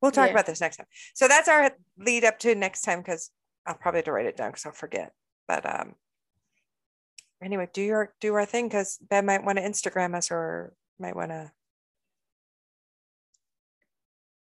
We'll 0.00 0.12
talk 0.12 0.26
Yeah. 0.26 0.32
about 0.32 0.44
this 0.46 0.60
next 0.60 0.76
time. 0.76 0.86
So 1.14 1.26
that's 1.26 1.48
our 1.48 1.70
lead 1.98 2.24
up 2.24 2.38
to 2.40 2.54
next 2.54 2.82
time 2.82 3.00
because 3.00 3.30
I'll 3.66 3.74
probably 3.74 3.98
have 3.98 4.04
to 4.04 4.12
write 4.12 4.26
it 4.26 4.36
down 4.36 4.50
because 4.50 4.66
I'll 4.66 4.72
forget. 4.72 5.12
But 5.48 5.64
um 5.64 5.94
anyway, 7.42 7.68
do 7.72 7.80
your 7.82 8.14
do 8.20 8.34
our 8.34 8.44
thing 8.44 8.68
because 8.68 8.98
Ben 8.98 9.24
might 9.26 9.44
want 9.44 9.58
to 9.58 9.64
Instagram 9.64 10.14
us 10.14 10.30
or 10.30 10.74
might 10.98 11.16
want 11.16 11.30
to 11.30 11.50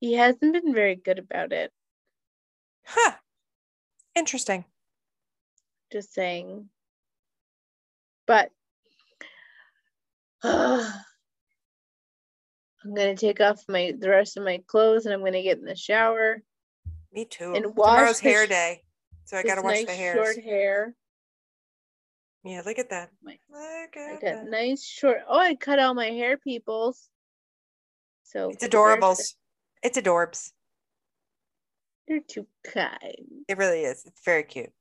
He 0.00 0.14
hasn't 0.14 0.52
been 0.52 0.74
very 0.74 0.96
good 0.96 1.18
about 1.18 1.52
it. 1.52 1.72
Huh. 2.86 3.12
Interesting. 4.14 4.64
Just 5.92 6.12
saying. 6.14 6.68
But 8.26 8.50
I'm 10.42 10.92
gonna 12.84 13.16
take 13.16 13.40
off 13.40 13.62
my 13.68 13.92
the 13.98 14.10
rest 14.10 14.36
of 14.36 14.44
my 14.44 14.62
clothes 14.66 15.06
and 15.06 15.14
I'm 15.14 15.24
gonna 15.24 15.42
get 15.42 15.58
in 15.58 15.64
the 15.64 15.76
shower. 15.76 16.42
Me 17.12 17.24
too. 17.24 17.54
And 17.54 17.76
wash 17.76 17.90
Tomorrow's 17.96 18.20
hair 18.20 18.46
day. 18.46 18.82
So 19.24 19.36
I 19.36 19.42
gotta 19.42 19.62
wash 19.62 19.74
nice 19.76 19.86
the 19.86 19.92
hairs. 19.92 20.14
short 20.16 20.44
hair. 20.44 20.94
Yeah, 22.44 22.62
look 22.64 22.78
at 22.78 22.90
that. 22.90 23.10
My- 23.22 23.38
Look 23.50 23.96
I 23.96 24.12
at 24.14 24.20
got 24.20 24.20
that. 24.20 24.50
nice 24.50 24.84
short. 24.84 25.18
Oh, 25.28 25.38
I 25.38 25.56
cut 25.56 25.78
all 25.80 25.94
my 25.94 26.10
hair, 26.10 26.36
peoples. 26.36 27.08
So 28.22 28.50
It's 28.50 28.62
adorables. 28.64 29.34
It's 29.82 29.98
adorbs. 29.98 30.52
They're 32.08 32.20
too 32.20 32.46
kind. 32.64 33.44
It 33.48 33.58
really 33.58 33.82
is. 33.82 34.04
It's 34.06 34.24
very 34.24 34.44
cute. 34.44 34.72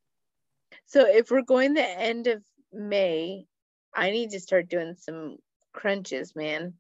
So 0.86 1.08
if 1.08 1.32
we're 1.32 1.42
going 1.42 1.74
the 1.74 1.88
end 1.88 2.28
of 2.28 2.44
May, 2.72 3.48
I 3.94 4.12
need 4.12 4.32
to 4.32 4.40
start 4.40 4.70
doing 4.70 4.96
some 4.98 5.38
crunches, 5.74 6.36
man. 6.36 6.74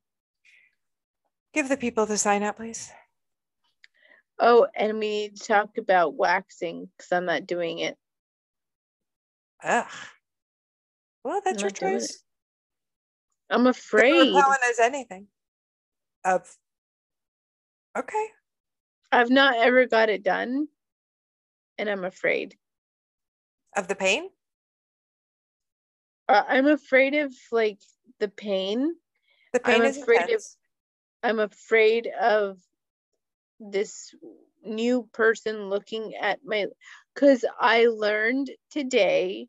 Give 1.53 1.69
the 1.69 1.77
people 1.77 2.05
the 2.05 2.17
sign 2.17 2.43
up, 2.43 2.57
please. 2.57 2.91
Oh, 4.39 4.67
and 4.75 4.99
we 4.99 4.99
need 4.99 5.37
to 5.37 5.47
talk 5.47 5.77
about 5.77 6.15
waxing 6.15 6.89
because 6.97 7.11
I'm 7.11 7.25
not 7.25 7.47
doing 7.47 7.79
it. 7.79 7.97
Ugh. 9.63 9.85
Well, 11.23 11.41
that's 11.43 11.61
your 11.61 11.71
doing 11.71 11.93
it. 11.93 11.99
choice. 11.99 12.23
I'm 13.49 13.67
afraid. 13.67 14.33
Helen 14.33 14.57
as 14.69 14.79
anything. 14.79 15.27
Of 16.23 16.55
okay. 17.97 18.27
I've 19.15 19.29
not 19.29 19.55
ever 19.55 19.85
got 19.85 20.09
it 20.09 20.23
done, 20.23 20.67
and 21.77 21.89
I'm 21.89 22.03
afraid. 22.03 22.55
Of 23.75 23.87
the 23.87 23.95
pain? 23.95 24.29
Uh, 26.27 26.43
I'm 26.47 26.67
afraid 26.67 27.13
of 27.15 27.33
like 27.51 27.79
the 28.19 28.27
pain. 28.27 28.93
The 29.53 29.59
pain 29.61 29.81
I'm 29.81 29.87
is 29.87 29.97
afraid 29.97 30.21
of- 30.23 30.29
intense. 30.29 30.57
I'm 31.23 31.39
afraid 31.39 32.07
of 32.19 32.59
this 33.59 34.13
new 34.65 35.07
person 35.13 35.69
looking 35.69 36.13
at 36.15 36.39
my 36.43 36.65
Because 37.13 37.45
I 37.59 37.85
learned 37.85 38.51
today 38.69 39.47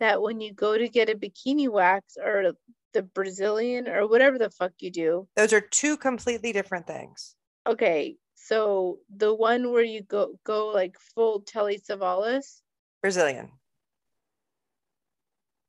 that 0.00 0.22
when 0.22 0.40
you 0.40 0.54
go 0.54 0.78
to 0.78 0.88
get 0.88 1.10
a 1.10 1.14
bikini 1.14 1.68
wax 1.68 2.16
or 2.16 2.54
the 2.94 3.02
Brazilian 3.02 3.86
or 3.86 4.06
whatever 4.08 4.38
the 4.38 4.48
fuck 4.50 4.72
you 4.78 4.90
do, 4.90 5.28
Those 5.36 5.52
are 5.52 5.60
two 5.60 5.96
completely 5.98 6.52
different 6.52 6.86
things. 6.86 7.36
okay, 7.66 8.16
so 8.44 8.98
the 9.08 9.34
one 9.34 9.72
where 9.72 9.82
you 9.82 10.02
go 10.02 10.38
go 10.44 10.68
like 10.68 10.98
full 11.14 11.40
Telly 11.40 11.78
Savalas, 11.78 12.60
Brazilian. 13.00 13.50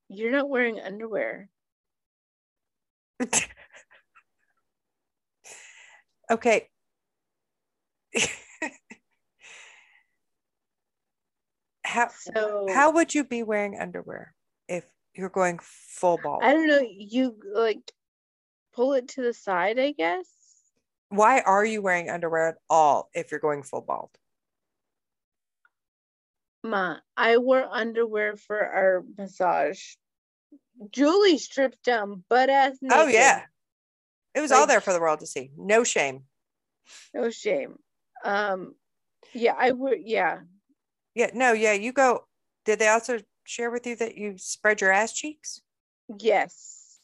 you're 0.09 0.31
not 0.31 0.49
wearing 0.49 0.81
underwear. 0.81 1.47
okay. 6.29 6.67
how 11.85 12.09
So 12.09 12.65
how 12.73 12.91
would 12.91 13.15
you 13.15 13.23
be 13.23 13.43
wearing 13.43 13.79
underwear 13.79 14.35
if 14.67 14.83
you're 15.13 15.29
going 15.29 15.59
full 15.61 16.17
ball? 16.17 16.41
I 16.43 16.51
don't 16.51 16.67
know, 16.67 16.85
you 16.85 17.37
like 17.53 17.89
pull 18.73 18.95
it 18.95 19.07
to 19.09 19.21
the 19.21 19.33
side, 19.33 19.79
I 19.79 19.93
guess. 19.93 20.27
Why 21.15 21.41
are 21.41 21.65
you 21.65 21.81
wearing 21.81 22.09
underwear 22.09 22.49
at 22.49 22.57
all 22.69 23.09
if 23.13 23.31
you're 23.31 23.39
going 23.39 23.63
full 23.63 23.81
bald? 23.81 24.09
Ma, 26.63 26.97
I 27.15 27.37
wore 27.37 27.67
underwear 27.71 28.35
for 28.37 28.57
our 28.57 29.03
massage. 29.17 29.95
Julie 30.91 31.37
stripped 31.37 31.83
down 31.83 32.23
butt 32.29 32.49
ass 32.49 32.77
naked. 32.81 32.97
Oh 32.97 33.07
yeah. 33.07 33.43
It 34.33 34.41
was 34.41 34.51
all 34.51 34.67
there 34.67 34.81
for 34.81 34.91
the 34.91 34.99
world 34.99 35.19
to 35.21 35.27
see. 35.27 35.51
No 35.57 35.83
shame. 35.83 36.23
No 37.13 37.29
shame. 37.29 37.77
Um 38.23 38.75
yeah, 39.33 39.53
I 39.57 39.71
would 39.71 39.99
yeah. 40.03 40.39
Yeah, 41.13 41.29
no, 41.33 41.53
yeah, 41.53 41.73
you 41.73 41.93
go. 41.93 42.27
Did 42.65 42.79
they 42.79 42.89
also 42.89 43.19
share 43.45 43.71
with 43.71 43.87
you 43.87 43.95
that 43.97 44.17
you 44.17 44.37
spread 44.37 44.81
your 44.81 44.91
ass 44.91 45.13
cheeks? 45.13 45.61
Yes. 46.19 46.99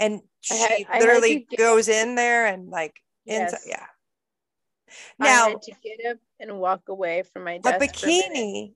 And 0.00 0.22
she 0.40 0.86
I 0.88 0.98
literally 0.98 1.46
goes 1.56 1.88
in 1.88 2.14
there 2.14 2.46
and 2.46 2.68
like 2.70 3.00
inside. 3.26 3.60
Yes. 3.60 3.66
Yeah. 3.68 3.86
I 5.20 5.26
Now 5.26 5.48
had 5.50 5.62
to 5.62 5.72
get 5.82 6.10
up 6.10 6.18
and 6.40 6.58
walk 6.58 6.88
away 6.88 7.22
from 7.22 7.44
my 7.44 7.58
a 7.58 7.60
desk. 7.60 7.80
a 7.80 7.86
bikini, 7.86 8.72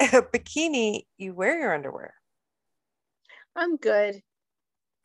a 0.00 0.22
bikini, 0.22 1.06
you 1.18 1.34
wear 1.34 1.58
your 1.58 1.74
underwear. 1.74 2.14
I'm 3.56 3.76
good. 3.76 4.22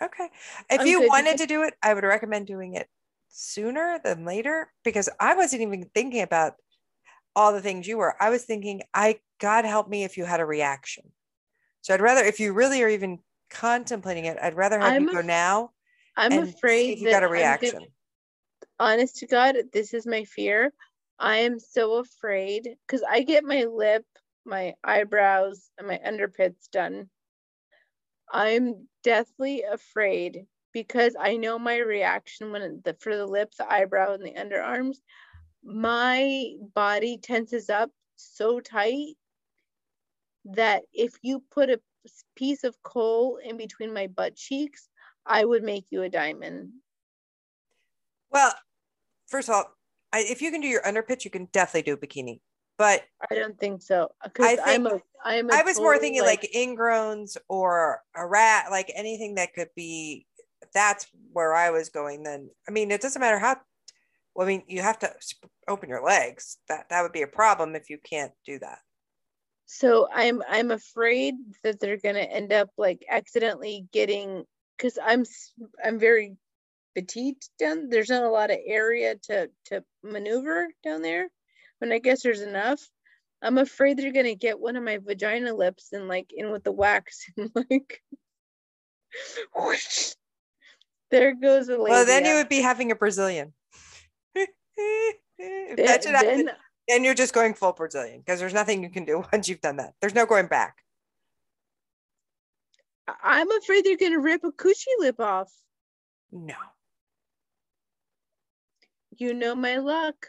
Okay. 0.02 0.30
If 0.70 0.82
I'm 0.82 0.88
you 0.88 1.00
good 1.00 1.10
wanted 1.10 1.38
to 1.40 1.48
do 1.48 1.64
it, 1.64 1.74
I 1.84 1.94
would 1.94 2.04
recommend 2.04 2.48
doing 2.48 2.76
it 2.76 2.88
sooner 3.28 4.00
than 4.04 4.26
later 4.26 4.72
because 4.84 5.10
I 5.20 5.36
wasn't 5.36 5.64
even 5.64 5.90
thinking 5.94 6.22
about 6.22 6.54
all 7.36 7.52
the 7.54 7.62
things 7.62 7.88
you 7.88 7.98
were. 7.98 8.16
I 8.22 8.30
was 8.30 8.46
thinking, 8.46 8.82
I 8.94 9.20
God 9.40 9.66
help 9.66 9.90
me 9.90 10.04
if 10.04 10.18
you 10.18 10.26
had 10.26 10.40
a 10.40 10.46
reaction. 10.46 11.12
So 11.82 11.94
I'd 11.94 12.02
rather, 12.02 12.24
if 12.24 12.40
you 12.40 12.54
really 12.54 12.82
are 12.84 12.90
even 12.90 13.20
contemplating 13.50 14.26
it, 14.26 14.38
I'd 14.42 14.56
rather 14.56 14.80
have 14.80 14.94
I'm 14.94 15.04
you 15.04 15.12
go 15.12 15.20
af- 15.20 15.26
now 15.26 15.72
I'm 16.18 16.32
afraid 16.40 17.00
you 17.00 17.10
got 17.10 17.24
a 17.24 17.28
reaction. 17.28 17.88
honest 18.80 19.18
to 19.18 19.28
God, 19.28 19.56
this 19.74 19.94
is 19.94 20.06
my 20.06 20.24
fear. 20.24 20.74
I 21.18 21.38
am 21.38 21.60
so 21.60 21.98
afraid 21.98 22.78
because 22.88 23.04
I 23.04 23.24
get 23.24 23.44
my 23.44 23.66
lip, 23.66 24.06
my 24.46 24.74
eyebrows, 24.84 25.70
and 25.78 25.88
my 25.88 26.00
underpits 26.06 26.70
done. 26.72 27.10
I'm 28.32 28.88
deathly 29.04 29.64
afraid 29.64 30.46
because 30.72 31.16
I 31.20 31.38
know 31.38 31.58
my 31.58 31.78
reaction 31.78 32.52
when 32.52 32.82
the 32.84 32.96
for 33.00 33.16
the 33.16 33.26
lip, 33.26 33.52
the 33.58 33.72
eyebrow, 33.72 34.14
and 34.14 34.24
the 34.24 34.34
underarms. 34.34 34.98
My 35.64 36.54
body 36.74 37.18
tenses 37.18 37.70
up 37.70 37.92
so 38.16 38.60
tight 38.60 39.16
that 40.46 40.84
if 40.94 41.14
you 41.22 41.44
put 41.52 41.70
a 41.70 41.82
piece 42.36 42.64
of 42.64 42.76
coal 42.84 43.40
in 43.44 43.58
between 43.58 43.94
my 43.94 44.08
butt 44.08 44.36
cheeks, 44.36 44.90
I 45.26 45.46
would 45.46 45.64
make 45.64 45.86
you 45.92 46.04
a 46.04 46.10
diamond. 46.10 46.72
Well, 48.32 48.54
first 49.28 49.50
of 49.50 49.56
all, 49.56 49.66
I, 50.12 50.20
if 50.20 50.42
you 50.42 50.52
can 50.52 50.62
do 50.62 50.68
your 50.68 50.82
underpitch, 50.84 51.26
you 51.26 51.32
can 51.32 51.46
definitely 51.52 51.84
do 51.84 51.94
a 51.94 51.98
bikini. 51.98 52.42
But 52.78 53.04
I 53.30 53.36
don't 53.36 53.60
think 53.60 53.82
so. 53.82 54.10
Uh, 54.24 54.30
I'm 54.40 54.86
a 54.86 54.90
think- 54.92 55.04
I'm 55.24 55.50
a 55.50 55.54
I 55.54 55.64
was 55.64 55.78
more 55.78 55.98
thinking 55.98 56.22
like, 56.22 56.50
ingrowns 56.56 57.36
or 57.50 58.02
a 58.16 58.26
rat, 58.26 58.72
like 58.72 58.90
anything 58.96 59.36
that 59.36 59.54
could 59.54 59.68
be. 59.76 60.26
That's 60.74 61.06
where 61.34 61.54
I 61.54 61.72
was 61.72 61.90
going. 61.90 62.24
Then 62.24 62.50
I 62.68 62.72
mean, 62.72 62.90
it 62.92 63.02
doesn't 63.02 63.20
matter 63.20 63.38
how. 63.38 63.58
Well, 64.34 64.48
I 64.48 64.50
mean, 64.50 64.64
you 64.68 64.82
have 64.82 65.00
to 65.00 65.14
open 65.68 65.90
your 65.90 66.02
legs. 66.02 66.58
That 66.70 66.86
that 66.90 67.02
would 67.02 67.12
be 67.12 67.24
a 67.24 67.28
problem 67.28 67.76
if 67.76 67.90
you 67.90 67.98
can't 68.02 68.32
do 68.46 68.60
that. 68.60 68.80
So 69.72 70.08
I'm 70.12 70.42
I'm 70.50 70.72
afraid 70.72 71.36
that 71.64 71.80
they're 71.80 71.98
gonna 71.98 72.20
end 72.22 72.52
up 72.52 72.72
like 72.76 73.06
accidentally 73.08 73.86
getting 73.94 74.44
because 74.76 74.98
I'm 75.04 75.26
i'm 75.86 76.00
very 76.00 76.36
petite 76.96 77.48
down 77.60 77.88
there's 77.90 78.10
not 78.10 78.24
a 78.24 78.30
lot 78.30 78.50
of 78.50 78.58
area 78.66 79.14
to 79.24 79.50
to 79.66 79.84
maneuver 80.02 80.70
down 80.84 81.04
there 81.04 81.30
and 81.82 81.94
I 81.94 82.00
guess 82.00 82.24
there's 82.24 82.42
enough. 82.42 82.82
I'm 83.44 83.58
afraid 83.60 83.98
they're 83.98 84.12
gonna 84.12 84.34
get 84.36 84.60
one 84.60 84.76
of 84.76 84.84
my 84.84 84.98
vagina 84.98 85.54
lips 85.54 85.94
and 85.94 86.08
like 86.08 86.34
in 86.36 86.52
with 86.52 86.64
the 86.64 86.72
wax 86.72 87.24
and 87.38 87.52
like 87.56 88.02
whoosh, 89.56 90.14
there 91.12 91.36
goes 91.36 91.68
the 91.68 91.80
Well, 91.80 92.06
then 92.08 92.26
you 92.26 92.34
would 92.36 92.50
be 92.50 92.62
having 92.62 92.92
a 92.92 92.96
Brazilian. 92.96 93.54
Then- 94.36 95.76
That 95.78 96.02
then 96.02 96.50
and 96.90 97.06
you're 97.06 97.14
just 97.14 97.34
going 97.34 97.54
full 97.54 97.74
Brazilian 97.74 98.20
because 98.20 98.40
there's 98.40 98.54
nothing 98.54 98.84
you 98.84 98.90
can 98.90 99.06
do 99.06 99.24
once 99.34 99.48
you've 99.48 99.62
done 99.62 99.78
that. 99.78 99.94
There's 100.02 100.16
no 100.16 100.26
going 100.26 100.48
back. 100.48 100.78
I'm 103.24 103.52
afraid 103.52 103.86
they're 103.86 103.98
gonna 103.98 104.20
rip 104.20 104.44
a 104.44 104.52
coochie 104.52 104.86
lip 105.00 105.20
off. 105.20 105.52
No. 106.32 106.56
You 109.18 109.34
know 109.34 109.56
my 109.56 109.78
luck. 109.78 110.28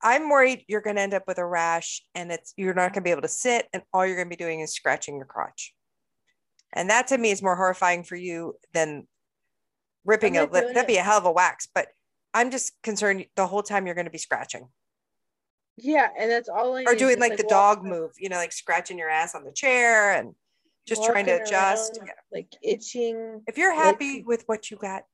I'm 0.00 0.28
worried 0.28 0.64
you're 0.68 0.80
going 0.80 0.94
to 0.94 1.02
end 1.02 1.14
up 1.14 1.24
with 1.26 1.38
a 1.38 1.44
rash 1.44 2.04
and 2.14 2.30
it's 2.30 2.54
you're 2.56 2.74
not 2.74 2.92
going 2.92 3.02
to 3.02 3.08
be 3.08 3.10
able 3.10 3.22
to 3.22 3.28
sit 3.28 3.66
and 3.72 3.82
all 3.92 4.06
you're 4.06 4.14
going 4.14 4.28
to 4.28 4.36
be 4.36 4.40
doing 4.40 4.60
is 4.60 4.72
scratching 4.72 5.16
your 5.16 5.24
crotch. 5.24 5.74
And 6.72 6.90
that 6.90 7.08
to 7.08 7.18
me 7.18 7.32
is 7.32 7.42
more 7.42 7.56
horrifying 7.56 8.04
for 8.04 8.14
you 8.14 8.54
than 8.72 9.08
ripping 10.04 10.36
a 10.36 10.42
lip. 10.42 10.52
That'd 10.52 10.76
it. 10.76 10.86
be 10.86 10.98
a 10.98 11.02
hell 11.02 11.18
of 11.18 11.24
a 11.24 11.32
wax, 11.32 11.66
but 11.74 11.88
I'm 12.32 12.52
just 12.52 12.80
concerned 12.84 13.26
the 13.34 13.48
whole 13.48 13.64
time 13.64 13.86
you're 13.86 13.96
going 13.96 14.04
to 14.04 14.12
be 14.12 14.18
scratching 14.18 14.68
Yeah, 15.80 16.08
and 16.18 16.30
that's 16.30 16.48
all 16.48 16.76
I 16.76 16.82
or 16.84 16.92
need, 16.92 16.98
doing 16.98 17.16
just, 17.16 17.20
like 17.30 17.36
the 17.36 17.44
dog 17.44 17.84
move, 17.84 18.12
you 18.18 18.28
know, 18.28 18.36
like 18.36 18.52
scratching 18.52 18.98
your 18.98 19.08
ass 19.08 19.34
on 19.34 19.44
the 19.44 19.52
chair 19.52 20.12
and 20.12 20.34
just 20.86 21.04
trying 21.04 21.26
to 21.26 21.42
adjust. 21.42 21.98
around, 21.98 22.10
like 22.32 22.52
itching. 22.62 23.42
If 23.46 23.56
you're 23.58 23.74
Like- 23.74 23.84
happy 23.84 24.22
with 24.22 24.44
what 24.46 24.70
you 24.70 24.76
got, 24.76 25.04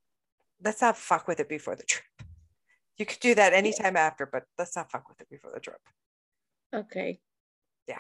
let's 0.63 0.81
not 0.81 0.97
fuck 0.97 1.27
with 1.29 1.41
it 1.41 1.49
before 1.49 1.77
the 1.77 1.85
trip. 1.85 2.05
You 2.97 3.05
could 3.07 3.19
do 3.19 3.35
that 3.35 3.53
anytime 3.53 3.97
after, 3.97 4.25
but 4.25 4.45
let's 4.57 4.77
not 4.77 4.89
fuck 4.89 5.09
with 5.09 5.21
it 5.21 5.29
before 5.29 5.51
the 5.53 5.59
trip. 5.59 5.81
Okay. 6.73 7.19
Yeah. 7.89 7.99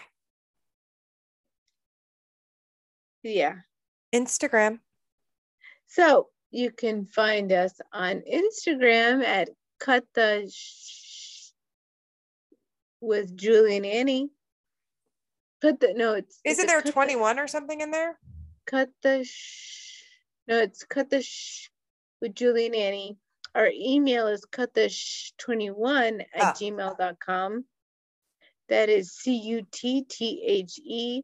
Yeah. 3.24 3.54
Instagram. 4.14 4.78
So 5.88 6.28
you 6.50 6.70
can 6.70 7.06
find 7.06 7.50
us 7.52 7.80
on 7.92 8.22
Instagram 8.32 9.24
at 9.24 9.50
cut 9.80 10.04
the 10.14 10.48
sh- 10.52 11.03
with 13.04 13.36
Julie 13.36 13.76
and 13.76 13.86
Annie. 13.86 14.30
Cut 15.62 15.80
the 15.80 15.94
no, 15.94 16.14
it's 16.14 16.40
Isn't 16.44 16.66
there 16.66 16.78
cut 16.78 16.86
the- 16.86 16.92
21 16.92 17.38
or 17.38 17.46
something 17.48 17.80
in 17.80 17.90
there? 17.90 18.18
cut 18.66 18.88
the 19.02 19.24
sh- 19.24 20.02
no, 20.48 20.58
it's 20.60 20.84
cut 20.84 21.10
the 21.10 21.22
sh- 21.22 21.70
with 22.20 22.34
Julie 22.34 22.66
and 22.66 22.74
Annie. 22.74 23.18
Our 23.54 23.70
email 23.72 24.26
is 24.26 24.44
cut 24.46 24.74
the 24.74 24.88
sh 24.88 25.32
21 25.38 26.20
at 26.34 26.42
Ah. 26.42 26.52
gmail.com. 26.54 27.64
That 28.68 28.88
is 28.88 29.12
C 29.12 29.34
U 29.36 29.66
T 29.70 30.02
T 30.02 30.42
H 30.46 30.78
E 30.82 31.22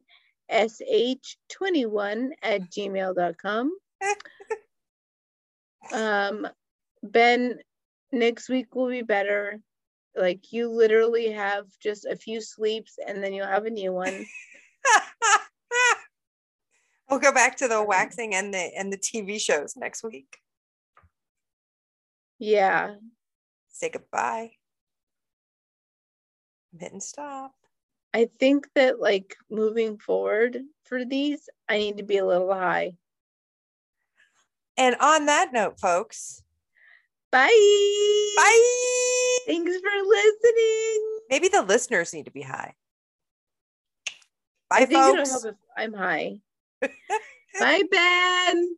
S 0.49 0.81
H 0.87 1.37
21 1.49 2.31
at 2.43 2.61
gmail.com. 2.69 3.75
um, 5.93 6.47
Ben, 7.03 7.59
next 8.11 8.49
week 8.49 8.73
will 8.75 8.89
be 8.89 9.01
better. 9.01 9.59
Like 10.15 10.51
you 10.51 10.69
literally 10.69 11.31
have 11.31 11.65
just 11.81 12.05
a 12.05 12.15
few 12.15 12.41
sleeps 12.41 12.97
and 13.05 13.23
then 13.23 13.33
you'll 13.33 13.47
have 13.47 13.65
a 13.65 13.69
new 13.69 13.93
one. 13.93 14.25
we'll 17.09 17.19
go 17.19 17.33
back 17.33 17.57
to 17.57 17.67
the 17.67 17.79
um, 17.79 17.87
waxing 17.87 18.35
and 18.35 18.53
the 18.53 18.71
and 18.77 18.91
the 18.91 18.97
TV 18.97 19.39
shows 19.39 19.75
next 19.75 20.03
week. 20.03 20.37
Yeah. 22.39 22.95
Say 23.69 23.89
goodbye. 23.89 24.51
I'm 26.73 26.79
hitting 26.79 26.99
stop. 26.99 27.53
I 28.13 28.27
think 28.39 28.67
that 28.75 28.99
like 28.99 29.35
moving 29.49 29.97
forward 29.97 30.59
for 30.83 31.05
these, 31.05 31.47
I 31.69 31.77
need 31.77 31.97
to 31.97 32.03
be 32.03 32.17
a 32.17 32.25
little 32.25 32.53
high. 32.53 32.93
And 34.77 34.95
on 34.99 35.27
that 35.27 35.53
note, 35.53 35.79
folks, 35.79 36.43
Bye. 37.31 37.47
bye. 38.35 39.17
Thanks 39.45 39.71
for 39.77 40.07
listening. 40.07 41.19
Maybe 41.29 41.47
the 41.47 41.61
listeners 41.61 42.13
need 42.13 42.25
to 42.25 42.31
be 42.31 42.41
high. 42.41 42.75
I 44.69 44.85
Bye, 44.85 45.09
it'll 45.09 45.25
folks. 45.25 45.57
I'm 45.77 45.93
high. 45.93 46.39
Bye, 47.59 47.83
Ben. 47.91 48.75